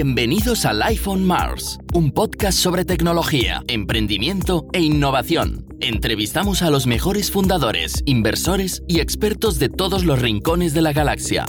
Bienvenidos 0.00 0.64
a 0.64 0.72
Life 0.72 1.10
on 1.10 1.24
Mars, 1.24 1.76
un 1.92 2.12
podcast 2.12 2.56
sobre 2.56 2.84
tecnología, 2.84 3.64
emprendimiento 3.66 4.68
e 4.72 4.78
innovación. 4.78 5.66
Entrevistamos 5.80 6.62
a 6.62 6.70
los 6.70 6.86
mejores 6.86 7.32
fundadores, 7.32 8.04
inversores 8.06 8.84
y 8.86 9.00
expertos 9.00 9.58
de 9.58 9.68
todos 9.68 10.04
los 10.04 10.22
rincones 10.22 10.72
de 10.72 10.82
la 10.82 10.92
galaxia. 10.92 11.46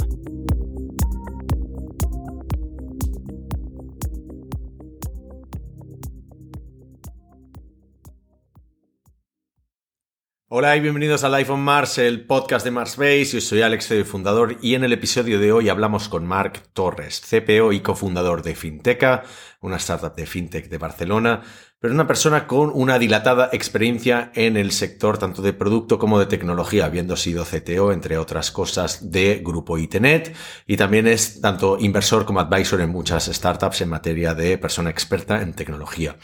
Hola 10.51 10.75
y 10.75 10.79
bienvenidos 10.79 11.23
a 11.23 11.29
Life 11.29 11.51
on 11.51 11.59
Mars, 11.59 11.99
el 11.99 12.25
podcast 12.25 12.65
de 12.65 12.71
Mars 12.71 12.97
Base. 12.97 13.25
Yo 13.25 13.39
soy 13.39 13.61
Alex, 13.61 13.85
soy 13.85 14.03
fundador, 14.03 14.57
y 14.63 14.73
en 14.73 14.83
el 14.83 14.93
episodio 14.93 15.39
de 15.39 15.51
hoy 15.51 15.69
hablamos 15.69 16.09
con 16.09 16.25
Marc 16.25 16.63
Torres, 16.73 17.21
CPO 17.21 17.71
y 17.71 17.81
cofundador 17.81 18.41
de 18.41 18.55
Finteca, 18.55 19.21
una 19.61 19.75
startup 19.75 20.15
de 20.15 20.25
fintech 20.25 20.67
de 20.67 20.79
Barcelona, 20.79 21.43
pero 21.79 21.93
una 21.93 22.07
persona 22.07 22.47
con 22.47 22.71
una 22.73 22.97
dilatada 22.97 23.51
experiencia 23.53 24.31
en 24.33 24.57
el 24.57 24.71
sector 24.71 25.19
tanto 25.19 25.43
de 25.43 25.53
producto 25.53 25.99
como 25.99 26.17
de 26.17 26.25
tecnología, 26.25 26.85
habiendo 26.85 27.15
sido 27.15 27.45
CTO, 27.45 27.91
entre 27.91 28.17
otras 28.17 28.49
cosas, 28.49 29.11
de 29.11 29.43
Grupo 29.45 29.77
Itenet, 29.77 30.35
y 30.65 30.77
también 30.77 31.05
es 31.05 31.41
tanto 31.41 31.77
inversor 31.79 32.25
como 32.25 32.39
advisor 32.39 32.81
en 32.81 32.89
muchas 32.89 33.27
startups 33.27 33.81
en 33.81 33.89
materia 33.89 34.33
de 34.33 34.57
persona 34.57 34.89
experta 34.89 35.43
en 35.43 35.53
tecnología. 35.53 36.17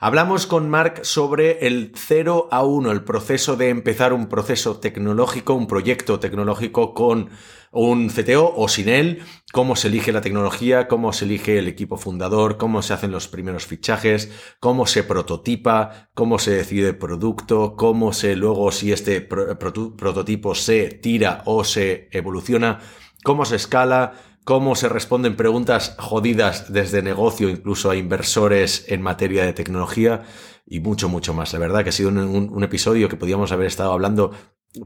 Hablamos 0.00 0.46
con 0.46 0.70
Mark 0.70 1.00
sobre 1.02 1.66
el 1.66 1.90
0 1.92 2.46
a 2.52 2.62
1, 2.62 2.92
el 2.92 3.02
proceso 3.02 3.56
de 3.56 3.68
empezar 3.68 4.12
un 4.12 4.28
proceso 4.28 4.78
tecnológico, 4.78 5.54
un 5.54 5.66
proyecto 5.66 6.20
tecnológico 6.20 6.94
con 6.94 7.30
un 7.72 8.08
CTO 8.08 8.54
o 8.54 8.68
sin 8.68 8.88
él, 8.88 9.24
cómo 9.52 9.74
se 9.74 9.88
elige 9.88 10.12
la 10.12 10.20
tecnología, 10.20 10.86
cómo 10.86 11.12
se 11.12 11.24
elige 11.24 11.58
el 11.58 11.66
equipo 11.66 11.96
fundador, 11.96 12.58
cómo 12.58 12.80
se 12.80 12.94
hacen 12.94 13.10
los 13.10 13.26
primeros 13.26 13.66
fichajes, 13.66 14.30
cómo 14.60 14.86
se 14.86 15.02
prototipa, 15.02 16.10
cómo 16.14 16.38
se 16.38 16.52
decide 16.52 16.94
producto, 16.94 17.74
cómo 17.74 18.12
se 18.12 18.36
luego 18.36 18.70
si 18.70 18.92
este 18.92 19.20
prototipo 19.20 20.54
se 20.54 20.90
tira 20.90 21.42
o 21.44 21.64
se 21.64 22.08
evoluciona, 22.12 22.78
cómo 23.24 23.44
se 23.44 23.56
escala, 23.56 24.12
cómo 24.48 24.74
se 24.76 24.88
responden 24.88 25.36
preguntas 25.36 25.94
jodidas 25.98 26.72
desde 26.72 27.02
negocio, 27.02 27.50
incluso 27.50 27.90
a 27.90 27.96
inversores 27.96 28.86
en 28.88 29.02
materia 29.02 29.44
de 29.44 29.52
tecnología 29.52 30.22
y 30.64 30.80
mucho, 30.80 31.10
mucho 31.10 31.34
más. 31.34 31.52
La 31.52 31.58
verdad 31.58 31.82
que 31.82 31.90
ha 31.90 31.92
sido 31.92 32.08
un, 32.08 32.64
episodio 32.64 33.10
que 33.10 33.18
podíamos 33.18 33.52
haber 33.52 33.66
estado 33.66 33.92
hablando 33.92 34.32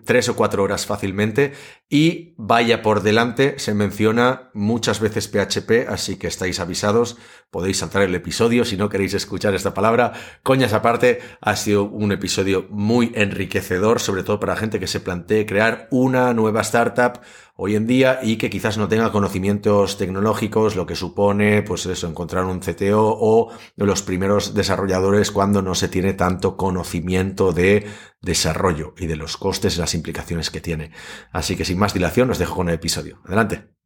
tres 0.04 0.28
o 0.28 0.34
cuatro 0.34 0.64
horas 0.64 0.84
fácilmente 0.86 1.52
y 1.88 2.34
vaya 2.38 2.82
por 2.82 3.04
delante, 3.04 3.56
se 3.60 3.72
menciona 3.72 4.50
muchas 4.52 4.98
veces 4.98 5.28
PHP, 5.28 5.88
así 5.88 6.16
que 6.16 6.26
estáis 6.26 6.58
avisados, 6.58 7.16
podéis 7.52 7.78
saltar 7.78 8.02
el 8.02 8.14
episodio 8.14 8.64
si 8.64 8.78
no 8.78 8.88
queréis 8.88 9.12
escuchar 9.12 9.54
esta 9.54 9.74
palabra. 9.74 10.14
Coñas 10.42 10.72
aparte, 10.72 11.20
ha 11.42 11.54
sido 11.54 11.84
un 11.84 12.10
episodio 12.10 12.66
muy 12.70 13.12
enriquecedor, 13.14 14.00
sobre 14.00 14.22
todo 14.22 14.40
para 14.40 14.56
gente 14.56 14.80
que 14.80 14.86
se 14.86 15.00
plantee 15.00 15.44
crear 15.44 15.86
una 15.90 16.32
nueva 16.32 16.62
startup 16.62 17.20
hoy 17.54 17.76
en 17.76 17.86
día 17.86 18.20
y 18.22 18.38
que 18.38 18.48
quizás 18.48 18.78
no 18.78 18.88
tenga 18.88 19.12
conocimientos 19.12 19.98
tecnológicos, 19.98 20.76
lo 20.76 20.86
que 20.86 20.96
supone, 20.96 21.62
pues 21.62 21.84
eso, 21.84 22.08
encontrar 22.08 22.46
un 22.46 22.60
CTO 22.60 23.18
o 23.20 23.52
los 23.76 24.00
primeros 24.00 24.54
desarrolladores 24.54 25.30
cuando 25.30 25.60
no 25.60 25.74
se 25.74 25.88
tiene 25.88 26.14
tanto 26.14 26.56
conocimiento 26.56 27.52
de 27.52 27.86
desarrollo 28.22 28.94
y 28.96 29.06
de 29.06 29.16
los 29.16 29.36
costes 29.36 29.76
y 29.76 29.80
las 29.80 29.94
implicaciones 29.94 30.48
que 30.48 30.62
tiene. 30.62 30.90
Así 31.32 31.54
que 31.54 31.66
sin 31.66 31.78
más 31.78 31.92
dilación, 31.92 32.30
os 32.30 32.38
dejo 32.38 32.56
con 32.56 32.70
el 32.70 32.76
episodio. 32.76 33.20
Adelante. 33.26 33.81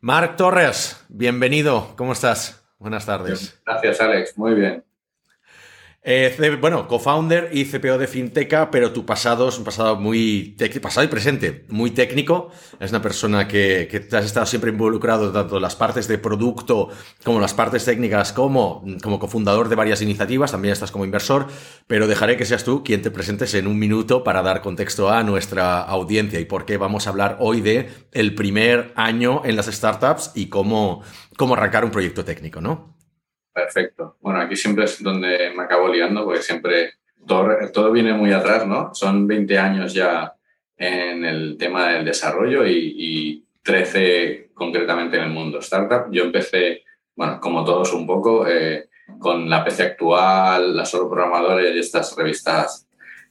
Marc 0.00 0.36
Torres, 0.36 1.04
bienvenido. 1.08 1.94
¿Cómo 1.96 2.12
estás? 2.12 2.64
Buenas 2.78 3.06
tardes. 3.06 3.60
Gracias, 3.64 4.00
Alex. 4.00 4.36
Muy 4.36 4.54
bien. 4.54 4.84
Eh, 6.04 6.58
bueno, 6.60 6.88
co-founder 6.88 7.50
y 7.52 7.64
CPO 7.64 7.96
de 7.96 8.08
Finteca, 8.08 8.72
pero 8.72 8.92
tu 8.92 9.06
pasado 9.06 9.48
es 9.48 9.58
un 9.58 9.62
pasado 9.62 9.94
muy 9.94 10.56
pasado 10.82 11.04
y 11.04 11.08
presente, 11.08 11.64
muy 11.68 11.92
técnico. 11.92 12.50
Es 12.80 12.90
una 12.90 13.00
persona 13.00 13.46
que, 13.46 13.86
que 13.88 14.16
has 14.16 14.24
estado 14.24 14.44
siempre 14.46 14.72
involucrado 14.72 15.30
tanto 15.30 15.56
en 15.56 15.62
las 15.62 15.76
partes 15.76 16.08
de 16.08 16.18
producto 16.18 16.88
como 17.22 17.38
las 17.38 17.54
partes 17.54 17.84
técnicas, 17.84 18.32
como, 18.32 18.84
como 19.00 19.20
cofundador 19.20 19.68
de 19.68 19.76
varias 19.76 20.02
iniciativas, 20.02 20.50
también 20.50 20.72
estás 20.72 20.90
como 20.90 21.04
inversor, 21.04 21.46
pero 21.86 22.08
dejaré 22.08 22.36
que 22.36 22.46
seas 22.46 22.64
tú 22.64 22.82
quien 22.82 23.00
te 23.00 23.12
presentes 23.12 23.54
en 23.54 23.68
un 23.68 23.78
minuto 23.78 24.24
para 24.24 24.42
dar 24.42 24.60
contexto 24.60 25.08
a 25.08 25.22
nuestra 25.22 25.82
audiencia 25.82 26.40
y 26.40 26.46
por 26.46 26.64
qué 26.64 26.78
vamos 26.78 27.06
a 27.06 27.10
hablar 27.10 27.36
hoy 27.38 27.60
de 27.60 27.88
el 28.10 28.34
primer 28.34 28.92
año 28.96 29.42
en 29.44 29.54
las 29.54 29.66
startups 29.66 30.32
y 30.34 30.46
cómo, 30.46 31.02
cómo 31.36 31.54
arrancar 31.54 31.84
un 31.84 31.92
proyecto 31.92 32.24
técnico, 32.24 32.60
¿no? 32.60 33.01
Perfecto. 33.52 34.16
Bueno, 34.20 34.40
aquí 34.40 34.56
siempre 34.56 34.84
es 34.84 35.02
donde 35.02 35.52
me 35.54 35.62
acabo 35.62 35.88
liando, 35.88 36.24
porque 36.24 36.42
siempre 36.42 36.94
todo, 37.26 37.48
todo 37.72 37.92
viene 37.92 38.12
muy 38.12 38.32
atrás, 38.32 38.66
¿no? 38.66 38.94
Son 38.94 39.26
20 39.26 39.58
años 39.58 39.92
ya 39.92 40.34
en 40.76 41.24
el 41.24 41.56
tema 41.58 41.88
del 41.88 42.04
desarrollo 42.04 42.66
y, 42.66 42.94
y 42.96 43.44
13 43.62 44.50
concretamente 44.54 45.16
en 45.16 45.24
el 45.24 45.30
mundo 45.30 45.58
startup. 45.58 46.10
Yo 46.10 46.24
empecé, 46.24 46.82
bueno, 47.14 47.40
como 47.40 47.64
todos 47.64 47.92
un 47.92 48.06
poco, 48.06 48.46
eh, 48.46 48.88
con 49.18 49.48
la 49.48 49.64
PC 49.64 49.82
actual, 49.82 50.76
la 50.76 50.84
solo 50.84 51.10
programadores 51.10 51.74
y 51.74 51.78
estas 51.78 52.16
revistas 52.16 52.88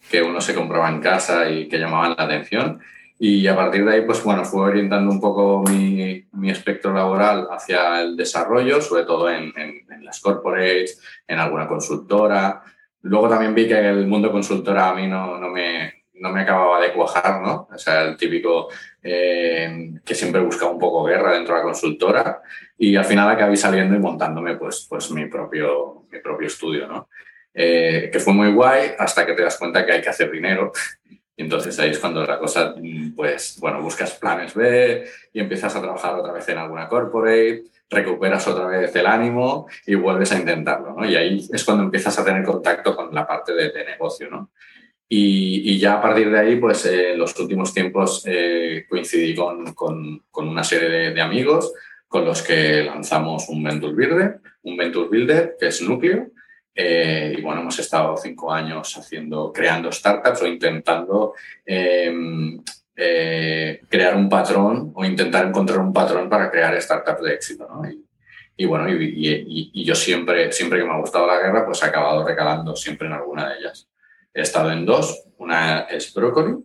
que 0.10 0.22
uno 0.22 0.42
se 0.42 0.56
compraba 0.56 0.90
en 0.90 1.00
casa 1.02 1.50
y 1.50 1.68
que 1.68 1.78
llamaban 1.78 2.16
la 2.18 2.24
atención. 2.24 2.82
Y 3.24 3.46
a 3.46 3.56
partir 3.56 3.86
de 3.86 3.94
ahí, 3.94 4.02
pues 4.02 4.24
bueno, 4.24 4.44
fue 4.44 4.64
orientando 4.64 5.12
un 5.12 5.22
poco 5.22 5.62
mi, 5.70 6.26
mi 6.32 6.50
espectro 6.50 6.92
laboral 6.92 7.48
hacia 7.52 8.02
el 8.02 8.18
desarrollo, 8.18 8.82
sobre 8.82 9.04
todo 9.04 9.30
en, 9.30 9.54
en, 9.56 10.04
las 10.04 10.20
corporates, 10.20 11.00
en 11.28 11.38
alguna 11.38 11.68
consultora. 11.68 12.64
Luego 13.04 13.30
también 13.30 13.54
vi 13.54 13.68
que 13.68 13.78
el 13.78 14.08
mundo 14.08 14.32
consultora 14.32 14.90
a 14.90 14.96
mí 14.96 15.06
no, 15.06 15.38
no, 15.38 15.50
me, 15.50 16.06
no 16.16 16.32
me 16.32 16.42
acababa 16.42 16.82
de 16.82 16.94
cuajar, 16.94 17.44
¿no? 17.44 17.68
O 17.72 17.78
sea, 17.78 18.06
el 18.06 18.18
típico 18.18 18.70
eh, 19.04 19.92
que 20.04 20.16
siempre 20.16 20.42
busca 20.42 20.66
un 20.66 20.80
poco 20.80 21.04
guerra 21.04 21.34
dentro 21.34 21.54
de 21.54 21.60
la 21.60 21.66
consultora. 21.66 22.42
Y 22.76 22.96
al 22.96 23.06
final 23.06 23.30
acabé 23.30 23.56
saliendo 23.56 23.96
y 23.96 24.00
montándome 24.00 24.56
pues, 24.56 24.88
pues 24.90 25.12
mi, 25.12 25.28
propio, 25.28 26.08
mi 26.12 26.18
propio 26.22 26.48
estudio, 26.48 26.88
¿no? 26.88 27.08
Eh, 27.54 28.10
que 28.12 28.20
fue 28.20 28.34
muy 28.34 28.52
guay 28.52 28.94
hasta 28.98 29.28
que 29.28 29.34
te 29.34 29.44
das 29.44 29.60
cuenta 29.60 29.86
que 29.86 29.92
hay 29.92 30.02
que 30.02 30.10
hacer 30.10 30.32
dinero 30.32 30.72
entonces 31.42 31.78
ahí 31.80 31.90
es 31.90 32.00
cuando 32.00 32.26
la 32.26 32.40
cosa, 32.40 32.76
pues, 33.16 33.58
bueno, 33.60 33.82
buscas 33.82 34.14
planes 34.14 34.54
B 34.54 35.06
y 35.34 35.40
empiezas 35.40 35.76
a 35.76 35.82
trabajar 35.82 36.16
otra 36.16 36.32
vez 36.32 36.48
en 36.50 36.58
alguna 36.58 36.88
corporate, 36.88 37.64
recuperas 37.90 38.48
otra 38.48 38.68
vez 38.68 38.96
el 38.96 39.06
ánimo 39.06 39.68
y 39.86 39.96
vuelves 39.96 40.32
a 40.32 40.40
intentarlo, 40.40 40.96
¿no? 40.98 41.06
Y 41.06 41.16
ahí 41.16 41.46
es 41.52 41.64
cuando 41.64 41.84
empiezas 41.84 42.18
a 42.18 42.24
tener 42.24 42.44
contacto 42.44 42.96
con 42.96 43.14
la 43.14 43.28
parte 43.28 43.54
de, 43.54 43.86
negocio, 43.86 44.30
¿no? 44.30 44.52
Y, 45.10 45.78
ya 45.78 45.96
a 45.96 46.02
partir 46.02 46.32
de 46.32 46.40
ahí, 46.40 46.56
pues 46.56 46.86
en 46.86 47.18
los 47.18 47.38
últimos 47.38 47.74
tiempos 47.74 48.24
eh, 48.26 48.86
coincidí 48.90 49.36
con, 49.36 49.74
con, 49.74 50.24
con, 50.32 50.48
una 50.48 50.64
serie 50.64 50.90
de, 50.90 51.12
de, 51.12 51.22
amigos 51.22 51.74
con 52.08 52.24
los 52.24 52.42
que 52.42 52.84
lanzamos 52.84 53.50
un 53.50 53.62
Venture 53.62 53.94
Builder, 53.94 54.40
un 54.64 54.78
Venture 54.78 55.10
Builder 55.10 55.58
que 55.60 55.68
es 55.68 55.82
Núcleo, 55.82 56.30
eh, 56.74 57.36
y 57.38 57.42
bueno, 57.42 57.62
hemos 57.62 57.78
estado 57.80 58.16
cinco 58.18 58.52
años 58.52 58.98
haciendo, 58.98 59.52
creando 59.52 59.92
startups 59.92 60.42
o 60.42 60.48
intentando 60.48 61.34
em, 61.66 62.62
eh, 62.96 63.82
crear 63.90 64.16
un 64.16 64.30
patrón 64.30 64.92
o 64.96 65.04
intentar 65.04 65.46
encontrar 65.46 65.80
un 65.80 65.92
patrón 65.92 66.30
para 66.30 66.50
crear 66.50 66.80
startups 66.82 67.22
de 67.22 67.34
éxito. 67.34 67.68
¿no? 67.70 67.82
Y, 68.56 68.66
bueno, 68.66 68.88
y, 68.90 69.84
yo 69.84 69.96
siempre, 69.96 70.52
siempre 70.52 70.80
que 70.80 70.86
me 70.86 70.92
ha 70.92 71.00
gustado 71.00 71.28
la 71.28 71.40
guerra, 71.40 71.66
pues 71.66 71.82
he 71.84 71.86
acabado 71.86 72.26
recalando 72.26 72.76
siempre 72.76 73.08
en 73.08 73.14
alguna 73.14 73.50
de 73.50 73.60
ellas. 73.60 73.90
He 74.34 74.42
estado 74.42 74.72
en 74.72 74.86
dos, 74.86 75.24
una 75.38 75.82
es 75.82 76.14
Broccoli, 76.14 76.58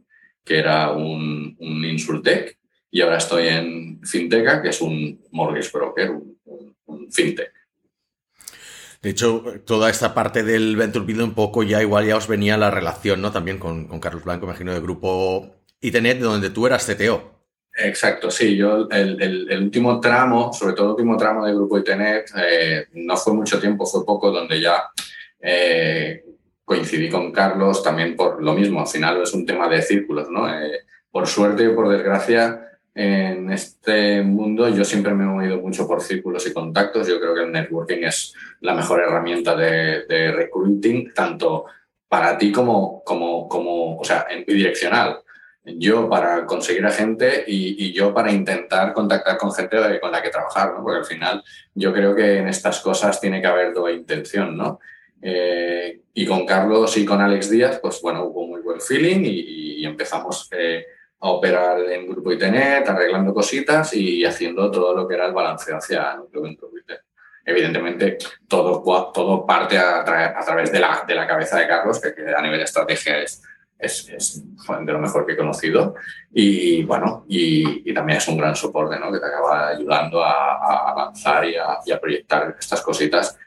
que 0.45 0.59
era 0.59 0.93
un, 0.93 1.57
un 1.59 1.85
Insultech, 1.85 2.57
y 2.91 3.01
ahora 3.01 3.17
estoy 3.17 3.49
en 3.49 4.01
Finteca, 4.05 4.63
que 4.63 4.69
es 4.69 4.81
un 4.81 5.21
mortgage 5.33 5.71
broker, 5.73 6.13
un 6.87 7.13
fintech. 7.13 7.53
De 9.03 9.11
hecho, 9.11 9.43
toda 9.65 9.91
esta 9.91 10.15
parte 10.15 10.43
del 10.43 10.77
Venture 10.77 11.23
un 11.23 11.35
poco 11.35 11.63
ya 11.63 11.81
igual 11.83 12.07
ya 12.07 12.17
os 12.17 12.29
venía 12.29 12.57
la 12.57 12.71
relación, 12.71 13.21
¿no? 13.21 13.31
También 13.31 13.59
con, 13.59 13.87
Carlos 14.01 14.25
Blanco, 14.25 14.47
imagino, 14.47 14.73
del 14.73 14.83
grupo 14.83 15.55
Itenet, 15.81 16.19
donde 16.19 16.51
tú 16.51 16.67
eras 16.67 16.87
CTO. 16.87 17.37
Exacto, 17.79 18.31
sí. 18.31 18.57
Yo 18.57 18.89
el, 18.91 19.63
último 19.63 20.01
tramo, 20.01 20.53
sobre 20.53 20.75
todo 20.75 20.87
el 20.87 20.91
último 20.93 21.17
tramo 21.17 21.45
del 21.45 21.57
grupo 21.57 21.79
Itenet, 21.79 22.31
eh, 22.37 22.87
no 22.95 23.17
fue 23.17 23.35
mucho 23.35 23.61
tiempo, 23.61 23.85
fue 23.87 24.05
poco, 24.05 24.31
donde 24.31 24.61
ya 24.61 24.91
eh, 25.41 26.25
coincidí 26.65 27.09
con 27.09 27.31
Carlos 27.33 27.83
también 27.83 28.17
por 28.17 28.43
lo 28.43 28.55
mismo. 28.55 28.81
Al 28.81 28.87
final 28.87 29.23
es 29.23 29.33
un 29.35 29.45
tema 29.45 29.69
de 29.69 29.83
círculos, 29.83 30.31
¿no? 30.31 30.49
Eh, 30.49 30.81
por 31.11 31.27
suerte 31.27 31.69
o 31.69 31.75
por 31.75 31.89
desgracia, 31.89 32.76
en 32.99 33.53
este 33.53 34.23
mundo 34.23 34.71
yo 34.71 34.83
siempre 34.83 35.13
me 35.13 35.25
he 35.25 35.27
movido 35.27 35.61
mucho 35.61 35.87
por 35.87 36.01
círculos 36.01 36.47
y 36.47 36.55
contactos. 36.55 37.07
Yo 37.07 37.21
creo 37.21 37.35
que 37.35 37.43
el 37.43 37.53
networking 37.53 38.05
es 38.05 38.33
la 38.63 38.73
mejor 38.73 39.01
herramienta 39.01 39.55
de, 39.55 40.33
recruiting, 40.33 41.13
tanto 41.13 41.67
para 42.09 42.39
ti 42.39 42.51
como, 42.51 43.05
como, 43.05 43.49
como 43.49 43.99
o 43.99 44.05
sea, 44.05 44.27
en 44.31 44.47
bidireccional. 44.47 45.19
yo 45.65 46.09
para 46.09 46.47
conseguir 46.47 46.87
a 46.87 46.91
gente 46.91 47.45
y, 47.47 47.93
yo 47.93 48.15
para 48.15 48.33
intentar 48.33 48.95
contactar 48.95 49.37
con 49.37 49.53
gente 49.53 50.01
con 50.01 50.11
la 50.11 50.23
que 50.23 50.31
trabajar, 50.31 50.73
¿no? 50.73 50.83
Porque 50.83 51.01
al 51.01 51.05
final 51.05 51.45
yo 51.75 51.93
creo 51.93 52.15
que 52.15 52.39
en 52.39 52.49
estas 52.49 52.81
cosas 52.81 53.21
tiene 53.21 53.43
que 53.43 53.47
haber 53.47 53.75
doble 53.75 53.93
intención, 53.93 54.57
¿no? 54.57 54.81
Eh, 55.21 56.01
y 56.15 56.25
con 56.25 56.47
Carlos 56.47 56.97
y 56.97 57.05
con 57.05 57.21
Alex 57.21 57.51
Díaz, 57.51 57.79
pues 57.79 58.01
bueno, 58.01 58.25
hubo 58.25 58.47
muy 58.47 58.63
buen 58.63 58.81
feeling 58.81 59.21
y, 59.25 59.85
empezamos 59.85 60.49
eh, 60.51 60.85
a 61.21 61.31
operar 61.31 61.81
en 61.81 62.09
Grupo 62.09 62.33
Itenet, 62.33 62.89
arreglando 62.89 63.33
cositas 63.33 63.95
y 63.95 64.25
haciendo 64.25 64.71
todo 64.71 64.95
lo 64.95 65.09
que 65.09 65.15
era 65.15 65.27
el 65.27 65.33
balanceo 65.33 65.77
hacia 65.77 66.15
Núcleo 66.15 66.43
Venture 66.43 66.71
Evidentemente, 67.49 68.19
todo, 68.49 69.13
todo 69.13 69.47
parte 69.47 69.79
a, 69.79 70.05
través 70.05 70.73
de 70.73 70.81
la, 70.81 71.05
de 71.07 71.15
la 71.15 71.29
cabeza 71.29 71.61
de 71.61 71.69
Carlos, 71.69 72.01
que, 72.01 72.13
a 72.35 72.43
nivel 72.43 72.59
de 72.59 72.65
estrategia 72.65 73.19
es, 73.19 73.41
es, 73.79 74.09
es, 74.09 74.43
de 74.43 74.93
lo 74.93 74.99
mejor 74.99 75.25
que 75.25 75.35
he 75.35 75.37
conocido. 75.37 75.95
Y 76.33 76.83
bueno, 76.83 77.25
y, 77.29 77.95
también 77.95 78.19
es 78.19 78.27
un 78.27 78.37
gran 78.37 78.57
soporte, 78.57 78.99
¿no? 78.99 79.13
Que 79.13 79.21
te 79.21 79.27
acaba 79.27 79.69
ayudando 79.69 80.25
a, 80.25 80.91
avanzar 80.91 81.45
y 81.49 81.55
a, 81.55 81.79
y 81.87 81.93
a, 81.93 82.01
proyectar 82.01 82.57
estas 82.59 82.83
cositas 82.83 83.39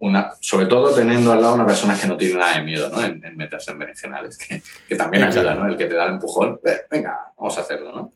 una, 0.00 0.32
sobre 0.40 0.66
todo 0.66 0.94
teniendo 0.94 1.32
al 1.32 1.42
lado 1.42 1.54
una 1.54 1.66
persona 1.66 1.98
que 1.98 2.06
no 2.06 2.16
tiene 2.16 2.34
nada 2.34 2.56
de 2.56 2.64
miedo 2.64 2.88
¿no? 2.88 3.02
en, 3.02 3.20
meterse 3.36 3.70
en 3.70 3.80
que, 4.48 4.62
que 4.88 4.96
también 4.96 5.24
ayuda, 5.24 5.54
¿no? 5.54 5.68
El 5.68 5.76
que 5.76 5.86
te 5.86 5.94
da 5.94 6.06
el 6.06 6.14
empujón, 6.14 6.58
venga, 6.90 7.32
vamos 7.36 7.56
a 7.58 7.60
hacerlo, 7.60 7.92
¿no? 7.92 8.12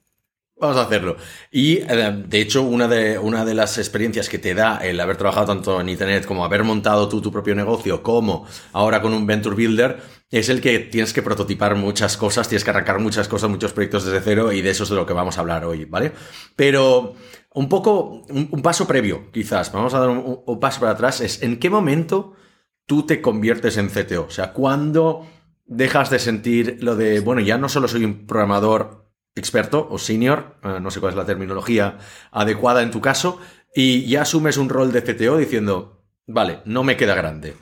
Vamos 0.56 0.76
a 0.76 0.82
hacerlo. 0.82 1.16
Y 1.50 1.78
eh, 1.78 2.22
de 2.26 2.40
hecho, 2.40 2.62
una 2.62 2.86
de, 2.86 3.18
una 3.18 3.44
de 3.44 3.54
las 3.54 3.76
experiencias 3.76 4.28
que 4.28 4.38
te 4.38 4.54
da 4.54 4.78
el 4.78 5.00
haber 5.00 5.16
trabajado 5.16 5.46
tanto 5.46 5.80
en 5.80 5.88
Internet 5.88 6.26
como 6.26 6.44
haber 6.44 6.62
montado 6.62 7.08
tú 7.08 7.20
tu 7.20 7.32
propio 7.32 7.56
negocio, 7.56 8.02
como 8.02 8.46
ahora 8.72 9.02
con 9.02 9.12
un 9.12 9.26
Venture 9.26 9.56
Builder, 9.56 10.00
es 10.38 10.48
el 10.48 10.60
que 10.60 10.80
tienes 10.80 11.12
que 11.12 11.22
prototipar 11.22 11.76
muchas 11.76 12.16
cosas, 12.16 12.48
tienes 12.48 12.64
que 12.64 12.70
arrancar 12.70 12.98
muchas 12.98 13.28
cosas, 13.28 13.48
muchos 13.48 13.72
proyectos 13.72 14.04
desde 14.04 14.20
cero, 14.20 14.50
y 14.50 14.62
de 14.62 14.70
eso 14.70 14.82
es 14.82 14.90
de 14.90 14.96
lo 14.96 15.06
que 15.06 15.12
vamos 15.12 15.38
a 15.38 15.42
hablar 15.42 15.64
hoy, 15.64 15.84
¿vale? 15.84 16.12
Pero 16.56 17.14
un 17.54 17.68
poco, 17.68 18.24
un, 18.28 18.62
paso 18.62 18.86
previo, 18.86 19.30
quizás, 19.30 19.70
vamos 19.70 19.94
a 19.94 20.00
dar 20.00 20.08
un, 20.08 20.58
paso 20.58 20.80
para 20.80 20.92
atrás, 20.92 21.20
es 21.20 21.40
en 21.42 21.60
qué 21.60 21.70
momento 21.70 22.34
tú 22.84 23.06
te 23.06 23.22
conviertes 23.22 23.76
en 23.76 23.88
CTO. 23.88 24.24
O 24.24 24.30
sea, 24.30 24.52
¿cuándo 24.52 25.24
dejas 25.66 26.10
de 26.10 26.18
sentir 26.18 26.78
lo 26.80 26.96
de, 26.96 27.20
bueno, 27.20 27.40
ya 27.40 27.56
no 27.56 27.68
solo 27.68 27.86
soy 27.86 28.04
un 28.04 28.26
programador 28.26 29.08
experto 29.36 29.86
o 29.88 29.98
senior, 29.98 30.56
eh, 30.64 30.80
no 30.80 30.90
sé 30.90 30.98
cuál 30.98 31.12
es 31.12 31.16
la 31.16 31.26
terminología 31.26 31.98
adecuada 32.32 32.82
en 32.82 32.90
tu 32.90 33.00
caso, 33.00 33.38
y 33.72 34.06
ya 34.06 34.22
asumes 34.22 34.56
un 34.56 34.68
rol 34.68 34.90
de 34.90 35.02
CTO 35.02 35.36
diciendo, 35.36 36.04
vale, 36.26 36.58
no 36.64 36.82
me 36.82 36.96
queda 36.96 37.14
grande. 37.14 37.54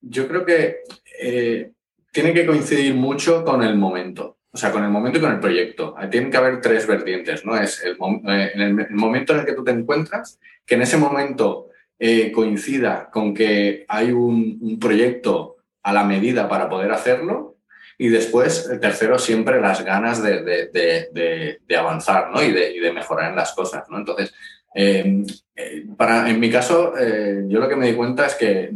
Yo 0.00 0.28
creo 0.28 0.44
que 0.44 0.82
eh, 1.20 1.72
tiene 2.12 2.32
que 2.32 2.46
coincidir 2.46 2.94
mucho 2.94 3.44
con 3.44 3.62
el 3.62 3.76
momento 3.76 4.38
o 4.50 4.56
sea, 4.56 4.72
con 4.72 4.82
el 4.82 4.90
momento 4.90 5.18
y 5.18 5.20
con 5.20 5.32
el 5.32 5.40
proyecto. 5.40 5.94
Tienen 6.10 6.30
que 6.30 6.36
haber 6.36 6.60
tres 6.60 6.86
vertientes, 6.86 7.44
¿no? 7.44 7.56
Es 7.56 7.82
el, 7.84 7.96
eh, 8.28 8.50
el, 8.54 8.90
momento 8.90 9.32
en 9.32 9.40
el 9.40 9.46
que 9.46 9.52
tú 9.52 9.62
te 9.62 9.70
encuentras, 9.70 10.40
que 10.64 10.74
en 10.74 10.82
ese 10.82 10.96
momento 10.96 11.68
eh, 11.98 12.32
coincida 12.32 13.10
con 13.10 13.34
que 13.34 13.84
hay 13.88 14.10
un, 14.10 14.78
proyecto 14.80 15.56
a 15.82 15.92
la 15.92 16.04
medida 16.04 16.48
para 16.48 16.68
poder 16.68 16.90
hacerlo. 16.92 17.56
Y 17.98 18.08
después, 18.08 18.68
el 18.70 18.80
tercero, 18.80 19.18
siempre 19.18 19.60
las 19.60 19.84
ganas 19.84 20.22
de, 20.22 21.60
avanzar 21.76 22.30
¿no? 22.30 22.42
y, 22.42 22.52
de, 22.52 22.92
mejorar 22.92 23.30
en 23.30 23.36
las 23.36 23.52
cosas. 23.52 23.84
¿no? 23.90 23.98
Entonces, 23.98 24.32
eh, 24.74 25.24
para, 25.96 26.30
en 26.30 26.40
mi 26.40 26.50
caso, 26.50 26.94
yo 27.48 27.58
lo 27.58 27.68
que 27.68 27.76
me 27.76 27.88
di 27.88 27.94
cuenta 27.94 28.26
es 28.26 28.34
que 28.34 28.70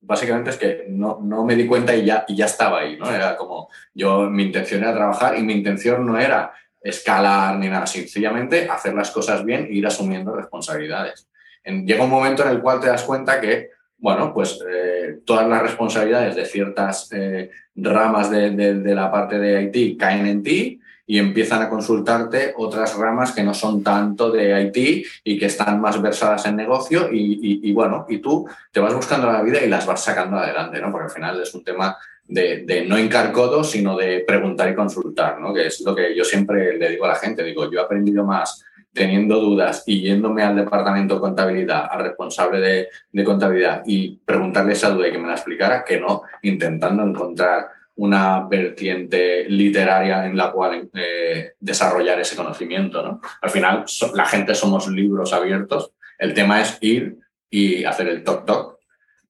básicamente 0.00 0.50
es 0.50 0.56
que 0.56 0.84
no, 0.88 1.20
no, 1.22 1.44
me 1.44 1.54
di 1.54 1.66
cuenta 1.66 1.94
y 1.94 2.04
ya, 2.04 2.24
y 2.28 2.36
ya 2.36 2.46
estaba 2.46 2.80
ahí, 2.80 2.96
¿no? 2.96 3.10
Era 3.10 3.36
como, 3.36 3.68
yo, 3.94 4.30
mi 4.30 4.44
intención 4.44 4.82
era 4.82 4.94
trabajar 4.94 5.38
y 5.38 5.42
mi 5.42 5.54
intención 5.54 6.06
no 6.06 6.18
era 6.18 6.52
escalar 6.80 7.56
ni 7.56 7.68
nada, 7.68 7.86
sencillamente 7.86 8.68
hacer 8.70 8.94
las 8.94 9.10
cosas 9.10 9.44
bien 9.44 9.66
e 9.66 9.74
ir 9.74 9.86
asumiendo 9.86 10.34
responsabilidades. 10.34 11.28
llega 11.64 12.04
un 12.04 12.10
momento 12.10 12.44
en 12.44 12.50
el 12.50 12.60
cual 12.60 12.80
te 12.80 12.86
das 12.86 13.02
cuenta 13.02 13.40
que, 13.40 13.70
bueno, 13.98 14.32
pues 14.32 14.60
eh, 14.70 15.18
todas 15.24 15.48
las 15.48 15.62
responsabilidades 15.62 16.36
de 16.36 16.44
ciertas 16.44 17.10
eh, 17.12 17.50
ramas 17.74 18.30
de, 18.30 18.50
de, 18.50 18.94
la 18.94 19.10
parte 19.10 19.38
de 19.38 19.62
IT 19.62 19.98
caen 19.98 20.26
en 20.26 20.42
ti 20.42 20.80
y 21.06 21.18
empiezan 21.18 21.62
a 21.62 21.70
consultarte 21.70 22.52
otras 22.56 22.96
ramas 22.96 23.32
que 23.32 23.44
no 23.44 23.54
son 23.54 23.82
tanto 23.82 24.30
de 24.30 24.60
IT 24.62 25.06
y 25.22 25.38
que 25.38 25.46
están 25.46 25.80
más 25.80 26.02
versadas 26.02 26.46
en 26.46 26.56
negocio 26.56 27.08
y, 27.12 27.72
bueno, 27.72 28.06
y 28.08 28.18
tú 28.18 28.46
te 28.72 28.80
vas 28.80 28.92
buscando 28.92 29.30
la 29.30 29.42
vida 29.42 29.62
y 29.64 29.68
las 29.68 29.86
vas 29.86 30.02
sacando 30.02 30.36
adelante, 30.36 30.80
¿no? 30.80 30.90
Porque 30.90 31.04
al 31.04 31.10
final 31.10 31.40
es 31.40 31.54
un 31.54 31.62
tema 31.62 31.96
de, 32.26 32.84
no 32.88 32.98
hincar 32.98 33.32
sino 33.62 33.96
de 33.96 34.24
preguntar 34.26 34.68
y 34.70 34.74
consultar, 34.74 35.38
¿no? 35.40 35.54
Que 35.54 35.68
es 35.68 35.80
lo 35.82 35.94
que 35.94 36.16
yo 36.16 36.24
siempre 36.24 36.76
le 36.76 36.90
digo 36.90 37.04
a 37.04 37.08
la 37.08 37.14
gente, 37.14 37.44
digo, 37.44 37.70
yo 37.70 37.80
he 37.80 37.84
aprendido 37.84 38.24
más 38.24 38.64
teniendo 38.92 39.38
dudas 39.38 39.84
y 39.86 40.00
yéndome 40.00 40.42
al 40.42 40.56
departamento 40.56 41.16
de 41.16 41.20
contabilidad, 41.20 41.86
al 41.90 42.02
responsable 42.02 42.60
de, 42.60 42.88
de 43.12 43.24
contabilidad 43.24 43.82
y 43.86 44.18
preguntarle 44.24 44.72
esa 44.72 44.90
duda 44.90 45.06
y 45.06 45.12
que 45.12 45.18
me 45.18 45.28
la 45.28 45.34
explicara, 45.34 45.84
que 45.84 46.00
no 46.00 46.22
intentando 46.42 47.04
encontrar 47.04 47.75
una 47.96 48.46
vertiente 48.46 49.44
literaria 49.48 50.26
en 50.26 50.36
la 50.36 50.52
cual 50.52 50.88
eh, 50.94 51.52
desarrollar 51.58 52.20
ese 52.20 52.36
conocimiento. 52.36 53.02
¿no? 53.02 53.20
Al 53.40 53.50
final, 53.50 53.84
la 54.14 54.26
gente 54.26 54.54
somos 54.54 54.88
libros 54.88 55.32
abiertos. 55.32 55.92
El 56.18 56.34
tema 56.34 56.60
es 56.60 56.78
ir 56.80 57.16
y 57.50 57.84
hacer 57.84 58.08
el 58.08 58.22
talk. 58.22 58.76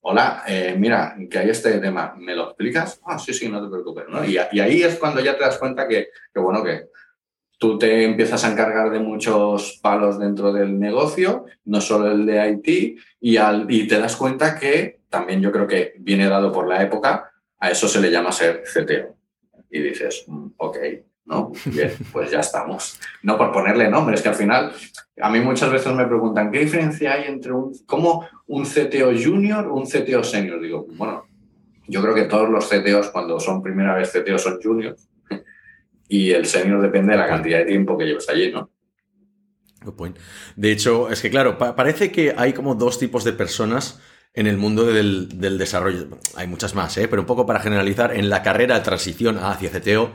Hola, 0.01 0.45
eh, 0.47 0.75
mira, 0.79 1.17
que 1.29 1.39
hay 1.39 1.51
este 1.51 1.79
tema, 1.79 2.15
¿me 2.17 2.35
lo 2.35 2.45
explicas? 2.45 3.01
Ah, 3.05 3.19
sí, 3.19 3.33
sí, 3.33 3.49
no 3.49 3.63
te 3.63 3.71
preocupes. 3.71 4.05
¿no? 4.09 4.25
Y, 4.25 4.39
ahí 4.39 4.83
es 4.83 4.97
cuando 4.97 5.21
ya 5.21 5.37
te 5.37 5.45
das 5.45 5.59
cuenta 5.59 5.89
que, 5.89 6.09
que, 6.33 6.41
bueno, 6.41 6.63
que 6.63 6.87
tú 7.59 7.79
te 7.79 8.05
empiezas 8.05 8.45
a 8.45 8.53
encargar 8.53 8.91
de 8.91 9.01
muchos 9.01 9.79
palos 9.83 10.19
dentro 10.19 10.53
del 10.53 10.79
negocio, 10.79 11.47
no 11.65 11.81
solo 11.81 12.13
el 12.13 12.27
de 12.27 12.51
IT, 12.51 13.01
y, 13.21 13.37
al, 13.37 13.67
y 13.69 13.87
te 13.87 13.99
das 13.99 14.17
cuenta 14.17 14.59
que 14.59 15.01
también 15.09 15.41
yo 15.41 15.51
creo 15.51 15.67
que 15.67 15.95
viene 15.99 16.29
dado 16.29 16.53
por 16.53 16.69
la 16.69 16.83
época, 16.83 17.33
a 17.59 17.71
eso 17.71 17.89
se 17.89 18.01
le 18.01 18.11
llama 18.11 18.33
ser 18.33 18.63
CTO. 18.63 19.17
Y 19.71 19.81
dices, 19.81 20.25
mm, 20.27 20.47
ok, 20.57 20.79
¿no? 21.27 21.53
Bien, 21.67 21.93
pues 22.13 22.31
ya 22.31 22.41
estamos. 22.41 22.99
No 23.23 23.37
por 23.37 23.53
ponerle 23.53 23.91
nombre, 23.91 24.15
es 24.15 24.23
que 24.23 24.29
al 24.29 24.35
final, 24.35 24.73
a 25.21 25.31
mí 25.31 25.41
muchas 25.41 25.71
veces 25.71 25.93
me 25.93 26.07
preguntan, 26.07 26.51
¿qué 26.51 26.61
diferencia 26.61 27.15
hay 27.15 27.25
entre 27.25 27.53
un, 27.53 27.73
cómo 27.87 28.27
un 28.47 28.65
CTO 28.65 29.13
junior 29.13 29.67
o 29.67 29.75
un 29.75 29.87
CTO 29.87 30.23
senior? 30.23 30.61
Digo, 30.61 30.87
bueno, 30.93 31.25
yo 31.89 32.03
creo 32.03 32.15
que 32.15 32.25
todos 32.25 32.49
los 32.49 32.69
CTOs 32.69 33.11
cuando 33.11 33.41
son 33.41 33.63
primera 33.63 33.95
vez 33.95 34.13
CTO 34.13 34.39
son 34.39 34.61
juniors 34.63 35.09
y 36.09 36.31
el 36.31 36.47
senior 36.47 36.81
depende 36.81 37.13
de 37.13 37.19
la 37.19 37.27
cantidad 37.27 37.59
de 37.59 37.67
tiempo 37.67 37.99
que 37.99 38.05
llevas 38.05 38.29
allí, 38.29 38.53
¿no? 38.53 38.71
De 40.57 40.73
hecho, 40.73 41.11
es 41.11 41.23
que 41.23 41.31
claro, 41.31 41.59
parece 41.59 42.11
que 42.11 42.35
hay 42.37 42.53
como 42.53 42.75
dos 42.75 42.99
tipos 42.99 43.23
de 43.23 43.33
personas 43.33 44.01
en 44.37 44.47
el 44.47 44.59
mundo 44.59 44.85
del, 44.85 45.59
desarrollo. 45.59 46.09
Hay 46.37 46.47
muchas 46.47 46.75
más, 46.75 46.97
¿eh? 46.99 47.09
pero 47.09 47.23
un 47.23 47.27
poco 47.27 47.47
para 47.47 47.61
generalizar, 47.61 48.15
en 48.15 48.29
la 48.29 48.43
carrera 48.43 48.77
de 48.77 48.83
transición 48.83 49.39
hacia 49.39 49.71
CTO, 49.71 50.13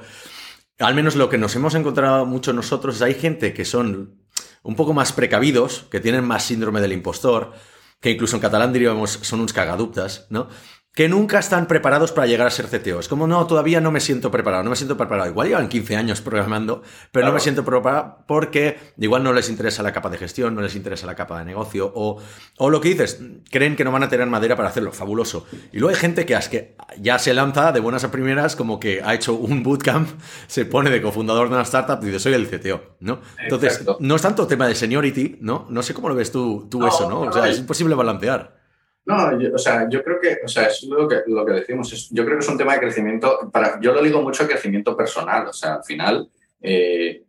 al 0.80 0.96
menos 0.96 1.16
lo 1.16 1.28
que 1.28 1.40
nos 1.40 1.56
hemos 1.56 1.75
encontrado 1.75 2.25
mucho 2.25 2.54
nosotros 2.54 2.96
es 2.96 3.01
hay 3.01 3.16
gente 3.16 3.54
que 3.54 3.66
son 3.66 4.22
un 4.63 4.75
poco 4.75 4.94
más 4.94 5.12
precavidos, 5.12 5.86
que 5.90 6.00
tienen 6.00 6.24
más 6.24 6.44
síndrome 6.44 6.82
del 6.82 6.94
impostor, 6.94 7.54
que 8.00 8.12
incluso 8.12 8.36
en 8.36 8.42
catalán 8.42 8.72
diríamos 8.72 9.20
son 9.24 9.40
unos 9.40 9.54
cagaduptas, 9.54 10.28
¿no? 10.30 10.50
Que 10.93 11.07
nunca 11.07 11.39
están 11.39 11.67
preparados 11.67 12.12
para 12.12 12.27
llegar 12.27 12.48
a 12.48 12.51
ser 12.51 12.67
CTO. 12.67 13.00
Es 13.00 13.07
como, 13.07 13.25
no, 13.25 13.48
todavía 13.48 13.79
no 13.79 13.91
me 13.91 14.01
siento 14.01 14.29
preparado, 14.29 14.63
no 14.63 14.71
me 14.71 14.75
siento 14.75 14.98
preparado. 14.98 15.29
Igual 15.29 15.48
llevan 15.48 15.69
15 15.69 15.95
años 15.95 16.19
programando, 16.19 16.83
pero 17.13 17.27
no 17.27 17.33
me 17.33 17.39
siento 17.39 17.63
preparado 17.63 18.25
porque 18.27 18.77
igual 18.98 19.24
no 19.24 19.31
les 19.31 19.50
interesa 19.50 19.83
la 19.83 19.93
capa 19.93 20.10
de 20.10 20.17
gestión, 20.17 20.53
no 20.53 20.62
les 20.62 20.75
interesa 20.75 21.07
la 21.07 21.15
capa 21.15 21.39
de 21.39 21.45
negocio, 21.45 21.91
o, 21.95 22.21
o 22.57 22.69
lo 22.69 22.81
que 22.81 22.89
dices, 22.89 23.21
creen 23.50 23.77
que 23.77 23.86
no 23.86 23.91
van 23.91 24.03
a 24.03 24.10
tener 24.10 24.27
madera 24.27 24.57
para 24.57 24.67
hacerlo, 24.67 24.91
fabuloso. 24.91 25.45
Y 25.71 25.79
luego 25.79 25.95
hay 25.95 26.00
gente 26.00 26.25
que, 26.25 26.38
que 26.51 26.75
ya 27.00 27.19
se 27.19 27.33
lanza 27.33 27.71
de 27.71 27.79
buenas 27.79 28.03
a 28.03 28.12
primeras, 28.12 28.57
como 28.57 28.77
que 28.77 29.01
ha 29.01 29.13
hecho 29.13 29.33
un 29.33 29.63
bootcamp, 29.63 30.10
se 30.48 30.65
pone 30.65 30.89
de 30.89 31.01
cofundador 31.01 31.48
de 31.48 31.55
una 31.55 31.63
startup 31.63 32.00
y 32.01 32.07
dice, 32.07 32.19
soy 32.19 32.33
el 32.33 32.50
CTO, 32.50 32.98
¿no? 33.00 33.21
Entonces, 33.41 33.86
no 34.00 34.15
es 34.15 34.21
tanto 34.21 34.45
tema 34.45 34.67
de 34.67 34.75
seniority, 34.75 35.38
¿no? 35.39 35.67
No 35.69 35.83
sé 35.83 35.93
cómo 35.93 36.10
lo 36.10 36.15
ves 36.15 36.33
tú, 36.33 36.67
tú 36.69 36.86
eso, 36.86 37.10
¿no? 37.10 37.21
O 37.21 37.31
sea, 37.31 37.48
es 37.48 37.60
imposible 37.60 37.95
balancear. 37.95 38.61
No, 39.05 39.39
yo, 39.39 39.55
o 39.55 39.58
sea, 39.58 39.89
yo 39.89 40.03
creo 40.03 40.20
que, 40.20 40.39
o 40.43 40.48
sea, 40.48 40.67
es 40.67 40.84
lo 40.84 41.08
que, 41.08 41.22
lo 41.27 41.43
que 41.46 41.53
decimos, 41.53 42.10
yo 42.12 42.24
creo 42.24 42.38
que 42.38 42.43
es 42.43 42.50
un 42.50 42.58
tema 42.58 42.74
de 42.74 42.79
crecimiento, 42.79 43.50
para, 43.51 43.79
yo 43.81 43.93
lo 43.93 44.01
digo 44.01 44.22
mucho 44.22 44.48
crecimiento 44.48 44.96
personal, 44.96 45.48
o 45.48 45.53
sea, 45.53 45.75
al 45.75 45.84
final, 45.84 46.29
eh, 46.62 47.24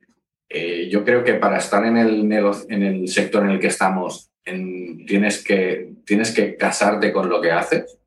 eh, 0.48 0.88
yo 0.90 1.02
creo 1.02 1.24
que 1.24 1.34
para 1.34 1.56
estar 1.56 1.84
en 1.86 1.96
el, 1.96 2.30
en 2.30 2.82
el 2.82 3.08
sector 3.08 3.44
en 3.44 3.50
el 3.52 3.60
que 3.60 3.68
estamos, 3.68 4.30
tienes, 4.44 5.42
que, 5.42 5.94
tienes 6.04 6.32
que 6.32 6.56
casarte 6.56 7.12
con 7.12 7.28
lo 7.28 7.40
que 7.40 7.52
haces 7.52 7.98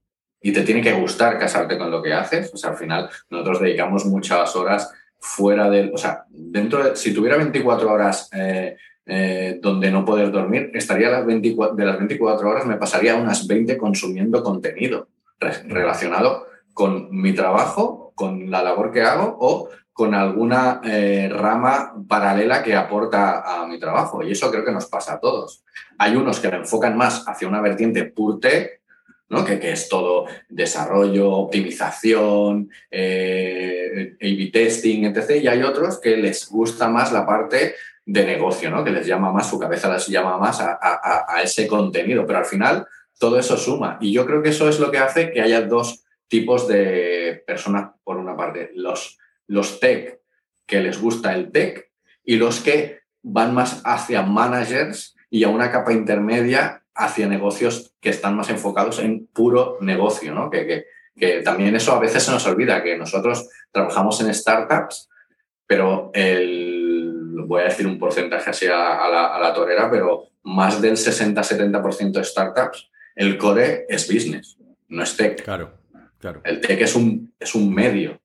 y 0.42 0.52
te 0.52 0.62
tiene 0.62 0.82
que 0.82 0.94
gustar 0.94 1.40
casarte 1.40 1.78
con 1.78 1.90
lo 1.90 2.04
que 2.04 2.14
haces, 2.14 2.54
o 2.54 2.58
sea, 2.58 2.72
al 2.72 2.78
final 2.78 3.10
nosotros 3.32 3.62
dedicamos 3.62 4.06
muchas 4.06 4.56
horas 4.56 4.92
fuera 5.18 5.72
del, 5.72 5.92
o 5.92 5.98
sea, 5.98 6.24
dentro 6.30 6.84
de, 6.84 6.96
si 6.96 7.14
tuviera 7.14 7.38
24 7.38 7.92
horas... 7.92 8.30
Eh, 8.32 8.78
eh, 9.06 9.60
donde 9.62 9.92
no 9.92 10.04
poder 10.04 10.32
dormir, 10.32 10.72
estaría 10.74 11.10
las 11.10 11.26
24, 11.26 11.76
de 11.76 11.86
las 11.86 11.98
24 11.98 12.50
horas, 12.50 12.66
me 12.66 12.78
pasaría 12.78 13.16
unas 13.16 13.46
20 13.48 13.78
consumiendo 13.78 14.44
contenido 14.44 15.08
relacionado 15.40 16.48
con 16.74 17.10
mi 17.12 17.34
trabajo, 17.34 18.14
con 18.16 18.50
la 18.50 18.64
labor 18.64 18.92
que 18.92 19.04
hago 19.04 19.38
o 19.40 19.70
con 19.96 20.14
alguna 20.14 20.82
eh, 20.84 21.30
rama 21.32 21.94
paralela 22.08 22.62
que 22.62 22.76
aporta 22.76 23.62
a 23.62 23.66
mi 23.66 23.80
trabajo. 23.80 24.22
Y 24.24 24.32
eso 24.32 24.52
creo 24.52 24.66
que 24.66 24.72
nos 24.74 24.88
pasa 24.88 25.14
a 25.14 25.20
todos. 25.22 25.64
Hay 25.98 26.18
unos 26.18 26.42
que 26.42 26.50
me 26.50 26.58
enfocan 26.58 26.98
más 26.98 27.24
hacia 27.28 27.48
una 27.48 27.62
vertiente 27.62 28.04
purte, 28.04 28.82
¿no? 29.30 29.46
que, 29.46 29.58
que 29.58 29.72
es 29.72 29.88
todo 29.88 30.26
desarrollo, 30.50 31.32
optimización, 31.32 32.70
eh, 32.92 34.18
A-B 34.22 34.50
testing, 34.52 35.06
etc. 35.06 35.42
Y 35.42 35.48
hay 35.48 35.64
otros 35.64 36.02
que 36.02 36.18
les 36.18 36.50
gusta 36.50 36.90
más 36.90 37.14
la 37.14 37.26
parte 37.26 37.76
de 38.06 38.26
negocio, 38.26 38.70
¿no? 38.70 38.84
que 38.84 38.92
les 38.92 39.08
llama 39.08 39.32
más, 39.32 39.50
su 39.50 39.60
cabeza 39.60 39.92
les 39.92 40.08
llama 40.08 40.38
más 40.38 40.62
a, 40.62 40.78
a 41.28 41.42
ese 41.42 41.68
contenido. 41.68 42.26
Pero 42.26 42.40
al 42.40 42.46
final 42.46 42.86
todo 43.20 43.40
eso 43.40 43.58
suma. 43.58 43.98
Y 44.00 44.12
yo 44.12 44.26
creo 44.26 44.44
que 44.44 44.50
eso 44.50 44.70
es 44.70 44.80
lo 44.80 44.92
que 44.92 45.00
hace 45.00 45.32
que 45.32 45.42
haya 45.42 45.62
dos 45.62 46.04
tipos 46.28 46.68
de 46.68 47.44
personas, 47.46 47.92
por 48.04 48.18
una 48.18 48.36
parte, 48.36 48.72
los 48.76 49.18
los 49.48 49.80
tech 49.80 50.20
que 50.66 50.82
les 50.82 51.00
gusta 51.00 51.34
el 51.34 51.52
tech 51.52 51.92
y 52.24 52.38
los 52.38 52.60
que 52.60 53.02
van 53.22 53.54
más 53.54 53.82
hacia 53.86 54.22
managers 54.24 55.16
y 55.30 55.44
a 55.44 55.50
una 55.50 55.72
capa 55.72 55.94
intermedia 55.94 56.84
hacia 56.94 57.28
negocios 57.28 57.94
que 58.00 58.10
están 58.10 58.36
más 58.36 58.50
enfocados 58.50 59.00
en 59.00 59.28
puro 59.28 59.78
negocio, 59.82 60.34
¿no? 60.34 60.50
Que, 60.50 60.86
que, 61.16 61.42
también 61.42 61.76
eso 61.76 61.94
a 61.94 62.00
veces 62.00 62.24
se 62.24 62.32
nos 62.32 62.46
olvida, 62.48 62.82
que 62.82 62.98
nosotros 62.98 63.50
trabajamos 63.72 64.22
en 64.22 64.34
startups, 64.34 65.10
pero 65.68 66.12
el, 66.14 66.85
voy 67.46 67.62
a 67.62 67.66
decir 67.66 67.88
un 67.88 68.00
porcentaje 68.00 68.50
así 68.50 68.66
a, 68.66 69.08
la, 69.10 69.28
a 69.36 69.40
la 69.40 69.54
torera, 69.54 69.90
pero 69.90 70.30
más 70.44 70.82
del 70.82 70.94
60-70% 70.94 72.12
de 72.12 72.24
startups, 72.24 72.90
el 73.16 73.38
core 73.38 73.86
es 73.90 74.12
business, 74.12 74.58
no 74.88 75.04
es 75.04 75.16
tech. 75.18 75.44
Claro, 75.44 75.74
claro. 76.20 76.42
El 76.44 76.62
tech 76.62 76.82
es 76.82 76.96
un, 76.96 77.34
es 77.40 77.56
un 77.56 77.74
medio 77.74 78.20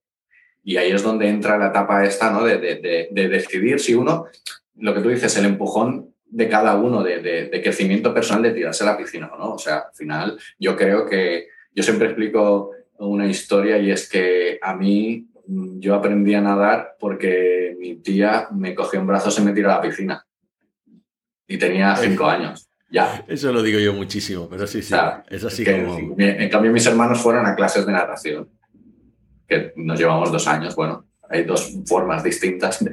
y 0.63 0.77
ahí 0.77 0.91
es 0.91 1.03
donde 1.03 1.27
entra 1.27 1.57
la 1.57 1.67
etapa 1.67 2.05
esta, 2.05 2.29
¿no? 2.31 2.43
De, 2.43 2.57
de, 2.57 3.29
decidir 3.29 3.79
si 3.79 3.95
uno, 3.95 4.27
lo 4.75 4.93
que 4.93 5.01
tú 5.01 5.09
dices, 5.09 5.35
el 5.37 5.45
empujón 5.45 6.13
de 6.25 6.47
cada 6.47 6.75
uno 6.75 7.03
de, 7.03 7.49
crecimiento 7.63 8.13
personal 8.13 8.43
de 8.43 8.51
tirarse 8.51 8.83
a 8.83 8.87
la 8.87 8.97
piscina 8.97 9.31
o 9.33 9.37
no. 9.37 9.53
O 9.53 9.59
sea, 9.59 9.77
al 9.77 9.93
final 9.93 10.39
yo 10.59 10.75
creo 10.75 11.05
que 11.05 11.47
yo 11.73 11.83
siempre 11.83 12.07
explico 12.07 12.71
una 12.99 13.25
historia 13.27 13.77
y 13.79 13.91
es 13.91 14.07
que 14.07 14.59
a 14.61 14.75
mí 14.75 15.27
yo 15.47 15.95
aprendí 15.95 16.33
a 16.33 16.41
nadar 16.41 16.95
porque 16.99 17.75
mi 17.79 17.95
tía 17.95 18.47
me 18.51 18.75
cogió 18.75 18.99
en 18.99 19.07
brazos 19.07 19.37
y 19.39 19.41
me 19.41 19.53
tiró 19.53 19.71
a 19.71 19.75
la 19.75 19.81
piscina. 19.81 20.25
Y 21.47 21.57
tenía 21.57 21.95
cinco 21.95 22.25
años. 22.25 22.69
Ya. 22.89 23.23
Eso 23.27 23.51
lo 23.51 23.61
digo 23.61 23.79
yo 23.79 23.93
muchísimo, 23.93 24.47
pero 24.49 24.67
sí, 24.67 24.81
sí. 24.81 24.93
es 25.29 25.43
así 25.43 25.65
como... 25.65 26.15
En 26.17 26.49
cambio, 26.49 26.71
mis 26.71 26.85
hermanos 26.85 27.19
fueron 27.19 27.45
a 27.45 27.55
clases 27.55 27.85
de 27.85 27.91
natación 27.91 28.49
que 29.51 29.73
nos 29.75 29.99
llevamos 29.99 30.31
dos 30.31 30.47
años, 30.47 30.75
bueno, 30.75 31.05
hay 31.29 31.43
dos 31.43 31.71
formas 31.85 32.23
distintas 32.23 32.83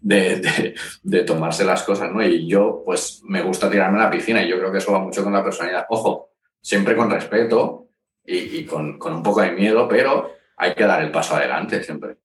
de, 0.00 1.24
tomarse 1.24 1.64
las 1.64 1.82
cosas, 1.84 2.12
¿no? 2.12 2.22
Y 2.22 2.46
yo, 2.46 2.82
pues, 2.84 3.22
me 3.24 3.42
gusta 3.42 3.70
tirarme 3.70 3.98
a 3.98 4.04
la 4.04 4.10
piscina 4.10 4.42
y 4.42 4.48
yo 4.48 4.58
creo 4.58 4.72
que 4.72 4.78
eso 4.78 4.92
va 4.92 4.98
mucho 4.98 5.22
con 5.22 5.32
la 5.32 5.44
personalidad. 5.44 5.86
Ojo, 5.88 6.30
siempre 6.60 6.96
con 6.96 7.10
respeto 7.10 7.88
y, 8.24 8.64
con, 8.64 8.98
un 9.00 9.22
poco 9.22 9.40
de 9.40 9.52
miedo, 9.52 9.88
pero 9.88 10.32
hay 10.58 10.74
que 10.74 10.84
dar 10.84 11.02
el 11.02 11.10
paso 11.10 11.36
adelante 11.36 11.82
siempre. 11.82 12.16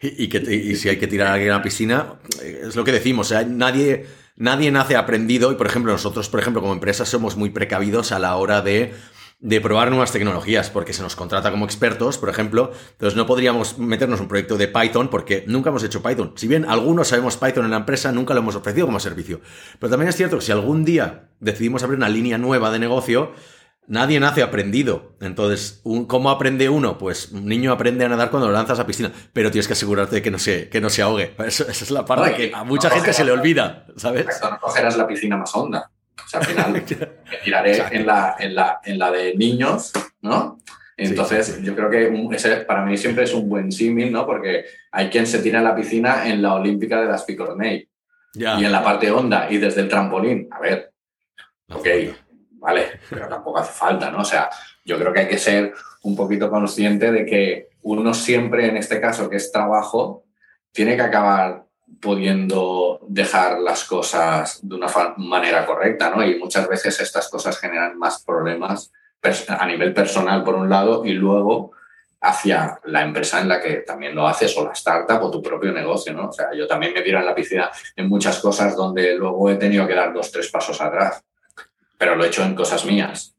Y, 0.00 0.28
que, 0.28 0.74
si 0.76 0.88
hay 0.88 0.98
que 0.98 1.06
tirar 1.06 1.28
a 1.28 1.32
alguien 1.34 1.50
a 1.50 1.56
la 1.56 1.62
piscina, 1.62 2.14
es 2.42 2.76
lo 2.76 2.84
que 2.84 2.92
decimos, 2.92 3.26
o 3.26 3.28
sea, 3.28 3.44
nadie, 3.44 4.06
nadie 4.36 4.70
nace 4.70 4.96
aprendido 4.96 5.52
y, 5.52 5.56
por 5.56 5.66
ejemplo, 5.66 5.92
nosotros, 5.92 6.28
por 6.30 6.40
ejemplo, 6.40 6.62
como 6.62 6.72
empresa 6.72 7.04
somos 7.04 7.36
muy 7.36 7.50
precavidos 7.50 8.12
a 8.12 8.18
la 8.18 8.36
hora 8.36 8.62
de 8.62 8.94
de 9.38 9.60
probar 9.60 9.90
nuevas 9.90 10.12
tecnologías, 10.12 10.70
porque 10.70 10.94
se 10.94 11.02
nos 11.02 11.14
contrata 11.14 11.50
como 11.50 11.66
expertos, 11.66 12.16
por 12.16 12.30
ejemplo, 12.30 12.72
entonces 12.92 13.16
no 13.16 13.26
podríamos 13.26 13.78
meternos 13.78 14.20
un 14.20 14.28
proyecto 14.28 14.56
de 14.56 14.68
Python 14.68 15.08
porque 15.08 15.44
nunca 15.46 15.68
hemos 15.68 15.84
hecho 15.84 16.02
Python. 16.02 16.32
Si 16.36 16.48
bien 16.48 16.64
algunos 16.66 17.08
sabemos 17.08 17.36
Python 17.36 17.66
en 17.66 17.70
la 17.72 17.76
empresa, 17.76 18.12
nunca 18.12 18.32
lo 18.32 18.40
hemos 18.40 18.56
ofrecido 18.56 18.86
como 18.86 18.98
servicio. 18.98 19.40
Pero 19.78 19.90
también 19.90 20.08
es 20.08 20.16
cierto 20.16 20.38
que 20.38 20.44
si 20.44 20.52
algún 20.52 20.84
día 20.84 21.28
decidimos 21.38 21.82
abrir 21.82 21.98
una 21.98 22.08
línea 22.08 22.38
nueva 22.38 22.70
de 22.70 22.78
negocio, 22.78 23.32
nadie 23.88 24.20
nace 24.20 24.42
aprendido. 24.42 25.16
Entonces, 25.20 25.82
¿cómo 26.06 26.30
aprende 26.30 26.68
uno? 26.68 26.98
Pues 26.98 27.32
un 27.32 27.46
niño 27.46 27.72
aprende 27.72 28.04
a 28.04 28.08
nadar 28.08 28.30
cuando 28.30 28.48
lo 28.48 28.52
lanzas 28.52 28.78
a 28.78 28.86
piscina, 28.86 29.12
pero 29.32 29.50
tienes 29.50 29.66
que 29.66 29.74
asegurarte 29.74 30.16
de 30.16 30.22
que 30.22 30.30
no 30.30 30.38
se, 30.38 30.68
que 30.68 30.80
no 30.80 30.90
se 30.90 31.02
ahogue. 31.02 31.34
esa 31.46 31.70
es 31.70 31.90
la 31.90 32.04
parte 32.04 32.34
que 32.34 32.52
a 32.54 32.64
mucha 32.64 32.90
gente 32.90 33.12
se 33.12 33.24
le 33.24 33.32
olvida, 33.32 33.86
¿sabes? 33.96 34.26
no 34.42 34.58
cogerás 34.60 34.96
la 34.96 35.06
piscina 35.06 35.36
más 35.36 35.54
honda. 35.54 35.90
O 36.24 36.28
sea, 36.28 36.40
al 36.40 36.46
final 36.46 36.72
me 36.72 36.80
tiraré 37.44 37.82
en 37.90 38.06
la, 38.06 38.36
en, 38.38 38.54
la, 38.54 38.80
en 38.84 38.98
la 38.98 39.10
de 39.10 39.34
niños, 39.34 39.92
¿no? 40.22 40.58
Entonces, 40.98 41.62
yo 41.62 41.76
creo 41.76 41.90
que 41.90 42.34
ese 42.34 42.56
para 42.56 42.82
mí 42.84 42.96
siempre 42.96 43.24
es 43.24 43.34
un 43.34 43.48
buen 43.48 43.70
símil, 43.70 44.10
¿no? 44.10 44.24
Porque 44.24 44.64
hay 44.90 45.10
quien 45.10 45.26
se 45.26 45.40
tira 45.40 45.58
en 45.58 45.64
la 45.64 45.76
piscina 45.76 46.26
en 46.26 46.40
la 46.40 46.54
olímpica 46.54 47.00
de 47.00 47.06
las 47.06 47.24
Picornell. 47.24 47.88
Y 48.34 48.44
en 48.44 48.72
la 48.72 48.82
parte 48.82 49.10
honda 49.10 49.46
y 49.50 49.58
desde 49.58 49.82
el 49.82 49.88
trampolín. 49.88 50.48
A 50.50 50.60
ver, 50.60 50.92
ok, 51.70 51.86
vale, 52.66 52.98
pero 53.08 53.28
tampoco 53.28 53.58
hace 53.58 53.72
falta, 53.72 54.10
¿no? 54.10 54.22
O 54.22 54.24
sea, 54.24 54.50
yo 54.84 54.98
creo 54.98 55.12
que 55.12 55.20
hay 55.20 55.28
que 55.28 55.38
ser 55.38 55.72
un 56.02 56.16
poquito 56.16 56.50
consciente 56.50 57.12
de 57.12 57.24
que 57.24 57.68
uno 57.82 58.12
siempre, 58.12 58.66
en 58.66 58.76
este 58.76 59.00
caso, 59.00 59.30
que 59.30 59.36
es 59.36 59.52
trabajo, 59.52 60.24
tiene 60.72 60.96
que 60.96 61.02
acabar 61.02 61.64
pudiendo 62.00 62.98
dejar 63.06 63.60
las 63.60 63.84
cosas 63.84 64.58
de 64.62 64.74
una 64.74 64.88
manera 65.18 65.64
correcta, 65.64 66.10
¿no? 66.10 66.24
Y 66.24 66.40
muchas 66.40 66.66
veces 66.68 66.98
estas 67.00 67.28
cosas 67.28 67.56
generan 67.56 67.96
más 67.96 68.24
problemas 68.24 68.92
a 69.48 69.66
nivel 69.66 69.94
personal, 69.94 70.42
por 70.42 70.56
un 70.56 70.68
lado, 70.68 71.04
y 71.04 71.12
luego 71.12 71.70
hacia 72.20 72.80
la 72.84 73.02
empresa 73.02 73.40
en 73.40 73.48
la 73.48 73.60
que 73.60 73.76
también 73.86 74.14
lo 74.14 74.26
haces, 74.26 74.56
o 74.56 74.64
la 74.64 74.72
startup, 74.72 75.22
o 75.22 75.30
tu 75.30 75.40
propio 75.40 75.72
negocio, 75.72 76.12
¿no? 76.12 76.30
O 76.30 76.32
sea, 76.32 76.52
yo 76.52 76.66
también 76.66 76.92
me 76.92 77.02
tiro 77.02 77.20
en 77.20 77.26
la 77.26 77.34
piscina 77.34 77.70
en 77.94 78.08
muchas 78.08 78.40
cosas 78.40 78.74
donde 78.74 79.14
luego 79.14 79.48
he 79.50 79.54
tenido 79.54 79.86
que 79.86 79.94
dar 79.94 80.12
dos, 80.12 80.32
tres 80.32 80.50
pasos 80.50 80.80
atrás, 80.80 81.22
pero 81.98 82.16
lo 82.16 82.24
he 82.24 82.28
hecho 82.28 82.42
en 82.42 82.54
cosas 82.54 82.84
mías. 82.84 83.34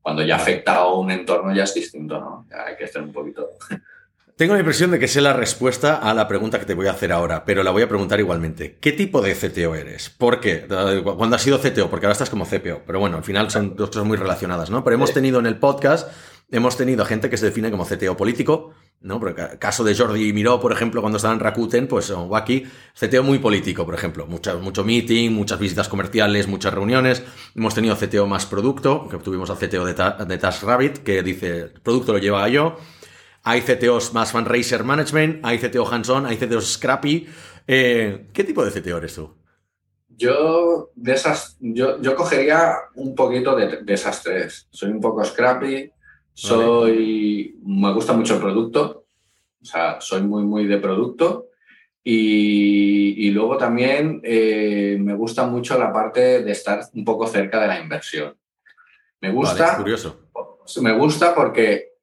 Cuando 0.00 0.22
ya 0.22 0.36
afecta 0.36 0.76
a 0.76 0.92
un 0.92 1.10
entorno 1.10 1.54
ya 1.54 1.64
es 1.64 1.74
distinto, 1.74 2.20
¿no? 2.20 2.46
Ya 2.50 2.66
hay 2.66 2.76
que 2.76 2.84
estar 2.84 3.02
un 3.02 3.12
poquito... 3.12 3.50
Tengo 4.36 4.52
la 4.52 4.60
impresión 4.60 4.90
de 4.90 4.98
que 4.98 5.08
sé 5.08 5.22
la 5.22 5.32
respuesta 5.32 5.96
a 5.96 6.12
la 6.12 6.28
pregunta 6.28 6.60
que 6.60 6.66
te 6.66 6.74
voy 6.74 6.88
a 6.88 6.90
hacer 6.90 7.10
ahora, 7.10 7.46
pero 7.46 7.62
la 7.62 7.70
voy 7.70 7.82
a 7.82 7.88
preguntar 7.88 8.20
igualmente. 8.20 8.76
¿Qué 8.82 8.92
tipo 8.92 9.22
de 9.22 9.34
CTO 9.34 9.74
eres? 9.74 10.10
¿Por 10.10 10.40
qué? 10.40 10.66
Cuando 11.02 11.36
has 11.36 11.40
sido 11.40 11.58
CTO, 11.58 11.88
porque 11.88 12.04
ahora 12.04 12.12
estás 12.12 12.28
como 12.28 12.44
CPO, 12.44 12.82
pero 12.86 13.00
bueno, 13.00 13.16
al 13.16 13.24
final 13.24 13.50
son 13.50 13.76
dos 13.76 13.88
cosas 13.88 14.04
muy 14.04 14.18
relacionadas, 14.18 14.68
¿no? 14.68 14.84
Pero 14.84 14.96
hemos 14.96 15.14
tenido 15.14 15.40
en 15.40 15.46
el 15.46 15.56
podcast, 15.56 16.12
hemos 16.50 16.76
tenido 16.76 17.06
gente 17.06 17.30
que 17.30 17.38
se 17.38 17.46
define 17.46 17.70
como 17.70 17.86
CTO 17.86 18.14
político, 18.14 18.74
¿no? 19.00 19.20
Porque 19.20 19.58
caso 19.58 19.84
de 19.84 19.94
Jordi 19.94 20.32
Miró, 20.32 20.60
por 20.60 20.72
ejemplo, 20.72 21.00
cuando 21.00 21.16
estaba 21.16 21.34
en 21.34 21.40
Rakuten, 21.40 21.86
pues 21.88 22.10
o 22.10 22.34
aquí, 22.36 22.64
CTO 22.98 23.22
muy 23.22 23.38
político, 23.38 23.84
por 23.84 23.94
ejemplo. 23.94 24.26
Mucho, 24.26 24.58
mucho 24.60 24.84
meeting, 24.84 25.30
muchas 25.32 25.58
visitas 25.58 25.88
comerciales, 25.88 26.48
muchas 26.48 26.74
reuniones. 26.74 27.22
Hemos 27.54 27.74
tenido 27.74 27.96
CTO 27.96 28.26
más 28.26 28.46
producto, 28.46 29.08
que 29.08 29.18
tuvimos 29.18 29.50
al 29.50 29.58
CTO 29.58 29.84
de, 29.84 29.94
de 30.26 30.38
TaskRabbit, 30.38 30.98
que 30.98 31.22
dice, 31.22 31.60
el 31.60 31.80
producto 31.80 32.12
lo 32.12 32.18
lleva 32.18 32.48
yo 32.48 32.76
hay 33.48 33.60
CTOs 33.60 34.12
más 34.12 34.32
fundraiser 34.32 34.82
management, 34.82 35.38
hay 35.44 35.58
CTO 35.58 35.86
hands-on, 35.86 36.26
hay 36.26 36.36
CTOs 36.36 36.72
scrappy. 36.72 37.28
Eh, 37.64 38.26
¿Qué 38.32 38.42
tipo 38.42 38.64
de 38.64 38.72
CTO 38.72 38.96
eres 38.96 39.14
tú? 39.14 39.36
Yo, 40.08 40.90
de 40.96 41.12
esas, 41.12 41.56
yo, 41.60 42.02
yo 42.02 42.16
cogería 42.16 42.74
un 42.96 43.14
poquito 43.14 43.54
de, 43.54 43.84
esas 43.86 44.20
tres. 44.24 44.66
Soy 44.70 44.90
un 44.90 45.00
poco 45.00 45.24
scrappy, 45.24 45.92
soy, 46.36 47.58
me 47.64 47.92
gusta 47.94 48.12
mucho 48.12 48.34
el 48.34 48.40
producto, 48.40 49.06
o 49.62 49.64
sea, 49.64 50.00
soy 50.00 50.20
muy, 50.20 50.44
muy 50.44 50.66
de 50.66 50.76
producto. 50.76 51.46
Y, 52.04 53.30
luego 53.30 53.56
también 53.56 54.20
eh, 54.22 54.96
me 55.00 55.14
gusta 55.14 55.46
mucho 55.46 55.76
la 55.76 55.92
parte 55.92 56.44
de 56.44 56.52
estar 56.52 56.80
un 56.92 57.04
poco 57.04 57.26
cerca 57.26 57.60
de 57.60 57.66
la 57.66 57.80
inversión. 57.80 58.36
Me 59.20 59.32
gusta. 59.32 59.78
curioso. 59.78 60.28
Me 60.82 60.92
gusta 60.92 61.34
porque 61.34 61.94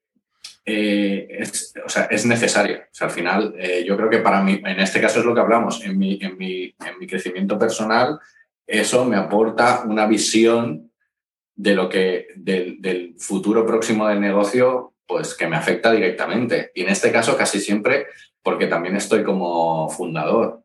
eh, 0.66 1.28
es, 1.30 1.74
o 1.86 1.88
sea, 1.88 2.06
es 2.06 2.26
necesario. 2.26 2.80
O 2.80 2.94
sea, 2.94 3.08
al 3.08 3.14
final, 3.14 3.56
eh, 3.58 3.86
yo 3.86 3.96
creo 3.96 4.10
que 4.10 4.20
para 4.20 4.42
mí, 4.42 4.60
en 4.66 4.80
este 4.80 5.00
caso 5.00 5.20
es 5.20 5.26
lo 5.26 5.34
que 5.34 5.42
hablamos, 5.42 5.82
en 5.86 5.98
mi, 5.98 6.20
en 6.22 6.38
mi, 6.38 6.64
en 6.64 7.00
mi 7.00 7.08
crecimiento 7.08 7.58
personal, 7.58 8.20
eso 8.66 9.06
me 9.06 9.16
aporta 9.16 9.84
una 9.86 10.08
visión 10.08 10.92
de 11.56 11.76
lo 11.76 11.90
que, 11.90 12.28
del, 12.36 13.16
futuro 13.18 13.66
próximo 13.66 14.08
del 14.08 14.20
negocio, 14.20 14.94
pues 15.06 15.36
que 15.36 15.48
me 15.48 15.56
afecta 15.56 15.92
directamente. 15.92 16.72
Y 16.74 16.82
en 16.82 16.90
este 16.90 17.12
caso 17.12 17.38
casi 17.38 17.60
siempre 17.60 18.08
porque 18.42 18.68
también 18.68 18.96
estoy 18.96 19.24
como 19.24 19.90
fundador. 19.90 20.64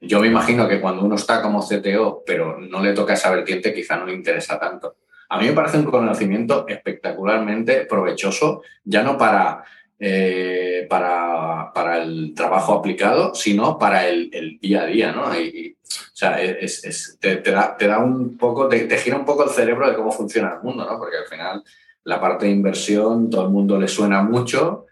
Yo 0.00 0.20
me 0.20 0.28
imagino 0.28 0.68
que 0.68 0.80
cuando 0.80 1.04
uno 1.04 1.16
está 1.16 1.42
como 1.42 1.60
CTO, 1.60 2.22
pero 2.24 2.58
no 2.58 2.82
le 2.82 2.92
toca 2.92 3.14
esa 3.14 3.30
vertiente, 3.30 3.74
quizá 3.74 3.96
no 3.96 4.06
le 4.06 4.14
interesa 4.14 4.58
tanto. 4.58 4.96
A 5.28 5.38
mí 5.38 5.46
me 5.46 5.52
parece 5.52 5.76
un 5.76 5.84
conocimiento 5.84 6.66
espectacularmente 6.66 7.84
provechoso, 7.84 8.62
ya 8.84 9.02
no 9.02 9.18
para, 9.18 9.62
eh, 10.00 10.86
para, 10.88 11.72
para, 11.74 12.02
el 12.02 12.32
trabajo 12.34 12.74
aplicado, 12.74 13.34
sino 13.34 13.78
para 13.78 14.06
el, 14.06 14.58
día 14.60 14.82
a 14.82 14.86
día, 14.86 15.12
¿no? 15.12 15.36
Y, 15.38 15.76
o 15.82 16.14
sea, 16.14 16.40
es, 16.40 17.18
te, 17.20 17.40
da, 17.40 17.76
te, 17.76 17.88
da, 17.88 17.98
un 17.98 18.36
poco, 18.36 18.68
te, 18.68 18.88
gira 18.98 19.16
un 19.16 19.24
poco 19.24 19.44
el 19.44 19.50
cerebro 19.50 19.88
de 19.88 19.96
cómo 19.96 20.12
funciona 20.12 20.54
el 20.54 20.62
mundo, 20.62 20.86
¿no? 20.88 20.98
Porque 20.98 21.16
al 21.16 21.26
final 21.26 21.64
la 22.04 22.20
parte 22.20 22.46
de 22.46 22.52
inversión, 22.52 23.28
todo 23.28 23.44
el 23.46 23.50
mundo 23.50 23.78
le 23.78 23.88
suena 23.88 24.22
mucho, 24.22 24.86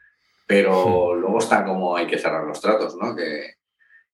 pero 0.47 1.15
luego 1.15 1.39
está 1.39 1.65
cómo 1.65 1.97
hay 1.97 2.07
que 2.07 2.19
cerrar 2.19 2.45
los 2.45 2.61
tratos, 2.61 2.97
¿no? 2.97 3.15
Que, 3.15 3.55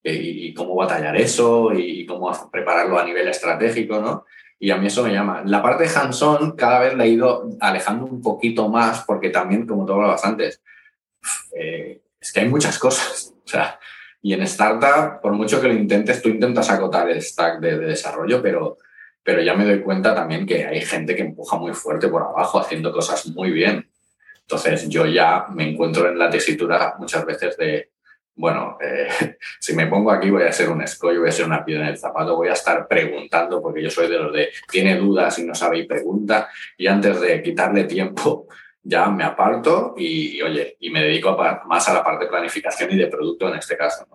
y, 0.02 0.52
cómo 0.52 0.74
batallar 0.74 1.16
eso 1.16 1.72
y 1.72 2.04
cómo 2.04 2.30
prepararlo 2.50 2.98
a 2.98 3.04
nivel 3.04 3.28
estratégico, 3.28 4.00
¿no? 4.00 4.26
Y 4.58 4.70
a 4.70 4.76
mí 4.76 4.86
eso 4.86 5.02
me 5.02 5.12
llama. 5.12 5.42
La 5.44 5.62
parte 5.62 5.84
de 5.84 5.90
hands-on 5.90 6.52
cada 6.52 6.80
vez 6.80 6.94
la 6.94 7.04
he 7.04 7.08
ido 7.08 7.48
alejando 7.60 8.04
un 8.04 8.20
poquito 8.20 8.68
más 8.68 9.04
porque 9.04 9.30
también, 9.30 9.66
como 9.66 9.84
tú 9.84 9.94
hablabas 9.94 10.24
antes, 10.24 10.62
eh, 11.54 12.00
es 12.20 12.32
que 12.32 12.40
hay 12.40 12.48
muchas 12.48 12.78
cosas. 12.78 13.34
O 13.44 13.48
sea, 13.48 13.78
y 14.22 14.32
en 14.32 14.42
startup, 14.42 15.20
por 15.20 15.32
mucho 15.32 15.60
que 15.60 15.68
lo 15.68 15.74
intentes, 15.74 16.22
tú 16.22 16.28
intentas 16.28 16.70
acotar 16.70 17.10
el 17.10 17.20
stack 17.20 17.60
de, 17.60 17.78
desarrollo, 17.78 18.40
pero, 18.40 18.78
pero 19.22 19.42
ya 19.42 19.54
me 19.54 19.64
doy 19.64 19.80
cuenta 19.80 20.14
también 20.14 20.46
que 20.46 20.64
hay 20.64 20.80
gente 20.82 21.16
que 21.16 21.22
empuja 21.22 21.56
muy 21.56 21.74
fuerte 21.74 22.08
por 22.08 22.22
abajo 22.22 22.60
haciendo 22.60 22.92
cosas 22.92 23.26
muy 23.26 23.50
bien. 23.50 23.90
Entonces 24.42 24.88
yo 24.88 25.06
ya 25.06 25.46
me 25.50 25.70
encuentro 25.70 26.08
en 26.08 26.18
la 26.18 26.30
tesitura 26.30 26.94
muchas 26.98 27.24
veces 27.26 27.56
de, 27.56 27.90
bueno, 28.36 28.78
eh, 28.80 29.08
si 29.60 29.74
me 29.74 29.86
pongo 29.86 30.12
aquí 30.12 30.30
voy 30.30 30.44
a 30.44 30.52
ser 30.52 30.68
un 30.70 30.82
escollo, 30.82 31.20
voy 31.20 31.28
a 31.28 31.32
ser 31.32 31.46
una 31.46 31.64
piedra 31.64 31.84
en 31.84 31.90
el 31.90 31.98
zapato, 31.98 32.36
voy 32.36 32.48
a 32.48 32.52
estar 32.52 32.86
preguntando 32.86 33.60
porque 33.60 33.82
yo 33.82 33.90
soy 33.90 34.08
de 34.08 34.18
los 34.18 34.32
de 34.32 34.50
tiene 34.70 34.96
dudas 34.96 35.38
y 35.40 35.44
no 35.44 35.54
sabe 35.54 35.78
y 35.78 35.86
pregunta 35.86 36.48
y 36.76 36.86
antes 36.86 37.20
de 37.20 37.42
quitarle 37.42 37.84
tiempo 37.84 38.46
ya 38.82 39.08
me 39.10 39.24
aparto 39.24 39.94
y, 39.96 40.40
oye, 40.42 40.76
y 40.80 40.90
me 40.90 41.02
dedico 41.02 41.36
más 41.66 41.88
a 41.88 41.94
la 41.94 42.04
parte 42.04 42.24
de 42.24 42.30
planificación 42.30 42.90
y 42.92 42.96
de 42.96 43.06
producto 43.06 43.48
en 43.48 43.58
este 43.58 43.76
caso. 43.76 44.06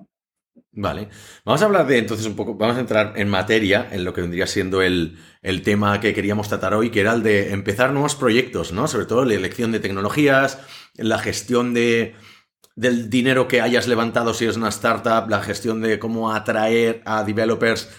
Vale, 0.72 1.10
vamos 1.44 1.62
a 1.62 1.66
hablar 1.66 1.88
de 1.88 1.98
entonces 1.98 2.28
un 2.28 2.36
poco, 2.36 2.54
vamos 2.54 2.78
a 2.78 2.82
entrar 2.82 3.14
en 3.16 3.30
materia, 3.30 3.88
en 3.92 4.04
lo 4.04 4.14
que 4.14 4.22
vendría 4.22 4.46
siendo 4.46 4.84
el, 4.84 5.18
el, 5.42 5.64
tema 5.64 6.00
que 6.00 6.14
queríamos 6.14 6.50
tratar 6.50 6.76
hoy, 6.76 6.92
que 6.92 7.00
era 7.00 7.14
el 7.14 7.24
de 7.24 7.52
empezar 7.52 7.92
nuevos 7.92 8.16
proyectos, 8.16 8.74
¿no? 8.74 8.88
Sobre 8.88 9.08
todo 9.08 9.26
la 9.26 9.34
elección 9.34 9.72
de 9.72 9.80
tecnologías, 9.80 10.60
la 10.94 11.18
gestión 11.18 11.74
de, 11.74 12.14
del 12.76 13.10
dinero 13.10 13.48
que 13.48 13.60
hayas 13.60 13.88
levantado 13.88 14.36
si 14.36 14.46
es 14.46 14.56
una 14.56 14.70
startup, 14.70 15.28
la 15.30 15.42
gestión 15.42 15.82
de 15.82 15.98
cómo 15.98 16.32
atraer 16.32 17.02
a 17.06 17.24
developers. 17.24 17.90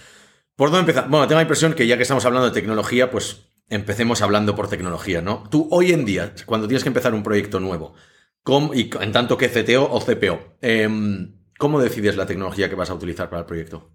¿Por 0.54 0.70
dónde 0.70 0.90
empezar? 0.90 1.08
Bueno, 1.08 1.26
tengo 1.26 1.38
la 1.38 1.42
impresión 1.42 1.74
que 1.74 1.86
ya 1.86 1.96
que 1.96 2.02
estamos 2.02 2.24
hablando 2.24 2.48
de 2.48 2.54
tecnología, 2.54 3.10
pues 3.10 3.47
empecemos 3.70 4.22
hablando 4.22 4.54
por 4.54 4.68
tecnología, 4.68 5.20
¿no? 5.22 5.44
Tú 5.50 5.68
hoy 5.70 5.92
en 5.92 6.04
día, 6.04 6.32
cuando 6.46 6.66
tienes 6.66 6.82
que 6.82 6.88
empezar 6.88 7.14
un 7.14 7.22
proyecto 7.22 7.60
nuevo, 7.60 7.94
y 8.74 8.90
en 9.00 9.12
tanto 9.12 9.36
que 9.36 9.48
CTO 9.48 9.84
o 9.90 10.00
CPO, 10.00 10.56
em, 10.62 11.34
¿cómo 11.58 11.80
decides 11.80 12.16
la 12.16 12.26
tecnología 12.26 12.68
que 12.68 12.76
vas 12.76 12.88
a 12.88 12.94
utilizar 12.94 13.28
para 13.28 13.40
el 13.40 13.46
proyecto? 13.46 13.90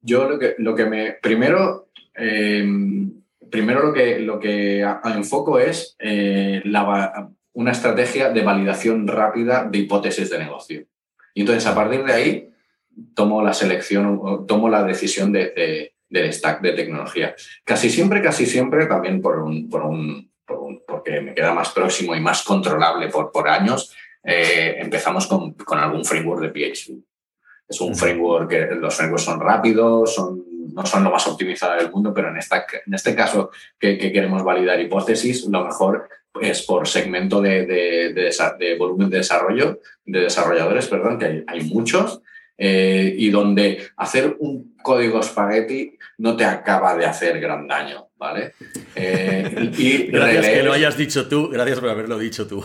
Yo 0.00 0.28
lo 0.28 0.38
que, 0.38 0.54
lo 0.58 0.74
que 0.74 0.84
me... 0.84 1.12
Primero, 1.22 1.88
em, 2.14 3.22
primero 3.50 3.86
lo 3.86 3.92
que, 3.92 4.18
lo 4.18 4.38
que 4.38 4.80
enfoco 5.04 5.58
es 5.58 5.96
eh, 5.98 6.62
una 7.54 7.72
estrategia 7.72 8.30
de 8.30 8.42
validación 8.42 9.08
rápida 9.08 9.64
de 9.64 9.78
hipótesis 9.78 10.28
de 10.28 10.38
negocio. 10.38 10.84
Y 11.32 11.40
entonces, 11.40 11.66
a 11.66 11.74
partir 11.74 12.04
de 12.04 12.12
ahí, 12.12 12.50
tomo 13.14 13.42
la 13.42 13.54
selección, 13.54 14.46
tomo 14.46 14.68
la 14.68 14.82
decisión 14.82 15.32
de 15.32 15.94
del 16.08 16.32
stack 16.32 16.60
de 16.60 16.72
tecnología. 16.72 17.34
Casi 17.64 17.90
siempre, 17.90 18.22
casi 18.22 18.46
siempre, 18.46 18.86
también 18.86 19.20
por 19.20 19.38
un, 19.40 19.68
por 19.68 19.82
un, 19.82 20.30
porque 20.86 21.20
me 21.20 21.34
queda 21.34 21.52
más 21.52 21.70
próximo 21.70 22.14
y 22.14 22.20
más 22.20 22.42
controlable 22.42 23.08
por, 23.08 23.30
por 23.30 23.48
años, 23.48 23.94
eh, 24.22 24.76
empezamos 24.78 25.26
con, 25.26 25.52
con, 25.52 25.78
algún 25.78 26.04
framework 26.04 26.42
de 26.42 26.48
PHP. 26.48 26.92
Es 27.68 27.80
un 27.80 27.94
framework 27.94 28.48
que 28.48 28.66
los 28.74 28.94
frameworks 28.94 29.24
son 29.24 29.40
rápidos, 29.40 30.14
son, 30.14 30.44
no 30.72 30.86
son 30.86 31.04
lo 31.04 31.10
más 31.10 31.26
optimizado 31.26 31.76
del 31.76 31.90
mundo, 31.90 32.12
pero 32.14 32.28
en, 32.28 32.38
esta, 32.38 32.66
en 32.86 32.94
este 32.94 33.14
caso 33.14 33.50
que, 33.78 33.98
queremos 33.98 34.42
validar 34.42 34.80
hipótesis, 34.80 35.46
lo 35.46 35.64
mejor 35.64 36.08
es 36.40 36.62
por 36.62 36.86
segmento 36.86 37.40
de, 37.40 37.66
de, 37.66 38.12
de, 38.58 38.76
volumen 38.76 39.10
de 39.10 39.18
desarrollo, 39.18 39.80
de 40.04 40.20
desarrolladores, 40.20 40.86
perdón, 40.86 41.18
que 41.18 41.24
hay, 41.26 41.44
hay 41.46 41.64
muchos, 41.64 42.22
eh, 42.60 43.14
y 43.16 43.30
donde 43.30 43.86
hacer 43.96 44.36
un 44.40 44.74
código 44.82 45.22
spaghetti 45.22 45.96
no 46.18 46.36
te 46.36 46.44
acaba 46.44 46.96
de 46.96 47.06
hacer 47.06 47.40
gran 47.40 47.66
daño, 47.66 48.08
¿vale? 48.16 48.54
Eh, 48.94 49.72
y 49.76 50.06
gracias 50.10 50.48
que 50.48 50.62
lo 50.62 50.72
hayas 50.72 50.96
dicho 50.96 51.28
tú, 51.28 51.48
gracias 51.48 51.80
por 51.80 51.90
haberlo 51.90 52.18
dicho 52.18 52.46
tú. 52.46 52.64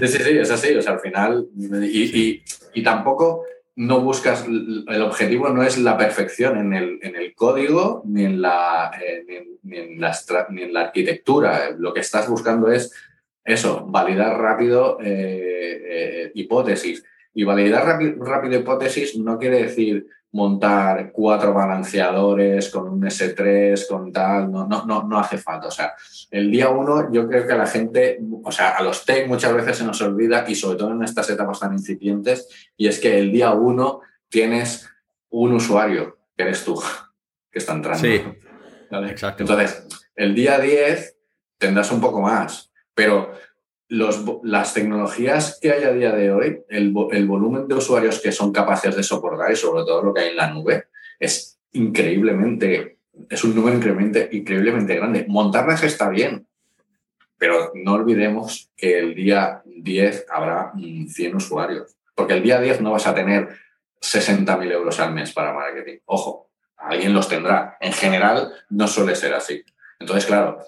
Sí, 0.00 0.08
sí, 0.08 0.18
sí, 0.18 0.38
es 0.38 0.50
así, 0.50 0.74
o 0.74 0.82
sea, 0.82 0.94
al 0.94 1.00
final, 1.00 1.46
y, 1.56 2.42
y, 2.74 2.82
tampoco 2.82 3.44
no 3.76 4.00
buscas, 4.00 4.46
el 4.46 5.02
objetivo 5.02 5.48
no 5.48 5.62
es 5.62 5.78
la 5.78 5.98
perfección 5.98 6.58
en 6.58 6.72
el, 6.74 6.98
en 7.02 7.16
el 7.16 7.34
código 7.34 8.02
ni 8.06 8.24
en, 8.24 8.40
la, 8.40 8.90
eh, 9.02 9.24
ni, 9.62 9.78
en 9.78 10.00
la, 10.00 10.16
ni 10.50 10.62
en 10.62 10.72
la 10.72 10.80
arquitectura, 10.82 11.70
lo 11.76 11.92
que 11.92 12.00
estás 12.00 12.28
buscando 12.28 12.70
es 12.70 12.92
eso, 13.44 13.84
validar 13.86 14.38
rápido 14.38 14.98
hipótesis 16.34 17.04
y 17.34 17.44
validar 17.44 17.84
rápido, 17.84 18.60
hipótesis 18.60 19.16
no 19.18 19.38
quiere 19.38 19.64
decir 19.64 20.06
montar 20.34 21.12
cuatro 21.12 21.54
balanceadores 21.54 22.68
con 22.68 22.88
un 22.88 23.02
S3, 23.02 23.86
con 23.86 24.12
tal, 24.12 24.50
no, 24.50 24.66
no, 24.66 24.84
no, 24.84 25.04
no 25.04 25.18
hace 25.18 25.38
falta. 25.38 25.68
O 25.68 25.70
sea, 25.70 25.94
el 26.28 26.50
día 26.50 26.70
uno 26.70 27.12
yo 27.12 27.28
creo 27.28 27.46
que 27.46 27.52
a 27.52 27.56
la 27.56 27.68
gente, 27.68 28.18
o 28.42 28.50
sea, 28.50 28.70
a 28.70 28.82
los 28.82 29.04
tech 29.04 29.28
muchas 29.28 29.54
veces 29.54 29.78
se 29.78 29.84
nos 29.84 30.02
olvida 30.02 30.44
y 30.48 30.56
sobre 30.56 30.76
todo 30.76 30.90
en 30.90 31.04
estas 31.04 31.30
etapas 31.30 31.60
tan 31.60 31.72
incipientes, 31.72 32.48
y 32.76 32.88
es 32.88 32.98
que 32.98 33.16
el 33.16 33.30
día 33.30 33.52
uno 33.52 34.00
tienes 34.28 34.90
un 35.30 35.52
usuario, 35.52 36.18
que 36.36 36.42
eres 36.42 36.64
tú, 36.64 36.82
que 37.52 37.60
está 37.60 37.74
entrando. 37.74 38.02
Sí, 38.02 38.20
exacto. 38.90 39.44
Entonces, 39.44 39.86
el 40.16 40.34
día 40.34 40.58
10 40.58 41.16
tendrás 41.58 41.92
un 41.92 42.00
poco 42.00 42.20
más, 42.20 42.72
pero 42.92 43.30
las 43.88 44.74
tecnologías 44.74 45.58
que 45.60 45.72
hay 45.72 45.84
a 45.84 45.92
día 45.92 46.12
de 46.12 46.32
hoy, 46.32 46.62
el, 46.68 46.90
volumen 46.92 47.68
de 47.68 47.74
usuarios 47.74 48.20
que 48.20 48.32
son 48.32 48.52
capaces 48.52 48.96
de 48.96 49.02
soportar 49.02 49.52
y 49.52 49.56
sobre 49.56 49.84
todo 49.84 50.02
lo 50.02 50.14
que 50.14 50.22
hay 50.22 50.30
en 50.30 50.36
la 50.36 50.50
nube 50.50 50.86
es 51.18 51.58
increíblemente, 51.72 52.98
es 53.28 53.44
un 53.44 53.54
número 53.54 53.76
increíblemente, 53.76 54.28
increíblemente 54.32 54.96
grande. 54.96 55.26
Montarlas 55.28 55.82
está 55.82 56.08
bien, 56.08 56.46
pero 57.38 57.72
no 57.74 57.94
olvidemos 57.94 58.70
que 58.76 58.98
el 58.98 59.14
día 59.14 59.62
10 59.66 60.26
habrá 60.30 60.72
100 60.74 61.36
usuarios, 61.36 61.96
porque 62.14 62.34
el 62.34 62.42
día 62.42 62.60
10 62.60 62.80
no 62.80 62.92
vas 62.92 63.06
a 63.06 63.14
tener 63.14 63.48
60.000 64.00 64.72
euros 64.72 65.00
al 65.00 65.12
mes 65.12 65.32
para 65.32 65.52
marketing. 65.52 65.98
Ojo, 66.06 66.50
alguien 66.76 67.12
los 67.12 67.28
tendrá. 67.28 67.76
En 67.80 67.92
general 67.92 68.52
no 68.70 68.86
suele 68.86 69.14
ser 69.14 69.34
así. 69.34 69.64
Entonces, 69.98 70.26
claro, 70.26 70.58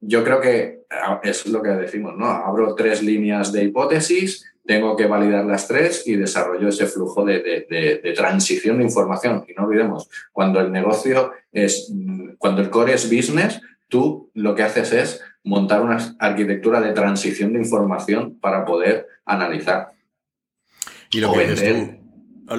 yo 0.00 0.22
creo 0.24 0.40
que 0.40 0.83
es 1.22 1.46
lo 1.46 1.62
que 1.62 1.70
decimos, 1.70 2.16
¿no? 2.16 2.26
Abro 2.26 2.74
tres 2.74 3.02
líneas 3.02 3.52
de 3.52 3.64
hipótesis, 3.64 4.44
tengo 4.66 4.96
que 4.96 5.06
validar 5.06 5.44
las 5.44 5.68
tres 5.68 6.06
y 6.06 6.16
desarrollo 6.16 6.68
ese 6.68 6.86
flujo 6.86 7.24
de, 7.24 8.14
transición 8.16 8.78
de 8.78 8.84
información. 8.84 9.44
Y 9.46 9.52
no 9.52 9.64
olvidemos, 9.64 10.08
cuando 10.32 10.60
el 10.60 10.72
negocio 10.72 11.32
es, 11.52 11.92
cuando 12.38 12.62
el 12.62 12.70
core 12.70 12.94
es 12.94 13.04
business, 13.10 13.60
tú 13.88 14.30
lo 14.34 14.54
que 14.54 14.62
haces 14.62 14.92
es 14.92 15.20
montar 15.44 15.82
una 15.82 16.16
arquitectura 16.18 16.80
de 16.80 16.92
transición 16.92 17.52
de 17.52 17.58
información 17.60 18.38
para 18.40 18.64
poder 18.64 19.06
analizar. 19.26 19.92
Y 21.10 21.20
lo 21.20 21.32
que 21.32 21.46
dices 21.46 21.68
tú, 21.68 22.04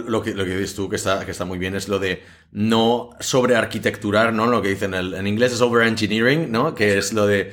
lo 0.07 0.21
que, 0.21 0.33
lo 0.33 0.45
que 0.45 0.57
dices 0.57 0.75
tú 0.75 0.87
que 0.87 0.95
está, 0.95 1.25
que 1.25 1.31
está 1.31 1.45
muy 1.45 1.57
bien 1.57 1.75
es 1.75 1.89
lo 1.89 1.97
de 1.97 2.21
no 2.51 3.09
sobrearquitecturar, 3.19 4.31
¿no? 4.31 4.45
Lo 4.45 4.61
que 4.61 4.69
dicen 4.69 4.93
en, 4.93 5.13
en 5.13 5.27
inglés 5.27 5.53
es 5.53 5.61
over 5.61 5.87
engineering, 5.87 6.51
¿no? 6.51 6.75
Que 6.75 6.99
es 6.99 7.13
lo 7.13 7.25
de... 7.25 7.51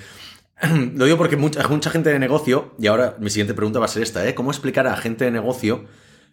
Lo 0.94 1.07
digo 1.07 1.18
porque 1.18 1.37
mucha, 1.37 1.66
mucha 1.68 1.90
gente 1.90 2.11
de 2.11 2.18
negocio, 2.18 2.75
y 2.79 2.87
ahora 2.87 3.16
mi 3.18 3.31
siguiente 3.31 3.55
pregunta 3.55 3.81
va 3.81 3.87
a 3.87 3.88
ser 3.88 4.03
esta, 4.03 4.27
¿eh? 4.29 4.35
¿Cómo 4.35 4.51
explicar 4.51 4.87
a 4.87 4.96
gente 4.96 5.25
de 5.25 5.31
negocio 5.31 5.87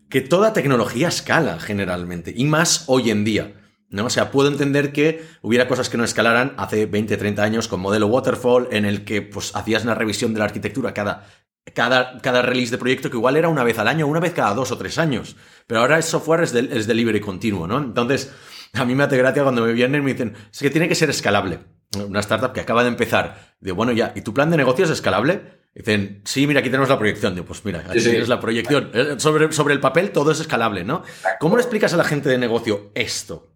que 0.10 0.22
toda 0.22 0.54
tecnología 0.54 1.08
escala 1.08 1.60
generalmente? 1.60 2.34
Y 2.36 2.46
más 2.46 2.84
hoy 2.88 3.10
en 3.10 3.24
día. 3.24 3.56
¿no? 3.90 4.06
O 4.06 4.10
sea, 4.10 4.30
puedo 4.30 4.50
entender 4.50 4.92
que 4.92 5.26
hubiera 5.42 5.68
cosas 5.68 5.90
que 5.90 5.98
no 5.98 6.04
escalaran 6.04 6.54
hace 6.58 6.86
20, 6.86 7.18
30 7.18 7.42
años 7.42 7.68
con 7.68 7.80
modelo 7.80 8.06
waterfall, 8.08 8.68
en 8.72 8.86
el 8.86 9.04
que 9.04 9.24
pues, 9.24 9.56
hacías 9.56 9.84
una 9.84 9.96
revisión 9.96 10.34
de 10.34 10.40
la 10.40 10.46
arquitectura 10.46 10.94
cada 10.94 11.28
cada, 11.74 12.18
cada 12.20 12.42
release 12.42 12.72
de 12.72 12.80
proyecto 12.80 13.12
que 13.12 13.18
igual 13.18 13.36
era 13.36 13.48
una 13.48 13.64
vez 13.64 13.78
al 13.78 13.88
año, 13.88 14.08
una 14.08 14.20
vez 14.20 14.34
cada 14.34 14.56
dos 14.56 14.72
o 14.72 14.78
tres 14.78 14.98
años. 14.98 15.36
Pero 15.68 15.82
ahora 15.82 15.98
el 15.98 16.04
software 16.04 16.42
es, 16.42 16.54
es 16.54 16.88
delivery 16.88 17.20
continuo, 17.20 17.68
¿no? 17.68 17.78
Entonces, 17.78 18.34
a 18.74 18.86
mí 18.86 18.96
me 18.96 19.04
hace 19.04 19.18
gracia 19.18 19.44
cuando 19.44 19.64
me 19.64 19.74
vienen 19.74 20.02
y 20.02 20.06
me 20.06 20.12
dicen, 20.14 20.36
es 20.52 20.60
que 20.60 20.70
tiene 20.70 20.88
que 20.88 20.96
ser 20.96 21.10
escalable. 21.10 21.60
Una 21.98 22.20
startup 22.20 22.54
que 22.54 22.62
acaba 22.62 22.84
de 22.84 22.90
empezar. 22.90 23.56
Digo, 23.60 23.76
bueno, 23.76 23.92
ya, 23.92 24.14
¿y 24.16 24.22
tu 24.22 24.34
plan 24.34 24.52
de 24.52 24.58
negocio 24.58 24.86
es 24.86 24.92
escalable? 24.92 25.60
Dicen, 25.74 26.22
sí, 26.26 26.46
mira, 26.46 26.60
aquí 26.60 26.70
tenemos 26.70 26.90
la 26.90 26.98
proyección. 26.98 27.34
Digo, 27.34 27.46
pues 27.46 27.64
mira, 27.66 27.80
aquí 27.80 28.00
tienes 28.00 28.28
la 28.28 28.40
proyección. 28.40 28.92
Eh, 28.94 29.16
sobre, 29.18 29.52
sobre 29.52 29.74
el 29.74 29.80
papel 29.80 30.12
todo 30.12 30.32
es 30.32 30.40
escalable, 30.40 30.84
¿no? 30.84 31.04
¿Cómo 31.40 31.56
le 31.56 31.62
explicas 31.62 31.94
a 31.94 31.98
la 31.98 32.04
gente 32.04 32.30
de 32.30 32.38
negocio 32.38 32.92
esto? 32.94 33.56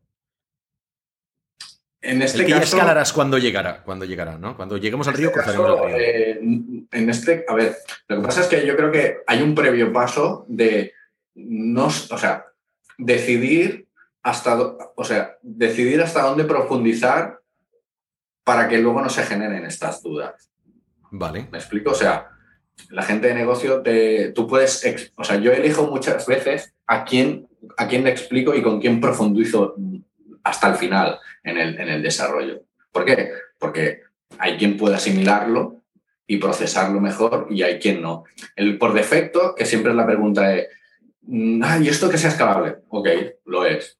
En 2.01 2.21
este 2.21 2.43
caso, 2.43 2.49
ya 2.49 2.63
escalarás 2.63 3.13
cuando 3.13 3.37
llegará, 3.37 3.81
cuando 3.83 4.03
llegará, 4.03 4.37
¿no? 4.37 4.57
Cuando 4.57 4.77
lleguemos 4.77 5.07
al 5.07 5.13
río, 5.13 5.29
este 5.29 5.39
cruzaremos 5.39 5.79
el 5.81 5.87
río. 5.87 5.97
Eh, 5.97 6.39
en 6.91 7.09
este, 7.09 7.45
a 7.47 7.53
ver, 7.53 7.77
lo 8.09 8.17
que 8.17 8.21
pasa 8.23 8.41
es 8.41 8.47
que 8.47 8.65
yo 8.65 8.75
creo 8.75 8.91
que 8.91 9.19
hay 9.25 9.41
un 9.41 9.55
previo 9.55 9.93
paso 9.93 10.45
de 10.49 10.93
no, 11.35 11.85
o 11.85 12.17
sea, 12.17 12.45
decidir 12.97 13.87
hasta, 14.21 14.57
o 14.95 15.03
sea, 15.05 15.37
decidir 15.41 16.01
hasta 16.01 16.23
dónde 16.23 16.43
profundizar 16.43 17.39
para 18.43 18.67
que 18.67 18.77
luego 18.77 19.01
no 19.01 19.09
se 19.09 19.23
generen 19.23 19.65
estas 19.65 20.01
dudas. 20.01 20.51
Vale. 21.11 21.47
¿Me 21.51 21.57
explico? 21.57 21.91
O 21.91 21.95
sea, 21.95 22.29
la 22.89 23.03
gente 23.03 23.27
de 23.27 23.35
negocio, 23.35 23.81
te, 23.81 24.31
tú 24.31 24.47
puedes, 24.47 24.83
o 25.15 25.23
sea, 25.23 25.37
yo 25.37 25.51
elijo 25.51 25.87
muchas 25.87 26.25
veces 26.25 26.73
a 26.87 27.05
quién, 27.05 27.47
a 27.77 27.87
quién 27.87 28.03
le 28.03 28.09
explico 28.09 28.53
y 28.55 28.61
con 28.61 28.79
quién 28.79 28.99
profundizo 28.99 29.75
hasta 30.43 30.69
el 30.69 30.75
final 30.75 31.19
en 31.43 31.57
el, 31.57 31.79
en 31.79 31.89
el 31.89 32.03
desarrollo. 32.03 32.63
¿Por 32.91 33.05
qué? 33.05 33.31
Porque 33.57 34.01
hay 34.37 34.57
quien 34.57 34.77
puede 34.77 34.95
asimilarlo 34.95 35.81
y 36.27 36.37
procesarlo 36.37 36.99
mejor 36.99 37.47
y 37.49 37.63
hay 37.63 37.79
quien 37.79 38.01
no. 38.01 38.23
El 38.55 38.77
por 38.77 38.93
defecto, 38.93 39.55
que 39.55 39.65
siempre 39.65 39.91
es 39.91 39.97
la 39.97 40.05
pregunta 40.05 40.47
de, 40.47 40.67
mm, 41.21 41.83
¿y 41.83 41.87
esto 41.87 42.09
que 42.09 42.17
sea 42.17 42.29
escalable? 42.29 42.77
Ok, 42.89 43.07
lo 43.45 43.65
es. 43.65 43.97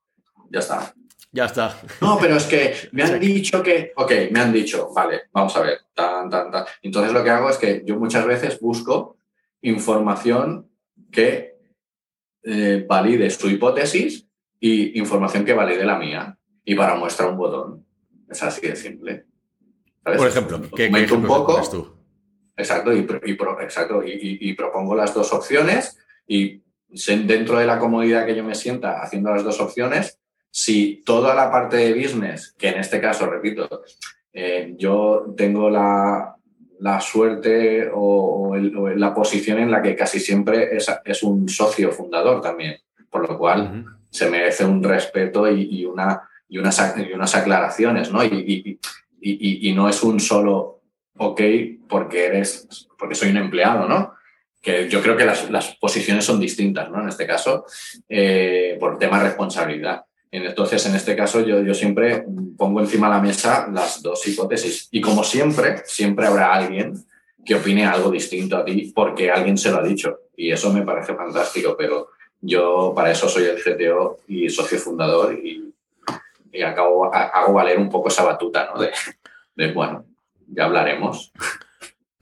Ya 0.50 0.60
está. 0.60 0.94
Ya 1.34 1.46
está. 1.46 1.76
No, 2.00 2.20
pero 2.22 2.38
es 2.38 2.46
que 2.46 2.76
me 2.92 3.02
han 3.02 3.20
dicho 3.20 3.64
que, 3.64 3.92
ok, 3.96 4.12
me 4.30 4.40
han 4.40 4.54
dicho, 4.54 4.94
vale, 4.94 5.24
vamos 5.32 5.56
a 5.58 5.62
ver, 5.62 5.80
tan, 5.96 6.30
tan, 6.30 6.52
tan. 6.52 6.64
Entonces 6.84 7.12
lo 7.12 7.24
que 7.24 7.32
hago 7.32 7.50
es 7.50 7.58
que 7.58 7.82
yo 7.84 7.98
muchas 7.98 8.26
veces 8.28 8.60
busco 8.60 9.18
información 9.62 10.70
que 11.12 11.58
eh, 12.44 12.86
valide 12.88 13.32
su 13.32 13.50
hipótesis 13.50 14.28
y 14.60 15.00
información 15.00 15.44
que 15.44 15.54
valide 15.54 15.84
la 15.84 15.98
mía. 15.98 16.38
Y 16.64 16.76
para 16.76 16.96
muestra 16.96 17.28
un 17.28 17.38
botón. 17.38 17.84
Es 18.30 18.44
así 18.44 18.68
de 18.68 18.76
simple. 18.76 19.26
Por 20.04 20.28
ejemplo, 20.28 20.62
¿qué, 20.76 20.92
qué 20.92 21.14
un 21.14 21.24
poco, 21.24 21.60
tú? 21.70 21.96
Exacto, 22.56 22.94
y, 22.94 23.08
exacto 23.62 24.04
y, 24.06 24.54
propongo 24.54 24.96
las 24.96 25.14
dos 25.14 25.34
opciones 25.34 25.98
y 26.28 26.62
dentro 27.26 27.58
de 27.58 27.66
la 27.66 27.80
comodidad 27.80 28.26
que 28.26 28.36
yo 28.36 28.44
me 28.44 28.54
sienta 28.54 29.02
haciendo 29.02 29.32
las 29.32 29.44
dos 29.44 29.60
opciones, 29.60 30.20
si 30.56 31.02
toda 31.04 31.34
la 31.34 31.50
parte 31.50 31.78
de 31.78 31.94
business, 31.96 32.54
que 32.56 32.68
en 32.68 32.78
este 32.78 33.02
caso, 33.02 33.26
repito, 33.26 33.82
eh, 34.32 34.76
yo 34.78 35.34
tengo 35.36 35.68
la, 35.68 36.36
suerte 37.02 37.90
o, 37.92 38.56
la 38.56 39.16
posición 39.16 39.58
en 39.58 39.72
la 39.72 39.82
que 39.82 39.96
casi 39.96 40.20
siempre 40.20 40.70
es, 40.78 41.24
un 41.24 41.50
socio 41.50 41.92
fundador 41.92 42.40
también, 42.40 42.78
por 43.10 43.28
lo 43.28 43.36
cual 43.36 43.84
se 44.12 44.30
merece 44.30 44.64
un 44.64 44.84
respeto 44.84 45.50
y, 45.50 45.86
una, 45.86 46.22
y, 46.48 46.60
unas, 46.60 46.96
y 47.00 47.14
unas 47.14 47.36
aclaraciones, 47.36 48.12
¿no? 48.12 48.24
Y, 48.24 48.80
y, 49.20 49.74
no 49.74 49.90
es 49.90 50.04
un 50.04 50.20
solo 50.20 50.82
ok 51.18 51.42
porque 51.90 52.28
eres, 52.28 52.88
porque 53.00 53.16
soy 53.16 53.32
un 53.32 53.38
empleado, 53.38 53.88
¿no? 53.88 54.14
Que 54.62 54.88
yo 54.88 55.02
creo 55.02 55.18
que 55.18 55.26
las, 55.26 55.50
las 55.50 55.76
posiciones 55.78 56.26
son 56.26 56.40
distintas, 56.40 56.92
¿no? 56.92 57.02
En 57.02 57.10
este 57.10 57.26
caso, 57.26 57.66
eh, 58.08 58.78
por 58.80 59.00
tema 59.00 59.18
de 59.18 59.30
responsabilidad. 59.30 60.06
Entonces, 60.34 60.84
en 60.88 60.96
este 60.96 61.16
caso, 61.16 61.42
yo, 61.42 61.74
siempre 61.76 62.26
pongo 62.58 62.80
encima 62.80 63.08
de 63.08 63.14
la 63.14 63.22
mesa 63.22 63.70
las 63.72 64.02
dos 64.02 64.28
hipótesis. 64.28 64.88
Y 64.90 65.00
como 65.00 65.24
siempre, 65.24 65.84
siempre 65.86 66.26
habrá 66.26 66.52
alguien 66.52 66.96
que 67.46 67.54
opine 67.54 67.86
algo 67.86 68.10
distinto 68.10 68.58
a 68.58 68.66
ti 68.66 68.92
porque 68.96 69.30
alguien 69.30 69.60
se 69.60 69.70
lo 69.70 69.78
ha 69.78 69.84
dicho. 69.84 70.22
Y 70.36 70.52
eso 70.52 70.74
me 70.74 70.82
parece 70.82 71.14
fantástico, 71.14 71.76
pero 71.78 72.10
yo 72.42 72.94
para 72.96 73.12
eso 73.12 73.30
soy 73.30 73.44
el 73.44 73.62
CTO 73.62 74.22
y 74.28 74.50
socio 74.50 74.80
fundador 74.80 75.38
y, 75.38 75.72
acabo, 76.64 77.14
hago 77.14 77.54
valer 77.54 77.78
un 77.78 77.90
poco 77.90 78.08
esa 78.08 78.24
batuta, 78.24 78.72
¿no? 78.74 78.82
De, 79.56 79.72
bueno, 79.72 80.04
ya 80.48 80.66
hablaremos. 80.66 81.32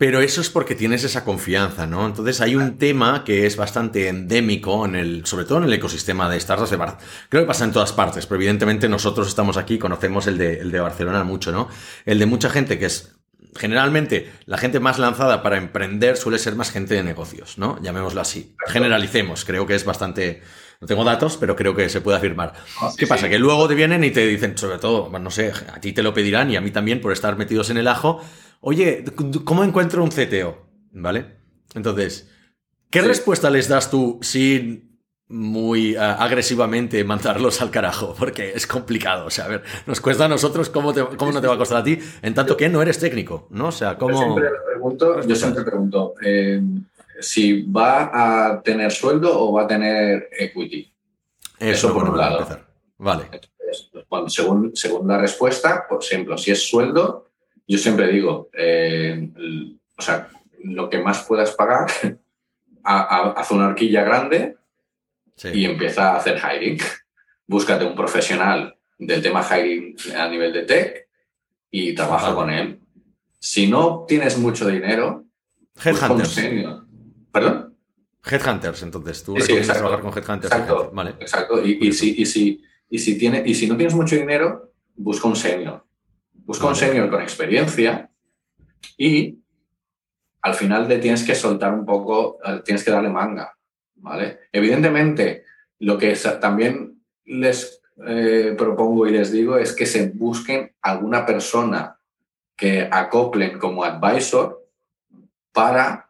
Pero 0.02 0.20
eso 0.20 0.42
es 0.42 0.50
porque 0.50 0.74
tienes 0.74 1.04
esa 1.04 1.24
confianza, 1.24 1.86
¿no? 1.86 2.08
Entonces 2.08 2.42
hay 2.42 2.56
un 2.56 2.80
tema 2.80 3.24
que 3.24 3.46
es 3.46 3.56
bastante 3.56 4.08
endémico 4.08 4.84
en 4.88 4.96
el, 4.96 5.28
sobre 5.28 5.46
todo 5.46 5.60
en 5.60 5.66
el 5.66 5.74
ecosistema 5.74 6.28
de 6.28 6.40
startups 6.40 6.72
de 6.72 6.78
Barcelona. 6.78 7.08
Creo 7.30 7.44
que 7.44 7.48
pasa 7.48 7.66
en 7.66 7.72
todas 7.72 7.94
partes, 7.94 8.26
pero 8.26 8.38
evidentemente 8.38 8.90
nosotros 8.90 9.28
estamos 9.28 9.58
aquí, 9.58 9.78
conocemos 9.78 10.26
el 10.26 10.40
de, 10.40 10.54
el 10.54 10.72
de 10.72 10.80
Barcelona 10.80 11.24
mucho, 11.24 11.52
¿no? 11.52 11.70
El 12.04 12.18
de 12.18 12.26
mucha 12.26 12.50
gente 12.50 12.80
que 12.80 12.88
es 12.88 13.12
generalmente 13.56 14.32
la 14.48 14.58
gente 14.58 14.80
más 14.80 14.98
lanzada 14.98 15.44
para 15.44 15.58
emprender 15.58 16.18
suele 16.18 16.40
ser 16.40 16.56
más 16.56 16.72
gente 16.72 16.96
de 16.96 17.04
negocios, 17.04 17.60
¿no? 17.60 17.80
Llamémoslo 17.84 18.22
así. 18.22 18.56
Generalicemos, 18.70 19.46
creo 19.46 19.68
que 19.68 19.76
es 19.76 19.86
bastante... 19.86 20.42
No 20.80 20.88
tengo 20.88 21.04
datos, 21.04 21.38
pero 21.38 21.56
creo 21.56 21.76
que 21.76 21.90
se 21.90 22.02
puede 22.02 22.18
afirmar. 22.18 22.54
Ah, 22.82 22.92
¿Qué 22.98 23.06
pasa? 23.06 23.30
Que 23.30 23.38
luego 23.38 23.68
te 23.68 23.76
vienen 23.76 24.04
y 24.04 24.10
te 24.10 24.26
dicen, 24.26 24.58
sobre 24.58 24.80
todo, 24.80 25.12
no 25.20 25.30
sé, 25.30 25.54
a 25.72 25.80
ti 25.80 25.94
te 25.94 26.02
lo 26.02 26.12
pedirán 26.12 26.50
y 26.50 26.56
a 26.56 26.62
mí 26.62 26.72
también 26.72 27.02
por 27.02 27.12
estar 27.12 27.38
metidos 27.38 27.70
en 27.70 27.78
el 27.78 27.88
ajo, 27.88 28.20
oye, 28.62 29.04
¿cómo 29.44 29.64
encuentro 29.64 30.04
un 30.04 30.10
CTO? 30.10 30.66
¿Vale? 30.94 31.38
Entonces, 31.76 32.30
¿qué 32.90 33.02
respuesta 33.02 33.50
les 33.50 33.68
das 33.68 33.92
tú 33.92 34.20
sin 34.22 34.92
muy 35.32 35.96
uh, 35.96 36.02
agresivamente 36.02 37.04
mandarlos 37.04 37.62
al 37.62 37.72
carajo, 37.72 38.14
porque 38.20 38.52
es 38.54 38.68
complicado. 38.68 39.26
O 39.26 39.30
sea, 39.30 39.46
a 39.46 39.48
ver, 39.48 39.64
nos 39.88 40.02
cuesta 40.02 40.26
a 40.26 40.28
nosotros 40.28 40.70
cómo, 40.70 40.94
cómo 41.18 41.32
no 41.32 41.42
te 41.42 41.48
va 41.48 41.56
a 41.56 41.58
costar 41.58 41.80
a 41.80 41.84
ti, 41.84 41.98
en 42.22 42.34
tanto 42.34 42.56
que 42.58 42.70
no 42.70 42.82
eres 42.82 43.00
técnico, 43.00 43.48
¿no? 43.50 43.70
O 43.70 43.72
sea, 43.72 43.98
¿cómo...? 43.98 44.14
Yo 44.14 44.20
siempre 44.20 44.50
pregunto, 44.68 45.22
yo 45.22 45.36
siempre 45.36 45.64
pregunto 45.64 46.14
eh, 46.24 46.62
si 47.20 47.64
va 47.64 48.12
a 48.14 48.62
tener 48.62 48.92
sueldo 48.92 49.32
o 49.40 49.54
va 49.54 49.64
a 49.64 49.68
tener 49.68 50.30
equity. 50.38 50.92
Eso, 51.60 51.94
por 51.94 52.10
un 52.10 52.18
lado. 52.18 52.48
Vale. 52.98 53.26
Entonces, 53.32 53.90
según, 54.28 54.76
según 54.76 55.08
la 55.08 55.18
respuesta, 55.18 55.86
por 55.88 56.04
ejemplo, 56.04 56.38
si 56.38 56.52
es 56.52 56.68
sueldo, 56.68 57.31
yo 57.72 57.78
siempre 57.78 58.10
digo, 58.10 58.50
eh, 58.52 59.30
o 59.98 60.02
sea, 60.02 60.28
lo 60.62 60.90
que 60.90 61.00
más 61.00 61.24
puedas 61.24 61.52
pagar, 61.52 61.90
haz 62.84 63.52
una 63.52 63.70
horquilla 63.70 64.04
grande 64.04 64.58
y 65.54 65.64
empieza 65.64 66.12
a 66.12 66.18
hacer 66.18 66.38
hiring. 66.38 66.78
Búscate 67.48 67.86
un 67.86 67.96
profesional 67.96 68.76
del 69.00 69.22
tema 69.22 69.42
hiring 69.42 69.96
a 70.18 70.28
nivel 70.28 70.52
de 70.52 70.64
tech 70.64 71.08
y 71.70 71.96
trabaja 71.96 72.36
con 72.36 72.50
él. 72.50 72.78
Si 73.40 73.68
no 73.68 74.04
tienes 74.06 74.38
mucho 74.38 74.68
dinero, 74.68 75.24
Headhunters. 75.82 76.42
¿Perdón? 77.32 77.78
Headhunters, 78.30 78.84
entonces. 78.84 79.24
Tú 79.24 79.40
sí, 79.40 79.54
exacto. 79.54 79.84
trabajar 79.84 80.02
con 80.02 80.12
Headhunters. 80.12 80.54
Exacto. 80.54 80.92
Vale. 80.94 81.12
exacto. 81.22 81.66
Y, 81.66 81.94
si, 81.94 82.22
y, 82.22 82.26
si, 82.26 82.62
y, 82.90 83.00
si 83.00 83.18
tiene, 83.18 83.42
y 83.46 83.56
si 83.56 83.66
no 83.66 83.78
tienes 83.78 83.96
mucho 83.96 84.18
dinero, 84.18 84.74
busca 84.98 85.30
un 85.30 85.38
senior. 85.38 85.86
Busca 86.52 86.68
un 86.68 86.76
senior 86.76 87.10
con 87.10 87.22
experiencia 87.22 88.10
y 88.98 89.40
al 90.42 90.54
final 90.54 90.86
le 90.90 90.98
tienes 90.98 91.24
que 91.24 91.34
soltar 91.34 91.74
un 91.74 91.86
poco, 91.86 92.40
tienes 92.66 92.84
que 92.84 92.92
darle 92.92 93.08
manga. 93.08 93.56
Evidentemente, 94.52 95.46
lo 95.80 95.98
que 95.98 96.14
también 96.42 97.02
les 97.24 97.82
eh, 98.06 98.54
propongo 98.58 99.08
y 99.08 99.12
les 99.12 99.32
digo 99.32 99.58
es 99.58 99.72
que 99.72 99.86
se 99.86 100.10
busquen 100.10 100.74
alguna 100.82 101.26
persona 101.26 101.98
que 102.58 102.86
acoplen 102.92 103.58
como 103.58 103.86
advisor 103.86 104.68
para 105.54 106.10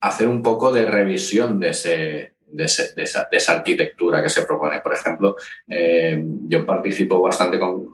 hacer 0.00 0.28
un 0.28 0.42
poco 0.42 0.70
de 0.70 0.84
revisión 0.84 1.58
de, 1.58 1.70
ese, 1.70 2.34
de, 2.50 2.64
esa, 2.64 3.52
arquitectura 3.52 4.22
que 4.22 4.28
se 4.28 4.42
propone. 4.42 4.80
Por 4.80 4.94
ejemplo, 4.94 5.36
eh, 5.68 6.22
yo 6.46 6.64
participo 6.64 7.20
bastante 7.20 7.58
con, 7.58 7.88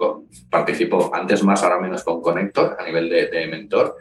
participo 0.50 1.14
antes 1.14 1.42
más, 1.42 1.62
ahora 1.62 1.80
menos 1.80 2.02
con 2.02 2.20
Connector 2.20 2.76
a 2.78 2.84
nivel 2.84 3.08
de 3.08 3.46
mentor 3.46 3.96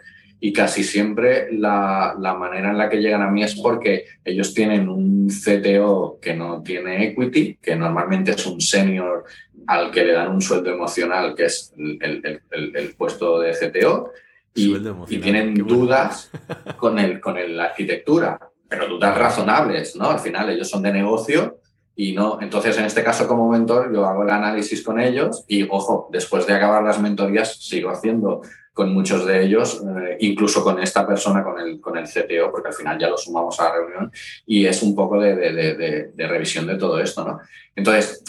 y 0.46 0.52
casi 0.52 0.84
siempre 0.84 1.48
la, 1.54 2.18
manera 2.38 2.72
en 2.72 2.78
la 2.78 2.90
que 2.90 2.98
llegan 2.98 3.22
a 3.22 3.32
mí 3.32 3.44
es 3.44 3.56
porque 3.56 4.08
ellos 4.26 4.54
tienen 4.54 4.90
un 4.90 5.30
CTO 5.30 6.20
que 6.22 6.34
no 6.34 6.62
tiene 6.62 7.06
equity, 7.06 7.60
que 7.62 7.78
normalmente 7.78 8.32
es 8.32 8.46
un 8.46 8.60
senior 8.60 9.24
al 9.68 9.90
que 9.90 10.04
le 10.04 10.12
dan 10.12 10.32
un 10.32 10.42
sueldo 10.42 10.70
emocional, 10.70 11.34
que 11.34 11.46
es 11.46 11.74
el, 11.78 12.94
puesto 12.98 13.40
de 13.40 13.54
CTO, 13.54 14.12
y, 14.54 15.18
tienen 15.20 15.54
dudas 15.54 16.30
con, 16.76 17.00
el, 17.00 17.22
con 17.22 17.38
la 17.56 17.64
arquitectura, 17.64 18.38
pero 18.74 18.88
dudas 18.88 19.16
razonables, 19.16 19.96
¿no? 19.96 20.10
Al 20.10 20.20
final 20.20 20.50
ellos 20.50 20.68
son 20.68 20.82
de 20.82 20.92
negocio 20.92 21.60
y 21.96 22.14
no, 22.14 22.40
entonces 22.42 22.76
en 22.80 22.86
este 22.86 23.04
caso 23.04 23.28
como 23.28 23.48
mentor 23.48 23.94
yo 23.94 24.04
hago 24.04 24.24
el 24.24 24.32
análisis 24.32 24.82
con 24.82 25.00
ellos 25.00 25.46
y 25.48 25.62
ojo, 25.70 26.10
después 26.12 26.48
de 26.48 26.54
acabar 26.54 26.82
las 26.82 27.00
mentorías 27.00 27.56
sigo 27.64 27.92
haciendo 27.92 28.42
con 28.74 28.92
muchos 28.92 29.28
de 29.28 29.44
ellos, 29.46 29.84
eh, 29.84 30.18
incluso 30.22 30.64
con 30.64 30.82
esta 30.82 31.06
persona, 31.06 31.44
con 31.44 31.60
el, 31.60 31.80
con 31.80 31.96
el 31.96 32.06
CTO, 32.06 32.50
porque 32.52 32.70
al 32.70 32.74
final 32.74 32.98
ya 32.98 33.10
lo 33.10 33.18
sumamos 33.18 33.60
a 33.60 33.66
la 33.66 33.76
reunión 33.76 34.12
y 34.48 34.66
es 34.66 34.82
un 34.82 34.96
poco 34.96 35.20
de, 35.20 36.12
revisión 36.18 36.66
de 36.66 36.76
todo 36.76 37.00
esto, 37.00 37.24
¿no? 37.24 37.40
Entonces, 37.76 38.24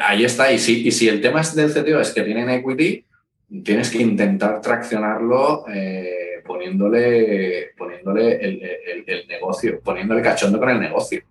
ahí 0.00 0.24
está. 0.24 0.50
Y 0.50 0.58
si, 0.58 0.88
y 0.88 0.90
si 0.90 1.08
el 1.08 1.20
tema 1.20 1.42
es 1.42 1.54
del 1.54 1.72
CTO 1.72 2.00
es 2.00 2.10
que 2.10 2.22
tienen 2.22 2.50
equity, 2.50 3.06
tienes 3.60 3.90
que 3.90 3.98
intentar 3.98 4.60
traccionarlo 4.60 5.64
eh, 5.68 6.42
poniéndole, 6.44 7.72
poniéndole 7.76 8.36
el, 8.36 9.04
el, 9.06 9.28
negocio, 9.28 9.80
poniéndole 9.80 10.22
cachondo 10.22 10.58
con 10.58 10.70
el 10.70 10.80
negocio. 10.80 11.22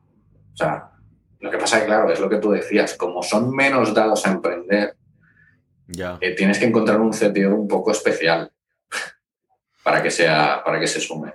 O 0.54 0.58
sea, 0.58 0.92
lo 1.40 1.50
que 1.50 1.58
pasa 1.58 1.78
es 1.78 1.84
que, 1.84 1.88
claro, 1.88 2.12
es 2.12 2.20
lo 2.20 2.30
que 2.30 2.38
tú 2.38 2.52
decías, 2.52 2.96
como 2.96 3.24
son 3.24 3.56
menos 3.56 3.94
dados 3.94 4.26
a 4.28 4.32
emprender, 4.32 4.96
eh, 6.22 6.36
tienes 6.36 6.60
que 6.60 6.66
encontrar 6.66 7.02
un 7.02 7.12
CTO 7.12 7.56
un 7.56 7.68
poco 7.68 7.92
especial 7.92 8.52
para 9.84 10.02
que, 10.04 10.12
sea, 10.12 10.62
para 10.64 10.80
que 10.80 10.88
se 10.88 11.00
sume. 11.00 11.34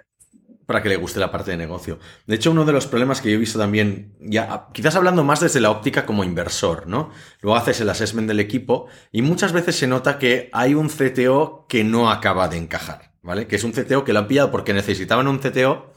Para 0.66 0.82
que 0.82 0.88
le 0.88 0.96
guste 0.96 1.20
la 1.20 1.30
parte 1.30 1.52
de 1.52 1.56
negocio. 1.56 2.00
De 2.26 2.34
hecho, 2.34 2.50
uno 2.50 2.64
de 2.64 2.72
los 2.72 2.88
problemas 2.88 3.20
que 3.20 3.30
yo 3.30 3.36
he 3.36 3.38
visto 3.38 3.58
también, 3.58 4.14
ya 4.20 4.66
quizás 4.72 4.96
hablando 4.96 5.22
más 5.22 5.40
desde 5.40 5.60
la 5.60 5.70
óptica 5.70 6.04
como 6.04 6.24
inversor, 6.24 6.88
¿no? 6.88 7.10
Luego 7.40 7.56
haces 7.56 7.80
el 7.80 7.88
assessment 7.88 8.26
del 8.26 8.40
equipo 8.40 8.88
y 9.12 9.22
muchas 9.22 9.52
veces 9.52 9.76
se 9.76 9.86
nota 9.86 10.18
que 10.18 10.50
hay 10.52 10.74
un 10.74 10.88
CTO 10.88 11.66
que 11.68 11.84
no 11.84 12.10
acaba 12.10 12.48
de 12.48 12.56
encajar. 12.56 13.16
¿vale? 13.26 13.46
Que 13.48 13.56
es 13.56 13.64
un 13.64 13.72
CTO 13.72 14.04
que 14.04 14.12
lo 14.12 14.20
han 14.20 14.28
pillado 14.28 14.50
porque 14.50 14.72
necesitaban 14.72 15.26
un 15.26 15.38
CTO, 15.38 15.92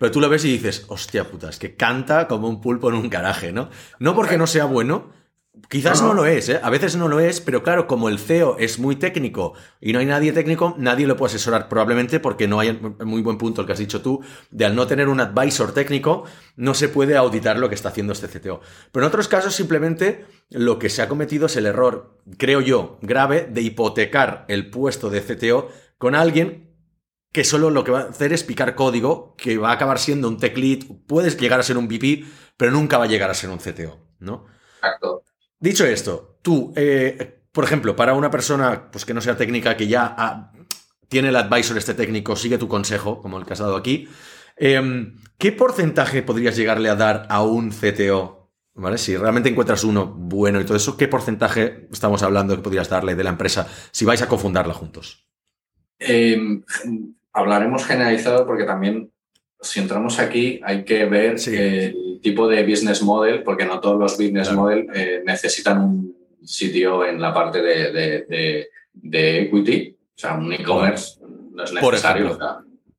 pero 0.00 0.10
tú 0.10 0.20
lo 0.20 0.28
ves 0.28 0.44
y 0.44 0.52
dices, 0.52 0.84
hostia 0.88 1.24
puta, 1.24 1.48
es 1.48 1.58
que 1.58 1.76
canta 1.76 2.26
como 2.26 2.48
un 2.48 2.60
pulpo 2.60 2.88
en 2.88 2.96
un 2.96 3.08
garaje, 3.08 3.52
¿no? 3.52 3.70
No 4.00 4.14
porque 4.14 4.36
no 4.36 4.48
sea 4.48 4.64
bueno, 4.64 5.12
Quizás 5.68 6.02
no, 6.02 6.12
lo 6.12 6.26
es, 6.26 6.48
¿eh? 6.48 6.60
a 6.62 6.70
veces 6.70 6.96
no 6.96 7.08
lo 7.08 7.18
es, 7.18 7.40
pero 7.40 7.62
claro, 7.62 7.86
como 7.86 8.08
el 8.08 8.18
CEO 8.18 8.56
es 8.58 8.78
muy 8.78 8.96
técnico 8.96 9.54
y 9.80 9.92
no 9.92 9.98
hay 9.98 10.06
nadie 10.06 10.32
técnico, 10.32 10.74
nadie 10.78 11.06
lo 11.06 11.16
puede 11.16 11.30
asesorar, 11.30 11.68
probablemente 11.68 12.20
porque 12.20 12.46
no 12.46 12.60
hay 12.60 12.78
muy 13.04 13.22
buen 13.22 13.38
punto 13.38 13.62
el 13.62 13.66
que 13.66 13.72
has 13.72 13.78
dicho 13.78 14.02
tú, 14.02 14.20
de 14.50 14.66
al 14.66 14.76
no 14.76 14.86
tener 14.86 15.08
un 15.08 15.18
advisor 15.18 15.72
técnico, 15.72 16.24
no 16.56 16.74
se 16.74 16.88
puede 16.88 17.16
auditar 17.16 17.58
lo 17.58 17.68
que 17.68 17.74
está 17.74 17.88
haciendo 17.88 18.12
este 18.12 18.28
CTO. 18.28 18.60
Pero 18.92 19.06
en 19.06 19.08
otros 19.08 19.28
casos, 19.28 19.54
simplemente 19.54 20.26
lo 20.50 20.78
que 20.78 20.90
se 20.90 21.02
ha 21.02 21.08
cometido 21.08 21.46
es 21.46 21.56
el 21.56 21.66
error, 21.66 22.20
creo 22.36 22.60
yo, 22.60 22.98
grave, 23.00 23.48
de 23.50 23.62
hipotecar 23.62 24.44
el 24.48 24.70
puesto 24.70 25.10
de 25.10 25.22
CTO 25.22 25.68
con 25.98 26.14
alguien 26.14 26.66
que 27.32 27.44
solo 27.44 27.70
lo 27.70 27.82
que 27.82 27.90
va 27.90 28.00
a 28.00 28.08
hacer 28.08 28.32
es 28.32 28.44
picar 28.44 28.74
código, 28.74 29.34
que 29.36 29.58
va 29.58 29.70
a 29.70 29.72
acabar 29.72 29.98
siendo 29.98 30.28
un 30.28 30.38
tech 30.38 30.56
lead, 30.56 30.84
puedes 31.06 31.38
llegar 31.38 31.60
a 31.60 31.62
ser 31.62 31.76
un 31.76 31.88
VP, 31.88 32.24
pero 32.56 32.70
nunca 32.70 32.98
va 32.98 33.04
a 33.04 33.08
llegar 33.08 33.30
a 33.30 33.34
ser 33.34 33.50
un 33.50 33.58
CTO, 33.58 33.98
¿no? 34.20 34.46
Exacto. 34.76 35.22
Dicho 35.66 35.84
esto, 35.84 36.38
tú, 36.42 36.72
eh, 36.76 37.40
por 37.50 37.64
ejemplo, 37.64 37.96
para 37.96 38.14
una 38.14 38.30
persona 38.30 38.88
pues, 38.92 39.04
que 39.04 39.12
no 39.12 39.20
sea 39.20 39.36
técnica, 39.36 39.76
que 39.76 39.88
ya 39.88 40.52
tiene 41.08 41.30
el 41.30 41.34
advisor 41.34 41.76
este 41.76 41.92
técnico, 41.92 42.36
sigue 42.36 42.56
tu 42.56 42.68
consejo, 42.68 43.20
como 43.20 43.36
el 43.36 43.44
que 43.44 43.54
has 43.54 43.58
dado 43.58 43.74
aquí, 43.74 44.08
em, 44.56 45.16
¿qué 45.38 45.50
porcentaje 45.50 46.22
podrías 46.22 46.54
llegarle 46.54 46.88
a 46.88 46.94
dar 46.94 47.26
a 47.28 47.42
un 47.42 47.72
CTO? 47.72 48.52
¿Vale? 48.74 48.96
Si 48.96 49.16
realmente 49.16 49.48
encuentras 49.48 49.82
uno 49.82 50.06
bueno 50.06 50.60
y 50.60 50.64
todo 50.64 50.76
eso, 50.76 50.96
¿qué 50.96 51.08
porcentaje 51.08 51.88
estamos 51.90 52.22
hablando 52.22 52.54
que 52.54 52.62
podrías 52.62 52.88
darle 52.88 53.16
de 53.16 53.24
la 53.24 53.30
empresa 53.30 53.66
si 53.90 54.04
vais 54.04 54.22
a 54.22 54.28
confundarla 54.28 54.72
juntos? 54.72 55.26
Em, 55.98 56.62
hablaremos 57.32 57.84
generalizado 57.84 58.46
porque 58.46 58.62
también 58.62 59.10
si 59.66 59.80
entramos 59.80 60.18
aquí 60.18 60.60
hay 60.64 60.84
que 60.84 61.04
ver 61.06 61.36
el 61.46 62.20
tipo 62.22 62.48
de 62.48 62.64
business 62.64 63.02
model, 63.02 63.42
porque 63.42 63.64
no 63.64 63.80
todos 63.80 63.98
los 63.98 64.16
business 64.16 64.52
model 64.52 64.86
eh, 64.94 65.22
necesitan 65.24 65.80
un 65.80 66.16
sitio 66.42 67.04
en 67.04 67.20
la 67.20 67.34
parte 67.34 67.60
de, 67.62 68.68
equity, 69.02 69.96
o 69.98 70.18
sea, 70.18 70.34
un 70.34 70.52
e-commerce 70.52 71.18
no 71.20 71.64
es 71.64 71.72
necesario. 71.72 72.38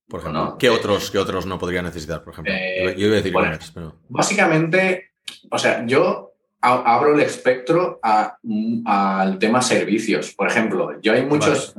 Por 0.08 0.22
ejemplo, 0.22 0.56
¿qué, 0.58 0.70
otros, 0.70 1.12
¿qué 1.12 1.18
otros 1.18 1.46
no 1.46 1.60
podrían 1.60 1.86
necesitar, 1.86 2.24
por 2.24 2.34
ejemplo? 2.34 2.54
Eh, 2.54 2.96
yo 2.98 3.08
iba 3.08 3.16
a 3.16 3.18
decir 3.18 3.32
e-commerce, 3.32 3.72
pero... 3.74 3.96
Básicamente, 4.08 5.12
o 5.50 5.58
sea, 5.58 5.86
yo 5.86 6.28
abro 6.62 7.14
el 7.14 7.22
espectro 7.22 8.00
al 8.02 9.40
tema 9.40 9.62
servicios. 9.62 10.34
Por 10.34 10.48
ejemplo, 10.48 11.00
yo 11.02 11.14
hay 11.14 11.24
muchos, 11.24 11.76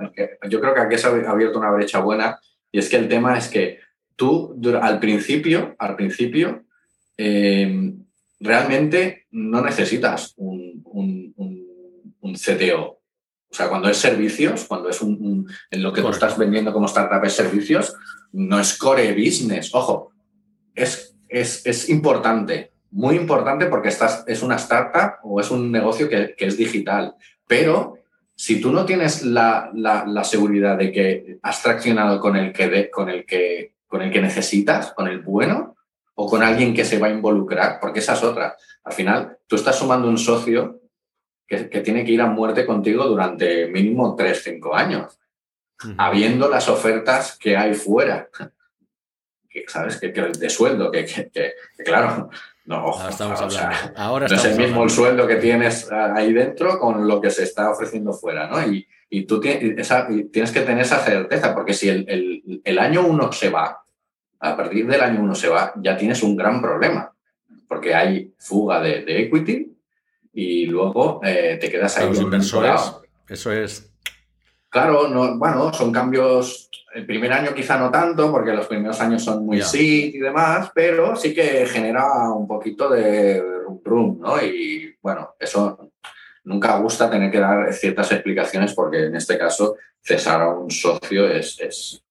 yo 0.49 0.61
creo 0.61 0.75
que 0.75 0.81
aquí 0.81 0.99
se 0.99 1.07
ha 1.07 1.31
abierto 1.31 1.59
una 1.59 1.71
brecha 1.71 2.01
buena 2.01 2.39
y 2.71 2.79
es 2.79 2.89
que 2.89 2.97
el 2.97 3.09
tema 3.09 3.37
es 3.37 3.49
que 3.49 3.81
tú 4.19 4.61
al 4.83 4.99
principio, 4.99 5.77
al 5.79 5.95
principio, 5.95 6.65
eh, 7.17 7.95
realmente 8.41 9.27
no 9.31 9.63
necesitas 9.63 10.35
un, 10.37 10.83
un, 10.85 12.35
CTO. 12.35 13.01
O 13.51 13.55
sea, 13.55 13.69
cuando 13.69 13.89
es 13.89 13.97
servicios, 13.97 14.65
cuando 14.65 14.91
es 14.91 15.01
un, 15.01 15.51
en 15.71 15.83
lo 15.83 15.93
que 15.93 16.03
tú 16.03 16.09
estás 16.11 16.37
vendiendo 16.37 16.73
como 16.73 16.87
startup 16.87 17.25
es 17.25 17.33
servicios, 17.33 17.97
no 18.33 18.61
es 18.61 18.77
core 18.77 19.13
business. 19.15 19.75
Ojo, 19.75 20.13
es, 20.75 21.17
es, 21.29 21.89
importante, 21.89 22.73
muy 22.91 23.17
importante 23.17 23.67
porque 23.67 23.89
estás, 23.89 24.25
es 24.27 24.43
una 24.43 24.57
startup 24.57 25.15
o 25.25 25.41
es 25.41 25.51
un 25.51 25.73
negocio 25.73 26.09
que, 26.09 26.35
es 26.37 26.57
digital. 26.59 27.15
Pero 27.47 27.95
si 28.37 28.61
tú 28.61 28.73
no 28.73 28.85
tienes 28.85 29.25
la, 29.25 29.73
seguridad 30.23 30.77
de 30.77 30.93
que 30.93 31.39
has 31.43 31.63
traccionado 31.63 32.21
con 32.21 32.37
el 32.37 32.53
que, 32.53 32.91
con 32.91 33.09
el 33.09 33.25
que 33.25 33.73
con 33.89 34.03
el 34.03 34.13
que 34.13 34.21
necesitas, 34.21 34.93
con 34.93 35.09
el 35.09 35.23
bueno, 35.23 35.77
o 36.15 36.29
con 36.29 36.43
alguien 36.43 36.75
que 36.75 36.85
se 36.85 36.99
va 36.99 37.09
a 37.09 37.13
involucrar, 37.13 37.79
porque 37.81 38.01
esa 38.01 38.13
es 38.13 38.23
otra. 38.23 38.57
Al 38.85 38.93
final, 38.93 39.39
tú 39.47 39.57
estás 39.57 39.77
sumando 39.77 40.09
un 40.09 40.19
socio 40.19 40.83
que, 41.47 41.65
tiene 41.81 42.05
que 42.05 42.13
ir 42.13 42.21
a 42.21 42.27
muerte 42.27 42.67
contigo 42.67 43.05
durante 43.05 43.67
mínimo 43.69 44.15
3, 44.15 44.43
5 44.45 44.75
años, 44.75 45.19
habiendo 45.97 46.49
las 46.49 46.69
ofertas 46.69 47.39
que 47.39 47.57
hay 47.57 47.75
fuera. 47.75 48.29
Que, 49.49 49.65
¿Sabes? 49.67 49.99
Que, 49.99 50.09
de 50.09 50.51
sueldo, 50.51 50.91
que, 50.91 51.07
claro, 51.85 52.29
no, 52.67 52.77
Ahora 52.77 53.09
estamos 53.09 53.59
Ahora 53.97 54.29
no 54.29 54.35
es 54.35 54.45
el 54.45 54.59
mismo 54.59 54.85
el 54.85 54.91
sueldo 54.91 55.27
que 55.27 55.37
tienes 55.37 55.91
ahí 55.91 56.35
dentro 56.35 56.79
con 56.79 57.09
lo 57.09 57.19
que 57.19 57.31
se 57.31 57.45
está 57.45 57.71
ofreciendo 57.71 58.13
fuera, 58.13 58.47
¿no? 58.47 58.61
Y, 58.71 58.87
y 59.11 59.27
tú 59.27 59.41
tienes, 59.41 59.91
tienes 60.31 60.53
que 60.53 60.61
tener 60.61 60.81
esa 60.81 60.99
certeza, 60.99 61.55
porque 61.55 61.73
si 61.73 61.89
el, 61.89 62.79
año 62.79 63.07
uno 63.07 63.33
se 63.33 63.49
va, 63.49 63.83
a 64.41 64.57
partir 64.57 64.87
del 64.87 65.01
año 65.01 65.21
uno 65.23 65.35
se 65.35 65.49
va, 65.49 65.73
ya 65.77 65.97
tienes 65.97 66.23
un 66.23 66.37
gran 66.37 66.61
problema, 66.61 67.13
porque 67.67 67.95
hay 67.95 68.33
fuga 68.39 68.81
de, 68.81 69.05
equity 69.23 69.75
y 70.33 70.67
luego 70.67 71.21
eh, 71.25 71.59
te 71.61 71.71
quedas 71.71 71.97
ahí. 71.99 72.09
Los 72.09 72.21
inversores, 72.21 72.93
eso 73.29 73.53
es. 73.53 73.91
Claro, 74.69 75.09
no, 75.09 75.39
bueno, 75.39 75.73
son 75.73 75.91
cambios. 75.91 76.71
El 76.95 77.07
primer 77.07 77.33
año 77.33 77.55
quizá 77.55 77.79
no 77.79 77.91
tanto, 77.91 78.31
porque 78.31 78.53
los 78.53 78.67
primeros 78.67 79.01
años 79.01 79.23
son 79.23 79.45
muy 79.45 79.63
sí 79.63 80.13
y 80.15 80.19
demás, 80.19 80.71
pero 80.75 81.17
sí 81.17 81.35
que 81.35 81.67
genera 81.67 82.31
un 82.31 82.47
poquito 82.47 82.89
de 82.91 83.43
rum, 83.85 84.19
¿no? 84.21 84.43
Y 84.43 84.95
bueno, 85.01 85.35
eso 85.39 85.93
nunca 86.49 86.79
gusta 86.79 87.11
tener 87.11 87.31
que 87.31 87.41
dar 87.41 87.73
ciertas 87.73 88.11
explicaciones 88.11 88.73
porque 88.75 89.05
en 89.05 89.17
este 89.17 89.37
caso 89.37 89.77
cesar 90.01 90.41
a 90.41 90.49
un 90.49 90.71
socio 90.71 91.29
es, 91.29 91.61
es, 91.61 92.03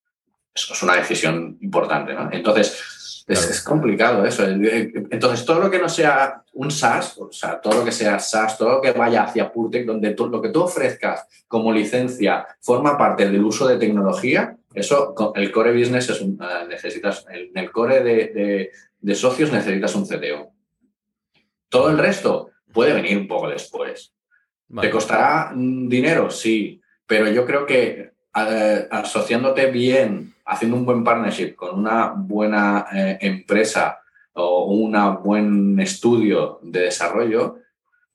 es 0.53 0.83
una 0.83 0.95
decisión 0.95 1.57
importante. 1.59 2.13
¿no? 2.13 2.29
Entonces, 2.31 3.23
es, 3.27 3.61
complicado 3.61 4.25
eso. 4.25 4.45
Entonces, 4.47 5.45
todo 5.45 5.59
lo 5.59 5.71
que 5.71 5.79
no 5.79 5.89
sea 5.89 6.43
un 6.53 6.71
SaaS, 6.71 7.17
o 7.17 7.31
sea, 7.31 7.59
todo 7.59 7.79
lo 7.79 7.85
que 7.85 7.91
sea 7.91 8.19
SaaS, 8.19 8.57
todo 8.57 8.73
lo 8.73 8.81
que 8.81 8.91
vaya 8.91 9.23
hacia 9.23 9.51
PurTech, 9.51 9.85
donde 9.85 10.15
lo 10.17 10.41
que 10.41 10.49
tú 10.49 10.61
ofrezcas 10.61 11.27
como 11.47 11.73
licencia 11.73 12.47
forma 12.61 12.97
parte 12.97 13.29
del 13.29 13.43
uso 13.43 13.67
de 13.67 13.77
tecnología, 13.77 14.55
eso, 14.73 15.13
el 15.35 15.51
core 15.51 15.77
business 15.77 16.09
es 16.09 16.21
un, 16.21 16.39
eh, 16.41 16.67
necesitas, 16.69 17.25
en 17.29 17.57
el 17.57 17.71
core 17.71 18.03
de, 18.03 18.71
de 18.99 19.15
socios 19.15 19.51
necesitas 19.51 19.95
un 19.95 20.05
CTO. 20.05 20.51
Todo 21.69 21.89
el 21.89 21.97
resto 21.97 22.51
puede 22.71 22.93
venir 22.93 23.17
un 23.17 23.27
poco 23.27 23.49
después. 23.49 24.13
¿Te 24.81 24.89
costará 24.89 25.53
dinero? 25.55 26.29
Sí, 26.29 26.81
pero 27.05 27.29
yo 27.29 27.45
creo 27.45 27.65
que 27.65 28.11
eh, 28.35 28.87
asociándote 28.91 29.67
bien, 29.67 30.33
haciendo 30.45 30.77
un 30.77 30.85
buen 30.85 31.03
partnership 31.03 31.55
con 31.55 31.79
una 31.79 32.13
buena 32.15 32.87
eh, 32.93 33.17
empresa 33.21 34.01
o 34.33 34.65
un 34.65 34.93
buen 35.23 35.79
estudio 35.79 36.59
de 36.61 36.81
desarrollo, 36.81 37.57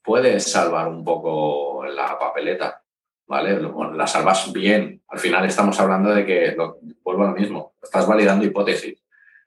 puedes 0.02 0.50
salvar 0.50 0.88
un 0.88 1.02
poco 1.02 1.84
la 1.86 2.18
papeleta, 2.18 2.82
¿vale? 3.26 3.58
La 3.94 4.06
salvas 4.06 4.52
bien. 4.52 5.02
Al 5.08 5.18
final 5.18 5.44
estamos 5.44 5.78
hablando 5.80 6.10
de 6.14 6.24
que, 6.24 6.52
lo, 6.52 6.78
vuelvo 7.02 7.24
a 7.24 7.30
lo 7.30 7.34
mismo, 7.34 7.74
estás 7.82 8.06
validando 8.06 8.44
hipótesis. 8.44 9.01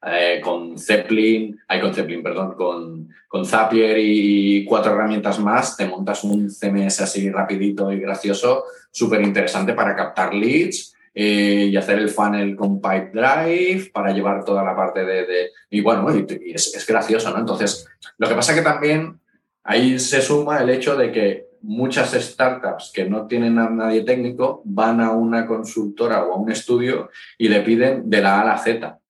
Eh, 0.08 0.40
con 0.40 0.78
Zeppelin, 0.78 1.58
hay 1.66 1.80
con 1.80 1.92
Zeppelin, 1.92 2.22
perdón, 2.22 2.54
con, 2.54 3.08
con 3.26 3.44
Zapier 3.44 3.98
y 3.98 4.64
cuatro 4.64 4.92
herramientas 4.92 5.40
más, 5.40 5.76
te 5.76 5.86
montas 5.86 6.22
un 6.22 6.48
CMS 6.48 7.00
así 7.00 7.28
rapidito 7.28 7.90
y 7.90 7.98
gracioso, 7.98 8.66
súper 8.92 9.22
interesante 9.22 9.72
para 9.72 9.96
captar 9.96 10.32
leads 10.32 10.94
eh, 11.12 11.68
y 11.72 11.76
hacer 11.76 11.98
el 11.98 12.08
funnel 12.08 12.54
con 12.54 12.80
Pipe 12.80 13.10
Drive 13.14 13.90
para 13.92 14.12
llevar 14.12 14.44
toda 14.44 14.62
la 14.62 14.76
parte 14.76 15.04
de... 15.04 15.50
y 15.70 15.80
bueno, 15.80 16.06
y, 16.14 16.52
es, 16.52 16.86
gracioso, 16.86 17.32
¿no? 17.32 17.40
Entonces, 17.40 17.88
lo 18.18 18.28
que 18.28 18.34
pasa 18.36 18.54
que 18.54 18.62
también 18.62 19.18
ahí 19.64 19.98
se 19.98 20.22
suma 20.22 20.58
el 20.58 20.70
hecho 20.70 20.94
de 20.94 21.10
que 21.10 21.46
muchas 21.62 22.12
startups 22.12 22.92
que 22.94 23.06
no 23.06 23.26
tienen 23.26 23.58
a 23.58 23.68
nadie 23.68 24.04
técnico 24.04 24.62
van 24.66 25.00
a 25.00 25.10
una 25.10 25.48
consultora 25.48 26.22
o 26.22 26.34
a 26.34 26.36
un 26.36 26.52
estudio 26.52 27.10
y 27.36 27.48
le 27.48 27.62
piden 27.62 28.08
de 28.08 28.20
la 28.20 28.36
A 28.36 28.42
a 28.42 28.44
la 28.44 28.58
Z. 28.58 29.00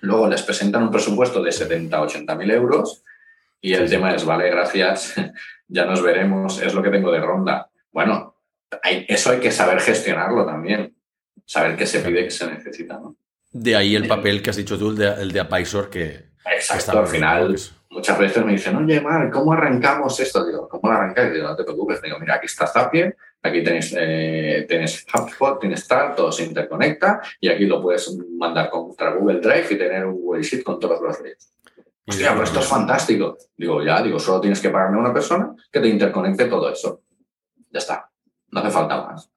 Luego 0.00 0.28
les 0.28 0.42
presentan 0.42 0.84
un 0.84 0.90
presupuesto 0.90 1.42
de 1.42 1.52
70, 1.52 2.00
80 2.00 2.34
mil 2.36 2.50
euros 2.50 3.02
y 3.60 3.74
el 3.74 3.88
tema 3.90 4.14
es, 4.14 4.24
vale, 4.24 4.50
gracias, 4.50 5.14
ya 5.68 5.84
nos 5.84 6.02
veremos, 6.02 6.62
es 6.62 6.74
lo 6.74 6.82
que 6.82 6.90
tengo 6.90 7.10
de 7.10 7.20
ronda. 7.20 7.70
Bueno, 7.90 8.36
eso 9.08 9.30
hay 9.30 9.40
que 9.40 9.50
saber 9.50 9.80
gestionarlo 9.80 10.46
también, 10.46 10.94
saber 11.44 11.76
qué 11.76 11.86
se 11.86 12.00
pide, 12.00 12.24
qué 12.24 12.30
se 12.30 12.46
necesita. 12.46 12.94
¿no? 12.94 13.16
De 13.50 13.74
ahí 13.74 13.96
el 13.96 14.06
papel 14.06 14.42
que 14.42 14.50
has 14.50 14.56
dicho 14.56 14.78
tú, 14.78 14.90
el 14.90 14.96
de, 14.96 15.08
el 15.22 15.32
de 15.32 15.40
Advisor, 15.40 15.90
que... 15.90 16.28
Exacto, 16.44 16.98
al 16.98 17.06
final 17.06 17.56
muchas 17.90 18.18
veces 18.18 18.44
me 18.44 18.52
dicen, 18.52 18.76
oye, 18.76 19.00
Mar, 19.00 19.30
¿cómo 19.30 19.52
arrancamos 19.52 20.18
esto? 20.20 20.46
Digo, 20.46 20.68
¿cómo 20.68 20.92
lo 20.92 20.98
arrancáis? 20.98 21.32
Digo, 21.32 21.48
no 21.48 21.56
te 21.56 21.64
preocupes. 21.64 22.00
Digo, 22.00 22.18
mira, 22.18 22.36
aquí 22.36 22.46
está 22.46 22.66
Zapier, 22.66 23.16
aquí 23.42 23.62
tenéis, 23.62 23.94
eh, 23.96 24.66
tienes 24.68 25.06
HubSpot, 25.12 25.60
tienes 25.60 25.86
tal, 25.86 26.14
todo 26.14 26.32
se 26.32 26.44
interconecta 26.44 27.20
y 27.40 27.48
aquí 27.48 27.66
lo 27.66 27.80
puedes 27.80 28.16
mandar 28.36 28.70
contra 28.70 29.14
Google 29.14 29.40
Drive 29.40 29.66
y 29.70 29.78
tener 29.78 30.06
un 30.06 30.20
Google 30.20 30.42
Sheet 30.42 30.62
con 30.62 30.78
todos 30.78 31.00
los 31.00 31.20
leads. 31.20 31.54
Hostia, 32.06 32.30
pero 32.32 32.44
esto 32.44 32.60
es 32.60 32.66
fantástico. 32.66 33.36
Digo, 33.56 33.82
ya, 33.82 34.02
digo, 34.02 34.18
solo 34.18 34.40
tienes 34.40 34.60
que 34.60 34.70
pagarme 34.70 34.96
a 34.96 35.00
una 35.00 35.12
persona 35.12 35.54
que 35.70 35.80
te 35.80 35.88
interconecte 35.88 36.46
todo 36.46 36.70
eso. 36.70 37.02
Ya 37.70 37.78
está. 37.78 38.10
No 38.50 38.60
hace 38.60 38.70
falta 38.70 39.02
más. 39.02 39.30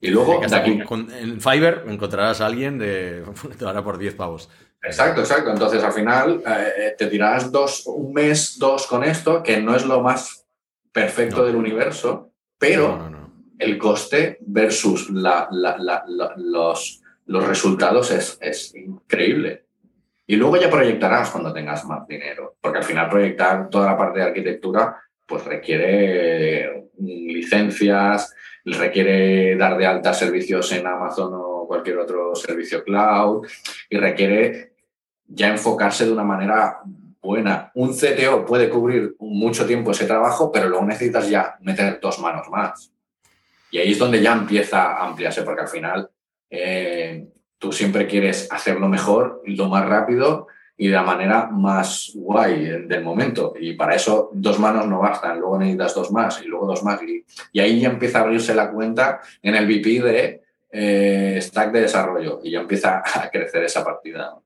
Y 0.00 0.08
luego, 0.08 0.40
en 0.42 1.40
Fiverr 1.40 1.84
encontrarás 1.86 2.40
a 2.40 2.46
alguien 2.46 2.78
de, 2.78 3.24
te 3.58 3.64
dará 3.64 3.84
por 3.84 3.98
10 3.98 4.14
pavos. 4.14 4.48
Exacto, 4.82 5.20
exacto. 5.20 5.50
Entonces, 5.50 5.82
al 5.82 5.92
final, 5.92 6.42
eh, 6.46 6.94
te 6.96 7.06
tirarás 7.06 7.52
dos, 7.52 7.86
un 7.86 8.12
mes, 8.12 8.58
dos 8.58 8.86
con 8.86 9.04
esto, 9.04 9.42
que 9.42 9.60
no 9.60 9.76
es 9.76 9.84
lo 9.84 10.00
más 10.00 10.46
perfecto 10.92 11.44
del 11.44 11.56
universo, 11.56 12.30
pero 12.58 13.23
el 13.58 13.78
coste 13.78 14.38
versus 14.40 15.10
los, 15.10 17.02
resultados 17.26 18.10
es, 18.10 18.38
es 18.40 18.74
increíble. 18.74 19.64
Y 20.26 20.36
luego 20.36 20.56
ya 20.56 20.70
proyectarás 20.70 21.30
cuando 21.30 21.52
tengas 21.52 21.84
más 21.84 22.06
dinero, 22.08 22.56
porque 22.60 22.78
al 22.78 22.84
final 22.84 23.10
proyectar 23.10 23.68
toda 23.68 23.86
la 23.86 23.98
parte 23.98 24.20
de 24.20 24.24
arquitectura 24.24 24.96
pues 25.26 25.44
requiere 25.44 26.88
mm, 26.98 27.06
licencias, 27.06 28.34
requiere 28.64 29.56
dar 29.56 29.76
de 29.76 29.86
alta 29.86 30.14
servicios 30.14 30.72
en 30.72 30.86
Amazon 30.86 31.32
o 31.34 31.66
cualquier 31.66 31.98
otro 31.98 32.34
servicio 32.34 32.82
cloud 32.82 33.46
y 33.90 33.96
requiere 33.96 34.72
ya 35.26 35.48
enfocarse 35.48 36.06
de 36.06 36.12
una 36.12 36.24
manera 36.24 36.78
buena. 37.22 37.70
Un 37.74 37.94
CTO 37.94 38.44
puede 38.44 38.68
cubrir 38.68 39.16
mucho 39.18 39.66
tiempo 39.66 39.90
ese 39.90 40.06
trabajo, 40.06 40.52
pero 40.52 40.68
luego 40.68 40.84
necesitas 40.84 41.28
ya 41.28 41.56
meter 41.60 41.98
dos 42.00 42.18
manos 42.20 42.48
más. 42.50 42.93
Y 43.74 43.78
ahí 43.78 43.90
es 43.90 43.98
donde 43.98 44.22
ya 44.22 44.32
empieza 44.32 44.92
a 44.92 45.04
ampliarse, 45.04 45.42
porque 45.42 45.62
al 45.62 45.68
final 45.68 46.08
eh, 46.48 47.26
tú 47.58 47.72
siempre 47.72 48.06
quieres 48.06 48.46
hacerlo 48.52 48.88
mejor, 48.88 49.42
lo 49.46 49.68
más 49.68 49.84
rápido 49.84 50.46
y 50.76 50.86
de 50.86 50.94
la 50.94 51.02
manera 51.02 51.48
más 51.48 52.12
guay 52.14 52.86
del 52.86 53.02
momento. 53.02 53.52
Y 53.58 53.72
para 53.72 53.96
eso 53.96 54.30
dos 54.32 54.60
manos 54.60 54.86
no 54.86 55.00
bastan, 55.00 55.40
luego 55.40 55.58
necesitas 55.58 55.92
dos 55.92 56.12
más 56.12 56.40
y 56.40 56.46
luego 56.46 56.68
dos 56.68 56.84
más. 56.84 57.00
Y, 57.02 57.58
ahí 57.58 57.80
ya 57.80 57.88
empieza 57.88 58.20
a 58.20 58.22
abrirse 58.22 58.54
la 58.54 58.70
cuenta 58.70 59.20
en 59.42 59.56
el 59.56 59.66
VP 59.66 60.04
de 60.04 60.42
eh, 60.70 61.40
stack 61.42 61.72
de 61.72 61.80
desarrollo 61.80 62.42
y 62.44 62.52
ya 62.52 62.60
empieza 62.60 63.02
a 63.14 63.28
crecer 63.28 63.64
esa 63.64 63.84
partida. 63.84 64.36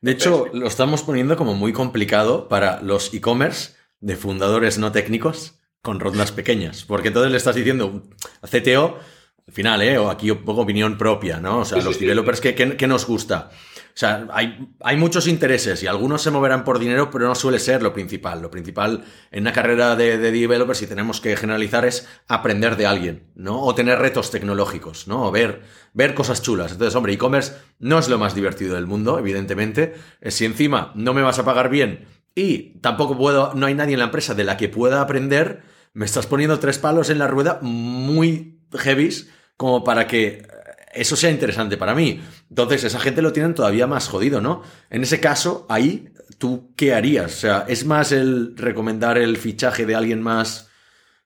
De 0.00 0.12
hecho, 0.12 0.46
lo 0.52 0.68
estamos 0.68 1.02
poniendo 1.02 1.36
como 1.36 1.54
muy 1.54 1.72
complicado 1.72 2.46
para 2.46 2.80
los 2.82 3.12
e-commerce 3.12 3.74
de 3.98 4.14
fundadores 4.14 4.78
no 4.78 4.92
técnicos 4.92 5.57
con 5.88 6.00
rondas 6.00 6.32
pequeñas, 6.32 6.84
porque 6.84 7.08
entonces 7.08 7.32
le 7.32 7.38
estás 7.38 7.56
diciendo 7.56 8.02
a 8.42 8.46
CTO, 8.46 8.98
al 9.46 9.54
final, 9.54 9.80
¿eh? 9.80 9.96
o 9.96 10.10
aquí 10.10 10.30
un 10.30 10.44
poco 10.44 10.60
opinión 10.60 10.98
propia, 10.98 11.40
¿no? 11.40 11.60
O 11.60 11.64
sea, 11.64 11.80
los 11.80 11.98
developers, 11.98 12.42
¿qué, 12.42 12.86
nos 12.86 13.06
gusta? 13.06 13.48
O 13.50 13.90
sea, 13.94 14.28
hay, 14.30 14.68
hay, 14.82 14.98
muchos 14.98 15.26
intereses 15.26 15.82
y 15.82 15.86
algunos 15.86 16.20
se 16.20 16.30
moverán 16.30 16.62
por 16.62 16.78
dinero, 16.78 17.08
pero 17.10 17.26
no 17.26 17.34
suele 17.34 17.58
ser 17.58 17.82
lo 17.82 17.94
principal. 17.94 18.42
Lo 18.42 18.50
principal 18.50 19.02
en 19.30 19.44
una 19.44 19.54
carrera 19.54 19.96
de, 19.96 20.18
de 20.18 20.30
developers, 20.30 20.78
si 20.78 20.86
tenemos 20.86 21.22
que 21.22 21.34
generalizar, 21.38 21.86
es 21.86 22.06
aprender 22.28 22.76
de 22.76 22.84
alguien, 22.84 23.32
¿no? 23.34 23.62
O 23.62 23.74
tener 23.74 23.98
retos 23.98 24.30
tecnológicos, 24.30 25.08
¿no? 25.08 25.24
O 25.24 25.30
ver, 25.30 25.62
ver 25.94 26.12
cosas 26.12 26.42
chulas. 26.42 26.72
Entonces, 26.72 26.94
hombre, 26.96 27.14
e-commerce 27.14 27.54
no 27.78 27.98
es 27.98 28.10
lo 28.10 28.18
más 28.18 28.34
divertido 28.34 28.74
del 28.74 28.86
mundo, 28.86 29.18
evidentemente. 29.18 29.94
Eh, 30.20 30.30
si 30.30 30.44
encima 30.44 30.92
no 30.94 31.14
me 31.14 31.22
vas 31.22 31.38
a 31.38 31.46
pagar 31.46 31.70
bien 31.70 32.06
y 32.34 32.78
tampoco 32.80 33.16
puedo, 33.16 33.54
no 33.54 33.66
hay 33.66 33.74
nadie 33.74 33.94
en 33.94 33.98
la 33.98 34.04
empresa 34.04 34.34
de 34.34 34.44
la 34.44 34.56
que 34.56 34.68
pueda 34.68 35.00
aprender, 35.00 35.62
me 35.98 36.04
estás 36.04 36.28
poniendo 36.28 36.60
tres 36.60 36.78
palos 36.78 37.10
en 37.10 37.18
la 37.18 37.26
rueda 37.26 37.58
muy 37.60 38.60
heavies 38.72 39.30
como 39.56 39.82
para 39.82 40.06
que 40.06 40.46
eso 40.92 41.16
sea 41.16 41.28
interesante 41.28 41.76
para 41.76 41.92
mí. 41.92 42.20
Entonces, 42.48 42.84
esa 42.84 43.00
gente 43.00 43.20
lo 43.20 43.32
tienen 43.32 43.52
todavía 43.52 43.88
más 43.88 44.06
jodido, 44.06 44.40
¿no? 44.40 44.62
En 44.90 45.02
ese 45.02 45.18
caso, 45.18 45.66
ahí, 45.68 46.10
¿tú 46.38 46.72
qué 46.76 46.94
harías? 46.94 47.34
O 47.34 47.38
sea, 47.40 47.64
¿es 47.66 47.84
más 47.84 48.12
el 48.12 48.56
recomendar 48.56 49.18
el 49.18 49.38
fichaje 49.38 49.86
de 49.86 49.96
alguien 49.96 50.22
más, 50.22 50.70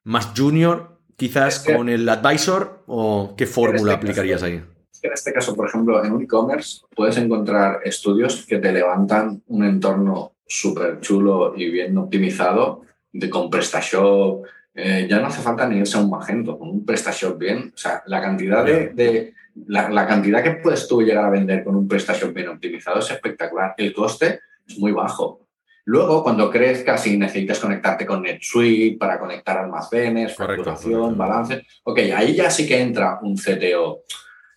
más 0.05 0.31
junior, 0.35 0.99
quizás 1.17 1.59
con 1.59 1.91
el 1.91 2.09
advisor, 2.09 2.83
o 2.87 3.35
qué 3.37 3.47
fórmula 3.47 3.93
este 3.93 4.07
aplicarías 4.07 4.43
ahí? 4.43 4.65
En 5.03 5.13
este 5.13 5.35
caso, 5.35 5.55
por 5.55 5.69
ejemplo, 5.69 6.03
en 6.03 6.13
un 6.13 6.23
e-commerce 6.23 6.81
puedes 6.97 7.19
encontrar 7.19 7.81
estudios 7.85 8.47
que 8.47 8.57
te 8.57 8.73
levantan 8.73 9.43
un 9.49 9.65
entorno 9.65 10.33
súper 10.47 11.01
chulo 11.01 11.53
y 11.59 11.69
bien 11.69 11.99
optimizado, 11.99 12.87
de, 13.13 13.29
con 13.29 13.51
PrestaShop, 13.51 14.47
eh, 14.75 15.07
ya 15.09 15.21
no 15.21 15.27
hace 15.27 15.43
falta 15.43 15.67
ni 15.67 15.79
irse 15.79 15.99
a 15.99 16.01
un 16.01 16.11
Magento, 16.11 16.59
con 16.59 16.71
un 16.71 16.85
PrestaShop 16.85 17.39
bien. 17.39 17.73
O 17.75 17.79
sea, 17.79 18.03
la 18.07 18.21
cantidad 18.21 18.65
de, 18.65 19.35
la, 19.67 20.07
cantidad 20.07 20.43
que 20.43 20.53
puedes 20.53 20.89
tú 20.89 21.03
llegar 21.03 21.25
a 21.25 21.31
vender 21.31 21.63
con 21.63 21.77
un 21.77 21.87
PrestaShop 21.87 22.33
bien 22.33 22.49
optimizado 22.49 22.99
es 23.01 23.11
espectacular. 23.11 23.75
El 23.77 23.93
coste 23.93 24.41
es 24.67 24.79
muy 24.79 24.93
bajo. 24.93 25.41
Luego, 25.85 26.23
cuando 26.23 26.49
crezcas 26.49 27.07
y 27.09 27.19
necesites 27.19 27.59
conectarte 27.59 28.07
con 28.07 28.23
NetSuite 28.23 28.97
para 28.99 29.19
conectar 29.19 29.59
almacenes, 29.59 30.35
facturación, 30.37 31.19
balance, 31.19 31.67
ok, 31.83 31.99
ahí 32.15 32.37
ya 32.37 32.51
sí 32.51 32.69
que 32.69 32.81
entra 32.81 33.19
un 33.21 33.37
CTO 33.37 34.05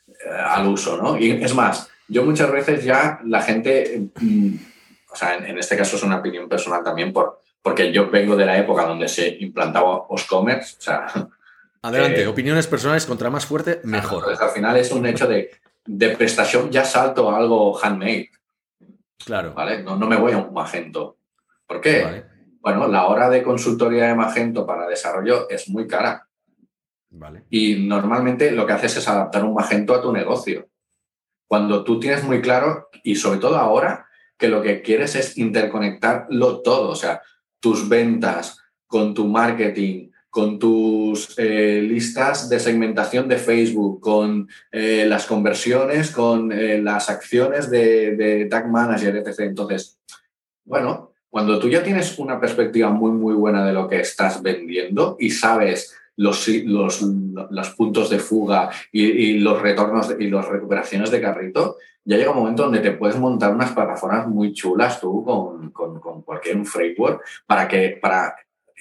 eh, 0.08 0.30
al 0.30 0.67
uso, 0.67 1.01
¿no? 1.01 1.17
Y 1.17 1.32
es 1.32 1.56
más, 1.56 1.89
yo 2.08 2.23
muchas 2.23 2.51
veces 2.51 2.84
ya 2.84 3.19
la 3.25 3.41
gente, 3.41 4.10
mm, 4.21 4.56
o 5.12 5.15
sea, 5.15 5.36
en, 5.38 5.58
este 5.58 5.75
caso 5.75 5.95
es 5.95 6.04
una 6.04 6.17
opinión 6.17 6.47
personal 6.47 6.84
también 6.84 7.12
por, 7.12 7.41
porque 7.65 7.91
yo 7.91 8.12
vengo 8.12 8.36
de 8.36 8.45
la 8.45 8.60
época 8.60 8.86
donde 8.86 9.08
se 9.08 9.28
implantaba 9.39 10.06
Oscommerce, 10.10 10.75
o 10.78 10.82
sea, 10.82 11.08
Adelante, 11.82 12.21
eh, 12.21 12.28
opiniones 12.28 12.67
personales 12.67 13.08
contra 13.08 13.32
más 13.32 13.47
fuerte, 13.47 13.82
mejor. 13.84 14.19
Entonces, 14.19 14.41
al 14.41 14.51
final 14.51 14.78
es 14.78 14.91
un 14.91 15.04
hecho 15.08 15.25
de, 15.25 15.49
de 15.84 16.10
prestación, 16.10 16.69
ya 16.69 16.86
salto 16.86 17.28
a 17.28 17.38
algo 17.38 17.75
handmade. 17.84 18.30
Claro. 19.17 19.56
¿Vale? 19.56 19.82
No, 19.82 19.97
me 19.97 20.15
voy 20.15 20.34
a 20.34 20.38
un 20.38 20.54
Magento. 20.54 21.17
¿Por 21.65 21.82
qué? 21.82 22.23
Bueno, 22.60 22.88
la 22.88 23.08
hora 23.08 23.32
de 23.32 23.41
consultoría 23.41 24.10
de 24.10 24.15
Magento 24.15 24.63
para 24.65 24.88
desarrollo 24.88 25.49
es 25.49 25.67
muy 25.67 25.88
cara. 25.88 26.28
Vale. 27.10 27.45
Y 27.49 27.88
normalmente 27.88 28.51
lo 28.51 28.67
que 28.67 28.73
haces 28.73 28.97
es 28.97 29.08
adaptar 29.08 29.43
un 29.43 29.56
Magento 29.56 29.95
a 29.95 30.01
tu 30.04 30.13
negocio. 30.13 30.69
Cuando 31.47 31.84
tú 31.84 31.99
tienes 31.99 32.23
muy 32.23 32.41
claro, 32.41 32.89
y 33.04 33.15
sobre 33.15 33.39
todo 33.39 33.58
ahora, 33.58 34.08
que 34.38 34.49
lo 34.49 34.62
que 34.62 34.84
quieres 34.84 35.15
es 35.15 35.38
interconectarlo 35.38 36.62
todo, 36.62 36.89
o 36.89 36.95
sea, 36.95 37.21
tus 37.60 37.88
ventas 37.88 38.60
con 38.86 39.13
tu 39.13 39.28
marketing, 39.28 40.10
con 40.30 40.60
tus 40.60 41.34
eh, 41.38 41.82
listas 41.82 42.50
de 42.50 42.60
segmentación 42.60 43.28
de 43.30 43.38
Facebook, 43.38 44.02
con 44.02 44.50
eh, 44.70 45.06
las 45.08 45.26
conversiones, 45.26 46.12
con 46.12 46.52
eh, 46.52 46.82
las 46.82 47.10
acciones 47.10 47.70
de, 47.70 48.46
Tag 48.50 48.70
Manager, 48.70 49.15
etc. 49.15 49.39
Entonces, 49.39 49.98
bueno, 50.65 51.13
cuando 51.30 51.58
tú 51.58 51.70
ya 51.70 51.82
tienes 51.84 52.20
una 52.20 52.38
perspectiva 52.38 52.89
muy, 52.89 53.12
muy 53.12 53.34
buena 53.34 53.65
de 53.65 53.72
lo 53.72 53.88
que 53.88 54.02
estás 54.02 54.41
vendiendo 54.41 55.15
y 55.20 55.30
sabes 55.30 55.96
los, 56.18 56.48
los, 56.50 57.70
puntos 57.78 58.10
de 58.10 58.20
fuga 58.20 58.70
y, 58.91 59.39
los 59.39 59.62
retornos 59.62 60.15
y 60.20 60.30
las 60.30 60.50
recuperaciones 60.50 61.12
de 61.12 61.22
carrito, 61.22 61.78
ya 62.06 62.18
llega 62.18 62.32
un 62.32 62.38
momento 62.38 62.63
donde 62.63 62.80
te 62.80 62.91
puedes 62.91 63.18
montar 63.18 63.54
unas 63.54 63.72
plataformas 63.72 64.28
muy 64.28 64.54
chulas 64.54 65.00
tú 65.02 65.24
con, 65.24 65.72
con 65.72 66.22
cualquier 66.22 66.63
framework 66.65 67.22
para 67.46 67.68
que 67.68 67.98
para 68.02 68.36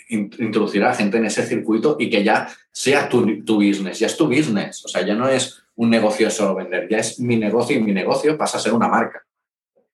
introducir 0.08 0.84
a 0.84 0.88
la 0.88 0.94
gente 0.94 1.16
en 1.16 1.26
ese 1.26 1.42
circuito 1.44 1.96
y 1.98 2.10
que 2.10 2.22
ya 2.22 2.48
sea 2.70 3.08
tu, 3.08 3.24
business, 3.56 3.98
ya 3.98 4.06
es 4.06 4.16
tu 4.16 4.26
business. 4.26 4.84
O 4.84 4.88
sea, 4.88 5.04
ya 5.04 5.14
no 5.14 5.28
es 5.28 5.62
un 5.76 5.90
negocio 5.90 6.30
solo 6.30 6.54
vender, 6.54 6.88
ya 6.88 6.98
es 6.98 7.18
mi 7.20 7.36
negocio 7.36 7.76
y 7.76 7.82
mi 7.82 7.92
negocio 7.92 8.36
pasa 8.36 8.58
a 8.58 8.60
ser 8.60 8.72
una 8.72 8.88
marca. 8.88 9.24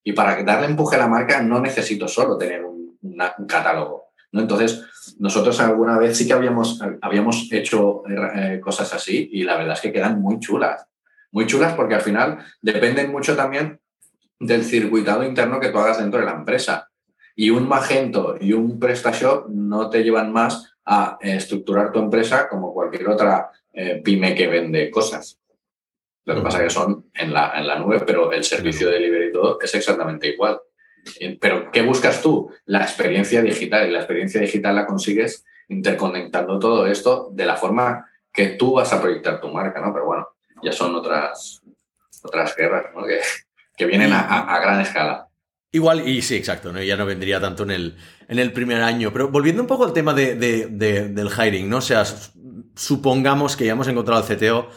Y 0.03 0.13
para 0.13 0.43
darle 0.43 0.67
empuje 0.67 0.97
a 0.97 1.01
la 1.01 1.09
marca 1.09 1.43
no 1.43 1.61
necesito 1.61 2.09
solo 2.09 2.37
tener 2.37 2.65
un, 2.65 2.81
catálogo. 3.47 4.07
¿no? 4.33 4.41
Entonces, 4.41 4.83
nosotros 5.19 5.59
alguna 5.61 5.99
vez 5.99 6.17
sí 6.17 6.27
que 6.27 6.33
habíamos, 6.33 6.81
habíamos 7.01 7.49
hecho 7.53 8.03
eh, 8.09 8.61
cosas 8.61 8.93
así 8.95 9.29
y 9.33 9.43
la 9.43 9.57
verdad 9.57 9.75
es 9.75 9.81
que 9.81 9.93
quedan 9.93 10.21
muy 10.21 10.39
chulas. 10.39 10.87
Muy 11.33 11.47
chulas 11.47 11.75
porque 11.75 11.95
al 11.95 12.01
final 12.01 12.39
dependen 12.61 13.13
mucho 13.13 13.37
también 13.37 13.81
del 14.39 14.65
circuitado 14.65 15.23
interno 15.23 15.61
que 15.61 15.69
tú 15.69 15.79
hagas 15.79 15.99
dentro 15.99 16.21
de 16.21 16.27
la 16.27 16.33
empresa. 16.33 16.89
Y 17.37 17.51
un 17.51 17.69
Magento 17.69 18.37
y 18.41 18.53
un 18.53 18.79
PrestaShop 18.79 19.49
no 19.49 19.89
te 19.91 20.03
llevan 20.03 20.33
más 20.33 20.75
a 20.85 21.19
eh, 21.21 21.37
estructurar 21.37 21.93
tu 21.93 22.01
empresa 22.01 22.49
como 22.49 22.73
cualquier 22.73 23.09
otra 23.09 23.51
eh, 23.73 24.01
pyme 24.03 24.35
que 24.35 24.49
vende 24.49 24.91
cosas. 24.91 25.39
Lo 26.25 26.35
que 26.35 26.43
pasa 26.43 26.59
es 26.59 26.65
que 26.65 26.71
son 26.71 27.11
en 27.15 27.33
la, 27.33 27.53
en 27.57 27.67
la 27.67 27.79
nube, 27.79 28.01
pero 28.01 28.33
el 28.33 28.45
servicio 28.45 28.89
de 28.89 28.95
delivery 28.95 29.29
y 29.29 29.33
todo 29.33 29.59
es 29.61 29.75
exactamente 29.75 30.29
igual. 30.29 30.61
Pero, 31.41 31.71
¿qué 31.71 31.83
buscas 31.83 32.21
tú? 32.21 32.51
La 32.67 32.83
experiencia 32.83 33.43
digital. 33.43 33.89
Y 33.89 33.93
la 33.93 34.01
experiencia 34.01 34.41
digital 34.41 34.75
la 34.75 34.87
consigues 34.87 35.45
interconectando 35.69 36.59
todo 36.59 36.87
esto 36.87 37.31
de 37.33 37.47
la 37.47 37.57
forma 37.57 38.07
que 38.33 38.49
tú 38.49 38.75
vas 38.75 38.93
a 38.93 39.01
proyectar 39.01 39.41
tu 39.41 39.49
marca, 39.49 39.81
¿no? 39.81 39.93
Pero 39.93 40.07
bueno, 40.07 40.29
ya 40.63 40.73
son 40.73 40.95
otras, 40.95 41.61
otras 42.23 42.55
guerras, 42.57 42.87
¿no? 42.95 43.07
Que, 43.07 43.21
que 43.77 43.87
vienen 43.87 44.13
a 44.13 44.59
gran 44.61 44.81
escala. 44.81 45.31
Igual, 45.73 46.09
y 46.09 46.21
sí, 46.23 46.35
exacto, 46.35 46.73
¿no? 46.73 46.83
ya 46.83 46.97
no 46.97 47.07
vendría 47.07 47.41
tanto 47.41 47.63
en 47.63 47.71
el, 47.71 47.97
en 48.27 48.39
el 48.41 48.53
primer 48.53 48.83
año. 48.83 49.13
Pero 49.13 49.29
volviendo 49.29 49.63
un 49.63 49.69
poco 49.69 49.85
al 49.85 49.93
tema 49.93 50.15
de, 50.15 50.35
del 50.35 51.29
hiring, 51.29 51.69
¿no? 51.69 51.77
O 51.77 51.83
sea, 51.83 52.05
supongamos 52.75 53.57
que 53.57 53.67
ya 53.67 53.73
hemos 53.73 53.87
encontrado 53.87 54.21
al 54.21 54.37
CTO. 54.37 54.69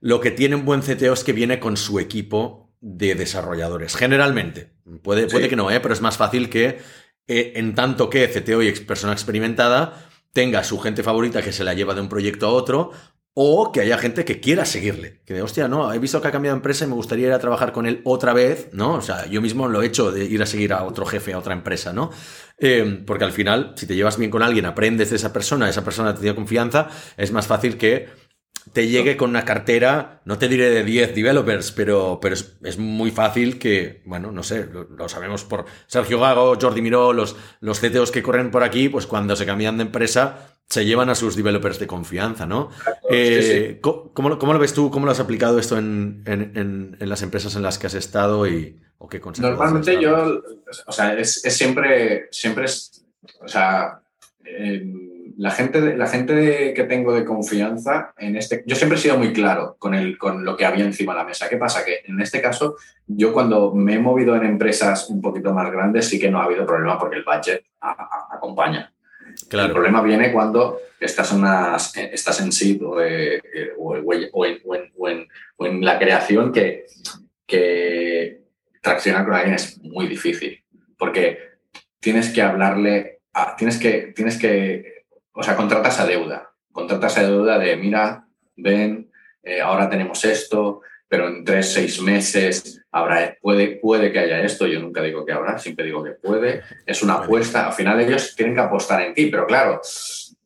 Lo 0.00 0.20
que 0.20 0.30
tiene 0.30 0.54
un 0.54 0.64
buen 0.64 0.80
CTO 0.80 1.12
es 1.12 1.24
que 1.24 1.32
viene 1.32 1.60
con 1.60 1.76
su 1.76 1.98
equipo 1.98 2.72
de 2.80 3.14
desarrolladores. 3.14 3.94
Generalmente. 3.94 4.72
Puede, 5.02 5.26
puede 5.26 5.50
que 5.50 5.56
no, 5.56 5.70
¿eh? 5.70 5.80
pero 5.80 5.92
es 5.92 6.00
más 6.00 6.16
fácil 6.16 6.48
que, 6.48 6.78
eh, 7.26 7.52
en 7.56 7.74
tanto 7.74 8.08
que 8.08 8.26
CTO 8.28 8.62
y 8.62 8.72
persona 8.72 9.12
experimentada, 9.12 10.08
tenga 10.32 10.64
su 10.64 10.78
gente 10.78 11.02
favorita 11.02 11.42
que 11.42 11.52
se 11.52 11.64
la 11.64 11.74
lleva 11.74 11.94
de 11.94 12.00
un 12.00 12.08
proyecto 12.08 12.46
a 12.46 12.52
otro, 12.52 12.92
O 13.34 13.70
que 13.70 13.80
haya 13.80 13.98
gente 13.98 14.24
que 14.24 14.40
quiera 14.40 14.64
seguirle. 14.64 15.20
Que 15.24 15.42
hostia, 15.42 15.68
no, 15.68 15.92
he 15.92 15.98
visto 15.98 16.20
que 16.20 16.28
ha 16.28 16.32
cambiado 16.32 16.56
de 16.56 16.58
empresa 16.58 16.84
y 16.84 16.88
me 16.88 16.94
gustaría 16.94 17.28
ir 17.28 17.32
a 17.32 17.38
trabajar 17.38 17.72
con 17.72 17.86
él 17.86 18.00
otra 18.04 18.32
vez, 18.32 18.70
¿no? 18.72 18.94
O 18.94 19.00
sea, 19.00 19.26
yo 19.26 19.40
mismo 19.40 19.68
lo 19.68 19.82
he 19.82 19.86
hecho 19.86 20.10
de 20.10 20.24
ir 20.24 20.42
a 20.42 20.46
seguir 20.46 20.72
a 20.72 20.82
otro 20.82 21.06
jefe, 21.06 21.32
a 21.32 21.38
otra 21.38 21.52
empresa, 21.52 21.92
¿no? 21.92 22.10
Eh, 22.58 23.04
porque 23.06 23.24
al 23.24 23.32
final, 23.32 23.74
si 23.76 23.86
te 23.86 23.94
llevas 23.94 24.18
bien 24.18 24.30
con 24.30 24.42
alguien, 24.42 24.66
aprendes 24.66 25.10
de 25.10 25.16
esa 25.16 25.32
persona, 25.32 25.68
esa 25.68 25.84
persona 25.84 26.14
te 26.14 26.20
tiene 26.20 26.34
confianza, 26.34 26.88
es 27.16 27.30
más 27.30 27.46
fácil 27.46 27.78
que 27.78 28.08
te 28.72 28.88
llegue 28.88 29.16
con 29.16 29.30
una 29.30 29.44
cartera, 29.44 30.20
no 30.24 30.38
te 30.38 30.48
diré 30.48 30.70
de 30.70 30.84
10 30.84 31.14
developers, 31.14 31.72
pero, 31.72 32.18
pero 32.20 32.34
es, 32.34 32.78
muy 32.78 33.10
fácil 33.10 33.58
que, 33.58 34.02
bueno, 34.04 34.32
no 34.32 34.42
sé, 34.42 34.66
lo, 34.66 35.08
sabemos 35.08 35.44
por 35.44 35.64
Sergio 35.86 36.20
Gago, 36.20 36.58
Jordi 36.60 36.82
Miró, 36.82 37.12
los, 37.12 37.36
los 37.60 37.80
CTOs 37.80 38.10
que 38.10 38.22
corren 38.22 38.50
por 38.50 38.62
aquí, 38.62 38.88
pues 38.88 39.06
cuando 39.06 39.36
se 39.36 39.46
cambian 39.46 39.78
de 39.78 39.84
empresa 39.84 40.57
se 40.68 40.84
llevan 40.84 41.08
a 41.08 41.14
sus 41.14 41.34
developers 41.34 41.78
de 41.78 41.86
confianza, 41.86 42.46
¿no? 42.46 42.70
Eh, 43.10 43.80
¿cómo, 43.80 44.28
lo 44.28 44.58
ves 44.58 44.74
tú? 44.74 44.90
¿Cómo 44.90 45.06
lo 45.06 45.12
has 45.12 45.20
aplicado 45.20 45.58
esto 45.58 45.78
en, 45.78 46.96
las 47.00 47.22
empresas 47.22 47.56
en 47.56 47.62
las 47.62 47.78
que 47.78 47.86
has 47.86 47.94
estado 47.94 48.46
y 48.46 48.78
o 48.98 49.08
qué 49.08 49.20
Normalmente 49.38 50.00
yo, 50.00 50.42
o 50.86 50.92
sea, 50.92 51.14
es, 51.14 51.40
siempre, 51.42 52.28
siempre 52.32 52.64
es, 52.64 53.04
o 53.40 53.48
sea, 53.48 54.00
la 55.38 55.50
gente, 55.52 55.96
la 55.96 56.08
gente 56.08 56.74
que 56.74 56.84
tengo 56.84 57.14
de 57.14 57.24
confianza 57.24 58.12
en 58.18 58.36
este, 58.36 58.64
yo 58.66 58.74
siempre 58.74 58.98
he 58.98 59.00
sido 59.00 59.16
muy 59.16 59.32
claro 59.32 59.76
con, 59.78 59.94
el, 59.94 60.18
con 60.18 60.44
lo 60.44 60.56
que 60.56 60.66
había 60.66 60.84
encima 60.84 61.12
de 61.12 61.20
la 61.20 61.24
mesa. 61.24 61.48
¿Qué 61.48 61.56
pasa? 61.56 61.84
Que 61.84 62.00
en 62.04 62.20
este 62.20 62.42
caso, 62.42 62.76
yo 63.06 63.32
cuando 63.32 63.72
me 63.72 63.94
he 63.94 63.98
movido 64.00 64.34
en 64.34 64.44
empresas 64.44 65.08
un 65.08 65.22
poquito 65.22 65.54
más 65.54 65.70
grandes, 65.70 66.08
sí 66.08 66.18
que 66.18 66.30
no 66.30 66.40
ha 66.40 66.44
habido 66.44 66.66
problema 66.66 66.98
porque 66.98 67.16
el 67.16 67.24
budget 67.24 67.64
acompaña. 68.30 68.92
El 69.50 69.72
problema 69.72 70.02
viene 70.02 70.32
cuando 70.32 70.80
estás 71.00 71.32
en, 71.32 72.52
SID 72.52 72.82
o, 72.84 73.00
en, 75.66 75.84
la 75.84 75.98
creación 75.98 76.52
que, 76.52 76.86
traccionar 78.80 79.24
con 79.24 79.34
alguien 79.34 79.54
es 79.54 79.78
muy 79.82 80.06
difícil, 80.06 80.62
porque 80.98 81.38
tienes 82.00 82.30
que 82.30 82.42
hablarle, 82.42 83.20
tienes, 83.56 83.78
que, 83.78 84.12
tienes 84.14 84.38
que, 84.38 85.04
o 85.32 85.42
sea, 85.42 85.56
contratas 85.56 85.98
a 86.00 86.06
deuda, 86.06 86.50
contratas 86.72 87.18
a 87.18 87.22
deuda 87.22 87.58
de, 87.58 87.76
mira, 87.76 88.26
ven, 88.56 89.10
eh, 89.42 89.60
ahora 89.60 89.88
tenemos 89.88 90.24
esto, 90.24 90.82
pero 91.08 91.28
en 91.28 91.44
tres, 91.44 91.72
seis 91.72 92.00
meses 92.02 92.82
habrá, 92.92 93.36
puede, 93.40 93.76
puede 93.76 94.12
que 94.12 94.18
haya 94.18 94.42
esto, 94.42 94.66
yo 94.66 94.80
nunca 94.80 95.02
digo 95.02 95.24
que 95.24 95.32
habrá, 95.32 95.58
siempre 95.58 95.86
digo 95.86 96.04
que 96.04 96.12
puede, 96.12 96.62
es 96.84 97.02
una 97.02 97.14
apuesta, 97.14 97.66
al 97.66 97.72
final 97.72 98.00
ellos 98.00 98.34
tienen 98.36 98.54
que 98.54 98.60
apostar 98.60 99.00
en 99.02 99.14
ti, 99.14 99.26
pero 99.26 99.46
claro, 99.46 99.80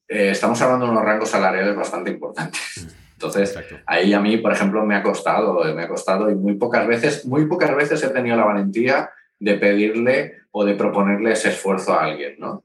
eh, 0.08 0.30
estamos 0.30 0.60
hablando 0.62 0.86
de 0.86 0.92
unos 0.92 1.04
rangos 1.04 1.30
salariales 1.30 1.74
bastante 1.74 2.10
importantes. 2.10 2.86
Entonces, 3.14 3.56
ahí 3.86 4.12
a 4.14 4.20
mí, 4.20 4.36
por 4.38 4.52
ejemplo, 4.52 4.84
me 4.84 4.96
ha 4.96 5.02
costado, 5.02 5.62
me 5.74 5.82
ha 5.82 5.88
costado 5.88 6.28
y 6.28 6.34
muy 6.34 6.54
pocas 6.54 6.86
veces, 6.86 7.24
muy 7.24 7.46
pocas 7.46 7.74
veces 7.74 8.02
he 8.02 8.08
tenido 8.08 8.36
la 8.36 8.44
valentía 8.44 9.10
de 9.38 9.54
pedirle 9.54 10.38
o 10.50 10.64
de 10.64 10.74
proponerle 10.74 11.32
ese 11.32 11.50
esfuerzo 11.50 11.94
a 11.94 12.04
alguien, 12.04 12.34
¿no? 12.38 12.64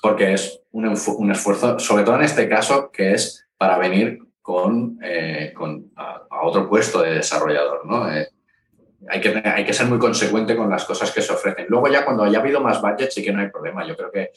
Porque 0.00 0.32
es 0.32 0.60
un, 0.70 0.86
un 0.86 1.30
esfuerzo, 1.30 1.78
sobre 1.78 2.04
todo 2.04 2.16
en 2.16 2.22
este 2.22 2.48
caso, 2.48 2.90
que 2.90 3.12
es 3.12 3.46
para 3.58 3.76
venir 3.76 4.20
con, 4.42 4.98
eh, 5.02 5.52
con 5.56 5.92
a, 5.96 6.26
otro 6.42 6.68
puesto 6.68 7.00
de 7.00 7.14
desarrollador. 7.14 7.86
¿no? 7.86 8.12
Eh, 8.12 8.28
hay, 9.08 9.20
que, 9.20 9.42
hay 9.44 9.64
que 9.64 9.72
ser 9.72 9.86
muy 9.86 9.98
consecuente 9.98 10.56
con 10.56 10.68
las 10.68 10.84
cosas 10.84 11.10
que 11.10 11.22
se 11.22 11.32
ofrecen. 11.32 11.66
Luego 11.68 11.88
ya 11.88 12.04
cuando 12.04 12.24
haya 12.24 12.40
habido 12.40 12.60
más 12.60 12.82
budget 12.82 13.10
sí 13.10 13.22
que 13.22 13.32
no 13.32 13.40
hay 13.40 13.48
problema. 13.48 13.86
Yo 13.86 13.96
creo 13.96 14.10
que 14.10 14.30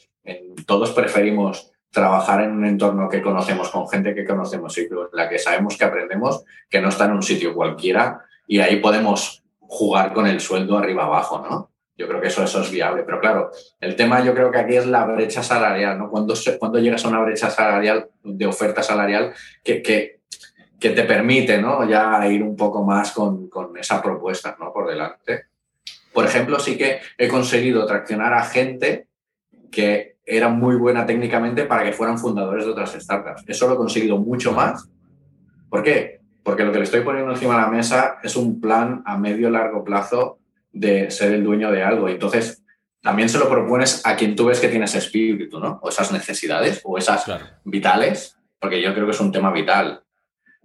todos 0.64 0.92
preferimos 0.92 1.72
trabajar 1.90 2.42
en 2.42 2.52
un 2.52 2.66
entorno 2.66 3.08
que 3.08 3.22
conocemos, 3.22 3.70
con 3.70 3.88
gente 3.88 4.14
que 4.14 4.26
conocemos 4.26 4.76
y 4.78 4.88
con 4.88 5.08
la 5.12 5.28
que 5.28 5.38
sabemos 5.38 5.76
que 5.76 5.84
aprendemos, 5.84 6.44
que 6.68 6.80
no 6.80 6.88
está 6.88 7.06
en 7.06 7.12
un 7.12 7.22
sitio 7.22 7.54
cualquiera 7.54 8.22
y 8.46 8.60
ahí 8.60 8.76
podemos 8.76 9.42
jugar 9.58 10.12
con 10.12 10.26
el 10.26 10.40
sueldo 10.40 10.78
arriba 10.78 11.04
abajo, 11.04 11.44
¿no? 11.48 11.70
Yo 11.96 12.06
creo 12.06 12.20
que 12.20 12.28
eso, 12.28 12.44
eso 12.44 12.60
es 12.60 12.70
viable. 12.70 13.04
Pero 13.04 13.20
claro, 13.20 13.50
el 13.80 13.96
tema 13.96 14.22
yo 14.22 14.34
creo 14.34 14.50
que 14.50 14.58
aquí 14.58 14.76
es 14.76 14.86
la 14.86 15.04
brecha 15.06 15.42
salarial, 15.42 15.98
¿no? 15.98 16.10
Cuando, 16.10 16.34
cuando 16.58 16.78
llegas 16.78 17.04
a 17.04 17.08
una 17.08 17.22
brecha 17.22 17.50
salarial, 17.50 18.08
de 18.22 18.46
oferta 18.46 18.82
salarial, 18.82 19.32
que, 19.64 19.82
que, 19.82 20.16
te 20.78 21.02
permite, 21.02 21.60
¿no? 21.60 21.88
Ya 21.88 22.24
ir 22.28 22.42
un 22.42 22.54
poco 22.54 22.84
más 22.84 23.10
con, 23.10 23.48
con 23.48 23.76
esa 23.76 24.00
propuesta, 24.00 24.56
¿no? 24.60 24.72
Por 24.72 24.88
delante. 24.88 25.46
Por 26.12 26.24
ejemplo, 26.24 26.60
sí 26.60 26.78
que 26.78 27.00
he 27.18 27.28
conseguido 27.28 27.84
traccionar 27.86 28.32
a 28.34 28.44
gente 28.44 29.08
que 29.70 30.16
era 30.24 30.48
muy 30.48 30.76
buena 30.76 31.06
técnicamente 31.06 31.64
para 31.64 31.84
que 31.84 31.92
fueran 31.92 32.18
fundadores 32.18 32.64
de 32.64 32.70
otras 32.70 32.92
startups. 32.92 33.44
Eso 33.46 33.68
lo 33.68 33.74
he 33.74 33.76
conseguido 33.76 34.18
mucho 34.18 34.52
más. 34.52 34.88
¿Por 35.68 35.82
qué? 35.82 36.20
Porque 36.42 36.64
lo 36.64 36.72
que 36.72 36.78
le 36.78 36.84
estoy 36.84 37.00
poniendo 37.00 37.32
encima 37.32 37.54
de 37.56 37.62
la 37.62 37.68
mesa 37.68 38.18
es 38.22 38.36
un 38.36 38.60
plan 38.60 39.02
a 39.04 39.18
medio 39.18 39.50
largo 39.50 39.82
plazo 39.82 40.38
de 40.76 41.10
ser 41.10 41.32
el 41.32 41.42
dueño 41.44 41.70
de 41.70 41.82
algo. 41.82 42.08
entonces 42.08 42.62
también 43.02 43.28
se 43.28 43.38
lo 43.38 43.48
propones 43.48 44.04
a 44.04 44.16
quien 44.16 44.34
tú 44.34 44.46
ves 44.46 44.58
que 44.58 44.68
tiene 44.68 44.86
ese 44.86 44.98
espíritu, 44.98 45.60
¿no? 45.60 45.78
O 45.80 45.88
esas 45.88 46.10
necesidades, 46.10 46.80
o 46.82 46.98
esas 46.98 47.24
vitales, 47.62 48.36
porque 48.58 48.82
yo 48.82 48.92
creo 48.92 49.06
que 49.06 49.12
es 49.12 49.20
un 49.20 49.30
tema 49.30 49.52
vital. 49.52 50.02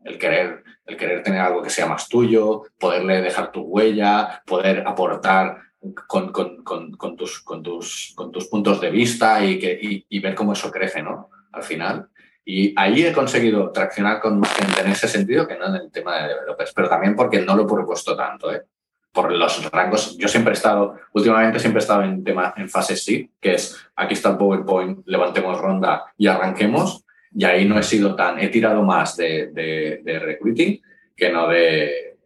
El 0.04 0.18
querer, 0.18 0.64
el 0.88 0.98
querer 0.98 1.22
tener 1.22 1.40
algo 1.40 1.62
que 1.62 1.70
sea 1.70 1.86
más 1.86 2.10
tuyo, 2.10 2.64
poderle 2.80 3.22
dejar 3.22 3.52
tu 3.52 3.62
huella, 3.62 4.42
poder 4.44 4.84
aportar 4.88 5.60
con, 6.08 6.34
tus, 6.34 7.42
con, 7.44 7.64
tus, 7.64 8.14
con 8.16 8.32
tus 8.32 8.48
puntos 8.48 8.82
de 8.82 8.90
vista 8.90 9.46
y, 9.46 9.60
que, 9.60 10.06
y, 10.10 10.20
ver 10.20 10.34
cómo 10.34 10.54
eso 10.54 10.72
crece, 10.72 11.04
¿no? 11.04 11.30
Al 11.52 11.62
final. 11.62 12.10
Y 12.44 12.74
ahí 12.76 13.04
he 13.04 13.14
conseguido 13.14 13.72
traccionar 13.72 14.20
con 14.20 14.40
más 14.40 14.52
gente 14.56 14.82
en 14.82 14.88
ese 14.88 15.08
sentido 15.08 15.48
que 15.48 15.60
no 15.60 15.68
en 15.68 15.76
el 15.76 15.92
tema 15.92 16.18
de 16.18 16.30
developers, 16.30 16.74
pero 16.74 16.90
también 16.90 17.16
porque 17.16 17.42
no 17.42 17.56
lo 17.56 17.64
he 17.64 17.68
propuesto 17.68 18.16
tanto, 18.16 18.52
¿eh? 18.52 18.64
Por 19.12 19.32
los 19.32 19.70
rangos. 19.72 20.18
Yo 20.18 20.28
siempre 20.28 20.54
he 20.54 20.56
estado, 20.56 21.00
últimamente 21.14 21.60
siempre 21.60 21.80
he 21.80 21.84
estado 21.84 22.04
en 22.04 22.24
tema 22.24 22.54
en 22.58 22.70
fase 22.70 22.96
sí, 22.96 23.30
que 23.40 23.56
es 23.56 23.78
aquí 23.96 24.14
está 24.14 24.32
el 24.32 24.38
PowerPoint, 24.38 25.06
levantemos 25.06 25.60
ronda 25.60 26.06
y 26.18 26.28
arranquemos. 26.28 27.06
Y 27.34 27.46
ahí 27.46 27.66
no 27.66 27.80
he 27.80 27.84
sido 27.84 28.14
tan, 28.16 28.40
he 28.40 28.50
tirado 28.50 28.84
más 28.84 29.16
de, 29.16 29.52
de, 29.54 30.20
recruiting 30.20 30.82
que 31.16 31.32
no 31.32 31.48
de, 31.48 32.18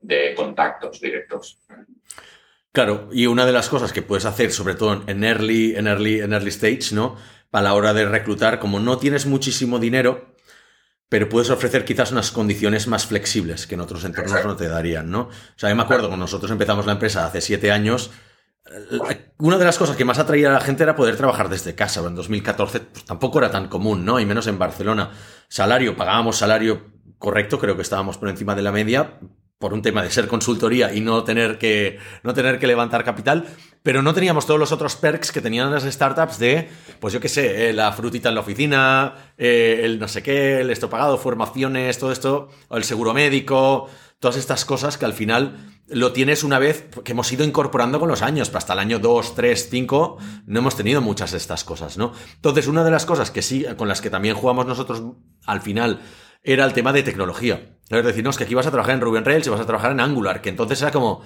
de, 0.00 0.34
contactos 0.34 0.98
directos. 0.98 1.58
Claro, 2.72 3.08
y 3.12 3.26
una 3.26 3.44
de 3.44 3.52
las 3.52 3.68
cosas 3.68 3.92
que 3.92 4.00
puedes 4.00 4.24
hacer, 4.24 4.50
sobre 4.50 4.74
todo 4.74 5.02
en 5.06 5.24
early, 5.24 5.74
en 5.76 5.88
early, 5.88 6.20
en 6.20 6.32
early 6.32 6.48
stage, 6.48 6.94
¿no? 6.94 7.16
A 7.52 7.60
la 7.60 7.74
hora 7.74 7.92
de 7.92 8.06
reclutar, 8.06 8.60
como 8.60 8.80
no 8.80 8.96
tienes 8.96 9.26
muchísimo 9.26 9.78
dinero, 9.78 10.29
pero 11.10 11.28
puedes 11.28 11.50
ofrecer 11.50 11.84
quizás 11.84 12.12
unas 12.12 12.30
condiciones 12.30 12.86
más 12.86 13.04
flexibles 13.04 13.66
que 13.66 13.74
en 13.74 13.80
otros 13.80 14.04
entornos 14.04 14.44
no 14.44 14.56
te 14.56 14.68
darían, 14.68 15.10
¿no? 15.10 15.22
O 15.22 15.30
sea, 15.56 15.68
yo 15.68 15.76
me 15.76 15.82
acuerdo 15.82 16.06
cuando 16.06 16.24
nosotros 16.24 16.50
empezamos 16.52 16.86
la 16.86 16.92
empresa 16.92 17.26
hace 17.26 17.40
siete 17.40 17.72
años, 17.72 18.12
eh, 18.70 19.32
una 19.38 19.58
de 19.58 19.64
las 19.64 19.76
cosas 19.76 19.96
que 19.96 20.04
más 20.04 20.20
atraía 20.20 20.50
a 20.50 20.52
la 20.52 20.60
gente 20.60 20.84
era 20.84 20.94
poder 20.94 21.16
trabajar 21.16 21.48
desde 21.48 21.74
casa. 21.74 22.00
En 22.06 22.14
2014 22.14 22.80
pues, 22.80 23.04
tampoco 23.04 23.40
era 23.40 23.50
tan 23.50 23.66
común, 23.66 24.04
¿no? 24.04 24.20
Y 24.20 24.24
menos 24.24 24.46
en 24.46 24.56
Barcelona. 24.60 25.10
Salario, 25.48 25.96
pagábamos 25.96 26.36
salario 26.36 26.92
correcto, 27.18 27.58
creo 27.58 27.74
que 27.74 27.82
estábamos 27.82 28.16
por 28.16 28.28
encima 28.28 28.54
de 28.54 28.62
la 28.62 28.70
media, 28.70 29.18
por 29.60 29.74
un 29.74 29.82
tema 29.82 30.02
de 30.02 30.10
ser 30.10 30.26
consultoría 30.26 30.94
y 30.94 31.02
no 31.02 31.22
tener 31.22 31.58
que, 31.58 31.98
no 32.22 32.32
tener 32.32 32.58
que 32.58 32.66
levantar 32.66 33.04
capital, 33.04 33.46
pero 33.82 34.00
no 34.00 34.14
teníamos 34.14 34.46
todos 34.46 34.58
los 34.58 34.72
otros 34.72 34.96
perks 34.96 35.32
que 35.32 35.42
tenían 35.42 35.70
las 35.70 35.84
startups 35.84 36.38
de, 36.38 36.70
pues 36.98 37.12
yo 37.12 37.20
qué 37.20 37.28
sé, 37.28 37.68
eh, 37.68 37.72
la 37.74 37.92
frutita 37.92 38.30
en 38.30 38.36
la 38.36 38.40
oficina, 38.40 39.34
eh, 39.36 39.82
el 39.84 39.98
no 39.98 40.08
sé 40.08 40.22
qué, 40.22 40.62
el 40.62 40.70
esto 40.70 40.88
pagado, 40.88 41.18
formaciones, 41.18 41.98
todo 41.98 42.10
esto, 42.10 42.48
o 42.68 42.78
el 42.78 42.84
seguro 42.84 43.12
médico, 43.12 43.86
todas 44.18 44.38
estas 44.38 44.64
cosas 44.64 44.96
que 44.96 45.04
al 45.04 45.12
final 45.12 45.58
lo 45.88 46.12
tienes 46.12 46.42
una 46.42 46.58
vez 46.58 46.88
que 47.04 47.12
hemos 47.12 47.30
ido 47.30 47.44
incorporando 47.44 48.00
con 48.00 48.08
los 48.08 48.22
años, 48.22 48.50
hasta 48.54 48.72
el 48.72 48.78
año 48.78 48.98
2, 48.98 49.34
3, 49.34 49.68
5 49.70 50.18
no 50.46 50.58
hemos 50.58 50.74
tenido 50.74 51.02
muchas 51.02 51.32
de 51.32 51.36
estas 51.36 51.64
cosas, 51.64 51.98
¿no? 51.98 52.14
Entonces, 52.36 52.66
una 52.66 52.82
de 52.82 52.92
las 52.92 53.04
cosas 53.04 53.30
que 53.30 53.42
sí, 53.42 53.66
con 53.76 53.88
las 53.88 54.00
que 54.00 54.08
también 54.08 54.36
jugamos 54.36 54.64
nosotros 54.64 55.02
al 55.44 55.60
final, 55.60 56.00
era 56.42 56.64
el 56.64 56.72
tema 56.72 56.94
de 56.94 57.02
tecnología. 57.02 57.76
Es 57.98 58.04
decir, 58.04 58.22
no, 58.22 58.30
es 58.30 58.38
que 58.38 58.44
aquí 58.44 58.54
vas 58.54 58.66
a 58.66 58.70
trabajar 58.70 58.94
en 58.94 59.00
Ruby 59.00 59.18
on 59.18 59.24
Rails 59.24 59.46
y 59.46 59.50
vas 59.50 59.60
a 59.60 59.66
trabajar 59.66 59.90
en 59.90 60.00
Angular, 60.00 60.40
que 60.40 60.48
entonces 60.48 60.80
era 60.80 60.92
como, 60.92 61.22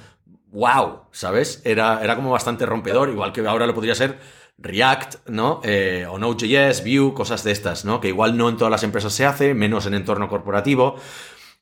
wow, 0.50 1.02
¿sabes? 1.12 1.60
Era, 1.64 2.02
era 2.02 2.16
como 2.16 2.30
bastante 2.30 2.64
rompedor, 2.64 3.10
igual 3.10 3.32
que 3.32 3.46
ahora 3.46 3.66
lo 3.66 3.74
podría 3.74 3.94
ser 3.94 4.18
React, 4.56 5.28
¿no? 5.28 5.60
Eh, 5.64 6.06
o 6.08 6.18
Node.js, 6.18 6.82
Vue, 6.84 7.12
cosas 7.12 7.44
de 7.44 7.52
estas, 7.52 7.84
¿no? 7.84 8.00
Que 8.00 8.08
igual 8.08 8.36
no 8.36 8.48
en 8.48 8.56
todas 8.56 8.70
las 8.70 8.82
empresas 8.82 9.12
se 9.12 9.26
hace, 9.26 9.52
menos 9.52 9.84
en 9.86 9.94
entorno 9.94 10.28
corporativo, 10.28 10.96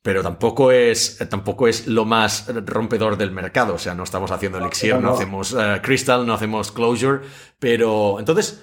pero 0.02 0.22
tampoco 0.22 0.70
es, 0.70 1.18
tampoco 1.30 1.68
es 1.68 1.86
lo 1.86 2.04
más 2.04 2.46
rompedor 2.66 3.16
del 3.16 3.30
mercado. 3.30 3.74
O 3.74 3.78
sea, 3.78 3.94
no 3.94 4.04
estamos 4.04 4.30
haciendo 4.30 4.58
Elixir, 4.58 4.96
no, 4.96 5.14
hacemos 5.14 5.56
eh, 5.58 5.80
Crystal, 5.82 6.26
no 6.26 6.34
hacemos 6.34 6.70
Closure, 6.70 7.20
pero 7.58 8.18
entonces 8.18 8.62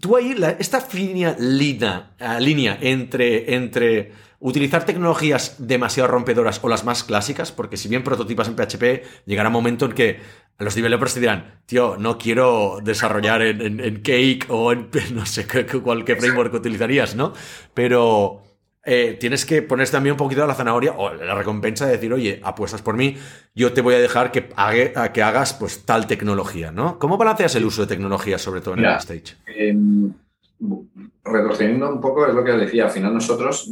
tú 0.00 0.16
ahí, 0.16 0.36
esta 0.58 0.80
fina 0.80 1.36
línea, 1.38 2.14
eh, 2.18 2.40
línea 2.40 2.76
entre, 2.80 3.54
entre 3.54 4.12
utilizar 4.44 4.84
tecnologías 4.84 5.56
demasiado 5.58 6.06
rompedoras 6.06 6.60
o 6.62 6.68
las 6.68 6.84
más 6.84 7.02
clásicas, 7.02 7.50
porque 7.50 7.78
si 7.78 7.88
bien 7.88 8.04
prototipas 8.04 8.46
en 8.46 8.56
PHP, 8.56 9.24
llegará 9.24 9.48
un 9.48 9.54
momento 9.54 9.86
en 9.86 9.92
que 9.92 10.20
los 10.58 10.74
developers 10.74 11.14
te 11.14 11.20
dirán, 11.20 11.62
tío, 11.64 11.96
no 11.98 12.18
quiero 12.18 12.78
desarrollar 12.82 13.40
en, 13.40 14.02
Cake 14.02 14.44
o 14.48 14.70
en 14.72 14.90
no 15.14 15.24
sé 15.24 15.46
qué, 15.46 15.64
cuál, 15.64 16.04
framework 16.04 16.52
utilizarías, 16.52 17.16
¿no? 17.16 17.32
Pero 17.72 18.42
eh, 18.84 19.16
tienes 19.18 19.46
que 19.46 19.62
poner 19.62 19.88
también 19.88 20.12
un 20.12 20.18
poquito 20.18 20.42
de 20.42 20.48
la 20.48 20.54
zanahoria 20.54 20.92
o 20.92 21.14
la 21.14 21.34
recompensa 21.34 21.86
de 21.86 21.92
decir, 21.92 22.12
oye, 22.12 22.42
apuestas 22.44 22.82
por 22.82 22.98
mí, 22.98 23.16
yo 23.54 23.72
te 23.72 23.80
voy 23.80 23.94
a 23.94 23.98
dejar 23.98 24.30
que, 24.30 24.50
que 25.14 25.22
hagas 25.22 25.54
pues 25.54 25.86
tal 25.86 26.06
tecnología, 26.06 26.70
¿no? 26.70 26.98
¿Cómo 26.98 27.16
balanceas 27.16 27.54
el 27.54 27.64
uso 27.64 27.80
de 27.80 27.88
tecnología, 27.88 28.36
sobre 28.36 28.60
todo 28.60 28.74
en 28.74 28.84
el 28.84 28.96
stage? 28.96 29.36
Em, 29.46 30.12
retrocediendo 31.24 31.90
un 31.90 32.00
poco, 32.00 32.26
es 32.26 32.34
lo 32.34 32.44
que 32.44 32.52
decía, 32.52 32.84
al 32.84 32.90
final 32.90 33.14
nosotros, 33.14 33.68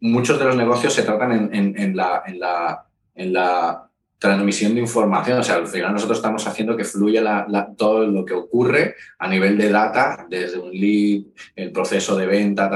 muchos 0.00 0.38
de 0.38 0.44
los 0.44 0.56
negocios 0.56 0.92
se 0.92 1.02
tratan 1.02 1.50
en, 1.52 1.96
la, 1.96 3.86
transmisión 4.18 4.74
de 4.74 4.80
información. 4.80 5.38
O 5.38 5.42
sea, 5.42 5.54
al 5.56 5.66
final 5.66 5.94
nosotros 5.94 6.18
estamos 6.18 6.46
haciendo 6.46 6.76
que 6.76 6.84
fluya 6.84 7.46
todo 7.74 8.06
lo 8.06 8.22
que 8.24 8.34
ocurre 8.34 8.94
a 9.18 9.26
nivel 9.26 9.56
de 9.56 9.70
data, 9.70 10.26
desde 10.28 10.58
un 10.58 10.70
lead, 10.70 11.22
el 11.56 11.72
proceso 11.72 12.14
de 12.16 12.26
venta, 12.26 12.66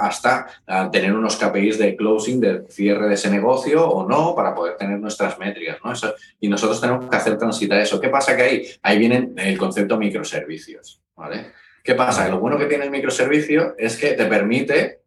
hasta 0.00 0.46
ah, 0.66 0.88
tener 0.90 1.12
unos 1.12 1.36
KPIs 1.36 1.76
de 1.76 1.94
closing, 1.94 2.40
de 2.40 2.64
cierre 2.70 3.08
de 3.08 3.14
ese 3.14 3.30
negocio 3.30 3.86
o 3.86 4.08
no, 4.08 4.34
para 4.34 4.54
poder 4.54 4.78
tener 4.78 4.98
nuestras 4.98 5.38
métricas. 5.38 5.76
¿no? 5.84 5.92
y 6.40 6.48
nosotros 6.48 6.80
tenemos 6.80 7.06
que 7.08 7.16
hacer 7.16 7.36
transitar 7.36 7.80
eso. 7.80 8.00
¿Qué 8.00 8.08
pasa 8.08 8.34
que 8.34 8.42
ahí? 8.42 8.66
Ahí 8.82 8.98
viene 8.98 9.30
el 9.36 9.58
concepto 9.58 9.98
microservicios. 9.98 11.02
¿vale? 11.14 11.52
¿Qué 11.84 11.94
pasa? 11.94 12.26
lo 12.28 12.40
bueno 12.40 12.56
que 12.56 12.64
tiene 12.64 12.84
el 12.84 12.90
microservicio 12.90 13.74
es 13.76 13.98
que 13.98 14.12
te 14.14 14.24
permite 14.24 15.00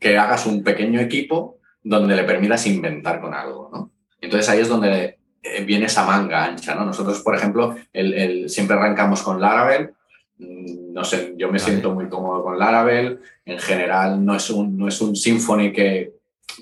que 0.00 0.18
hagas 0.18 0.46
un 0.46 0.64
pequeño 0.64 1.00
equipo 1.00 1.60
donde 1.80 2.16
le 2.16 2.24
permitas 2.24 2.66
inventar 2.66 3.20
con 3.20 3.32
algo. 3.32 3.70
¿no? 3.72 3.92
Entonces 4.20 4.48
ahí 4.48 4.58
es 4.58 4.68
donde 4.68 5.18
eh, 5.44 5.62
viene 5.64 5.86
esa 5.86 6.04
manga 6.04 6.44
ancha, 6.44 6.74
¿no? 6.74 6.84
Nosotros, 6.84 7.20
por 7.20 7.36
ejemplo, 7.36 7.76
el, 7.92 8.48
siempre 8.48 8.76
arrancamos 8.76 9.22
con 9.22 9.40
Laravel. 9.40 9.94
Mm, 10.38 10.92
no 10.92 11.04
sé, 11.04 11.34
yo 11.36 11.52
me 11.52 11.60
siento 11.60 11.94
muy 11.94 12.08
cómodo 12.08 12.42
con 12.42 12.58
Laravel. 12.58 13.20
En 13.44 13.58
general, 13.60 14.24
no 14.24 14.34
es 14.34 14.50
un, 14.50 14.76
no 14.76 14.88
es 14.88 15.00
un 15.00 15.14
Symfony 15.14 15.70
que, 15.72 16.14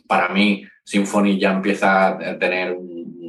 para 0.06 0.28
mí, 0.28 0.66
Symfony 0.84 1.38
ya 1.38 1.52
empieza 1.52 2.08
a 2.08 2.38
tener, 2.38 2.76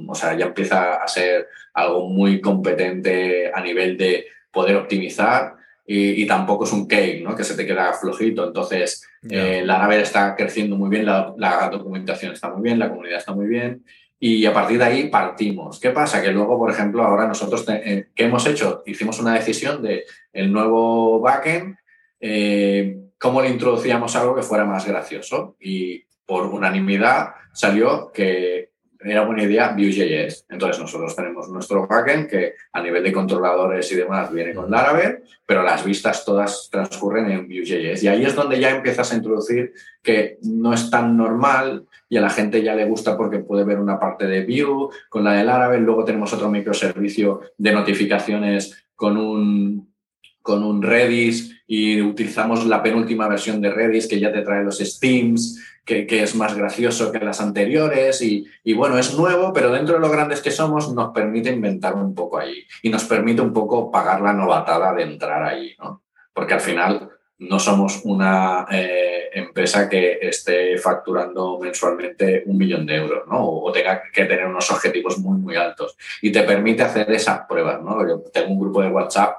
o 0.08 0.16
sea, 0.16 0.36
ya 0.36 0.48
empieza 0.48 0.96
a 0.96 1.08
ser 1.08 1.48
algo 1.74 2.10
muy 2.10 2.42
competente 2.42 3.50
a 3.54 3.62
nivel 3.62 3.96
de 3.98 4.26
poder 4.52 4.76
optimizar. 4.76 5.56
Y, 5.86 6.26
tampoco 6.26 6.64
es 6.64 6.72
un 6.72 6.88
cake, 6.88 7.22
¿no? 7.24 7.36
Que 7.36 7.44
se 7.44 7.56
te 7.56 7.66
queda 7.66 7.92
flojito. 7.94 8.48
Entonces, 8.48 9.06
eh, 9.30 9.64
Laravel 9.66 10.02
está 10.02 10.36
creciendo 10.36 10.78
muy 10.78 10.90
bien, 10.90 11.06
la, 11.06 11.34
la, 11.38 11.70
documentación 11.70 12.32
está 12.32 12.50
muy 12.50 12.62
bien, 12.62 12.80
la 12.80 12.90
comunidad 12.90 13.18
está 13.18 13.34
muy 13.34 13.48
bien 13.48 13.84
y 14.26 14.46
a 14.46 14.54
partir 14.54 14.78
de 14.78 14.86
ahí 14.86 15.10
partimos. 15.10 15.82
¿Qué 15.82 15.90
pasa? 15.90 16.22
Que 16.22 16.32
luego, 16.32 16.58
por 16.58 16.72
ejemplo, 16.72 17.04
ahora 17.04 17.28
nosotros, 17.28 17.66
eh, 17.68 18.08
¿qué 18.16 18.24
hemos 18.24 18.48
hecho? 18.48 18.82
Hicimos 18.86 19.20
una 19.20 19.34
decisión 19.34 19.84
de 19.84 20.06
el 20.32 20.50
nuevo 20.50 21.20
backend, 21.20 21.76
eh, 22.22 23.00
cómo 23.20 23.42
le 23.42 23.50
introducíamos 23.50 24.16
algo 24.16 24.34
que 24.34 24.42
fuera 24.42 24.64
más 24.64 24.88
gracioso. 24.88 25.58
Y 25.60 26.06
por 26.26 26.46
unanimidad 26.46 27.34
salió 27.52 28.14
que 28.14 28.70
era 29.04 29.26
buena 29.26 29.44
idea 29.44 29.70
Vue.js. 29.76 30.46
Entonces 30.50 30.82
nosotros 30.82 31.16
tenemos 31.16 31.50
nuestro 31.50 31.88
backend 31.88 32.30
que 32.30 32.54
a 32.72 32.82
nivel 32.82 33.04
de 33.04 33.12
controladores 33.12 33.92
y 33.92 33.96
demás 33.96 34.32
viene 34.32 34.54
con 34.54 34.70
Laravel, 34.70 35.24
pero 35.46 35.64
las 35.64 35.84
vistas 35.84 36.24
todas 36.26 36.70
transcurren 36.72 37.32
en 37.32 37.48
Vue.js. 37.48 38.04
Y 38.04 38.08
ahí 38.08 38.26
es 38.26 38.36
donde 38.36 38.60
ya 38.60 38.70
empiezas 38.70 39.12
a 39.12 39.16
introducir 39.16 39.74
que 40.02 40.38
no 40.44 40.74
es 40.74 40.90
tan 40.90 41.18
normal 41.18 41.86
y 42.10 42.18
a 42.18 42.22
la 42.22 42.30
gente 42.30 42.62
ya 42.62 42.76
le 42.76 42.86
gusta 42.86 43.18
porque 43.18 43.40
puede 43.40 43.64
ver 43.64 43.80
una 43.80 44.00
parte 44.00 44.28
de 44.28 44.46
Vue 44.46 44.90
con 45.10 45.24
la 45.24 45.34
de 45.34 45.44
Laravel. 45.44 45.84
Luego 45.84 46.06
tenemos 46.06 46.34
otro 46.34 46.50
microservicio 46.50 47.42
de 47.58 47.72
notificaciones 47.72 48.86
con 48.96 49.18
un, 49.18 49.94
con 50.42 50.64
un 50.64 50.82
Redis 50.82 51.63
y 51.76 52.00
utilizamos 52.04 52.68
la 52.68 52.84
penúltima 52.84 53.28
versión 53.28 53.60
de 53.60 53.72
Redis 53.72 54.08
que 54.08 54.20
ya 54.20 54.32
te 54.32 54.44
trae 54.44 54.64
los 54.64 54.78
Steams 54.78 55.60
que, 55.84 56.06
es 56.08 56.36
más 56.36 56.56
gracioso 56.56 57.12
que 57.12 57.18
las 57.18 57.42
anteriores 57.42 58.22
y, 58.22 58.46
bueno, 58.76 59.00
es 59.00 59.18
nuevo, 59.18 59.52
pero 59.52 59.72
dentro 59.72 59.96
de 59.96 60.02
lo 60.02 60.12
grandes 60.12 60.42
que 60.42 60.52
somos 60.52 60.94
nos 60.94 61.12
permite 61.12 61.50
inventar 61.50 61.96
un 61.96 62.14
poco 62.14 62.38
ahí 62.38 62.64
y 62.84 62.92
nos 62.92 63.06
permite 63.06 63.42
un 63.42 63.52
poco 63.52 63.90
pagar 63.90 64.22
la 64.22 64.34
novatada 64.34 64.94
de 64.94 65.02
entrar 65.02 65.42
ahí, 65.42 65.76
¿no? 65.80 66.04
Porque 66.32 66.54
al 66.54 66.62
final 66.62 67.10
no 67.40 67.58
somos 67.58 68.02
una 68.04 68.68
eh, 68.72 69.32
empresa 69.34 69.90
que 69.90 70.20
esté 70.22 70.78
facturando 70.78 71.58
mensualmente 71.60 72.44
un 72.46 72.56
millón 72.56 72.86
de 72.86 72.98
euros, 72.98 73.24
¿no? 73.28 73.44
O, 73.44 73.72
tenga 73.72 74.04
que 74.14 74.26
tener 74.26 74.46
unos 74.46 74.70
objetivos 74.70 75.18
muy, 75.18 75.40
muy 75.40 75.56
altos. 75.56 75.98
Y 76.22 76.32
te 76.32 76.44
permite 76.44 76.84
hacer 76.84 77.12
esas 77.12 77.48
pruebas, 77.48 77.82
¿no? 77.82 78.08
Yo 78.08 78.24
tengo 78.32 78.54
un 78.54 78.60
grupo 78.60 78.84
de 78.84 78.90
WhatsApp 78.90 79.38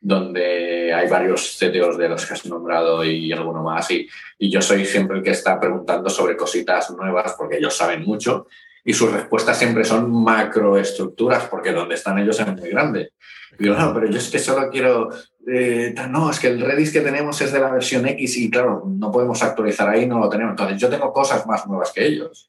donde 0.00 0.92
hay 0.92 1.08
varios 1.08 1.58
CTOs 1.58 1.98
de 1.98 2.08
los 2.08 2.26
que 2.26 2.34
has 2.34 2.46
nombrado 2.46 3.04
y 3.04 3.32
alguno 3.32 3.62
más. 3.62 3.90
Y, 3.90 4.08
y, 4.38 4.50
yo 4.50 4.60
soy 4.60 4.84
siempre 4.84 5.18
el 5.18 5.22
que 5.22 5.30
está 5.30 5.58
preguntando 5.58 6.10
sobre 6.10 6.36
cositas 6.36 6.90
nuevas 6.90 7.34
porque 7.36 7.56
ellos 7.56 7.76
saben 7.76 8.04
mucho 8.04 8.46
y 8.84 8.92
sus 8.92 9.10
respuestas 9.10 9.58
siempre 9.58 9.84
son 9.84 10.12
macroestructuras 10.12 11.46
porque 11.46 11.72
donde 11.72 11.96
están 11.96 12.18
ellos 12.18 12.38
es 12.38 12.46
muy 12.46 12.70
grande. 12.70 13.12
Y 13.58 13.64
digo, 13.64 13.74
no, 13.74 13.92
pero 13.92 14.06
yo 14.06 14.18
es 14.18 14.30
que 14.30 14.38
solo 14.38 14.70
quiero... 14.70 15.10
Eh, 15.44 15.92
no, 16.08 16.30
es 16.30 16.38
que 16.38 16.48
el 16.48 16.60
Redis 16.60 16.92
que 16.92 17.00
tenemos 17.00 17.40
es 17.40 17.52
de 17.52 17.58
la 17.58 17.70
versión 17.72 18.06
X 18.06 18.36
y 18.36 18.48
claro, 18.48 18.84
no 18.86 19.10
podemos 19.10 19.42
actualizar 19.42 19.88
ahí, 19.88 20.06
no 20.06 20.20
lo 20.20 20.28
tenemos. 20.28 20.52
Entonces 20.52 20.78
yo 20.78 20.88
tengo 20.88 21.12
cosas 21.12 21.44
más 21.46 21.66
nuevas 21.66 21.92
que 21.92 22.06
ellos. 22.06 22.48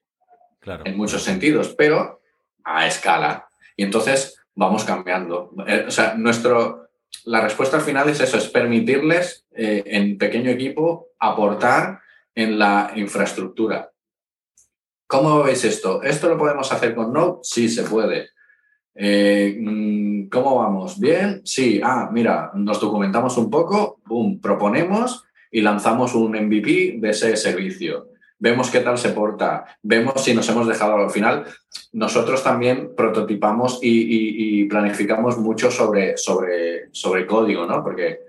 Claro. 0.59 0.83
En 0.85 0.95
muchos 0.95 1.23
sentidos, 1.23 1.73
pero 1.75 2.21
a 2.63 2.85
escala. 2.85 3.47
Y 3.75 3.83
entonces 3.83 4.39
vamos 4.53 4.83
cambiando. 4.83 5.51
Eh, 5.65 5.85
o 5.87 5.91
sea, 5.91 6.13
nuestro, 6.15 6.86
la 7.26 7.41
respuesta 7.41 7.78
al 7.78 7.84
final 7.84 8.10
es 8.10 8.20
eso, 8.22 8.38
es 8.38 8.47
permitirles 8.47 9.45
eh, 9.55 9.84
en 9.86 10.18
pequeño 10.18 10.49
equipo 10.49 11.10
aportar 11.20 11.99
en 12.34 12.58
la 12.58 12.91
infraestructura. 12.95 13.91
¿Cómo 15.08 15.43
veis 15.43 15.64
esto? 15.64 16.03
¿Esto 16.03 16.30
lo 16.30 16.38
podemos 16.38 16.72
hacer 16.72 16.93
con 16.93 17.14
Node? 17.14 17.39
Sí, 17.43 17.70
se 17.70 17.84
puede. 17.84 18.30
Eh, 18.95 19.58
mm, 19.60 20.30
¿Cómo 20.30 20.58
vamos? 20.58 20.99
¿Bien? 20.99 21.41
Sí. 21.45 21.82
Ah, 21.84 22.10
mira, 22.12 22.51
nos 22.53 22.80
documentamos 22.80 23.38
un 23.38 23.49
poco, 23.49 23.99
boom, 24.05 24.39
proponemos 24.41 25.26
y 25.51 25.62
lanzamos 25.62 26.16
un 26.16 26.32
MVP 26.32 26.95
de 26.99 27.10
ese 27.10 27.36
servicio 27.38 28.08
vemos 28.39 28.69
qué 28.69 28.81
tal 28.81 28.97
se 28.97 29.09
porta, 29.09 29.65
vemos 29.81 30.23
si 30.23 30.33
nos 30.33 30.47
hemos 30.49 30.67
dejado 30.67 30.95
al 30.95 31.09
final. 31.09 31.45
Nosotros 31.93 32.43
también 32.43 32.93
prototipamos 32.95 33.79
y, 33.81 34.65
planificamos 34.65 35.38
mucho 35.38 35.71
sobre, 35.71 36.17
sobre, 36.17 36.89
sobre 36.91 37.25
código, 37.25 37.65
¿no? 37.65 37.83
Porque 37.83 38.19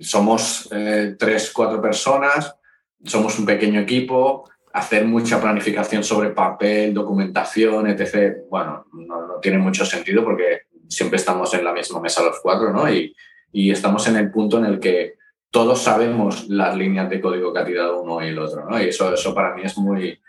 somos 0.00 0.68
eh, 0.72 1.16
tres, 1.18 1.50
cuatro 1.52 1.80
personas, 1.80 2.56
somos 3.04 3.38
un 3.38 3.46
pequeño 3.46 3.80
equipo, 3.80 4.48
hacer 4.72 5.04
mucha 5.06 5.40
planificación 5.40 6.04
sobre 6.04 6.30
papel, 6.30 6.92
documentación, 6.92 7.86
etc. 7.86 8.36
Bueno, 8.50 8.86
no, 8.92 9.26
no 9.26 9.34
tiene 9.40 9.58
mucho 9.58 9.84
sentido 9.84 10.22
porque 10.22 10.62
siempre 10.88 11.16
estamos 11.16 11.52
en 11.54 11.64
la 11.64 11.72
misma 11.72 12.00
mesa 12.00 12.22
los 12.22 12.40
cuatro, 12.40 12.72
¿no? 12.72 12.90
Y, 12.92 13.14
y 13.52 13.70
estamos 13.70 14.06
en 14.08 14.16
el 14.16 14.30
punto 14.30 14.58
en 14.58 14.66
el 14.66 14.78
que 14.78 15.15
todos 15.56 15.80
sabemos 15.80 16.50
las 16.50 16.76
líneas 16.76 17.08
de 17.08 17.18
código 17.18 17.50
que 17.50 17.60
ha 17.60 17.64
tirado 17.64 18.02
uno 18.02 18.22
y 18.22 18.28
el 18.28 18.38
otro, 18.38 18.68
¿no? 18.68 18.78
Y 18.78 18.88
eso, 18.88 19.10
eso 19.14 19.34
para 19.34 19.54
mí 19.54 19.62
es 19.64 19.78
muy... 19.78 20.20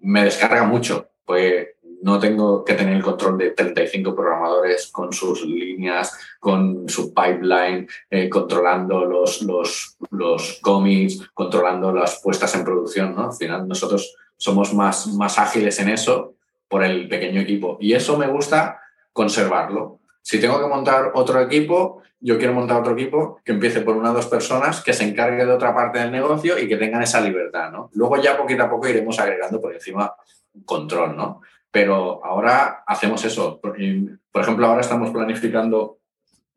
me 0.00 0.24
descarga 0.24 0.64
mucho, 0.64 1.08
pues 1.24 1.68
no 2.02 2.18
tengo 2.18 2.62
que 2.66 2.74
tener 2.74 2.94
el 2.94 3.02
control 3.02 3.38
de 3.38 3.52
35 3.52 4.14
programadores 4.14 4.88
con 4.92 5.10
sus 5.10 5.42
líneas, 5.46 6.12
con 6.38 6.86
su 6.86 7.14
pipeline, 7.14 7.88
eh, 8.10 8.28
controlando 8.28 9.06
los, 9.06 9.40
los, 9.40 9.96
los 10.10 10.60
commits, 10.60 11.30
controlando 11.32 11.90
las 11.90 12.20
puestas 12.22 12.54
en 12.54 12.64
producción, 12.64 13.14
¿no? 13.16 13.30
Al 13.30 13.32
final 13.32 13.66
nosotros 13.66 14.14
somos 14.36 14.74
más, 14.74 15.06
más 15.14 15.38
ágiles 15.38 15.80
en 15.80 15.88
eso 15.88 16.34
por 16.68 16.84
el 16.84 17.08
pequeño 17.08 17.40
equipo. 17.40 17.78
Y 17.80 17.94
eso 17.94 18.18
me 18.18 18.26
gusta 18.26 18.82
conservarlo. 19.14 19.97
Si 20.28 20.38
tengo 20.38 20.60
que 20.60 20.66
montar 20.66 21.12
otro 21.14 21.40
equipo, 21.40 22.02
yo 22.20 22.36
quiero 22.36 22.52
montar 22.52 22.80
otro 22.80 22.92
equipo 22.92 23.40
que 23.42 23.52
empiece 23.52 23.80
por 23.80 23.96
una 23.96 24.10
o 24.10 24.14
dos 24.14 24.26
personas, 24.26 24.82
que 24.82 24.92
se 24.92 25.04
encargue 25.04 25.46
de 25.46 25.50
otra 25.50 25.74
parte 25.74 26.00
del 26.00 26.12
negocio 26.12 26.58
y 26.58 26.68
que 26.68 26.76
tengan 26.76 27.00
esa 27.02 27.22
libertad, 27.22 27.72
¿no? 27.72 27.88
Luego 27.94 28.20
ya 28.20 28.36
poquito 28.36 28.62
a 28.62 28.68
poco 28.68 28.86
iremos 28.86 29.18
agregando 29.18 29.58
por 29.58 29.72
encima 29.72 30.14
control, 30.66 31.16
¿no? 31.16 31.40
Pero 31.70 32.22
ahora 32.22 32.84
hacemos 32.86 33.24
eso. 33.24 33.58
Por 33.58 33.80
ejemplo, 34.42 34.66
ahora 34.66 34.82
estamos 34.82 35.08
planificando 35.12 36.00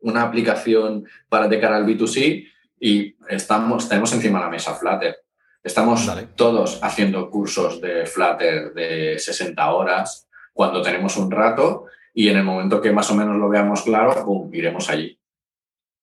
una 0.00 0.24
aplicación 0.24 1.06
para 1.30 1.48
de 1.48 1.58
cara 1.58 1.76
al 1.76 1.86
B2C 1.86 2.46
y 2.78 3.16
estamos, 3.26 3.88
tenemos 3.88 4.12
encima 4.12 4.38
de 4.38 4.44
la 4.44 4.50
mesa 4.50 4.74
Flutter. 4.74 5.16
Estamos 5.64 6.12
todos 6.36 6.78
haciendo 6.82 7.30
cursos 7.30 7.80
de 7.80 8.04
Flutter 8.04 8.74
de 8.74 9.18
60 9.18 9.72
horas 9.72 10.28
cuando 10.52 10.82
tenemos 10.82 11.16
un 11.16 11.30
rato 11.30 11.86
y 12.14 12.28
en 12.28 12.36
el 12.36 12.44
momento 12.44 12.80
que 12.80 12.92
más 12.92 13.10
o 13.10 13.14
menos 13.14 13.36
lo 13.36 13.48
veamos 13.48 13.82
claro, 13.82 14.24
¡pum!, 14.24 14.50
iremos 14.52 14.88
allí. 14.90 15.18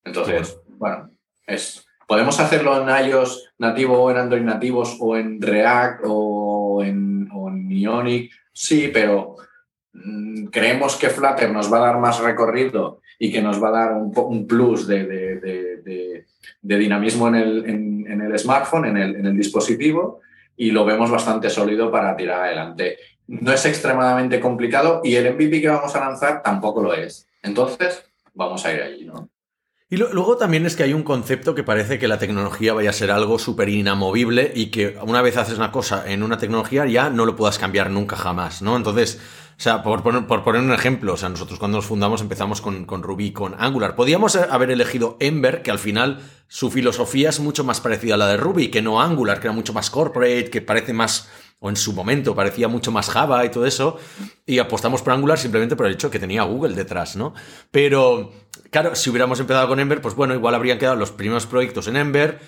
Entonces, 0.04 0.60
bueno, 0.78 1.12
es, 1.46 1.86
podemos 2.08 2.40
hacerlo 2.40 2.82
en 2.82 3.10
iOS 3.10 3.52
nativo 3.60 4.02
o 4.02 4.12
en 4.12 4.18
Android 4.18 4.42
nativos 4.42 4.98
o 5.00 5.16
en 5.16 5.42
React 5.42 6.02
o 6.06 6.82
en, 6.84 7.30
o 7.32 7.50
en 7.50 7.72
Ionic, 7.72 8.32
sí, 8.52 8.90
pero 8.92 9.36
mm, 9.94 10.46
creemos 10.46 10.96
que 10.96 11.10
Flutter 11.10 11.52
nos 11.52 11.72
va 11.72 11.78
a 11.78 11.88
dar 11.88 12.00
más 12.00 12.20
recorrido 12.20 13.02
y 13.20 13.32
que 13.32 13.42
nos 13.42 13.62
va 13.62 13.68
a 13.70 13.72
dar 13.72 13.94
un, 13.94 14.14
un 14.16 14.48
plus 14.48 14.88
de, 14.88 15.06
de, 15.06 15.36
de, 15.40 16.26
de, 16.62 16.78
dinamismo 16.78 17.28
en 17.28 17.36
el, 17.36 17.66
en, 17.70 18.08
en 18.10 18.22
el 18.22 18.40
smartphone, 18.40 18.86
en 18.86 18.98
el, 18.98 19.16
en 19.18 19.26
el 19.26 19.38
dispositivo 19.38 20.22
y 20.56 20.72
lo 20.72 20.84
vemos 20.84 21.10
bastante 21.10 21.50
sólido 21.50 21.90
para 21.90 22.18
tirar 22.18 22.44
adelante. 22.44 22.98
No 23.30 23.54
es 23.54 23.64
extremadamente 23.64 24.40
complicado 24.40 25.02
y 25.04 25.16
el 25.16 25.32
MVP 25.36 25.62
que 25.62 25.70
vamos 25.70 25.96
a 25.96 26.00
lanzar 26.00 26.42
tampoco 26.42 26.82
lo 26.82 26.96
es. 26.96 27.28
Entonces, 27.44 28.04
vamos 28.34 28.66
a 28.66 28.74
ir 28.74 28.82
allí, 28.82 29.06
¿no? 29.06 29.30
Y 29.92 29.98
luego 29.98 30.38
también 30.38 30.66
es 30.66 30.76
que 30.76 30.84
hay 30.84 30.94
un 30.94 31.02
concepto 31.02 31.56
que 31.56 31.64
parece 31.64 31.98
que 31.98 32.08
la 32.08 32.20
tecnología 32.20 32.74
vaya 32.74 32.92
a 32.92 32.94
ser 32.94 33.10
algo 33.10 33.40
súper 33.40 33.70
inamovible 33.70 34.52
y 34.54 34.68
que 34.68 34.98
una 35.02 35.24
vez 35.24 35.38
haces 35.38 35.58
una 35.58 35.72
cosa 35.72 36.12
en 36.12 36.22
una 36.22 36.38
tecnología 36.38 36.86
ya 36.86 37.10
no 37.10 37.26
lo 37.26 37.36
puedas 37.36 37.58
cambiar 37.58 37.90
nunca 37.90 38.16
jamás, 38.16 38.62
¿no? 38.62 38.78
Entonces, 38.78 39.20
o 39.60 39.62
sea, 39.62 39.84
por 39.84 40.04
poner, 40.04 40.26
por 40.26 40.46
poner 40.46 40.62
un 40.62 40.72
ejemplo, 40.72 41.16
o 41.16 41.18
sea, 41.18 41.28
nosotros 41.28 41.60
cuando 41.60 41.80
nos 41.80 41.86
fundamos 41.86 42.22
empezamos 42.22 42.62
con, 42.62 42.86
con 42.86 43.04
Ruby, 43.04 43.34
con 43.34 43.56
Angular. 43.60 43.94
Podíamos 43.94 44.38
haber 44.38 44.72
elegido 44.72 45.18
Ember, 45.20 45.64
que 45.64 45.70
al 45.70 45.80
final 45.80 46.22
su 46.48 46.72
filosofía 46.72 47.28
es 47.28 47.42
mucho 47.42 47.66
más 47.66 47.82
parecida 47.82 48.14
a 48.14 48.18
la 48.18 48.28
de 48.28 48.38
Ruby, 48.38 48.70
que 48.70 48.82
no 48.82 49.02
Angular, 49.02 49.42
que 49.42 49.48
era 49.48 49.54
mucho 49.54 49.74
más 49.74 49.90
corporate, 49.90 50.50
que 50.50 50.62
parece 50.62 50.94
más 50.94 51.28
o 51.60 51.70
en 51.70 51.76
su 51.76 51.92
momento 51.92 52.34
parecía 52.34 52.70
mucho 52.70 52.92
más 52.92 53.10
Java 53.10 53.44
y 53.44 53.50
todo 53.50 53.66
eso, 53.66 53.98
y 54.46 54.60
apostamos 54.60 55.02
por 55.02 55.12
Angular 55.12 55.38
simplemente 55.38 55.76
por 55.76 55.88
el 55.88 55.94
hecho 55.94 56.10
que 56.10 56.20
tenía 56.20 56.44
Google 56.44 56.74
detrás, 56.74 57.18
¿no? 57.18 57.34
Pero, 57.70 58.32
claro, 58.72 58.96
si 58.96 59.10
hubiéramos 59.10 59.42
empezado 59.42 59.68
con 59.68 59.82
Ember, 59.82 60.02
pues 60.02 60.16
bueno, 60.16 60.34
igual 60.34 60.56
habrían 60.56 60.80
quedado 60.80 60.96
los 60.96 61.12
primeros 61.12 61.46
proyectos 61.46 61.88
en 61.90 61.98
Ember, 61.98 62.40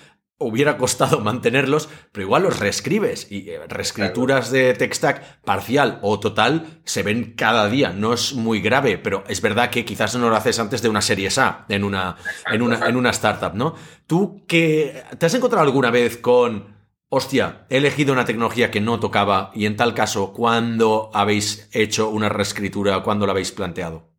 hubiera 0.42 0.76
costado 0.76 1.20
mantenerlos, 1.20 1.88
pero 2.12 2.26
igual 2.26 2.42
los 2.42 2.58
reescribes 2.58 3.30
y 3.30 3.50
eh, 3.50 3.60
reescrituras 3.68 4.50
de 4.50 4.74
tech 4.74 4.92
stack 4.92 5.40
parcial 5.42 5.98
o 6.02 6.20
total 6.20 6.80
se 6.84 7.02
ven 7.02 7.34
cada 7.36 7.68
día. 7.68 7.90
No 7.90 8.12
es 8.12 8.34
muy 8.34 8.60
grave, 8.60 8.98
pero 8.98 9.24
es 9.28 9.40
verdad 9.40 9.70
que 9.70 9.84
quizás 9.84 10.14
no 10.16 10.28
lo 10.28 10.36
haces 10.36 10.58
antes 10.58 10.82
de 10.82 10.88
una 10.88 11.02
serie 11.02 11.28
A 11.36 11.66
en 11.68 11.84
una, 11.84 12.16
en 12.50 12.62
una, 12.62 12.86
en 12.86 12.96
una 12.96 13.10
startup, 13.10 13.54
¿no? 13.54 13.74
¿Tú 14.06 14.44
que 14.46 15.02
te 15.18 15.26
has 15.26 15.34
encontrado 15.34 15.64
alguna 15.64 15.90
vez 15.90 16.18
con 16.18 16.72
hostia, 17.08 17.66
he 17.68 17.76
elegido 17.76 18.14
una 18.14 18.24
tecnología 18.24 18.70
que 18.70 18.80
no 18.80 18.98
tocaba 18.98 19.50
y 19.54 19.66
en 19.66 19.76
tal 19.76 19.92
caso, 19.92 20.32
¿cuándo 20.32 21.10
habéis 21.12 21.68
hecho 21.72 22.08
una 22.08 22.30
reescritura? 22.30 23.02
¿Cuándo 23.02 23.26
la 23.26 23.32
habéis 23.32 23.52
planteado? 23.52 24.11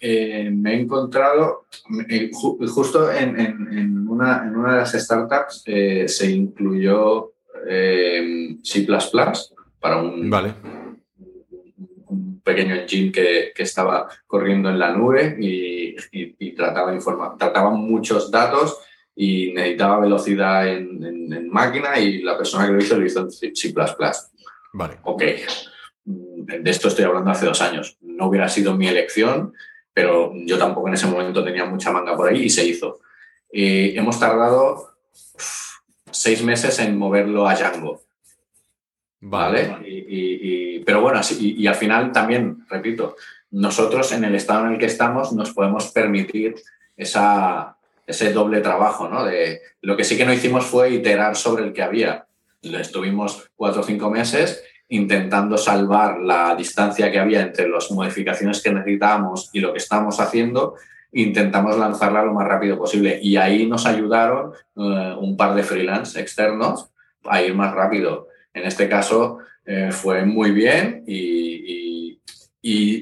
Eh, 0.00 0.48
me 0.52 0.74
he 0.74 0.80
encontrado, 0.80 1.66
eh, 2.08 2.30
justo 2.32 3.10
en, 3.10 4.06
una, 4.08 4.44
de 4.44 4.76
las 4.78 4.92
startups 4.92 5.64
eh, 5.66 6.06
se 6.06 6.30
incluyó 6.30 7.32
C 7.66 8.86
para 9.80 9.96
un, 9.96 10.30
vale. 10.30 10.54
un 12.06 12.40
pequeño 12.44 12.76
engine 12.76 13.10
que, 13.10 13.52
estaba 13.56 14.08
corriendo 14.26 14.70
en 14.70 14.78
la 14.78 14.92
nube 14.92 15.36
y, 15.40 15.96
trataba, 16.54 16.96
trataba 17.36 17.70
muchos 17.70 18.30
datos 18.30 18.78
y 19.16 19.52
necesitaba 19.52 19.98
velocidad 19.98 20.68
en, 20.68 21.48
máquina 21.50 21.98
y 21.98 22.22
la 22.22 22.36
persona 22.36 22.66
que 22.66 22.72
lo 22.72 22.78
hizo 22.78 22.96
lo 22.96 23.04
hizo 23.04 23.20
en 23.20 23.30
C++. 23.32 23.74
Vale. 24.72 24.98
Ok. 25.02 25.22
De 26.04 26.70
esto 26.70 26.88
estoy 26.88 27.04
hablando 27.04 27.30
hace 27.30 27.46
dos 27.46 27.60
años. 27.60 27.98
No 28.00 28.28
hubiera 28.28 28.48
sido 28.48 28.76
mi 28.76 28.86
elección, 28.86 29.52
pero 29.98 30.32
yo 30.32 30.56
tampoco 30.56 30.86
en 30.86 30.94
ese 30.94 31.08
momento 31.08 31.42
tenía 31.42 31.64
mucha 31.64 31.90
manga 31.90 32.16
por 32.16 32.28
ahí 32.28 32.44
y 32.44 32.50
se 32.50 32.64
hizo. 32.64 33.00
hemos 33.50 34.20
tardado 34.20 34.92
seis 36.12 36.40
meses 36.44 36.78
en 36.78 36.96
moverlo 36.96 37.48
a 37.48 37.56
Django. 37.56 38.02
¿Vale? 39.18 39.76
Y, 39.84 40.78
pero 40.86 41.00
bueno, 41.00 41.20
y, 41.40 41.60
y 41.60 41.66
al 41.66 41.74
final 41.74 42.12
también, 42.12 42.64
repito, 42.70 43.16
nosotros 43.50 44.12
en 44.12 44.22
el 44.22 44.36
estado 44.36 44.66
en 44.66 44.74
el 44.74 44.78
que 44.78 44.86
estamos 44.86 45.32
nos 45.32 45.52
podemos 45.52 45.88
permitir 45.88 46.54
esa, 46.96 47.76
ese 48.06 48.32
doble 48.32 48.60
trabajo, 48.60 49.08
¿no? 49.08 49.24
De, 49.24 49.62
lo 49.82 49.96
que 49.96 50.04
sí 50.04 50.16
que 50.16 50.24
no 50.24 50.32
hicimos 50.32 50.64
fue 50.64 50.90
iterar 50.90 51.34
sobre 51.34 51.64
el 51.64 51.72
que 51.72 51.82
había. 51.82 52.26
Estuvimos 52.62 53.50
cuatro 53.56 53.80
o 53.80 53.84
cinco 53.84 54.10
meses 54.10 54.62
intentando 54.88 55.58
salvar 55.58 56.18
la 56.20 56.54
distancia 56.56 57.10
que 57.10 57.18
había 57.18 57.42
entre 57.42 57.68
las 57.68 57.90
modificaciones 57.90 58.62
que 58.62 58.72
necesitábamos 58.72 59.50
y 59.52 59.60
lo 59.60 59.72
que 59.72 59.78
estábamos 59.78 60.18
haciendo, 60.20 60.74
intentamos 61.12 61.76
lanzarla 61.76 62.24
lo 62.24 62.34
más 62.34 62.46
rápido 62.46 62.78
posible. 62.78 63.18
Y 63.22 63.36
ahí 63.36 63.66
nos 63.66 63.86
ayudaron 63.86 64.52
eh, 64.76 65.14
un 65.18 65.36
par 65.36 65.54
de 65.54 65.62
freelance 65.62 66.18
externos 66.18 66.90
a 67.24 67.42
ir 67.42 67.54
más 67.54 67.74
rápido. 67.74 68.28
En 68.54 68.64
este 68.64 68.88
caso 68.88 69.38
eh, 69.64 69.90
fue 69.92 70.24
muy 70.24 70.50
bien 70.52 71.04
y, 71.06 71.38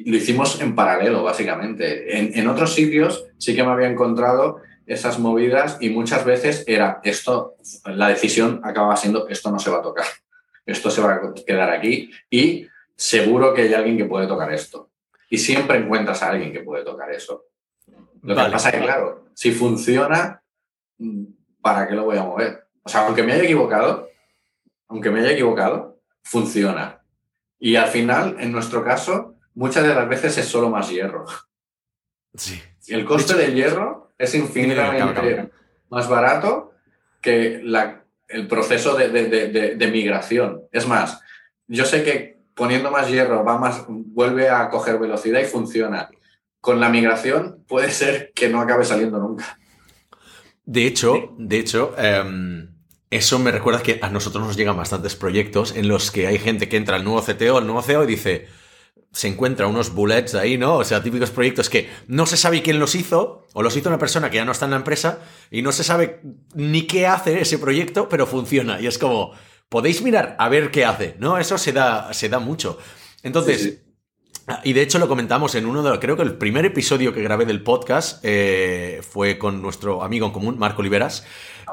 lo 0.06 0.16
hicimos 0.16 0.60
en 0.60 0.76
paralelo, 0.76 1.24
básicamente. 1.24 2.16
En, 2.16 2.38
en 2.38 2.46
otros 2.46 2.72
sitios 2.74 3.26
sí 3.36 3.56
que 3.56 3.64
me 3.64 3.70
había 3.70 3.88
encontrado 3.88 4.60
esas 4.86 5.18
movidas 5.18 5.78
y 5.80 5.90
muchas 5.90 6.24
veces 6.24 6.62
era 6.66 7.00
esto, 7.02 7.56
la 7.84 8.08
decisión 8.08 8.60
acaba 8.62 8.96
siendo 8.96 9.28
esto 9.28 9.50
no 9.50 9.58
se 9.58 9.70
va 9.70 9.78
a 9.78 9.82
tocar, 9.82 10.06
esto 10.66 10.90
se 10.90 11.00
va 11.00 11.14
a 11.14 11.34
quedar 11.46 11.70
aquí 11.70 12.10
y 12.28 12.68
seguro 12.96 13.54
que 13.54 13.62
hay 13.62 13.74
alguien 13.74 13.96
que 13.96 14.04
puede 14.04 14.26
tocar 14.26 14.52
esto. 14.52 14.90
Y 15.30 15.38
siempre 15.38 15.78
encuentras 15.78 16.22
a 16.22 16.30
alguien 16.30 16.52
que 16.52 16.60
puede 16.60 16.84
tocar 16.84 17.10
eso. 17.12 17.46
Lo 18.22 18.34
que 18.34 18.50
pasa 18.50 18.70
es 18.70 18.74
que, 18.76 18.82
claro, 18.82 19.26
si 19.34 19.52
funciona, 19.52 20.42
¿para 21.60 21.86
qué 21.86 21.94
lo 21.94 22.04
voy 22.04 22.18
a 22.18 22.24
mover? 22.24 22.66
O 22.82 22.88
sea, 22.88 23.06
aunque 23.06 23.22
me 23.22 23.32
haya 23.32 23.44
equivocado, 23.44 24.08
aunque 24.88 25.10
me 25.10 25.20
haya 25.20 25.32
equivocado, 25.32 26.00
funciona. 26.22 27.02
Y 27.58 27.76
al 27.76 27.88
final, 27.88 28.36
en 28.38 28.52
nuestro 28.52 28.84
caso, 28.84 29.36
muchas 29.54 29.84
de 29.84 29.94
las 29.94 30.08
veces 30.08 30.36
es 30.38 30.46
solo 30.46 30.70
más 30.70 30.90
hierro. 30.90 31.24
Sí. 32.34 32.60
El 32.88 33.04
coste 33.04 33.34
del 33.34 33.54
hierro 33.54 34.12
es 34.18 34.34
infinitamente 34.34 35.50
más 35.88 36.08
barato 36.08 36.72
que 37.20 37.60
el 38.28 38.46
proceso 38.48 38.96
de, 38.96 39.90
migración. 39.92 40.62
Es 40.72 40.86
más, 40.86 41.20
yo 41.66 41.84
sé 41.84 42.02
que 42.02 42.38
poniendo 42.54 42.90
más 42.90 43.10
hierro 43.10 43.44
va 43.44 43.58
más, 43.58 43.84
vuelve 43.88 44.48
a 44.48 44.68
coger 44.70 44.98
velocidad 44.98 45.40
y 45.40 45.44
funciona. 45.44 46.08
Con 46.60 46.80
la 46.80 46.88
migración 46.88 47.64
puede 47.68 47.90
ser 47.90 48.32
que 48.34 48.48
no 48.48 48.60
acabe 48.60 48.84
saliendo 48.84 49.18
nunca. 49.18 49.58
De 50.64 50.86
hecho, 50.86 51.34
de 51.38 51.58
hecho, 51.58 51.94
em, 51.96 52.74
eso 53.10 53.38
me 53.38 53.52
recuerda 53.52 53.82
que 53.82 54.00
a 54.02 54.10
nosotros 54.10 54.44
nos 54.44 54.56
llegan 54.56 54.76
bastantes 54.76 55.14
proyectos 55.14 55.76
en 55.76 55.86
los 55.86 56.10
que 56.10 56.26
hay 56.26 56.38
gente 56.38 56.68
que 56.68 56.76
entra 56.76 56.96
al 56.96 57.04
nuevo 57.04 57.22
CTO, 57.22 57.58
al 57.58 57.66
nuevo 57.66 57.82
CEO 57.82 58.02
y 58.02 58.08
dice, 58.08 58.48
se 59.16 59.28
encuentra 59.28 59.66
unos 59.66 59.94
bullets 59.94 60.34
ahí, 60.34 60.58
¿no? 60.58 60.74
O 60.74 60.84
sea, 60.84 61.02
típicos 61.02 61.30
proyectos 61.30 61.70
que 61.70 61.88
no 62.06 62.26
se 62.26 62.36
sabe 62.36 62.60
quién 62.60 62.78
los 62.78 62.94
hizo, 62.94 63.46
o 63.54 63.62
los 63.62 63.74
hizo 63.74 63.88
una 63.88 63.98
persona 63.98 64.28
que 64.28 64.36
ya 64.36 64.44
no 64.44 64.52
está 64.52 64.66
en 64.66 64.72
la 64.72 64.76
empresa, 64.76 65.20
y 65.50 65.62
no 65.62 65.72
se 65.72 65.84
sabe 65.84 66.20
ni 66.54 66.82
qué 66.82 67.06
hace 67.06 67.40
ese 67.40 67.58
proyecto, 67.58 68.10
pero 68.10 68.26
funciona. 68.26 68.78
Y 68.78 68.86
es 68.86 68.98
como, 68.98 69.32
podéis 69.70 70.02
mirar 70.02 70.36
a 70.38 70.50
ver 70.50 70.70
qué 70.70 70.84
hace, 70.84 71.16
¿no? 71.18 71.38
Eso 71.38 71.56
se 71.56 71.72
da, 71.72 72.12
se 72.12 72.28
da 72.28 72.40
mucho. 72.40 72.76
Entonces, 73.22 73.84
y 74.64 74.74
de 74.74 74.82
hecho 74.82 74.98
lo 74.98 75.08
comentamos 75.08 75.54
en 75.54 75.64
uno 75.64 75.82
de 75.82 75.88
los, 75.88 75.98
creo 75.98 76.18
que 76.18 76.22
el 76.22 76.36
primer 76.36 76.66
episodio 76.66 77.14
que 77.14 77.22
grabé 77.22 77.46
del 77.46 77.62
podcast 77.62 78.22
eh, 78.22 79.00
fue 79.00 79.38
con 79.38 79.62
nuestro 79.62 80.02
amigo 80.02 80.26
en 80.26 80.32
común, 80.32 80.58
Marco 80.58 80.82
Oliveras, 80.82 81.24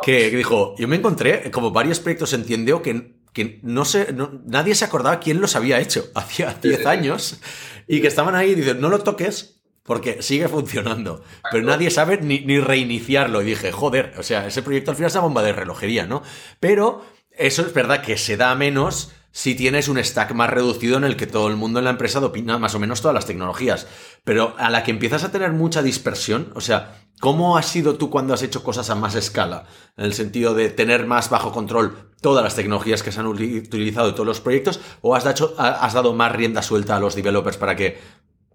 que, 0.02 0.30
que, 0.30 0.38
dijo, 0.38 0.76
yo 0.78 0.88
me 0.88 0.96
encontré 0.96 1.52
como 1.52 1.72
varios 1.72 2.00
proyectos 2.00 2.32
en 2.32 2.46
Tiendeo 2.46 2.82
que 2.82 3.13
que 3.34 3.60
no 3.64 3.84
sé, 3.84 4.16
nadie 4.46 4.76
se 4.76 4.86
acordaba 4.86 5.20
quién 5.20 5.42
los 5.42 5.56
había 5.56 5.80
hecho 5.80 6.06
hacía 6.16 6.58
10 6.62 6.86
años 6.86 7.40
y 7.88 8.02
que 8.02 8.08
estaban 8.08 8.36
ahí 8.36 8.52
y 8.52 8.56
dicen, 8.56 8.80
no 8.80 8.90
lo 8.90 9.00
toques 9.00 9.60
porque 9.84 10.22
sigue 10.22 10.48
funcionando, 10.48 11.24
pero 11.52 11.66
nadie 11.66 11.92
sabe 11.92 12.18
ni, 12.22 12.40
ni, 12.40 12.60
reiniciarlo. 12.60 13.42
Y 13.42 13.46
dije, 13.46 13.74
joder, 13.74 14.14
o 14.18 14.24
sea, 14.24 14.48
ese 14.48 14.62
proyecto 14.62 14.92
al 14.92 14.96
final 14.96 15.10
es 15.10 15.16
una 15.16 15.24
bomba 15.24 15.44
de 15.44 15.52
relojería, 15.52 16.06
¿no? 16.06 16.24
Pero 16.62 17.06
eso 17.32 17.64
es 17.64 17.74
verdad 17.74 18.02
que 18.02 18.18
se 18.18 18.38
da 18.38 18.56
menos 18.56 19.12
si 19.34 19.56
tienes 19.56 19.88
un 19.88 20.02
stack 20.02 20.32
más 20.34 20.52
reducido 20.52 20.96
en 20.96 21.04
el 21.04 21.18
que 21.18 21.26
todo 21.26 21.48
el 21.48 21.56
mundo 21.56 21.80
en 21.80 21.86
la 21.86 21.92
empresa 21.92 22.20
opina 22.20 22.60
más 22.60 22.76
o 22.76 22.80
menos 22.80 23.02
todas 23.02 23.16
las 23.16 23.26
tecnologías. 23.26 23.88
Pero 24.24 24.54
a 24.60 24.70
la 24.70 24.84
que 24.84 24.92
empiezas 24.92 25.24
a 25.24 25.32
tener 25.32 25.52
mucha 25.52 25.82
dispersión, 25.82 26.52
o 26.54 26.62
sea, 26.62 27.02
¿cómo 27.20 27.58
has 27.58 27.66
sido 27.66 27.96
tú 27.96 28.12
cuando 28.12 28.36
has 28.36 28.44
hecho 28.44 28.64
cosas 28.64 28.92
a 28.92 28.96
más 28.96 29.16
escala? 29.16 29.66
En 29.98 30.06
el 30.06 30.14
sentido 30.14 30.54
de 30.54 30.70
tener 30.70 31.08
más 31.08 31.32
bajo 31.32 31.52
control 31.52 32.12
todas 32.22 32.44
las 32.44 32.56
tecnologías 32.56 33.02
que 33.02 33.12
se 33.12 33.20
han 33.20 33.26
utilizado 33.26 34.10
en 34.10 34.14
todos 34.14 34.28
los 34.28 34.40
proyectos, 34.40 34.80
o 35.02 35.16
has, 35.16 35.26
has 35.26 35.94
dado 35.94 36.14
más 36.14 36.32
rienda 36.32 36.62
suelta 36.62 36.96
a 36.96 37.00
los 37.00 37.16
developers 37.16 37.58
para 37.58 37.76
que 37.76 37.98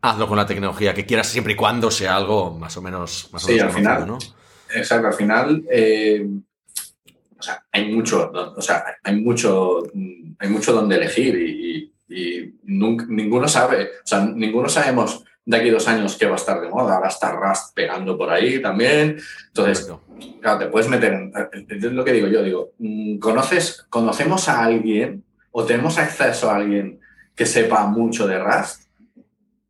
hazlo 0.00 0.28
con 0.28 0.36
la 0.36 0.46
tecnología 0.46 0.94
que 0.94 1.04
quieras 1.04 1.26
siempre 1.26 1.54
y 1.54 1.56
cuando 1.56 1.90
sea 1.90 2.14
algo 2.14 2.56
más 2.56 2.76
o 2.76 2.82
menos, 2.82 3.30
más 3.32 3.42
sí, 3.42 3.58
al 3.58 3.72
final, 3.72 4.06
¿no? 4.06 4.18
Exacto, 4.72 5.08
al 5.08 5.14
final 5.14 5.64
eh, 5.72 6.24
o 7.38 7.42
sea, 7.42 7.64
hay 7.72 7.92
mucho, 7.92 8.32
o 8.32 8.60
sea, 8.60 8.84
hay 9.02 9.16
mucho, 9.16 9.84
hay 10.38 10.48
mucho 10.48 10.72
donde 10.72 10.96
elegir 10.96 11.36
y, 11.36 11.94
ninguno 12.64 13.46
sabe, 13.48 13.90
o 14.02 14.06
sea, 14.06 14.24
ninguno 14.24 14.68
sabemos 14.68 15.24
de 15.44 15.56
aquí 15.56 15.68
a 15.68 15.72
dos 15.72 15.88
años 15.88 16.16
qué 16.16 16.26
va 16.26 16.32
a 16.32 16.36
estar 16.36 16.60
de 16.60 16.68
moda, 16.68 16.96
ahora 16.96 17.08
está 17.08 17.32
Rust 17.32 17.74
pegando 17.74 18.18
por 18.18 18.30
ahí 18.30 18.60
también. 18.60 19.18
Entonces, 19.46 19.90
claro, 20.40 20.58
te 20.58 20.66
puedes 20.66 20.88
meter 20.88 21.12
en, 21.12 21.32
es 21.68 21.82
lo 21.84 22.04
que 22.04 22.12
digo 22.12 22.26
yo, 22.26 22.42
digo, 22.42 22.72
mm, 22.78 23.18
¿conoces, 23.18 23.86
conocemos 23.88 24.48
a 24.48 24.64
alguien 24.64 25.24
o 25.50 25.64
tenemos 25.64 25.96
acceso 25.98 26.50
a 26.50 26.56
alguien 26.56 27.00
que 27.34 27.46
sepa 27.46 27.86
mucho 27.86 28.26
de 28.26 28.38
Rust? 28.38 28.88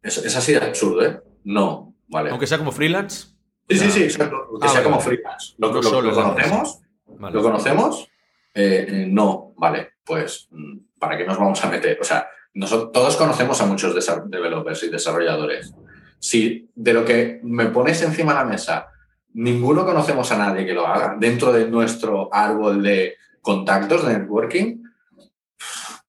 Es, 0.02 0.18
es 0.18 0.34
así 0.34 0.52
de 0.52 0.58
absurdo, 0.58 1.04
¿eh? 1.04 1.20
No, 1.44 1.94
¿vale? 2.08 2.30
Aunque 2.30 2.46
sea 2.46 2.58
como 2.58 2.72
freelance. 2.72 3.28
Sí, 3.68 3.78
sí, 3.78 3.90
sí, 3.90 4.02
exacto. 4.04 4.48
Que 4.60 4.66
ah, 4.66 4.70
sea 4.70 4.82
como 4.82 4.98
freelance. 4.98 5.54
Lo, 5.58 5.72
lo, 5.72 6.02
lo 6.02 6.14
conocemos, 6.14 6.80
lo 7.18 7.42
conocemos, 7.42 8.08
eh, 8.54 9.06
no, 9.08 9.52
vale, 9.56 9.92
pues 10.04 10.48
mm, 10.50 10.78
¿para 10.98 11.16
qué 11.16 11.24
nos 11.24 11.38
vamos 11.38 11.62
a 11.64 11.70
meter? 11.70 11.98
O 12.00 12.04
sea, 12.04 12.28
nosotros, 12.54 12.92
todos 12.92 13.16
conocemos 13.16 13.60
a 13.60 13.66
muchos 13.66 13.94
developers 14.26 14.82
y 14.82 14.88
desarrolladores. 14.88 15.74
Si 16.18 16.68
de 16.74 16.92
lo 16.92 17.04
que 17.04 17.40
me 17.44 17.66
pones 17.66 18.02
encima 18.02 18.32
de 18.32 18.38
la 18.38 18.44
mesa, 18.44 18.88
ninguno 19.34 19.84
conocemos 19.84 20.30
a 20.32 20.38
nadie 20.38 20.66
que 20.66 20.74
lo 20.74 20.86
haga 20.86 21.16
dentro 21.18 21.52
de 21.52 21.68
nuestro 21.68 22.28
árbol 22.32 22.82
de 22.82 23.16
contactos 23.40 24.06
de 24.06 24.18
networking, 24.18 24.82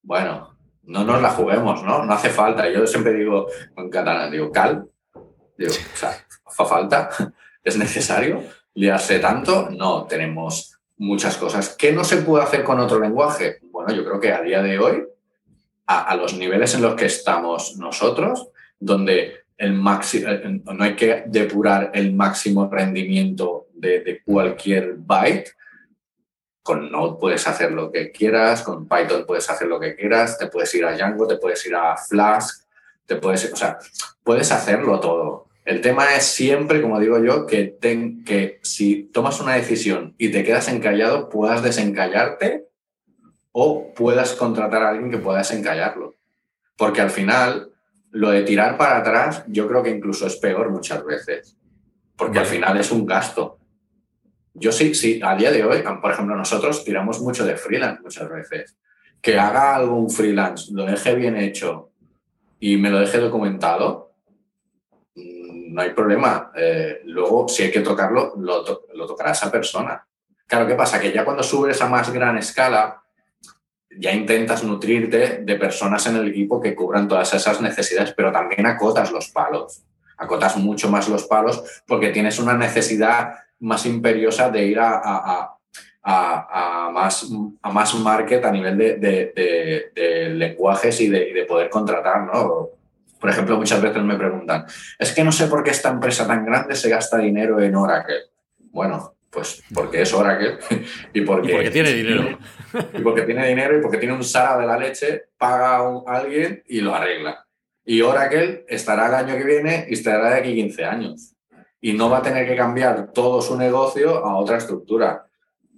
bueno, 0.02 0.58
no 0.84 1.04
nos 1.04 1.22
la 1.22 1.30
juguemos, 1.30 1.84
¿no? 1.84 2.04
No 2.04 2.14
hace 2.14 2.30
falta. 2.30 2.68
Yo 2.68 2.88
siempre 2.88 3.14
digo 3.14 3.48
en 3.78 3.90
catalán, 3.90 4.32
digo, 4.32 4.52
cal, 4.52 4.90
digo, 5.56 5.72
o 5.72 5.98
sea, 5.98 6.18
¿fa 6.48 6.66
falta? 6.66 7.10
¿Es 7.64 7.78
necesario 7.78 8.44
liarse 8.74 9.20
tanto? 9.20 9.70
No, 9.70 10.06
tenemos 10.06 10.79
muchas 11.00 11.38
cosas. 11.38 11.76
¿Qué 11.76 11.92
no 11.92 12.04
se 12.04 12.18
puede 12.18 12.44
hacer 12.44 12.64
con 12.64 12.80
otro 12.80 13.00
lenguaje? 13.00 13.60
Bueno, 13.72 13.92
yo 13.94 14.06
creo 14.06 14.20
que 14.20 14.32
a 14.32 14.42
día 14.42 14.62
de 14.62 14.78
hoy, 14.78 15.04
a, 15.88 16.16
los 16.16 16.36
niveles 16.38 16.76
en 16.76 16.84
los 16.84 16.94
que 16.94 17.08
estamos 17.08 17.78
nosotros, 17.78 18.50
donde 18.80 19.40
el 19.58 19.74
máximo, 19.74 20.30
no 20.74 20.84
hay 20.84 20.96
que 20.96 21.24
depurar 21.26 21.90
el 21.96 22.14
máximo 22.14 22.70
rendimiento 22.72 23.68
de, 23.74 24.02
de 24.02 24.22
cualquier 24.24 24.96
byte, 24.98 25.50
con 26.62 26.92
Node 26.92 27.18
puedes 27.20 27.48
hacer 27.48 27.72
lo 27.72 27.92
que 27.92 28.12
quieras, 28.12 28.62
con 28.62 28.88
Python 28.88 29.26
puedes 29.26 29.50
hacer 29.50 29.68
lo 29.68 29.80
que 29.80 29.96
quieras, 29.96 30.38
te 30.38 30.48
puedes 30.48 30.74
ir 30.76 30.86
a 30.86 30.92
Django, 30.92 31.26
te 31.26 31.38
puedes 31.38 31.66
ir 31.66 31.74
a 31.74 31.98
Flask, 31.98 32.68
te 33.08 33.16
puedes, 33.16 33.52
o 33.52 33.56
sea, 33.56 33.80
puedes 34.24 34.52
hacerlo 34.52 35.00
todo. 35.00 35.49
El 35.66 35.82
tema 35.82 36.16
es 36.16 36.24
siempre, 36.24 36.82
como 36.82 37.00
digo 37.00 37.24
yo, 37.24 37.46
que, 37.46 37.78
que 38.26 38.60
si 38.64 39.04
tomas 39.04 39.40
una 39.40 39.54
decisión 39.54 40.16
y 40.18 40.30
te 40.30 40.44
quedas 40.44 40.68
encallado, 40.68 41.30
puedas 41.30 41.62
desencallarte 41.62 42.70
o 43.52 43.94
puedas 43.94 44.34
contratar 44.34 44.84
a 44.84 44.90
alguien 44.90 45.12
que 45.12 45.18
pueda 45.18 45.40
desencallarlo. 45.40 46.16
Porque 46.78 47.02
al 47.02 47.10
final, 47.10 47.72
lo 48.12 48.32
de 48.32 48.44
tirar 48.44 48.78
para 48.78 48.98
atrás, 48.98 49.44
yo 49.48 49.68
creo 49.68 49.84
que 49.84 49.90
incluso 49.90 50.26
es 50.26 50.38
peor 50.38 50.70
muchas 50.72 51.04
veces. 51.06 51.58
Porque 52.16 52.40
al 52.40 52.46
final 52.46 52.78
es 52.78 52.92
un 52.92 53.06
gasto. 53.06 53.60
Yo 54.54 54.72
sí, 54.72 54.94
sí, 54.96 55.22
a 55.24 55.36
día 55.36 55.52
de 55.52 55.64
hoy, 55.64 55.84
por 56.02 56.12
ejemplo, 56.12 56.36
nosotros 56.36 56.84
tiramos 56.84 57.22
mucho 57.22 57.46
de 57.46 57.56
freelance 57.56 58.02
muchas 58.02 58.30
veces. 58.30 58.78
Que 59.22 59.38
haga 59.38 59.76
algún 59.76 60.10
freelance, 60.10 60.74
lo 60.74 60.86
deje 60.86 61.16
bien 61.16 61.36
hecho 61.36 61.92
y 62.60 62.78
me 62.78 62.90
lo 62.90 63.00
deje 63.00 63.20
documentado, 63.20 64.09
no 65.80 65.86
hay 65.86 65.92
problema. 65.92 66.52
Eh, 66.56 67.02
luego, 67.06 67.48
si 67.48 67.64
hay 67.64 67.72
que 67.72 67.80
tocarlo, 67.80 68.34
lo, 68.38 68.64
tocará 69.08 69.32
esa 69.32 69.50
persona. 69.50 70.06
Claro, 70.46 70.68
¿qué 70.68 70.76
pasa? 70.76 71.00
Que 71.00 71.14
ya 71.14 71.24
cuando 71.24 71.42
subes 71.42 71.82
a 71.82 71.88
más 71.88 72.12
gran 72.12 72.38
escala, 72.38 73.02
ya 73.90 74.12
intentas 74.12 74.62
nutrirte 74.66 75.38
de 75.38 75.56
personas 75.56 76.06
en 76.08 76.18
el 76.18 76.28
equipo 76.28 76.60
que 76.60 76.76
cubran 76.76 77.08
todas 77.08 77.34
esas 77.34 77.62
necesidades, 77.62 78.14
pero 78.14 78.30
también 78.30 78.66
acotas 78.66 79.10
los 79.10 79.30
palos. 79.30 79.84
Acotas 80.18 80.58
mucho 80.58 80.90
más 80.90 81.08
los 81.08 81.24
palos 81.24 81.64
porque 81.88 82.10
tienes 82.10 82.40
una 82.40 82.56
necesidad 82.56 83.36
más 83.60 83.86
imperiosa 83.86 84.50
de 84.50 84.66
ir 84.66 84.80
a, 84.82 85.56
más, 86.92 87.26
a 87.62 87.72
más 87.72 87.96
market 87.96 88.44
a 88.44 88.52
nivel 88.52 88.78
de, 88.78 90.32
lenguajes 90.36 91.00
y 91.00 91.08
de, 91.08 91.34
de 91.34 91.46
poder 91.46 91.70
contratar, 91.70 92.24
¿no? 92.24 92.79
Por 93.20 93.30
ejemplo, 93.30 93.58
muchas 93.58 93.82
veces 93.82 94.02
me 94.02 94.16
preguntan, 94.16 94.66
es 94.98 95.12
que 95.12 95.24
no 95.24 95.32
sé 95.32 95.48
por 95.48 95.64
qué 95.64 95.72
esta 95.72 95.90
empresa 95.90 96.26
tan 96.26 96.46
grande 96.46 96.76
se 96.76 96.90
gasta 96.90 97.18
dinero 97.18 97.60
en 97.60 97.76
Oracle. 97.76 98.16
Bueno, 98.72 99.16
pues 99.30 99.62
porque 99.74 100.02
es 100.02 100.14
Oracle 100.14 100.58
y 101.14 101.22
porque, 101.22 101.70
tiene 101.70 101.94
dinero. 101.94 102.38
Y 102.94 103.02
porque 103.02 103.24
tiene 103.24 103.48
dinero 103.48 103.78
y 103.78 103.82
porque 103.82 103.98
tiene 103.98 104.14
un 104.14 104.24
Sara 104.24 104.58
de 104.58 104.68
la 104.68 104.78
leche, 104.78 105.24
paga 105.38 105.78
a 105.78 106.02
alguien 106.08 106.64
y 106.68 106.82
lo 106.82 106.94
arregla. 106.94 107.46
Y 107.84 108.02
Oracle 108.02 108.66
estará 108.68 109.08
el 109.08 109.16
año 109.16 109.36
que 109.36 109.44
viene 109.44 109.88
y 109.90 109.94
estará 109.94 110.30
de 110.30 110.40
aquí 110.40 110.54
15 110.54 110.86
años. 110.86 111.36
Y 111.82 111.94
no 111.94 112.10
va 112.10 112.20
a 112.20 112.22
tener 112.22 112.48
que 112.48 112.56
cambiar 112.56 113.12
todo 113.12 113.42
su 113.42 113.58
negocio 113.58 114.24
a 114.24 114.36
otra 114.38 114.58
estructura. 114.58 115.29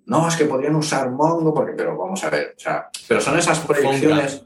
No, 0.05 0.27
es 0.27 0.35
que 0.35 0.45
podrían 0.45 0.75
usar 0.75 1.09
Mongo, 1.09 1.53
porque, 1.53 1.73
pero 1.73 1.97
vamos 1.97 2.23
a 2.23 2.29
ver, 2.29 2.55
o 2.57 2.59
sea, 2.59 2.89
pero 3.07 3.21
son 3.21 3.37
esas 3.37 3.59
proyecciones 3.59 4.43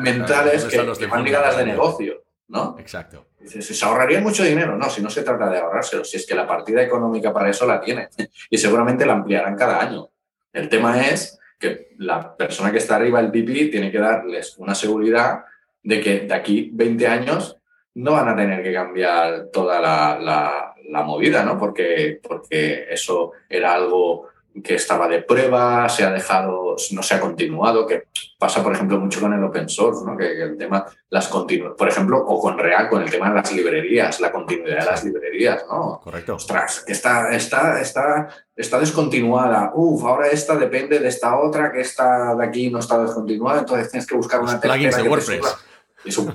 mentales 0.00 0.64
que, 0.64 1.06
van 1.06 1.22
ligadas 1.24 1.56
de 1.56 1.66
negocio, 1.66 2.22
¿no? 2.48 2.76
Exacto. 2.78 3.26
se 3.44 3.84
ahorraría 3.84 4.20
mucho 4.20 4.42
dinero, 4.42 4.76
no, 4.76 4.88
si 4.88 5.02
no 5.02 5.10
se 5.10 5.22
trata 5.22 5.50
de 5.50 5.58
ahorrárselo, 5.58 6.04
si 6.04 6.16
es 6.16 6.26
que 6.26 6.34
la 6.34 6.46
partida 6.46 6.82
económica 6.82 7.32
para 7.32 7.50
eso 7.50 7.66
la 7.66 7.80
tiene 7.80 8.08
y 8.50 8.58
seguramente 8.58 9.06
la 9.06 9.14
ampliarán 9.14 9.56
cada 9.56 9.80
año. 9.80 10.08
El 10.52 10.68
tema 10.68 11.06
es 11.06 11.38
que 11.58 11.94
la 11.98 12.36
persona 12.36 12.72
que 12.72 12.78
está 12.78 12.96
arriba, 12.96 13.20
el 13.20 13.28
VP, 13.28 13.68
tiene 13.70 13.92
que 13.92 13.98
darles 13.98 14.56
una 14.58 14.74
seguridad 14.74 15.44
de 15.82 16.00
que 16.00 16.20
de 16.20 16.34
aquí 16.34 16.70
20 16.72 17.06
años 17.06 17.56
no 17.94 18.12
van 18.12 18.28
a 18.28 18.36
tener 18.36 18.62
que 18.62 18.72
cambiar 18.72 19.48
toda 19.52 19.80
la, 19.80 20.18
la, 20.18 20.74
la 20.88 21.02
movida, 21.02 21.44
¿no? 21.44 21.58
Porque, 21.58 22.20
porque 22.26 22.86
eso 22.90 23.32
era 23.48 23.74
algo 23.74 24.28
que 24.62 24.74
estaba 24.74 25.08
de 25.08 25.22
prueba, 25.22 25.88
se 25.88 26.04
ha 26.04 26.10
dejado, 26.10 26.76
no 26.92 27.02
se 27.02 27.14
ha 27.14 27.20
continuado, 27.20 27.86
que 27.86 28.04
pasa, 28.38 28.62
por 28.62 28.72
ejemplo, 28.72 28.98
mucho 28.98 29.20
con 29.20 29.32
el 29.32 29.42
open 29.42 29.68
source, 29.68 30.04
¿no? 30.04 30.16
que, 30.16 30.42
el 30.42 30.56
tema, 30.56 30.86
las 31.10 31.28
continu 31.28 31.76
por 31.76 31.88
ejemplo, 31.88 32.18
o 32.18 32.40
con 32.40 32.58
React, 32.58 32.90
con 32.90 33.02
el 33.02 33.10
tema 33.10 33.28
de 33.28 33.36
las 33.36 33.52
librerías, 33.52 34.20
la 34.20 34.32
continuidad 34.32 34.80
de 34.80 34.86
las 34.86 35.04
librerías, 35.04 35.64
¿no? 35.68 36.00
Correcto. 36.02 36.34
Ostras, 36.34 36.82
que 36.86 36.92
está, 36.92 37.32
está, 37.34 37.80
está, 37.80 38.28
está 38.56 38.78
descontinuada. 38.78 39.72
Uf, 39.74 40.04
ahora 40.04 40.28
esta 40.28 40.56
depende 40.56 40.98
de 40.98 41.08
esta 41.08 41.38
otra, 41.38 41.70
que 41.72 41.80
esta 41.80 42.34
de 42.34 42.44
aquí 42.44 42.70
no 42.70 42.78
está 42.78 42.98
descontinuada, 43.02 43.60
entonces 43.60 43.90
tienes 43.90 44.06
que 44.06 44.16
buscar 44.16 44.40
una 44.40 44.60
tercera. 44.60 45.02
de 45.02 45.08
WordPress. 45.08 45.56
Es 46.04 46.16
un 46.16 46.32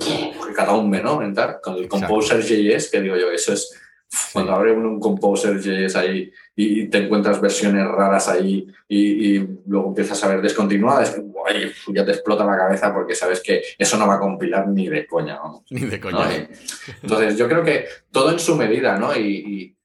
cada 0.54 0.74
un 0.74 0.90
¿no? 0.90 1.20
Con 1.62 1.74
el 1.76 1.88
Composer.js, 1.88 2.90
que 2.90 3.00
digo 3.00 3.16
yo, 3.16 3.30
eso 3.30 3.52
es 3.54 3.80
cuando 4.32 4.52
abre 4.52 4.72
un 4.72 5.00
Composer.js 5.00 5.96
ahí 5.96 6.30
y 6.56 6.86
te 6.86 6.98
encuentras 6.98 7.40
versiones 7.40 7.86
raras 7.86 8.28
ahí 8.28 8.66
y, 8.88 9.38
luego 9.66 9.88
empiezas 9.88 10.22
a 10.22 10.28
ver 10.28 10.40
descontinuadas, 10.40 11.20
ya 11.88 12.04
te 12.04 12.12
explota 12.12 12.44
la 12.44 12.56
cabeza 12.56 12.94
porque 12.94 13.14
sabes 13.14 13.42
que 13.42 13.62
eso 13.76 13.96
no 13.96 14.06
va 14.06 14.14
a 14.14 14.20
compilar 14.20 14.68
ni 14.68 14.88
de 14.88 15.06
coña. 15.06 15.38
Ni 15.70 15.80
de 15.80 16.00
coña. 16.00 16.48
Entonces 17.02 17.36
yo 17.36 17.48
creo 17.48 17.64
que 17.64 17.86
todo 18.10 18.30
en 18.30 18.38
su 18.38 18.56
medida, 18.56 18.96
¿no? 18.98 19.14
Y, 19.16 19.76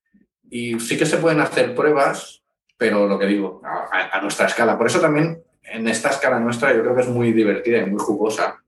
sí 0.52 0.98
que 0.98 1.06
se 1.06 1.18
pueden 1.18 1.40
hacer 1.42 1.76
pruebas, 1.76 2.42
pero 2.78 3.08
lo 3.08 3.20
que 3.20 3.28
digo, 3.28 3.62
a, 3.64 4.20
nuestra 4.22 4.48
escala. 4.48 4.78
Por 4.78 4.88
eso 4.88 5.00
también 5.00 5.44
en 5.64 5.88
esta 5.88 6.10
escala 6.10 6.40
nuestra 6.40 6.74
yo 6.74 6.82
creo 6.82 6.96
que 6.96 7.02
es 7.02 7.08
muy 7.08 7.32
divertida 7.34 7.80
y 7.80 7.86
muy 7.86 8.00
jugosa 8.00 8.64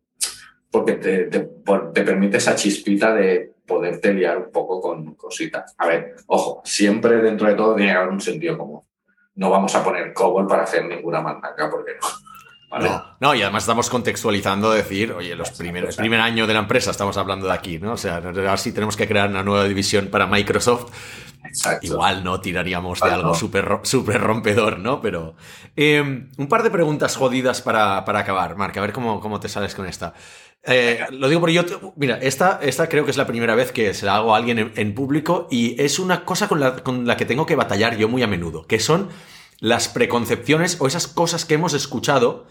porque 0.69 0.93
te, 0.93 1.25
te 1.25 2.03
permite 2.03 2.37
esa 2.37 2.55
chispita 2.55 3.13
de 3.13 3.53
poderte 3.71 4.13
liar 4.13 4.37
un 4.37 4.51
poco 4.51 4.81
con 4.81 5.15
cositas. 5.15 5.73
A 5.77 5.87
ver, 5.87 6.15
ojo, 6.27 6.61
siempre 6.65 7.17
dentro 7.17 7.47
de 7.47 7.55
todo 7.55 7.75
tiene 7.75 7.91
que 7.91 7.97
haber 7.97 8.09
un 8.09 8.21
sentido 8.21 8.57
común. 8.57 8.81
No 9.35 9.49
vamos 9.49 9.73
a 9.75 9.83
poner 9.83 10.13
COBOL 10.13 10.45
para 10.45 10.63
hacer 10.63 10.85
ninguna 10.85 11.21
mandaca, 11.21 11.69
porque 11.69 11.93
no. 12.79 13.15
No, 13.19 13.35
y 13.35 13.41
además 13.41 13.63
estamos 13.63 13.89
contextualizando 13.89 14.71
decir, 14.71 15.13
oye, 15.13 15.35
los 15.35 15.51
primeros, 15.51 15.91
el 15.91 15.95
primer 15.95 16.19
año 16.19 16.47
de 16.47 16.53
la 16.53 16.59
empresa 16.59 16.91
estamos 16.91 17.17
hablando 17.17 17.47
de 17.47 17.53
aquí, 17.53 17.79
¿no? 17.79 17.93
O 17.93 17.97
sea, 17.97 18.21
si 18.57 18.73
tenemos 18.73 18.97
que 18.97 19.07
crear 19.07 19.29
una 19.29 19.43
nueva 19.43 19.65
división 19.65 20.07
para 20.07 20.27
Microsoft. 20.27 20.91
Igual 21.81 22.23
no 22.23 22.39
tiraríamos 22.39 23.01
de 23.01 23.09
algo 23.09 23.33
súper 23.33 23.79
super 23.83 24.21
rompedor, 24.21 24.79
¿no? 24.79 25.01
Pero 25.01 25.35
em, 25.75 26.29
un 26.37 26.47
par 26.47 26.63
de 26.63 26.69
preguntas 26.69 27.17
jodidas 27.17 27.61
para, 27.61 28.05
para 28.05 28.19
acabar, 28.19 28.55
Marc, 28.55 28.77
a 28.77 28.81
ver 28.81 28.93
cómo, 28.93 29.19
cómo 29.19 29.39
te 29.39 29.49
sales 29.49 29.75
con 29.75 29.85
esta. 29.85 30.13
Eh, 30.63 31.05
lo 31.09 31.27
digo 31.27 31.41
porque 31.41 31.53
yo, 31.53 31.93
mira, 31.95 32.17
esta, 32.17 32.59
esta 32.61 32.87
creo 32.87 33.03
que 33.03 33.11
es 33.11 33.17
la 33.17 33.25
primera 33.25 33.55
vez 33.55 33.71
que 33.71 33.93
se 33.93 34.05
la 34.05 34.17
hago 34.17 34.35
a 34.35 34.37
alguien 34.37 34.71
en, 34.75 34.93
público 34.93 35.47
y 35.49 35.81
es 35.81 35.97
una 35.97 36.23
cosa 36.23 36.47
con 36.47 36.59
la, 36.59 36.77
con 36.77 37.07
la, 37.07 37.17
que 37.17 37.25
tengo 37.25 37.47
que 37.47 37.55
batallar 37.55 37.97
yo 37.97 38.07
muy 38.07 38.21
a 38.21 38.27
menudo, 38.27 38.67
que 38.67 38.79
son 38.79 39.09
las 39.59 39.87
preconcepciones 39.87 40.77
o 40.79 40.87
esas 40.87 41.07
cosas 41.07 41.45
que 41.45 41.55
hemos 41.55 41.73
escuchado 41.73 42.45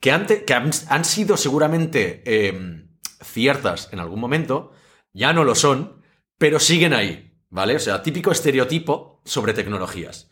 que, 0.00 0.12
antes, 0.12 0.44
que 0.44 0.54
han, 0.54 1.04
sido 1.04 1.36
seguramente 1.36 2.22
em, 2.24 2.88
ciertas 3.22 3.88
en 3.92 3.98
algún 3.98 4.20
momento, 4.20 4.72
ya 5.12 5.32
no 5.32 5.44
lo 5.44 5.54
son, 5.54 6.02
pero 6.38 6.60
siguen 6.60 6.94
ahí, 6.94 7.36
¿vale? 7.50 7.76
O 7.76 7.80
sea, 7.80 8.02
típico 8.02 8.30
estereotipo 8.30 9.20
sobre 9.24 9.52
tecnologías. 9.52 10.27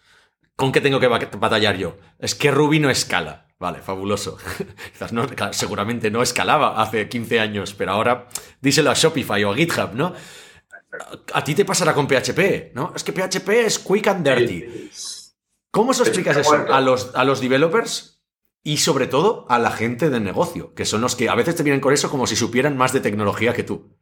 ¿Con 0.56 0.72
qué 0.72 0.80
tengo 0.80 0.98
que 0.98 1.06
batallar 1.06 1.76
yo? 1.76 1.98
Es 2.18 2.34
que 2.34 2.50
Ruby 2.50 2.80
no 2.80 2.88
escala. 2.90 3.46
Vale, 3.58 3.80
fabuloso. 3.80 4.36
Quizás 4.92 5.12
no, 5.12 5.26
seguramente 5.52 6.10
no 6.10 6.22
escalaba 6.22 6.80
hace 6.82 7.08
15 7.08 7.40
años, 7.40 7.74
pero 7.74 7.92
ahora 7.92 8.28
díselo 8.60 8.90
a 8.90 8.94
Shopify 8.94 9.44
o 9.44 9.52
a 9.52 9.56
GitHub, 9.56 9.94
¿no? 9.94 10.14
A 11.32 11.44
ti 11.44 11.54
te 11.54 11.64
pasará 11.64 11.92
con 11.94 12.06
PHP, 12.06 12.74
¿no? 12.74 12.92
Es 12.94 13.04
que 13.04 13.12
PHP 13.12 13.48
es 13.66 13.78
quick 13.78 14.06
and 14.08 14.26
dirty. 14.26 14.90
¿Cómo 15.70 15.92
se 15.92 16.02
explicas 16.04 16.38
eso 16.38 16.66
a 16.72 16.80
los, 16.80 17.14
a 17.14 17.24
los 17.24 17.40
developers 17.40 18.22
y 18.62 18.78
sobre 18.78 19.06
todo 19.06 19.46
a 19.50 19.58
la 19.58 19.70
gente 19.70 20.08
del 20.08 20.24
negocio, 20.24 20.74
que 20.74 20.86
son 20.86 21.02
los 21.02 21.16
que 21.16 21.28
a 21.28 21.34
veces 21.34 21.54
te 21.54 21.62
vienen 21.62 21.80
con 21.80 21.92
eso 21.92 22.10
como 22.10 22.26
si 22.26 22.34
supieran 22.34 22.76
más 22.76 22.92
de 22.94 23.00
tecnología 23.00 23.52
que 23.52 23.62
tú? 23.62 23.96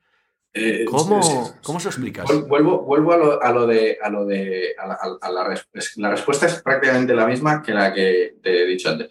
Eh, 0.57 0.85
¿Cómo, 0.85 1.21
¿Cómo 1.63 1.81
se 1.81 1.89
explicas? 1.89 2.27
Vuelvo, 2.47 2.83
vuelvo 2.83 3.13
a, 3.13 3.17
lo, 3.17 3.43
a, 3.43 3.53
lo, 3.53 3.67
de, 3.67 3.99
a 4.01 4.09
lo 4.09 4.25
de 4.25 4.77
a 4.79 4.87
la, 4.87 4.99
la, 5.97 6.11
respuesta 6.11 6.47
es 6.47 6.63
prácticamente 6.63 7.13
la 7.13 7.27
misma 7.27 7.61
que 7.61 7.73
la 7.73 7.93
que 7.93 8.37
te 8.41 8.63
he 8.63 8.67
dicho 8.67 8.89
antes. 8.89 9.09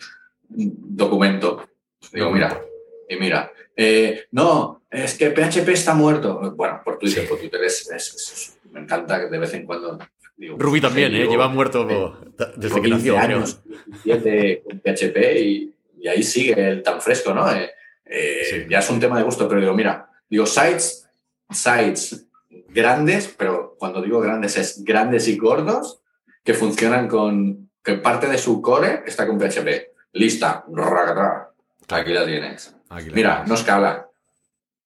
Documento. 0.48 1.68
Digo, 2.14 2.32
mira, 2.32 2.62
y 3.10 3.18
mira, 3.18 3.52
eh, 3.76 4.26
no, 4.32 4.84
es 4.90 5.18
que 5.18 5.32
PHP 5.32 5.68
está 5.70 5.94
muerto. 5.94 6.54
Bueno, 6.56 6.82
por 6.84 6.98
Twitter, 6.98 7.28
por 7.28 7.38
Twitter 7.38 7.62
es, 7.66 8.58
me 8.72 8.80
encanta 8.80 9.20
que 9.20 9.28
de 9.28 9.40
vez 9.40 9.54
en 9.54 9.66
cuando. 9.66 10.00
Digo, 10.38 10.58
Ruby 10.58 10.80
también, 10.80 11.14
¿eh? 11.14 11.28
lleva 11.28 11.50
muerto 11.50 11.86
desde 12.56 12.82
que 12.82 12.88
nació. 12.88 13.18
años, 13.18 13.62
con 14.06 14.80
PHP 14.80 15.18
y, 15.40 15.74
y, 16.00 16.08
ahí 16.08 16.24
sigue 16.24 16.70
el 16.70 16.82
tan 16.82 17.02
fresco, 17.02 17.34
¿no? 17.34 17.52
Eh, 17.52 17.70
eh, 18.06 18.68
ya 18.70 18.80
es 18.80 18.90
un 18.90 19.00
tema 19.00 19.18
de 19.18 19.24
gusto, 19.24 19.48
pero 19.48 19.62
digo, 19.62 19.74
mira, 19.74 20.10
digo, 20.30 20.46
sites, 20.46 21.03
sites 21.50 22.28
grandes, 22.70 23.34
pero 23.38 23.76
cuando 23.78 24.02
digo 24.02 24.20
grandes 24.20 24.58
es 24.58 24.84
grandes 24.84 25.28
y 25.28 25.38
gordos, 25.38 26.02
que 26.44 26.54
funcionan 26.54 27.08
con, 27.08 27.70
que 27.84 27.96
parte 27.96 28.28
de 28.28 28.38
su 28.38 28.62
core 28.62 29.04
está 29.06 29.28
con 29.28 29.40
PHP. 29.40 29.94
Lista, 30.14 30.66
aquí 31.90 32.14
la 32.14 32.26
tienes. 32.26 32.76
Mira, 33.14 33.44
no 33.48 33.56
escala. 33.56 34.08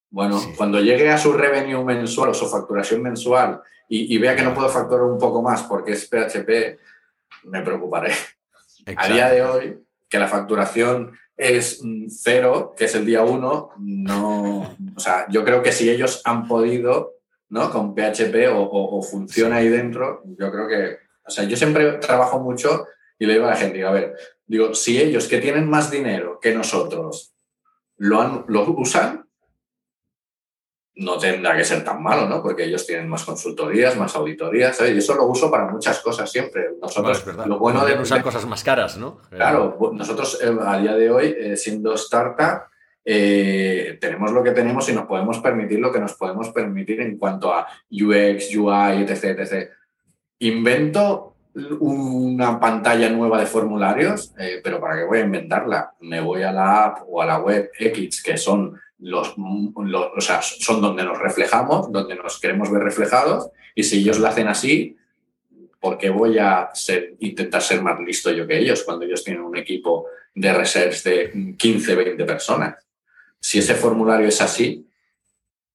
Bueno, 0.09 0.41
cuando 0.55 0.79
llegue 0.79 1.11
a 1.11 1.17
su 1.17 1.33
revenue 1.33 1.83
mensual 1.83 2.29
o 2.29 2.33
su 2.33 2.47
facturación 2.47 3.01
mensual 3.01 3.61
y, 3.89 4.17
vea 4.17 4.35
que 4.35 4.41
no 4.41 4.53
puedo 4.53 4.69
facturar 4.69 5.03
un 5.03 5.17
poco 5.17 5.41
más 5.41 5.63
porque 5.63 5.93
es 5.93 6.07
PHP, 6.07 6.79
me 7.43 7.61
preocuparé. 7.61 8.13
A 8.95 9.07
día 9.07 9.29
de 9.29 9.43
hoy, 9.43 9.86
que 10.09 10.19
la 10.19 10.27
facturación 10.27 11.17
es 11.35 11.81
cero, 12.09 12.73
que 12.75 12.85
es 12.85 12.95
el 12.95 13.05
día 13.05 13.23
uno, 13.23 13.69
no. 13.77 14.75
O 14.95 14.99
sea, 14.99 15.27
yo 15.29 15.43
creo 15.43 15.61
que 15.61 15.71
si 15.71 15.89
ellos 15.89 16.21
han 16.25 16.47
podido, 16.47 17.13
¿no? 17.49 17.69
Con 17.69 17.93
PHP 17.93 18.35
o, 18.53 19.01
funciona 19.03 19.57
ahí 19.57 19.69
dentro, 19.69 20.23
yo 20.25 20.51
creo 20.51 20.67
que. 20.67 20.97
O 21.25 21.29
sea, 21.29 21.43
yo 21.43 21.57
siempre 21.57 21.93
trabajo 21.93 22.39
mucho 22.39 22.87
y 23.19 23.25
le 23.25 23.33
digo 23.33 23.45
a 23.45 23.51
la 23.51 23.55
gente, 23.55 23.83
a 23.83 23.91
ver, 23.91 24.15
digo, 24.45 24.73
si 24.73 24.99
ellos 24.99 25.27
que 25.27 25.39
tienen 25.39 25.69
más 25.69 25.91
dinero 25.91 26.39
que 26.41 26.55
nosotros 26.55 27.33
lo, 27.97 28.21
han, 28.21 28.45
lo 28.47 28.63
usan, 28.71 29.26
no 30.97 31.17
tendrá 31.17 31.55
que 31.55 31.63
ser 31.63 31.83
tan 31.83 32.01
malo, 32.01 32.27
¿no? 32.27 32.41
Porque 32.41 32.63
ellos 32.63 32.85
tienen 32.85 33.07
más 33.07 33.23
consultorías, 33.23 33.95
más 33.97 34.15
auditorías, 34.15 34.79
Y 34.81 34.97
eso 34.97 35.15
lo 35.15 35.25
uso 35.25 35.51
para 35.51 35.67
muchas 35.67 35.99
cosas 35.99 36.31
siempre. 36.31 36.71
Nosotros, 36.81 37.23
lo 37.45 37.59
bueno 37.59 37.85
de 37.85 37.99
usar 37.99 38.23
cosas 38.23 38.45
más 38.47 38.63
caras, 38.63 38.97
¿no? 38.97 39.19
Claro, 39.29 39.77
nosotros 39.93 40.39
eh, 40.41 40.51
a 40.59 40.77
día 40.79 40.95
de 40.95 41.11
hoy, 41.11 41.35
eh, 41.37 41.55
siendo 41.55 41.93
startup, 41.93 42.63
eh, 43.05 43.97
tenemos 44.01 44.31
lo 44.31 44.43
que 44.43 44.51
tenemos 44.51 44.89
y 44.89 44.93
nos 44.93 45.05
podemos 45.05 45.39
permitir 45.39 45.79
lo 45.79 45.91
que 45.91 45.99
nos 45.99 46.13
podemos 46.13 46.49
permitir 46.49 46.99
en 47.01 47.17
cuanto 47.17 47.53
a 47.53 47.67
UX, 47.91 48.55
UI, 48.55 49.03
etc, 49.03 49.23
etc. 49.39 49.69
Invento 50.39 51.35
una 51.79 52.59
pantalla 52.59 53.09
nueva 53.09 53.39
de 53.39 53.45
formularios, 53.45 54.33
pero 54.63 54.79
¿para 54.79 54.97
qué 54.97 55.05
voy 55.05 55.19
a 55.19 55.25
inventarla? 55.25 55.93
Me 56.01 56.21
voy 56.21 56.43
a 56.43 56.51
la 56.51 56.85
app 56.85 56.99
o 57.07 57.21
a 57.21 57.25
la 57.25 57.39
web 57.39 57.71
X, 57.79 58.21
que 58.21 58.37
son 58.37 58.79
los, 58.99 59.35
o 59.37 60.21
sea, 60.21 60.41
son 60.41 60.81
donde 60.81 61.03
nos 61.03 61.19
reflejamos, 61.19 61.91
donde 61.91 62.15
nos 62.15 62.39
queremos 62.39 62.71
ver 62.71 62.83
reflejados, 62.83 63.49
y 63.75 63.83
si 63.83 63.99
ellos 63.99 64.19
lo 64.19 64.27
hacen 64.27 64.47
así, 64.47 64.97
¿por 65.79 65.97
qué 65.97 66.09
voy 66.09 66.37
a 66.39 66.69
ser, 66.73 67.15
intentar 67.19 67.61
ser 67.61 67.81
más 67.81 67.99
listo 67.99 68.31
yo 68.31 68.47
que 68.47 68.57
ellos 68.57 68.83
cuando 68.83 69.05
ellos 69.05 69.23
tienen 69.23 69.43
un 69.43 69.57
equipo 69.57 70.07
de 70.33 70.53
research 70.53 71.03
de 71.03 71.55
15, 71.57 71.95
20 71.95 72.25
personas? 72.25 72.83
Si 73.39 73.59
ese 73.59 73.75
formulario 73.75 74.27
es 74.27 74.41
así, 74.41 74.87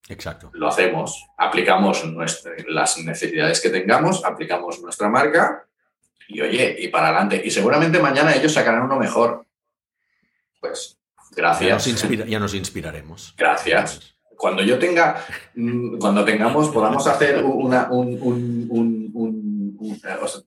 Exacto. 0.09 0.51
lo 0.55 0.69
hacemos, 0.69 1.27
aplicamos 1.39 2.05
las 2.67 2.99
necesidades 2.99 3.61
que 3.61 3.71
tengamos, 3.71 4.25
aplicamos 4.25 4.81
nuestra 4.83 5.09
marca 5.09 5.65
y 6.29 6.41
oye, 6.41 6.77
y 6.79 6.89
para 6.89 7.09
adelante. 7.09 7.41
Y 7.45 7.51
seguramente 7.51 8.01
mañana 8.01 8.35
ellos 8.35 8.53
sacarán 8.53 8.83
uno 8.83 8.99
mejor. 8.99 9.47
Pues 10.61 10.99
Gracias. 11.35 11.85
Ya 12.27 12.39
nos, 12.39 12.55
inspiraremos. 12.55 13.35
Gracias. 13.37 14.15
Cuando 14.37 14.63
yo 14.63 14.79
tenga, 14.79 15.25
mm, 15.55 15.99
cuando 15.99 16.25
tengamos, 16.25 16.69
podamos 16.71 17.07
hacer 17.07 17.43
una, 17.45 17.89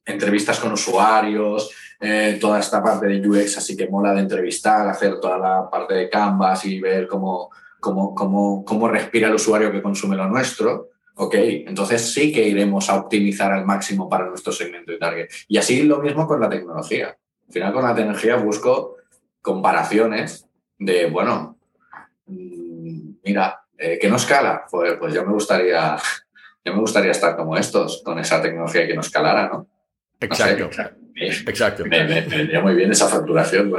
entrevistas 0.05 0.59
con 0.59 0.73
usuarios, 0.73 1.71
eh, 1.99 2.37
toda 2.39 2.59
esta 2.59 2.83
parte 2.83 3.07
de 3.07 3.27
UX, 3.27 3.57
así 3.57 3.75
que 3.75 3.87
mola 3.87 4.13
de 4.13 4.19
entrevistar, 4.19 4.87
hacer 4.87 5.19
toda 5.19 5.37
la 5.37 5.69
parte 5.69 5.93
de 5.93 6.09
Canvas 6.09 6.65
y 6.65 6.79
ver 6.79 7.07
cómo, 7.07 7.49
cómo, 7.79 8.13
cómo, 8.13 8.65
cómo 8.65 8.87
respira 8.87 9.27
el 9.27 9.35
usuario 9.35 9.71
que 9.71 9.81
consume 9.81 10.15
lo 10.15 10.27
nuestro. 10.27 10.89
Ok, 11.17 11.35
entonces 11.35 12.13
sí 12.13 12.33
que 12.33 12.47
iremos 12.47 12.89
a 12.89 12.95
optimizar 12.95 13.53
al 13.53 13.65
máximo 13.65 14.09
para 14.09 14.27
nuestro 14.27 14.51
segmento 14.51 14.91
y 14.91 14.99
target. 14.99 15.29
Y 15.47 15.57
así 15.57 15.83
lo 15.83 15.99
mismo 15.99 16.27
con 16.27 16.41
la 16.41 16.49
tecnología. 16.49 17.17
Al 17.47 17.53
final 17.53 17.73
con 17.73 17.83
la 17.83 17.95
tecnología 17.95 18.35
busco 18.35 18.97
comparaciones 19.41 20.45
de, 20.77 21.05
bueno, 21.07 21.57
mira, 22.27 23.61
eh, 23.77 23.97
que 23.99 24.09
no 24.09 24.15
escala, 24.15 24.65
pues, 24.69 24.95
pues 24.99 25.13
yo 25.13 25.25
me 25.25 25.33
gustaría, 25.33 25.97
yo 26.65 26.73
me 26.73 26.79
gustaría 26.79 27.11
estar 27.11 27.35
como 27.35 27.57
estos, 27.57 28.01
con 28.03 28.19
esa 28.19 28.41
tecnología 28.41 28.87
que 28.87 28.95
no 28.95 29.01
escalara, 29.01 29.49
¿no? 29.49 29.67
Exacto. 30.19 30.69
Exacto. 31.15 31.85
Me, 31.85 32.03
vendría 32.05 32.61
muy 32.61 32.75
bien 32.75 32.91
esa 32.91 33.07
facturación. 33.07 33.73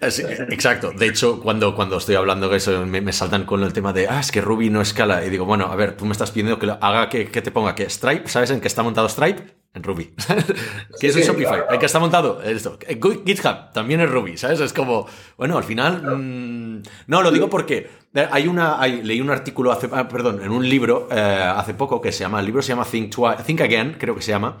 Exacto. 0.00 0.92
De 0.92 1.06
hecho, 1.06 1.40
cuando, 1.40 1.74
cuando 1.74 1.98
estoy 1.98 2.14
hablando 2.14 2.48
de 2.48 2.56
eso, 2.56 2.86
me, 2.86 3.12
saltan 3.12 3.44
con 3.44 3.62
el 3.62 3.72
tema 3.72 3.92
de, 3.92 4.08
ah, 4.08 4.20
es 4.20 4.32
que 4.32 4.40
Ruby 4.40 4.70
no 4.70 4.80
escala. 4.80 5.24
Y 5.24 5.30
digo, 5.30 5.44
bueno, 5.44 5.66
a 5.66 5.76
ver, 5.76 5.96
tú 5.96 6.04
me 6.06 6.12
estás 6.12 6.30
pidiendo 6.30 6.58
que 6.58 6.70
haga 6.80 7.08
que, 7.08 7.30
que 7.30 7.42
te 7.42 7.50
ponga 7.50 7.74
que 7.74 7.88
Stripe, 7.88 8.28
¿sabes 8.28 8.50
en 8.50 8.60
qué 8.60 8.68
está 8.68 8.82
montado 8.82 9.08
Stripe? 9.08 9.60
en 9.72 9.82
Ruby. 9.84 10.12
¿Qué 11.00 11.08
es 11.08 11.16
el 11.16 11.22
Shopify? 11.22 11.62
¿En 11.70 11.78
qué 11.78 11.86
está 11.86 11.98
montado? 11.98 12.42
Esto. 12.42 12.78
GitHub 13.24 13.72
también 13.72 14.00
es 14.00 14.10
Ruby, 14.10 14.36
¿sabes? 14.36 14.60
Es 14.60 14.72
como, 14.72 15.06
bueno, 15.36 15.56
al 15.56 15.64
final. 15.64 16.02
Mm, 16.02 16.82
no, 17.06 17.22
lo 17.22 17.30
digo 17.30 17.48
porque 17.48 17.88
hay 18.30 18.48
una. 18.48 18.84
leí 18.86 19.20
un 19.20 19.30
artículo 19.30 19.70
hace. 19.70 19.88
Ah, 19.92 20.08
perdón, 20.08 20.42
en 20.42 20.50
un 20.50 20.68
libro 20.68 21.08
eh, 21.10 21.20
hace 21.20 21.74
poco 21.74 22.00
que 22.00 22.10
se 22.10 22.20
llama. 22.20 22.40
El 22.40 22.46
libro 22.46 22.62
se 22.62 22.70
llama 22.70 22.84
Think, 22.84 23.14
Think 23.46 23.60
Again, 23.60 23.96
creo 23.98 24.16
que 24.16 24.22
se 24.22 24.32
llama. 24.32 24.58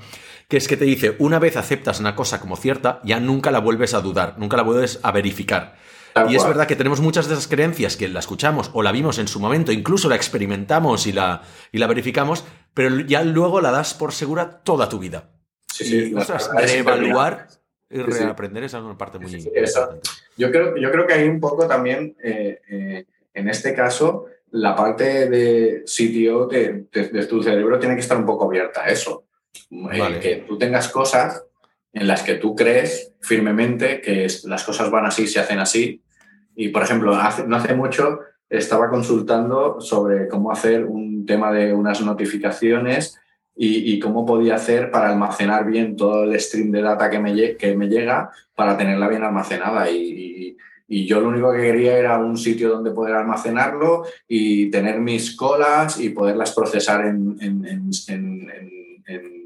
Que 0.50 0.58
es 0.58 0.68
que 0.68 0.76
te 0.76 0.84
dice: 0.84 1.16
una 1.18 1.38
vez 1.38 1.56
aceptas 1.56 2.00
una 2.00 2.14
cosa 2.14 2.40
como 2.40 2.56
cierta, 2.56 3.00
ya 3.04 3.20
nunca 3.20 3.50
la 3.50 3.60
vuelves 3.60 3.94
a 3.94 4.02
dudar, 4.02 4.34
nunca 4.36 4.58
la 4.58 4.62
vuelves 4.62 5.00
a 5.02 5.12
verificar 5.12 5.76
y 6.28 6.36
es 6.36 6.46
verdad 6.46 6.66
que 6.66 6.76
tenemos 6.76 7.00
muchas 7.00 7.28
de 7.28 7.34
esas 7.34 7.48
creencias 7.48 7.96
que 7.96 8.08
la 8.08 8.20
escuchamos 8.20 8.70
o 8.74 8.82
la 8.82 8.92
vimos 8.92 9.18
en 9.18 9.28
su 9.28 9.40
momento, 9.40 9.72
incluso 9.72 10.08
la 10.08 10.16
experimentamos 10.16 11.06
y 11.06 11.12
la, 11.12 11.42
y 11.72 11.78
la 11.78 11.86
verificamos, 11.86 12.44
pero 12.74 13.00
ya 13.00 13.22
luego 13.22 13.60
la 13.60 13.70
das 13.70 13.94
por 13.94 14.12
segura 14.12 14.62
toda 14.62 14.88
tu 14.88 14.98
vida. 14.98 15.30
Sí, 15.72 15.84
sí. 15.84 16.14
reevaluar 16.56 17.48
y 17.88 17.98
reaprender 17.98 18.64
es 18.64 18.74
una 18.74 18.98
parte 18.98 19.18
muy 19.18 19.34
importante. 19.34 20.10
Yo 20.36 20.50
creo, 20.50 20.76
yo 20.76 20.90
creo 20.90 21.06
que 21.06 21.14
hay 21.14 21.28
un 21.28 21.40
poco 21.40 21.66
también, 21.66 22.16
eh, 22.22 22.60
eh, 22.68 23.06
en 23.34 23.48
este 23.48 23.74
caso, 23.74 24.26
la 24.50 24.74
parte 24.74 25.28
de 25.28 25.82
sitio 25.86 26.46
de, 26.46 26.88
tu 27.28 27.42
cerebro 27.42 27.78
tiene 27.78 27.94
que 27.94 28.00
estar 28.00 28.16
un 28.16 28.26
poco 28.26 28.46
abierta 28.46 28.82
a 28.82 28.88
eso. 28.88 29.24
Eh, 29.70 30.18
que 30.20 30.36
tú 30.48 30.58
tengas 30.58 30.88
cosas 30.88 31.44
en 31.92 32.06
las 32.06 32.22
que 32.22 32.34
tú 32.34 32.54
crees 32.54 33.12
firmemente 33.20 34.00
que 34.00 34.26
las 34.44 34.64
cosas 34.64 34.90
van 34.90 35.06
así, 35.06 35.26
se 35.26 35.40
hacen 35.40 35.58
así. 35.58 36.02
Y, 36.54 36.68
por 36.68 36.82
ejemplo, 36.82 37.16
no 37.46 37.56
hace 37.56 37.74
mucho 37.74 38.20
estaba 38.48 38.90
consultando 38.90 39.80
sobre 39.80 40.26
cómo 40.26 40.50
hacer 40.50 40.84
un 40.84 41.24
tema 41.24 41.52
de 41.52 41.72
unas 41.72 42.00
notificaciones 42.02 43.16
y, 43.62 43.98
cómo 44.00 44.24
podía 44.24 44.54
hacer 44.54 44.90
para 44.90 45.10
almacenar 45.10 45.66
bien 45.66 45.94
todo 45.94 46.24
el 46.24 46.40
stream 46.40 46.70
de 46.70 46.80
data 46.80 47.10
que 47.10 47.18
me, 47.18 47.56
que 47.56 47.76
me 47.76 47.88
llega 47.88 48.30
para 48.54 48.76
tenerla 48.76 49.06
bien 49.08 49.22
almacenada. 49.22 49.90
Y, 49.90 50.56
yo 50.88 51.20
lo 51.20 51.28
único 51.28 51.52
que 51.52 51.60
quería 51.60 51.96
era 51.96 52.18
un 52.18 52.36
sitio 52.36 52.68
donde 52.68 52.90
poder 52.90 53.14
almacenarlo 53.14 54.04
y 54.26 54.70
tener 54.70 54.98
mis 54.98 55.36
colas 55.36 56.00
y 56.00 56.08
poderlas 56.08 56.52
procesar 56.52 57.06
en, 57.06 57.36
en 57.40 57.90
eh, 59.06 59.39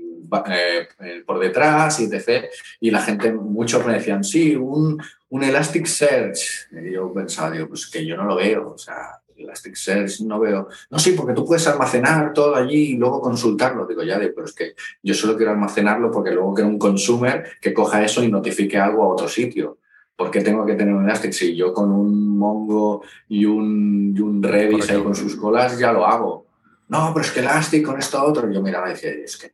eh, 0.48 0.88
por 1.26 1.38
detrás 1.38 2.00
y 2.00 2.04
etc. 2.04 2.46
Y 2.80 2.90
la 2.90 3.00
gente, 3.00 3.32
muchos 3.32 3.84
me 3.86 3.94
decían, 3.94 4.24
sí, 4.24 4.56
un, 4.56 5.02
un 5.28 5.42
Elasticsearch. 5.42 6.68
Y 6.72 6.92
yo 6.92 7.12
pensaba, 7.12 7.50
digo, 7.50 7.68
pues 7.68 7.86
que 7.86 8.04
yo 8.04 8.16
no 8.16 8.24
lo 8.24 8.36
veo, 8.36 8.72
o 8.74 8.78
sea, 8.78 9.20
Elasticsearch 9.36 10.20
no 10.20 10.40
veo. 10.40 10.68
No, 10.90 10.98
sí, 10.98 11.12
porque 11.12 11.34
tú 11.34 11.44
puedes 11.44 11.66
almacenar 11.66 12.32
todo 12.32 12.54
allí 12.54 12.92
y 12.92 12.96
luego 12.96 13.20
consultarlo. 13.20 13.86
Digo, 13.86 14.02
ya, 14.02 14.18
pero 14.18 14.44
es 14.44 14.52
que 14.52 14.74
yo 15.02 15.14
solo 15.14 15.36
quiero 15.36 15.52
almacenarlo 15.52 16.10
porque 16.10 16.30
luego 16.30 16.54
quiero 16.54 16.70
un 16.70 16.78
consumer 16.78 17.44
que 17.60 17.74
coja 17.74 18.04
eso 18.04 18.22
y 18.22 18.30
notifique 18.30 18.78
algo 18.78 19.04
a 19.04 19.08
otro 19.08 19.28
sitio. 19.28 19.78
¿Por 20.16 20.30
qué 20.30 20.40
tengo 20.40 20.64
que 20.64 20.74
tener 20.74 20.94
un 20.94 21.04
Elastic? 21.04 21.32
Si 21.32 21.56
yo 21.56 21.72
con 21.72 21.90
un 21.90 22.38
Mongo 22.38 23.02
y 23.28 23.44
un, 23.44 24.14
y 24.16 24.20
un 24.20 24.42
Redis 24.42 24.88
ahí 24.90 25.02
con 25.02 25.14
sus 25.14 25.34
colas 25.34 25.78
ya 25.78 25.92
lo 25.92 26.06
hago 26.06 26.43
no, 26.88 27.12
pero 27.14 27.24
es 27.24 27.32
que 27.32 27.40
Elastic 27.40 27.84
con 27.84 27.98
esto 27.98 28.22
otro. 28.22 28.50
yo 28.50 28.60
miraba 28.60 28.88
y 28.88 28.92
decía, 28.92 29.10
es 29.10 29.36
que 29.36 29.50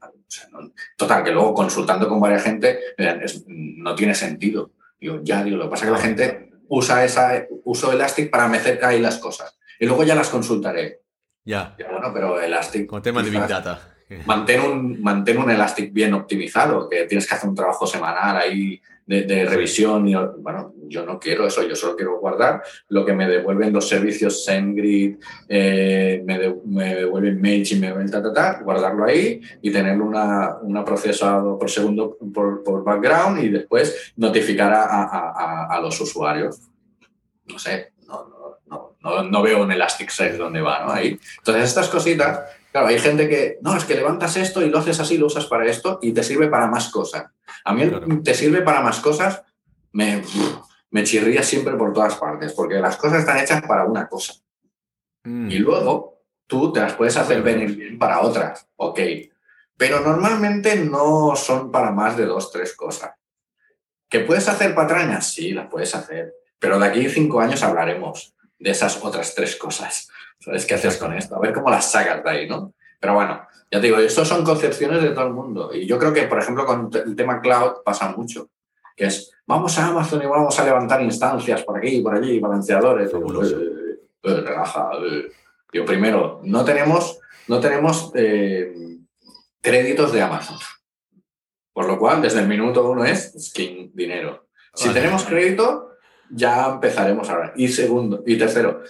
total, 0.96 1.24
que 1.24 1.30
luego 1.30 1.54
consultando 1.54 2.08
con 2.08 2.20
varias 2.20 2.42
gente, 2.42 2.78
no 3.46 3.94
tiene 3.94 4.14
sentido. 4.14 4.72
Digo, 5.00 5.20
ya, 5.22 5.42
digo, 5.42 5.56
lo 5.56 5.64
que 5.64 5.70
pasa 5.70 5.84
es 5.84 5.90
que 5.90 5.96
la 5.96 6.02
gente 6.02 6.50
usa 6.68 7.04
esa, 7.04 7.46
uso 7.64 7.92
Elastic 7.92 8.30
para 8.30 8.48
meter 8.48 8.84
ahí 8.84 9.00
las 9.00 9.18
cosas. 9.18 9.58
Y 9.78 9.86
luego 9.86 10.04
ya 10.04 10.14
las 10.14 10.28
consultaré. 10.28 11.00
Ya. 11.44 11.74
bueno, 11.90 12.10
pero 12.12 12.40
Elastic. 12.40 12.86
Con 12.86 13.02
tema 13.02 13.22
de 13.22 13.30
Big 13.30 13.46
Data. 13.46 13.80
Mantén 14.26 14.60
un, 14.60 15.00
mantén 15.00 15.38
un 15.38 15.50
Elastic 15.50 15.92
bien 15.92 16.12
optimizado, 16.14 16.88
que 16.88 17.04
tienes 17.04 17.28
que 17.28 17.34
hacer 17.34 17.48
un 17.48 17.54
trabajo 17.54 17.86
semanal 17.86 18.36
ahí 18.36 18.80
de, 19.18 19.44
revisión. 19.44 20.06
Y, 20.08 20.14
bueno, 20.14 20.74
yo 20.86 21.04
no 21.04 21.18
quiero 21.18 21.46
eso, 21.46 21.62
yo 21.66 21.74
solo 21.74 21.96
quiero 21.96 22.18
guardar 22.18 22.62
lo 22.88 23.04
que 23.04 23.12
me 23.12 23.28
devuelven 23.28 23.72
los 23.72 23.88
servicios 23.88 24.44
SendGrid, 24.44 25.16
eh, 25.48 26.22
me, 26.24 26.38
devuelven 26.38 27.40
Mail 27.40 27.66
y 27.68 27.74
me 27.76 27.88
devuelven 27.88 28.10
ta, 28.10 28.22
ta, 28.22 28.32
ta, 28.32 28.62
guardarlo 28.62 29.04
ahí 29.04 29.40
y 29.62 29.70
tener 29.70 30.00
una, 30.00 30.56
una 30.62 30.84
procesado 30.84 31.58
por 31.58 31.70
segundo 31.70 32.16
por, 32.32 32.84
background 32.84 33.42
y 33.42 33.48
después 33.48 34.12
notificar 34.16 34.72
a, 34.72 35.66
a, 35.68 35.80
los 35.80 36.00
usuarios. 36.00 36.60
No 37.46 37.58
sé, 37.58 37.92
no, 38.06 38.58
no, 38.68 38.96
no, 39.02 39.22
no, 39.24 39.42
veo 39.42 39.62
un 39.62 39.72
Elasticsearch 39.72 40.36
donde 40.36 40.60
va, 40.60 40.84
¿no? 40.84 40.92
Ahí. 40.92 41.18
Entonces, 41.38 41.64
estas 41.64 41.88
cositas 41.88 42.40
Claro, 42.72 42.86
hay 42.86 42.98
gente 42.98 43.28
que, 43.28 43.58
no, 43.62 43.76
es 43.76 43.84
que 43.84 43.94
levantas 43.94 44.36
esto 44.36 44.62
y 44.62 44.70
lo 44.70 44.78
haces 44.78 45.00
así, 45.00 45.18
lo 45.18 45.26
usas 45.26 45.46
para 45.46 45.66
esto 45.66 45.98
y 46.02 46.12
te 46.12 46.22
sirve 46.22 46.48
para 46.48 46.68
más 46.68 46.88
cosas. 46.90 47.26
A 47.64 47.74
mí 47.74 47.90
te 48.22 48.34
sirve 48.34 48.62
para 48.62 48.80
más 48.80 49.00
cosas, 49.00 49.42
me, 49.92 50.22
me 50.90 51.04
chirría 51.04 51.42
siempre 51.42 51.74
por 51.74 51.92
todas 51.92 52.14
partes, 52.16 52.52
porque 52.52 52.76
las 52.76 52.96
cosas 52.96 53.20
están 53.20 53.38
hechas 53.38 53.62
para 53.62 53.84
una 53.84 54.08
cosa. 54.08 54.34
Mm. 55.24 55.50
Y 55.50 55.58
luego 55.58 56.22
tú 56.46 56.72
te 56.72 56.80
las 56.80 56.94
puedes 56.94 57.16
hacer 57.16 57.42
venir 57.42 57.76
bien 57.76 57.98
para 57.98 58.20
otras, 58.20 58.68
ok. 58.76 59.00
Pero 59.76 60.00
normalmente 60.00 60.76
no 60.76 61.34
son 61.34 61.70
para 61.70 61.90
más 61.90 62.16
de 62.16 62.26
dos, 62.26 62.52
tres 62.52 62.74
cosas. 62.76 63.12
¿Que 64.08 64.20
puedes 64.20 64.48
hacer 64.48 64.74
patrañas? 64.74 65.32
Sí, 65.32 65.52
las 65.52 65.68
puedes 65.68 65.94
hacer. 65.94 66.34
Pero 66.58 66.78
de 66.78 66.86
aquí 66.86 67.06
a 67.06 67.10
cinco 67.10 67.40
años 67.40 67.62
hablaremos 67.62 68.34
de 68.58 68.70
esas 68.70 69.02
otras 69.02 69.34
tres 69.34 69.56
cosas. 69.56 70.10
¿Sabes 70.40 70.64
qué 70.64 70.74
haces 70.74 70.96
con 70.96 71.12
esto? 71.12 71.36
A 71.36 71.40
ver 71.40 71.52
cómo 71.52 71.70
las 71.70 71.92
sacas 71.92 72.24
de 72.24 72.30
ahí, 72.30 72.48
¿no? 72.48 72.72
Pero 72.98 73.14
bueno, 73.14 73.46
ya 73.70 73.80
te 73.80 73.86
digo, 73.86 73.98
esto 73.98 74.24
son 74.24 74.42
concepciones 74.42 75.02
de 75.02 75.10
todo 75.10 75.26
el 75.26 75.32
mundo. 75.32 75.70
Y 75.72 75.86
yo 75.86 75.98
creo 75.98 76.12
que, 76.12 76.22
por 76.22 76.38
ejemplo, 76.38 76.66
con 76.66 76.90
el 76.92 77.14
tema 77.14 77.40
cloud 77.40 77.82
pasa 77.84 78.14
mucho. 78.16 78.48
Que 78.96 79.06
es, 79.06 79.32
vamos 79.46 79.78
a 79.78 79.86
Amazon 79.86 80.22
y 80.22 80.26
vamos 80.26 80.58
a 80.58 80.64
levantar 80.64 81.02
instancias 81.02 81.62
por 81.62 81.78
aquí, 81.78 82.00
por 82.00 82.14
allí, 82.14 82.40
balanceadores. 82.40 83.12
Eh, 83.12 84.00
eh, 84.22 84.34
relaja. 84.40 84.90
Eh. 85.06 85.30
Yo 85.72 85.84
primero, 85.84 86.40
no 86.42 86.64
tenemos, 86.64 87.20
no 87.46 87.60
tenemos 87.60 88.10
créditos 89.60 90.12
de 90.12 90.22
Amazon. 90.22 90.58
Por 91.72 91.86
lo 91.86 91.98
cual, 91.98 92.20
desde 92.20 92.40
el 92.40 92.48
minuto 92.48 92.90
uno 92.90 93.04
es 93.04 93.34
skin 93.38 93.92
dinero. 93.94 94.48
Si 94.74 94.88
tenemos 94.90 95.24
crédito, 95.24 95.90
ya 96.28 96.66
empezaremos 96.66 97.28
a 97.30 97.38
ver. 97.38 97.52
Y 97.56 97.68
segundo, 97.68 98.22
y 98.26 98.36
tercero, 98.36 98.82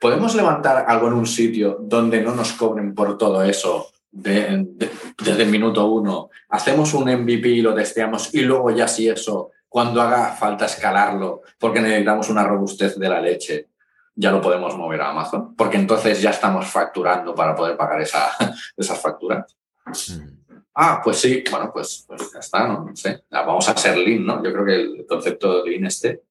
¿podemos 0.00 0.34
levantar 0.34 0.86
algo 0.88 1.08
en 1.08 1.14
un 1.14 1.26
sitio 1.26 1.76
donde 1.80 2.22
no 2.22 2.34
nos 2.34 2.52
cobren 2.54 2.94
por 2.94 3.18
todo 3.18 3.42
eso 3.44 3.90
desde 4.10 5.42
el 5.42 5.48
minuto 5.48 5.86
uno? 5.86 6.30
Hacemos 6.48 6.94
un 6.94 7.04
MVP 7.04 7.48
y 7.48 7.62
lo 7.62 7.74
testeamos 7.74 8.34
y 8.34 8.40
luego 8.40 8.70
ya 8.70 8.88
si 8.88 9.08
eso, 9.08 9.50
cuando 9.68 10.00
haga 10.00 10.32
falta 10.32 10.64
escalarlo, 10.64 11.42
porque 11.58 11.80
necesitamos 11.80 12.30
una 12.30 12.44
robustez 12.44 12.98
de 12.98 13.08
la 13.08 13.20
leche, 13.20 13.68
ya 14.14 14.32
lo 14.32 14.40
podemos 14.40 14.76
mover 14.76 15.02
a 15.02 15.10
Amazon, 15.10 15.54
porque 15.54 15.76
entonces 15.76 16.20
ya 16.20 16.30
estamos 16.30 16.66
facturando 16.66 17.34
para 17.34 17.54
poder 17.54 17.76
pagar 17.76 18.00
esa, 18.00 18.32
esas 18.76 19.00
facturas. 19.00 19.56
Mm. 19.86 20.40
Ah, 20.74 21.00
pues 21.02 21.18
sí, 21.18 21.44
bueno, 21.50 21.70
pues, 21.72 22.04
pues 22.06 22.32
ya 22.32 22.38
está, 22.38 22.66
¿no? 22.66 22.84
no 22.86 22.96
sé. 22.96 23.24
Vamos 23.30 23.68
a 23.68 23.76
ser 23.76 23.98
lean, 23.98 24.24
¿no? 24.24 24.42
Yo 24.42 24.52
creo 24.52 24.64
que 24.64 24.74
el 24.74 25.06
concepto 25.06 25.62
de 25.62 25.70
lean 25.70 25.86
este 25.86 26.22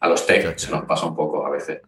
a 0.00 0.08
los 0.08 0.26
tech 0.26 0.58
se 0.58 0.70
nos 0.70 0.84
pasa 0.84 1.06
un 1.06 1.14
poco 1.14 1.46
a 1.46 1.50
veces. 1.50 1.80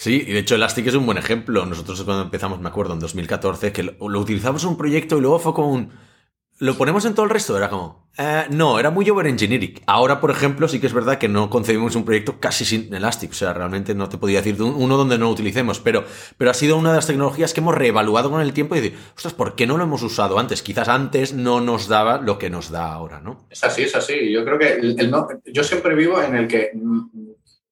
Sí, 0.00 0.24
y 0.26 0.32
de 0.32 0.38
hecho 0.38 0.54
Elastic 0.54 0.86
es 0.86 0.94
un 0.94 1.04
buen 1.04 1.18
ejemplo. 1.18 1.66
Nosotros 1.66 2.02
cuando 2.04 2.22
empezamos, 2.22 2.58
me 2.58 2.70
acuerdo, 2.70 2.94
en 2.94 3.00
2014, 3.00 3.70
que 3.70 3.82
lo, 3.82 4.18
utilizamos 4.18 4.62
en 4.62 4.70
un 4.70 4.78
proyecto 4.78 5.18
y 5.18 5.20
luego 5.20 5.38
fue 5.38 5.52
como 5.52 5.74
un... 5.74 5.92
¿Lo 6.58 6.74
ponemos 6.78 7.04
en 7.04 7.14
todo 7.14 7.24
el 7.24 7.30
resto? 7.30 7.54
Era 7.54 7.68
como... 7.68 8.08
Eh, 8.16 8.46
no, 8.48 8.78
era 8.78 8.90
muy 8.90 9.10
over 9.10 9.26
engineering. 9.26 9.74
Ahora, 9.86 10.18
por 10.18 10.30
ejemplo, 10.30 10.68
sí 10.68 10.80
que 10.80 10.86
es 10.86 10.94
verdad 10.94 11.18
que 11.18 11.28
no 11.28 11.50
concebimos 11.50 11.96
un 11.96 12.06
proyecto 12.06 12.40
casi 12.40 12.64
sin 12.64 12.94
Elastic. 12.94 13.32
O 13.32 13.34
sea, 13.34 13.52
realmente 13.52 13.94
no 13.94 14.08
te 14.08 14.16
podía 14.16 14.40
decir 14.40 14.62
uno 14.62 14.96
donde 14.96 15.18
no 15.18 15.26
lo 15.26 15.32
utilicemos. 15.32 15.80
Pero, 15.80 16.06
pero 16.38 16.50
ha 16.50 16.54
sido 16.54 16.78
una 16.78 16.92
de 16.92 16.96
las 16.96 17.06
tecnologías 17.06 17.52
que 17.52 17.60
hemos 17.60 17.74
reevaluado 17.74 18.30
con 18.30 18.40
el 18.40 18.54
tiempo 18.54 18.76
y 18.76 18.80
decir, 18.80 18.98
ostras, 19.14 19.34
¿por 19.34 19.54
qué 19.54 19.66
no 19.66 19.76
lo 19.76 19.84
hemos 19.84 20.02
usado 20.02 20.38
antes? 20.38 20.62
Quizás 20.62 20.88
antes 20.88 21.34
no 21.34 21.60
nos 21.60 21.88
daba 21.88 22.22
lo 22.22 22.38
que 22.38 22.48
nos 22.48 22.70
da 22.70 22.90
ahora, 22.90 23.20
¿no? 23.20 23.46
Es 23.50 23.62
así, 23.64 23.82
es 23.82 23.94
así. 23.94 24.32
Yo 24.32 24.46
creo 24.46 24.58
que 24.58 24.72
el 24.72 25.10
no, 25.10 25.28
yo 25.44 25.62
siempre 25.62 25.94
vivo 25.94 26.22
en 26.22 26.36
el 26.36 26.48
que 26.48 26.70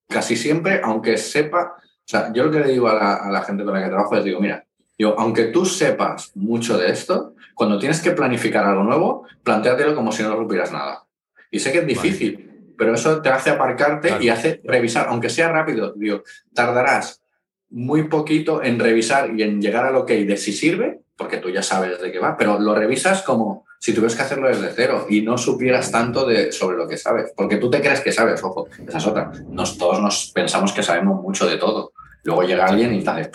casi 0.07 0.37
siempre, 0.37 0.83
aunque 0.85 1.17
sepa 1.17 1.79
o 2.09 2.11
sea, 2.11 2.33
yo 2.33 2.45
lo 2.45 2.51
que 2.51 2.61
le 2.61 2.73
digo 2.73 2.89
a 2.89 3.29
la, 3.31 3.43
gente 3.43 3.65
con 3.65 3.75
la 3.75 3.83
que 3.83 3.91
trabajo 3.91 4.17
es 4.17 4.25
digo, 4.25 4.41
mira, 4.41 4.65
yo, 4.97 5.15
aunque 5.21 5.45
tú 5.45 5.67
sepas 5.67 6.33
mucho 6.37 6.79
de 6.79 6.91
esto, 6.91 7.35
cuando 7.55 7.79
tienes 7.79 8.01
que 8.01 8.13
planificar 8.13 8.65
algo 8.65 8.83
nuevo, 8.83 9.27
planteatelo 9.43 9.95
como 9.95 10.11
si 10.11 10.23
no 10.23 10.35
supieras 10.35 10.73
nada. 10.73 11.05
Y 11.51 11.59
sé 11.59 11.71
que 11.71 11.81
es 11.81 11.87
difícil, 11.87 12.73
pero 12.79 12.95
eso 12.95 13.21
te 13.21 13.29
hace 13.29 13.51
aparcarte 13.51 14.17
y 14.23 14.31
hace 14.31 14.63
revisar, 14.65 15.09
aunque 15.11 15.29
sea 15.29 15.51
rápido, 15.51 15.93
digo, 15.97 16.23
tardarás 16.55 17.21
muy 17.69 18.05
poquito 18.05 18.63
en 18.63 18.79
revisar 18.79 19.39
y 19.39 19.43
en 19.43 19.61
llegar 19.61 19.85
al 19.85 19.97
ok 19.97 20.09
de 20.09 20.39
si 20.39 20.55
sirve, 20.55 21.03
porque 21.15 21.37
tú 21.37 21.51
ya 21.51 21.63
sabes 21.63 22.01
de 22.01 22.11
qué 22.11 22.19
va, 22.19 22.39
pero 22.39 22.59
lo 22.59 22.75
revisas 22.75 23.21
como 23.21 23.67
si 23.79 23.93
tuvieras 23.95 24.17
que 24.17 24.23
hacerlo 24.23 24.49
desde 24.49 24.73
cero 24.75 25.07
y 25.09 25.23
no 25.23 25.39
supieras 25.39 25.91
tanto 25.91 26.27
de, 26.27 26.51
sobre 26.53 26.77
lo 26.77 26.89
que 26.89 26.97
sabes, 26.97 27.33
porque 27.37 27.57
tú 27.57 27.71
te 27.71 27.81
crees 27.81 28.01
que 28.01 28.13
sabes, 28.13 28.43
ojo, 28.43 28.69
esa 28.87 28.99
es 28.99 29.07
otra. 29.07 29.31
Nos, 29.49 29.79
todos 29.79 30.01
nos 30.01 30.33
pensamos 30.33 30.73
que 30.73 30.83
sabemos 30.83 31.23
mucho 31.23 31.47
de 31.49 31.57
todo. 31.57 31.93
Luego 32.25 32.43
llega 32.43 32.67
alguien 32.67 32.95
y 32.95 33.05
tal, 33.05 33.31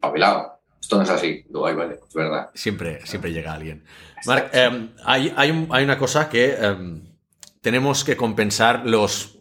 pavilado. 0.00 0.56
Esto 0.80 0.96
no 0.96 1.02
es 1.02 1.10
así. 1.10 1.44
Luego, 1.50 1.66
ahí 1.66 1.74
vale, 1.74 1.98
es 2.06 2.14
verdad. 2.14 2.50
Siempre, 2.54 3.04
siempre 3.04 3.32
llega 3.32 3.52
alguien. 3.52 3.84
Marc, 4.24 4.54
em, 4.54 4.90
hay, 5.04 5.32
hay, 5.36 5.50
una 5.84 5.98
cosa 5.98 6.28
que 6.28 6.54
em, 6.54 7.02
tenemos 7.60 8.04
que 8.04 8.16
compensar 8.16 8.86
los 8.86 9.35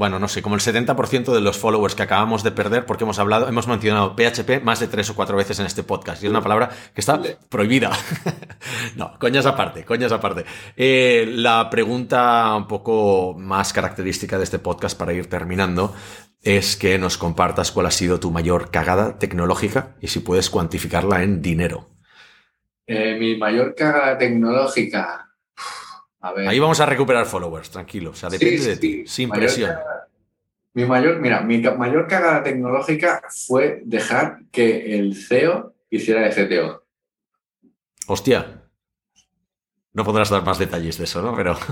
bueno, 0.00 0.18
no 0.18 0.28
sé, 0.28 0.40
como 0.40 0.54
el 0.54 0.62
70% 0.62 1.30
de 1.30 1.42
los 1.42 1.58
followers 1.58 1.94
que 1.94 2.02
acabamos 2.02 2.42
de 2.42 2.52
perder 2.52 2.86
porque 2.86 3.04
hemos 3.04 3.18
hablado, 3.18 3.48
hemos 3.48 3.68
mencionado 3.68 4.16
PHP 4.16 4.62
más 4.62 4.80
de 4.80 4.86
tres 4.86 5.10
o 5.10 5.14
cuatro 5.14 5.36
veces 5.36 5.60
en 5.60 5.66
este 5.66 5.82
podcast. 5.82 6.22
Y 6.22 6.26
es 6.26 6.30
una 6.30 6.40
palabra 6.40 6.70
que 6.94 7.02
está 7.02 7.20
prohibida. 7.50 7.90
no, 8.96 9.18
coñas 9.18 9.44
aparte, 9.44 9.84
coñas 9.84 10.10
aparte. 10.10 10.46
Eh, 10.74 11.30
la 11.34 11.68
pregunta 11.68 12.56
un 12.56 12.66
poco 12.66 13.34
más 13.38 13.74
característica 13.74 14.38
de 14.38 14.44
este 14.44 14.58
podcast 14.58 14.98
para 14.98 15.12
ir 15.12 15.28
terminando 15.28 15.94
es 16.40 16.76
que 16.76 16.96
nos 16.98 17.18
compartas 17.18 17.70
cuál 17.70 17.84
ha 17.84 17.90
sido 17.90 18.18
tu 18.20 18.30
mayor 18.30 18.70
cagada 18.70 19.18
tecnológica 19.18 19.96
y 20.00 20.06
si 20.06 20.20
puedes 20.20 20.48
cuantificarla 20.48 21.24
en 21.24 21.42
dinero. 21.42 21.90
Eh, 22.86 23.18
mi 23.20 23.36
mayor 23.36 23.74
cagada 23.74 24.16
tecnológica. 24.16 25.30
Ahí 26.20 26.58
vamos 26.58 26.80
a 26.80 26.86
recuperar 26.86 27.24
followers, 27.26 27.70
tranquilo. 27.70 28.10
O 28.10 28.14
sea, 28.14 28.28
depende 28.28 28.66
de 28.66 28.76
ti, 28.76 29.06
sin 29.06 29.30
presión. 29.30 29.74
mi 30.74 30.84
mayor, 30.84 31.18
mira, 31.18 31.40
mi 31.40 31.58
mayor 31.58 32.06
cagada 32.06 32.42
tecnológica 32.42 33.22
fue 33.46 33.80
dejar 33.84 34.40
que 34.52 34.98
el 34.98 35.16
CEO 35.16 35.74
hiciera 35.88 36.22
de 36.22 36.30
CTO. 36.30 36.84
Hostia. 38.06 38.60
No 39.92 40.04
podrás 40.04 40.30
dar 40.30 40.44
más 40.44 40.58
detalles 40.58 40.98
de 40.98 41.04
eso, 41.04 41.22
¿no? 41.22 41.34
Pero. 41.34 41.56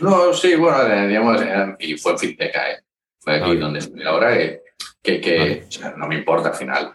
No, 0.00 0.32
sí, 0.34 0.56
bueno, 0.56 1.06
digamos, 1.06 1.40
y 1.78 1.96
fue 1.96 2.12
en 2.12 2.18
Finteca, 2.18 2.70
¿eh? 2.70 2.82
Fue 3.18 3.36
aquí 3.36 3.56
donde 3.56 3.78
estoy 3.78 4.02
ahora, 4.02 4.36
eh, 4.38 4.62
que, 5.00 5.20
que 5.20 5.64
no 5.96 6.06
me 6.06 6.16
importa 6.16 6.50
al 6.50 6.54
final. 6.54 6.92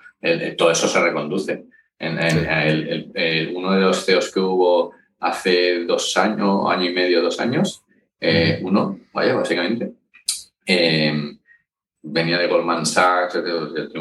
todo 0.57 0.71
eso 0.71 0.87
se 0.87 1.01
reconduce. 1.01 1.65
En, 1.97 2.19
el, 2.19 3.53
uno 3.55 3.71
de 3.71 3.81
los 3.81 4.05
CEOs 4.05 4.31
que 4.31 4.39
hubo 4.39 4.93
hace 5.21 5.85
dos 5.85 6.17
años, 6.17 6.65
año 6.69 6.89
y 6.89 6.93
medio, 6.93 7.21
dos 7.21 7.39
años, 7.39 7.83
eh, 8.19 8.59
uno, 8.63 8.99
vaya, 9.13 9.35
básicamente, 9.35 9.93
em, 10.65 11.37
venía 12.01 12.37
de 12.37 12.47
Goldman 12.47 12.85
Sachs, 12.85 13.39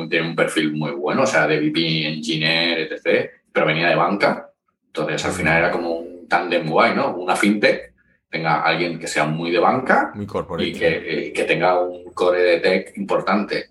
tiene 0.08 0.28
un 0.28 0.34
perfil 0.34 0.72
muy 0.72 0.92
bueno, 0.92 1.22
o 1.22 1.26
sea, 1.26 1.46
de 1.46 1.60
VP, 1.60 2.08
engineer, 2.08 2.92
etc., 2.92 3.30
pero 3.52 3.66
venía 3.66 3.88
de 3.88 3.96
banca. 3.96 4.50
Entonces, 4.86 5.24
al 5.24 5.32
final 5.32 5.58
era 5.58 5.70
como 5.70 5.96
un 5.96 6.26
tandem 6.26 6.68
guay, 6.68 6.94
¿no? 6.94 7.14
Una 7.16 7.36
fintech, 7.36 7.92
tenga 8.30 8.62
alguien 8.62 8.98
que 8.98 9.06
sea 9.06 9.26
muy 9.26 9.50
de 9.50 9.58
banca 9.58 10.12
muy 10.14 10.26
y 10.58 10.72
que, 10.72 11.32
que, 11.34 11.44
tenga 11.44 11.80
un 11.80 12.12
core 12.12 12.42
de 12.42 12.60
tech 12.60 12.96
importante. 12.96 13.70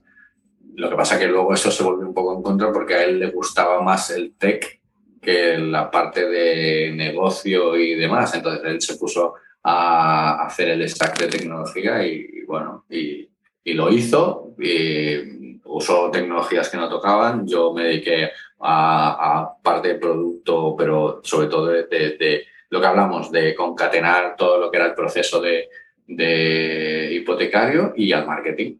Lo 0.75 0.89
que 0.89 0.95
pasa 0.95 1.17
que 1.17 1.27
luego 1.27 1.53
eso 1.53 1.71
se 1.71 1.83
volvió 1.83 2.07
un 2.07 2.13
poco 2.13 2.35
en 2.35 2.43
contra 2.43 2.71
porque 2.71 2.93
a 2.93 3.03
él 3.03 3.19
le 3.19 3.31
gustaba 3.31 3.81
más 3.81 4.11
el 4.11 4.33
tech 4.35 4.78
que 5.21 5.57
la 5.57 5.89
parte 5.91 6.27
de 6.27 6.91
negocio 6.91 7.77
y 7.77 7.95
demás. 7.95 8.33
Entonces 8.35 8.61
él 8.65 8.81
se 8.81 8.97
puso 8.97 9.35
a 9.63 10.45
hacer 10.45 10.69
el 10.69 10.87
stack 10.87 11.19
de 11.19 11.27
tecnología 11.27 12.05
y, 12.05 12.43
bueno, 12.45 12.85
y, 12.89 13.27
lo 13.65 13.91
hizo. 13.91 14.55
Y 14.59 15.59
usó 15.65 16.09
tecnologías 16.09 16.69
que 16.69 16.77
no 16.77 16.89
tocaban. 16.89 17.47
Yo 17.47 17.73
me 17.73 17.83
dediqué 17.83 18.31
a, 18.59 19.53
parte 19.61 19.89
de 19.89 19.95
producto, 19.95 20.75
pero 20.77 21.21
sobre 21.23 21.47
todo 21.47 21.67
de, 21.67 22.45
lo 22.69 22.81
que 22.81 22.87
hablamos, 22.87 23.31
de 23.31 23.53
concatenar 23.53 24.35
todo 24.35 24.57
lo 24.57 24.71
que 24.71 24.77
era 24.77 24.87
el 24.87 24.95
proceso 24.95 25.39
de, 25.39 25.69
de 26.07 27.09
hipotecario 27.13 27.93
y 27.95 28.11
al 28.11 28.25
marketing. 28.25 28.77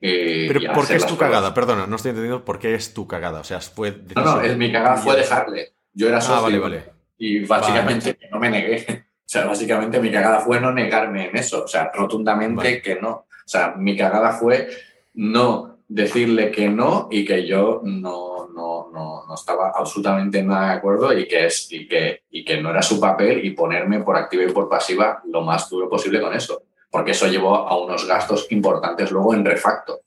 Pero 0.00 0.60
¿por 0.72 0.86
qué 0.86 0.94
es 0.94 1.06
tu 1.06 1.16
cagada? 1.16 1.52
Perdona, 1.52 1.86
no 1.86 1.96
estoy 1.96 2.10
entendiendo 2.10 2.44
por 2.44 2.58
qué 2.58 2.74
es 2.74 2.94
tu 2.94 3.06
cagada. 3.06 3.40
O 3.40 3.44
sea, 3.44 3.60
fue... 3.60 3.96
No, 4.14 4.24
no, 4.24 4.40
es, 4.40 4.56
mi 4.56 4.70
cagada 4.70 4.96
fue 4.96 5.16
dejarle. 5.16 5.72
Yo 5.98 6.08
era 6.08 6.20
socio. 6.20 6.36
Ah, 6.36 6.40
vale, 6.42 6.58
vale. 6.60 6.84
Y 7.18 7.44
básicamente 7.44 8.16
no 8.30 8.38
me 8.38 8.50
negué. 8.50 9.04
O 9.28 9.30
sea, 9.30 9.44
básicamente 9.44 10.00
mi 10.00 10.10
cagada 10.10 10.40
fue 10.40 10.58
no 10.58 10.72
negarme 10.72 11.28
en 11.28 11.36
eso. 11.36 11.64
O 11.64 11.68
sea, 11.68 11.90
rotundamente 11.92 12.80
que 12.80 12.98
no. 12.98 13.10
O 13.10 13.26
sea, 13.44 13.74
mi 13.76 13.94
cagada 13.94 14.32
fue 14.32 14.70
no 15.12 15.80
decirle 15.86 16.50
que 16.50 16.70
no 16.70 17.08
y 17.10 17.26
que 17.26 17.46
yo 17.46 17.82
no, 17.84 18.48
no, 18.48 18.88
no, 18.90 19.26
no 19.26 19.34
estaba 19.34 19.70
absolutamente 19.76 20.42
nada 20.42 20.70
de 20.70 20.76
acuerdo 20.78 21.12
y 21.12 21.28
que, 21.28 21.44
es, 21.44 21.70
y, 21.70 21.86
que, 21.86 22.22
y 22.30 22.42
que 22.42 22.62
no 22.62 22.70
era 22.70 22.80
su 22.80 22.98
papel 22.98 23.44
y 23.44 23.50
ponerme 23.50 24.00
por 24.00 24.16
activa 24.16 24.44
y 24.44 24.50
por 24.50 24.66
pasiva 24.66 25.20
lo 25.26 25.42
más 25.42 25.68
duro 25.68 25.90
posible 25.90 26.22
con 26.22 26.32
eso. 26.32 26.62
Porque 26.90 27.10
eso 27.10 27.26
llevó 27.26 27.54
a 27.54 27.76
unos 27.78 28.06
gastos 28.06 28.46
importantes 28.48 29.10
luego 29.10 29.34
en 29.34 29.44
refacto. 29.44 30.00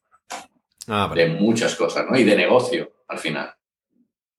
Ah, 0.87 1.05
vale. 1.05 1.27
De 1.27 1.29
muchas 1.35 1.75
cosas, 1.75 2.07
¿no? 2.09 2.17
Y 2.17 2.23
de 2.23 2.35
negocio, 2.35 2.91
al 3.07 3.19
final. 3.19 3.53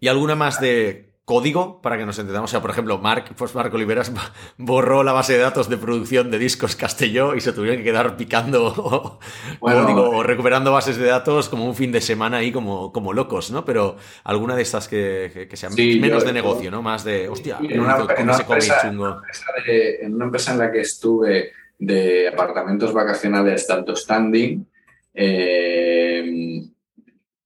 ¿Y 0.01 0.09
alguna 0.09 0.35
más 0.35 0.61
de 0.61 1.12
código 1.25 1.81
para 1.83 1.97
que 1.97 2.05
nos 2.05 2.19
entendamos. 2.19 2.51
O 2.51 2.53
sea, 2.53 2.61
por 2.61 2.71
ejemplo, 2.71 2.99
Marc, 2.99 3.33
pues 3.37 3.55
Marc 3.55 3.73
Oliveras 3.73 4.13
borró 4.59 5.05
la 5.05 5.13
base 5.13 5.35
de 5.35 5.39
datos 5.39 5.69
de 5.69 5.77
producción 5.77 6.31
de 6.33 6.39
discos 6.39 6.75
Castelló 6.75 7.35
y 7.37 7.41
se 7.41 7.53
tuvieron 7.53 7.79
que 7.79 7.85
quedar 7.85 8.17
picando 8.17 9.21
Bueno, 9.61 9.95
o 10.03 10.23
recuperando 10.25 10.73
bases 10.73 10.97
de 10.97 11.07
datos 11.07 11.49
como 11.49 11.65
un 11.65 11.77
fin 11.77 11.93
de 11.93 12.01
semana 12.01 12.39
ahí 12.39 12.51
como, 12.51 12.93
como 12.93 13.13
locos, 13.13 13.51
¿no? 13.53 13.65
Pero 13.65 13.97
alguna 14.25 14.57
de 14.57 14.63
estas 14.63 14.89
que, 14.89 15.31
que- 15.33 15.47
que 15.49 15.57
sean 15.57 15.73
Sí, 15.73 15.99
menos 16.01 16.23
yo- 16.23 16.27
de 16.27 16.33
negocio, 16.33 16.71
¿no? 16.71 16.83
Más 16.83 17.05
de, 17.05 17.29
hostia, 17.29 17.59
en 17.63 17.81
una, 17.81 17.97
en 18.17 18.25
una 18.29 18.37
empresa, 18.39 18.81
chungo. 18.83 19.21
de- 19.67 19.97
en 20.03 20.15
una 20.15 20.25
empresa 20.25 20.53
en 20.53 20.59
la 20.59 20.73
que 20.73 20.81
estuve 20.81 21.53
de 21.79 22.29
apartamentos 22.29 22.93
vacacionales 22.93 23.67
de 23.67 23.73
alto 23.75 23.95
standing, 23.97 24.67
eh, 25.15 26.63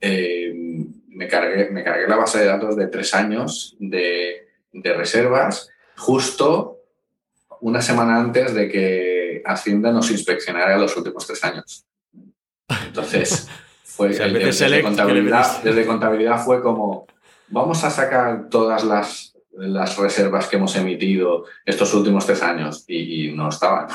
eh, 0.00 0.86
me, 1.16 1.28
cargué, 1.28 1.70
me 1.70 1.82
cargué 1.82 2.06
la 2.06 2.16
base 2.16 2.38
de 2.40 2.46
datos 2.46 2.76
de 2.76 2.86
tres 2.88 3.14
años 3.14 3.74
de, 3.78 4.48
de 4.72 4.94
reservas 4.94 5.70
justo 5.96 6.80
una 7.60 7.80
semana 7.80 8.18
antes 8.20 8.54
de 8.54 8.68
que 8.68 9.42
Hacienda 9.46 9.90
nos 9.92 10.10
inspeccionara 10.10 10.76
los 10.76 10.96
últimos 10.96 11.26
tres 11.26 11.42
años. 11.44 11.84
Entonces, 12.86 13.48
fue 13.84 14.10
O 14.10 14.12
sea, 14.12 14.26
el- 14.26 14.34
desde, 14.34 14.52
select, 14.52 14.82
¿qué 14.84 14.90
le 14.90 14.96
contabilidad, 14.96 15.62
desde 15.62 15.86
contabilidad 15.86 16.44
fue 16.44 16.60
como, 16.62 17.06
vamos 17.48 17.82
a 17.84 17.90
sacar 17.90 18.48
todas 18.50 18.84
las, 18.84 19.34
las 19.52 19.96
reservas 19.96 20.48
que 20.48 20.56
hemos 20.56 20.76
emitido 20.76 21.44
estos 21.64 21.94
últimos 21.94 22.26
tres 22.26 22.42
años 22.42 22.84
y, 22.86 23.28
y 23.28 23.32
no 23.32 23.48
estaban. 23.48 23.88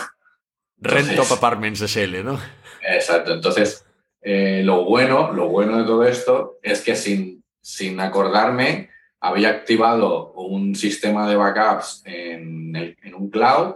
Rent 0.80 1.10
Entonces- 1.10 1.30
Top 1.30 1.38
Apartments 1.38 1.82
SL, 1.82 2.24
¿no? 2.24 2.40
Exacto. 2.82 3.34
Entonces, 3.34 3.86
eh, 4.22 4.62
lo 4.64 4.84
bueno, 4.86 5.32
lo 5.34 5.48
bueno 5.50 5.78
de 5.80 5.84
todo 5.84 6.06
esto 6.06 6.58
es 6.62 6.82
que 6.82 6.96
sin, 6.96 7.44
sin 7.62 8.00
acordarme 8.00 8.90
había 9.20 9.50
activado 9.50 10.32
un 10.34 10.76
sistema 10.76 11.28
de 11.30 11.36
backups 11.36 12.04
en, 12.06 12.76
el- 12.76 12.98
en 13.04 13.16
un 13.16 13.30
cloud 13.30 13.76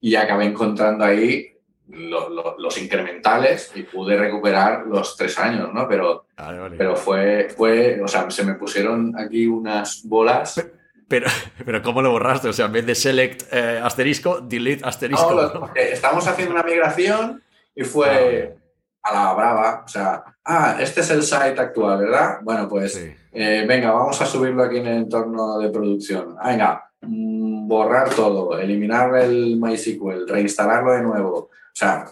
y 0.00 0.14
acabé 0.16 0.44
encontrando 0.46 1.04
ahí 1.04 1.46
lo- 1.88 2.28
lo- 2.28 2.56
los 2.58 2.80
incrementales 2.80 3.72
y 3.74 3.82
pude 3.82 4.16
recuperar 4.16 4.86
los 4.86 5.16
tres 5.16 5.38
años, 5.38 5.72
¿no? 5.74 5.88
Pero, 5.88 6.26
Vale, 6.36 6.58
vale. 6.58 6.76
pero 6.76 6.96
fue, 6.96 7.48
fue, 7.56 8.00
o 8.00 8.06
sea, 8.08 8.30
se 8.30 8.44
me 8.44 8.54
pusieron 8.54 9.12
aquí 9.18 9.46
unas 9.46 10.02
bolas. 10.04 10.64
Pero, 11.08 11.26
pero 11.64 11.82
¿cómo 11.82 12.00
lo 12.02 12.12
borraste? 12.12 12.48
O 12.48 12.52
sea, 12.52 12.66
en 12.66 12.72
vez 12.72 12.86
de 12.86 12.94
select 12.94 13.42
eh, 13.52 13.80
asterisco, 13.82 14.40
delete 14.40 14.84
asterisco. 14.84 15.32
No, 15.34 15.42
lo- 15.42 15.60
porque 15.60 15.92
estamos 15.92 16.26
haciendo 16.28 16.54
una 16.54 16.62
migración 16.62 17.42
y 17.74 17.82
fue 17.82 18.54
a 19.02 19.14
la 19.14 19.32
brava, 19.34 19.82
o 19.84 19.88
sea, 19.88 20.22
ah, 20.44 20.76
este 20.78 21.00
es 21.00 21.10
el 21.10 21.22
site 21.22 21.58
actual, 21.60 21.98
¿verdad? 22.00 22.38
Bueno, 22.42 22.68
pues 22.68 22.92
Sí. 22.94 23.10
eh, 23.32 23.64
venga, 23.66 23.92
vamos 23.92 24.20
a 24.20 24.26
subirlo 24.26 24.62
aquí 24.62 24.78
en 24.78 24.86
el 24.86 24.96
entorno 24.98 25.58
de 25.58 25.70
producción. 25.70 26.36
Ah, 26.40 26.50
Venga, 26.50 26.90
mm, 27.00 27.66
borrar 27.66 28.10
todo, 28.10 28.58
eliminar 28.58 29.14
el 29.16 29.56
MySQL, 29.58 30.26
reinstalarlo 30.28 30.92
de 30.92 31.02
nuevo. 31.02 31.34
O 31.38 31.50
sea, 31.74 32.04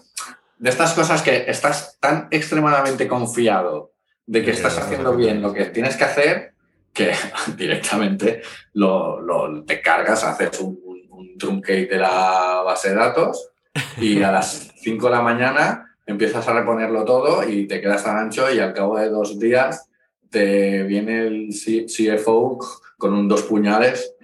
de 0.59 0.70
estas 0.70 0.95
cosas 0.95 1.22
que 1.22 1.45
estás 1.49 1.99
tan 2.01 2.28
extremadamente 2.30 3.07
confiado 3.07 3.93
de 4.26 4.45
que 4.45 4.51
estás 4.53 4.78
haciendo 4.78 5.14
bien 5.14 5.41
lo 5.43 5.53
que 5.53 5.66
tienes 5.66 5.97
que 5.97 6.05
hacer, 6.05 6.55
que 6.93 7.12
directamente 7.57 8.43
lo, 8.72 9.20
lo- 9.20 9.64
te 9.64 9.80
cargas, 9.82 10.24
haces 10.24 10.59
un, 10.61 10.78
un, 10.84 11.03
un 11.11 11.39
truncate 11.39 11.86
de 11.86 11.99
la 11.99 12.62
base 12.64 12.91
de 12.91 12.95
datos 12.97 13.51
y 13.99 14.22
a 14.22 14.32
las 14.32 14.72
5 14.80 15.07
de 15.07 15.12
la 15.14 15.20
mañana 15.22 15.84
empiezas 16.09 16.48
a 16.48 16.52
reponerlo 16.54 17.04
todo 17.04 17.48
y 17.48 17.66
te 17.66 17.80
quedas 17.80 18.02
tan 18.02 18.16
ancho 18.16 18.50
y 18.52 18.59
al 18.59 18.72
cabo 18.72 18.98
de 18.98 19.11
dos 19.11 19.38
días 19.38 19.88
te 20.30 20.82
viene 20.84 21.26
el 21.26 21.48
CFO 21.50 22.59
con 22.96 23.14
un 23.14 23.28
dos 23.28 23.42
puñales. 23.42 24.14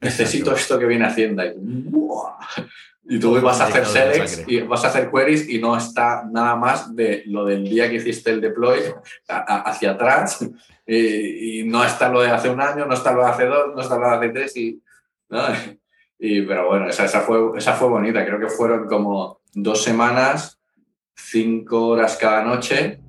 Necesito 0.00 0.50
Exacto. 0.50 0.60
esto 0.60 0.78
que 0.78 0.86
viene 0.86 1.06
Hacienda. 1.06 1.46
Y, 1.46 1.54
¡buah! 1.56 2.38
y 3.04 3.18
tú 3.18 3.40
vas 3.40 3.60
a 3.60 3.64
hacer 3.66 3.84
selects 3.84 4.44
y 4.46 4.60
vas 4.60 4.84
a 4.84 4.88
hacer 4.88 5.10
queries 5.10 5.48
y 5.48 5.58
no 5.58 5.76
está 5.76 6.24
nada 6.30 6.54
más 6.56 6.94
de 6.94 7.24
lo 7.26 7.44
del 7.44 7.64
día 7.64 7.88
que 7.90 7.96
hiciste 7.96 8.30
el 8.30 8.40
deploy 8.40 8.78
a- 9.28 9.36
a- 9.56 9.60
hacia 9.62 9.90
atrás 9.92 10.46
y, 10.86 11.60
y 11.60 11.64
no 11.64 11.84
está 11.84 12.08
lo 12.08 12.20
de 12.20 12.28
hace 12.30 12.48
un 12.48 12.60
año, 12.60 12.86
no 12.86 12.94
está 12.94 13.12
lo 13.12 13.24
de 13.24 13.30
hace 13.30 13.46
dos, 13.46 13.74
no 13.74 13.80
está 13.80 13.98
lo 13.98 14.08
de 14.08 14.16
hace 14.16 14.28
tres 14.28 14.56
y... 14.56 14.82
¿no? 15.30 15.40
Y, 16.24 16.42
pero 16.42 16.68
bueno, 16.68 16.88
esa, 16.88 17.04
esa, 17.04 17.20
fue, 17.22 17.58
esa 17.58 17.72
fue 17.72 17.88
bonita. 17.88 18.24
Creo 18.24 18.38
que 18.38 18.46
fueron 18.46 18.86
como 18.86 19.40
dos 19.52 19.82
semanas, 19.82 20.60
cinco 21.14 21.88
horas 21.88 22.16
cada 22.16 22.44
noche, 22.44 23.00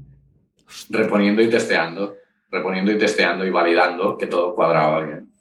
reponiendo 0.89 1.41
y 1.41 1.49
testeando. 1.49 2.15
Reponiendo 2.49 2.91
y 2.91 2.97
testeando 2.97 3.45
y 3.45 3.49
validando 3.49 4.17
que 4.17 4.27
todo 4.27 4.53
cuadraba 4.53 5.01
bien. 5.01 5.33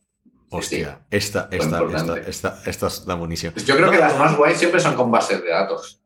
Hostia, 0.49 1.01
esta, 1.11 1.49
esta, 1.51 1.57
esta, 1.57 1.83
importante. 1.83 2.31
esta, 2.31 2.63
esta 2.67 2.87
está 2.87 3.15
buenísima. 3.15 3.53
Yo 3.55 3.75
creo 3.75 3.87
No, 3.87 3.93
que 3.93 3.99
las 3.99 4.19
más 4.19 4.37
guays 4.37 4.59
siempre 4.59 4.81
son 4.81 4.95
con 4.95 5.11
bases 5.11 5.43
de 5.43 5.49
datos. 5.49 6.02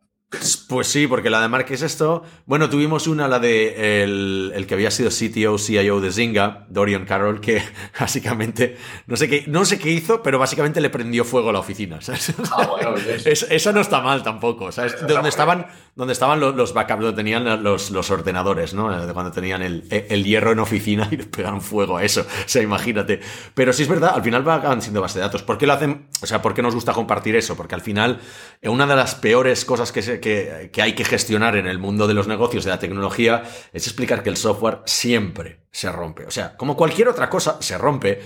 Pues 0.68 0.88
sí, 0.88 1.06
porque 1.06 1.30
la 1.30 1.40
de 1.40 1.46
Mark 1.48 1.66
es 1.70 1.82
esto. 1.82 2.24
Bueno, 2.46 2.68
tuvimos 2.68 3.06
una, 3.06 3.28
la 3.28 3.38
de 3.38 4.02
el, 4.02 4.52
el 4.56 4.66
que 4.66 4.74
había 4.74 4.90
sido 4.90 5.08
CTO, 5.10 5.56
CIO 5.56 6.00
de 6.00 6.10
Zynga, 6.10 6.66
Dorian 6.68 7.04
Carroll, 7.06 7.40
que 7.40 7.62
básicamente, 8.00 8.76
no 9.06 9.16
sé 9.16 9.28
qué, 9.28 9.44
no 9.46 9.64
sé 9.64 9.78
qué 9.78 9.90
hizo, 9.92 10.24
pero 10.24 10.40
básicamente 10.40 10.80
le 10.80 10.90
prendió 10.90 11.24
fuego 11.24 11.50
a 11.50 11.52
la 11.52 11.60
oficina. 11.60 12.00
¿sabes? 12.00 12.34
Ah, 12.52 12.66
bueno, 12.66 12.94
¿ves? 12.94 13.24
Es- 13.26 13.46
esa 13.48 13.70
no 13.70 13.80
está 13.80 14.00
mal 14.00 14.24
tampoco, 14.24 14.72
¿sabes? 14.72 14.96
Donde 15.06 15.28
estaban, 15.28 15.68
donde 15.94 16.12
estaban 16.12 16.40
los, 16.40 16.56
los 16.56 16.74
backups, 16.74 17.02
donde 17.02 17.16
tenían 17.16 17.62
los, 17.62 17.92
los 17.92 18.10
ordenadores, 18.10 18.74
¿no? 18.74 18.92
Eh, 19.08 19.12
Cuando 19.12 19.30
tenían 19.30 19.62
el, 19.62 19.84
el 19.90 20.24
hierro 20.24 20.50
en 20.50 20.58
oficina 20.58 21.06
y 21.12 21.18
le 21.18 21.24
pegaron 21.24 21.60
fuego 21.62 21.98
a 21.98 22.04
eso. 22.04 22.22
O 22.22 22.48
sea, 22.48 22.62
imagínate. 22.62 23.20
Pero 23.54 23.72
sí 23.72 23.84
es 23.84 23.88
verdad, 23.88 24.10
al 24.16 24.24
final 24.24 24.46
va- 24.46 24.56
acaban 24.56 24.82
siendo 24.82 25.00
base 25.00 25.20
de 25.20 25.24
datos. 25.24 25.44
¿Por 25.44 25.56
qué 25.56 25.68
lo 25.68 25.72
hacen? 25.74 26.08
O 26.20 26.26
sea, 26.26 26.42
¿por 26.42 26.52
qué 26.52 26.62
nos 26.62 26.74
gusta 26.74 26.92
compartir 26.92 27.36
eso? 27.36 27.56
Porque 27.56 27.76
al 27.76 27.80
final, 27.80 28.18
eh, 28.60 28.68
una 28.68 28.86
de 28.86 28.96
las 28.96 29.14
peores 29.14 29.64
cosas 29.64 29.92
que, 29.92 30.02
se- 30.02 30.15
que, 30.20 30.70
que 30.72 30.82
hay 30.82 30.94
que 30.94 31.04
gestionar 31.04 31.56
en 31.56 31.66
el 31.66 31.78
mundo 31.78 32.06
de 32.06 32.14
los 32.14 32.28
negocios, 32.28 32.64
de 32.64 32.70
la 32.70 32.78
tecnología, 32.78 33.42
es 33.72 33.86
explicar 33.86 34.22
que 34.22 34.30
el 34.30 34.36
software 34.36 34.80
siempre 34.84 35.60
se 35.70 35.90
rompe. 35.92 36.26
O 36.26 36.30
sea, 36.30 36.56
como 36.56 36.76
cualquier 36.76 37.08
otra 37.08 37.28
cosa, 37.28 37.58
se 37.60 37.76
rompe. 37.78 38.20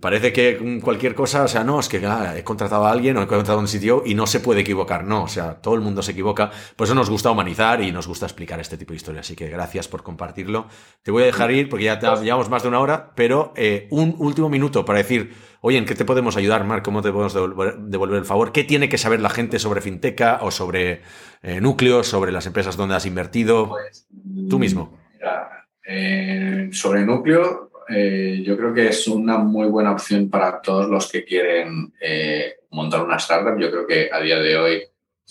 Parece 0.00 0.30
que 0.30 0.80
cualquier 0.82 1.14
cosa, 1.14 1.44
o 1.44 1.48
sea, 1.48 1.64
no, 1.64 1.80
es 1.80 1.88
que 1.88 2.04
ah, 2.04 2.34
he 2.36 2.44
contratado 2.44 2.84
a 2.84 2.90
alguien 2.90 3.16
o 3.16 3.22
he 3.22 3.26
contratado 3.26 3.58
a 3.58 3.60
un 3.62 3.68
sitio 3.68 4.02
y 4.04 4.14
no 4.14 4.26
se 4.26 4.40
puede 4.40 4.60
equivocar. 4.60 5.04
No, 5.04 5.22
o 5.22 5.28
sea, 5.28 5.54
todo 5.54 5.74
el 5.74 5.80
mundo 5.80 6.02
se 6.02 6.12
equivoca. 6.12 6.50
Por 6.76 6.86
eso 6.86 6.94
nos 6.94 7.08
gusta 7.08 7.30
humanizar 7.30 7.80
y 7.80 7.92
nos 7.92 8.06
gusta 8.06 8.26
explicar 8.26 8.60
este 8.60 8.76
tipo 8.76 8.92
de 8.92 8.96
historias. 8.96 9.26
Así 9.26 9.34
que 9.34 9.48
gracias 9.48 9.88
por 9.88 10.02
compartirlo. 10.02 10.66
Te 11.02 11.10
voy 11.10 11.22
a 11.22 11.26
dejar 11.26 11.50
ir 11.50 11.70
porque 11.70 11.86
ya 11.86 11.98
llevamos 11.98 12.50
más 12.50 12.62
de 12.62 12.68
una 12.68 12.80
hora, 12.80 13.12
pero 13.14 13.54
eh, 13.56 13.88
un 13.90 14.14
último 14.18 14.50
minuto 14.50 14.84
para 14.84 14.98
decir, 14.98 15.34
oye, 15.60 15.78
¿en 15.78 15.84
qué 15.84 15.94
te 15.94 16.04
podemos 16.04 16.36
ayudar, 16.36 16.64
Marc? 16.64 16.84
¿Cómo 16.84 17.02
te 17.02 17.10
podemos 17.10 17.34
devolver, 17.34 17.76
devolver 17.78 18.18
el 18.18 18.24
favor? 18.24 18.52
¿Qué 18.52 18.64
tiene 18.64 18.88
que 18.88 18.98
saber 18.98 19.20
la 19.20 19.30
gente 19.30 19.58
sobre 19.58 19.80
FinTeca 19.80 20.38
o 20.42 20.50
sobre 20.50 21.02
eh, 21.42 21.60
núcleos, 21.60 22.06
sobre 22.06 22.32
las 22.32 22.46
empresas 22.46 22.76
donde 22.76 22.94
has 22.94 23.06
invertido? 23.06 23.68
Pues, 23.68 24.06
Tú 24.48 24.58
mismo. 24.58 24.98
Mira, 25.14 25.66
eh, 25.86 26.68
sobre 26.72 27.04
núcleo, 27.04 27.70
eh, 27.88 28.42
yo 28.44 28.56
creo 28.56 28.74
que 28.74 28.88
es 28.88 29.06
una 29.06 29.38
muy 29.38 29.68
buena 29.68 29.92
opción 29.92 30.28
para 30.28 30.60
todos 30.60 30.88
los 30.88 31.10
que 31.10 31.24
quieren 31.24 31.92
eh, 32.00 32.56
montar 32.70 33.02
una 33.02 33.16
startup. 33.16 33.58
Yo 33.58 33.70
creo 33.70 33.86
que 33.86 34.10
a 34.12 34.20
día 34.20 34.38
de 34.38 34.56
hoy, 34.56 34.82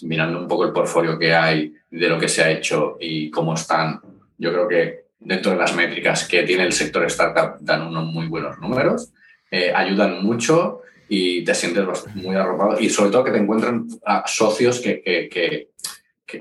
mirando 0.03 0.39
un 0.39 0.47
poco 0.47 0.65
el 0.65 0.73
portfolio 0.73 1.19
que 1.19 1.33
hay 1.33 1.73
de 1.89 2.09
lo 2.09 2.17
que 2.17 2.27
se 2.27 2.43
ha 2.43 2.51
hecho 2.51 2.97
y 2.99 3.29
cómo 3.29 3.53
están, 3.53 4.01
yo 4.37 4.51
creo 4.51 4.67
que 4.67 5.05
dentro 5.19 5.51
de 5.51 5.57
las 5.57 5.75
métricas 5.75 6.27
que 6.27 6.43
tiene 6.43 6.63
el 6.63 6.73
sector 6.73 7.03
startup 7.05 7.57
dan 7.59 7.87
unos 7.87 8.05
muy 8.05 8.27
buenos 8.27 8.57
números, 8.59 9.11
eh, 9.51 9.71
ayudan 9.73 10.23
mucho 10.23 10.81
y 11.07 11.43
te 11.43 11.53
sientes 11.53 11.85
muy 12.15 12.35
arropado 12.35 12.79
y 12.79 12.89
sobre 12.89 13.11
todo 13.11 13.23
que 13.23 13.31
te 13.31 13.37
encuentran 13.37 13.87
socios 14.25 14.79
que, 14.81 15.01
que- 15.01 15.29
que- 15.29 15.69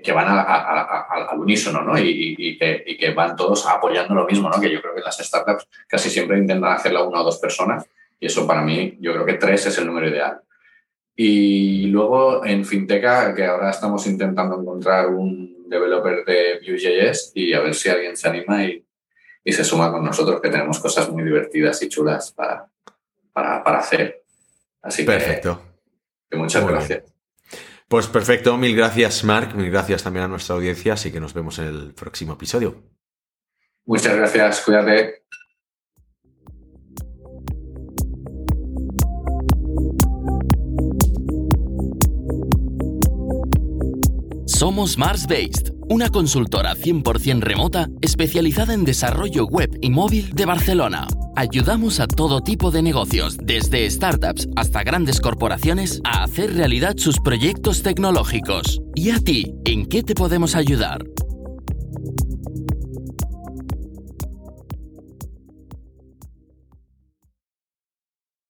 que, 0.01 0.13
van 0.13 0.27
a- 0.27 0.41
a- 0.41 0.81
a- 0.81 1.31
al 1.31 1.39
unísono, 1.39 1.83
¿no? 1.83 1.99
Y, 1.99 2.09
y- 2.09 2.37
y 2.39 2.97
que, 2.97 3.11
van 3.13 3.37
todos 3.37 3.67
apoyando 3.67 4.15
lo 4.15 4.27
mismo, 4.27 4.49
¿no? 4.49 4.59
Que 4.61 4.73
yo 4.73 4.81
creo 4.81 4.95
que 4.95 5.03
las 5.03 5.19
startups 5.19 5.69
casi 5.87 6.09
siempre 6.09 6.39
intentan 6.39 6.73
hacerla 6.73 7.05
una 7.05 7.21
o 7.21 7.25
dos 7.25 7.39
personas 7.39 7.85
y 8.19 8.27
eso 8.27 8.47
para 8.47 8.63
mí, 8.63 8.97
yo 9.01 9.13
creo 9.13 9.27
que 9.27 9.35
tres 9.35 9.67
es 9.67 9.77
el 9.79 9.87
número 9.87 10.09
ideal. 10.09 10.41
Y 11.17 11.87
luego 11.89 12.45
en 12.45 12.65
Finteca, 12.65 13.35
que 13.35 13.45
ahora 13.45 13.71
estamos 13.71 14.07
intentando 14.07 14.61
encontrar 14.61 15.09
un 15.09 15.69
developer 15.69 16.25
de 16.25 16.61
Vue.js 16.67 17.33
y 17.35 17.53
a 17.53 17.61
ver 17.61 17.75
si 17.75 17.89
alguien 17.89 18.17
se 18.17 18.29
anima 18.29 18.65
y, 18.65 18.85
y, 19.45 19.53
se 19.53 19.63
suma 19.65 19.93
con 19.93 20.05
nosotros, 20.05 20.41
que 20.41 20.49
tenemos 20.49 20.81
cosas 20.81 21.09
muy 21.11 21.23
divertidas 21.23 21.81
y 21.83 21.89
chulas 21.89 22.33
para, 22.33 22.67
para, 23.35 23.63
para 23.63 23.79
hacer. 23.81 24.25
Así 24.81 25.05
Perfecto. 25.05 25.61
que, 26.31 26.37
muchas 26.39 26.67
gracias. 26.67 27.05
Pues 27.89 28.07
perfecto, 28.07 28.57
mil 28.57 28.75
gracias 28.75 29.23
Marc, 29.25 29.55
mil 29.55 29.71
gracias 29.71 30.03
también 30.03 30.25
a 30.25 30.29
nuestra 30.29 30.55
audiencia, 30.55 30.95
así 30.95 31.13
que 31.13 31.21
nos 31.21 31.35
vemos 31.35 31.59
en 31.59 31.67
el 31.67 31.95
próximo 31.95 32.33
episodio. 32.33 32.83
Muchas 33.85 34.17
gracias, 34.17 34.63
cuídate. 34.63 35.24
Somos 44.65 44.97
Mars 44.97 45.27
Based, 45.27 45.75
una 45.91 46.09
consultora 46.09 46.75
100% 46.75 47.41
remota 47.41 47.91
especializada 48.01 48.73
en 48.73 48.87
desarrollo 48.87 49.45
web 49.45 49.79
y 49.83 49.91
móvil 49.91 50.33
de 50.33 50.47
Barcelona. 50.47 51.07
Ayudamos 51.37 52.01
a 52.01 52.07
todo 52.07 52.41
tipo 52.41 52.71
de 52.71 52.81
negocios, 52.81 53.37
desde 53.37 53.91
startups 53.91 54.49
hasta 54.57 54.83
grandes 54.83 55.21
corporaciones, 55.21 56.01
a 56.03 56.25
hacer 56.25 56.55
realidad 56.55 56.95
sus 56.97 57.21
proyectos 57.21 57.83
tecnológicos. 57.83 58.81
¿Y 58.95 59.11
a 59.11 59.19
ti, 59.19 59.53
en 59.67 59.85
qué 59.85 60.03
te 60.03 60.15
podemos 60.15 60.55
ayudar? 60.55 61.05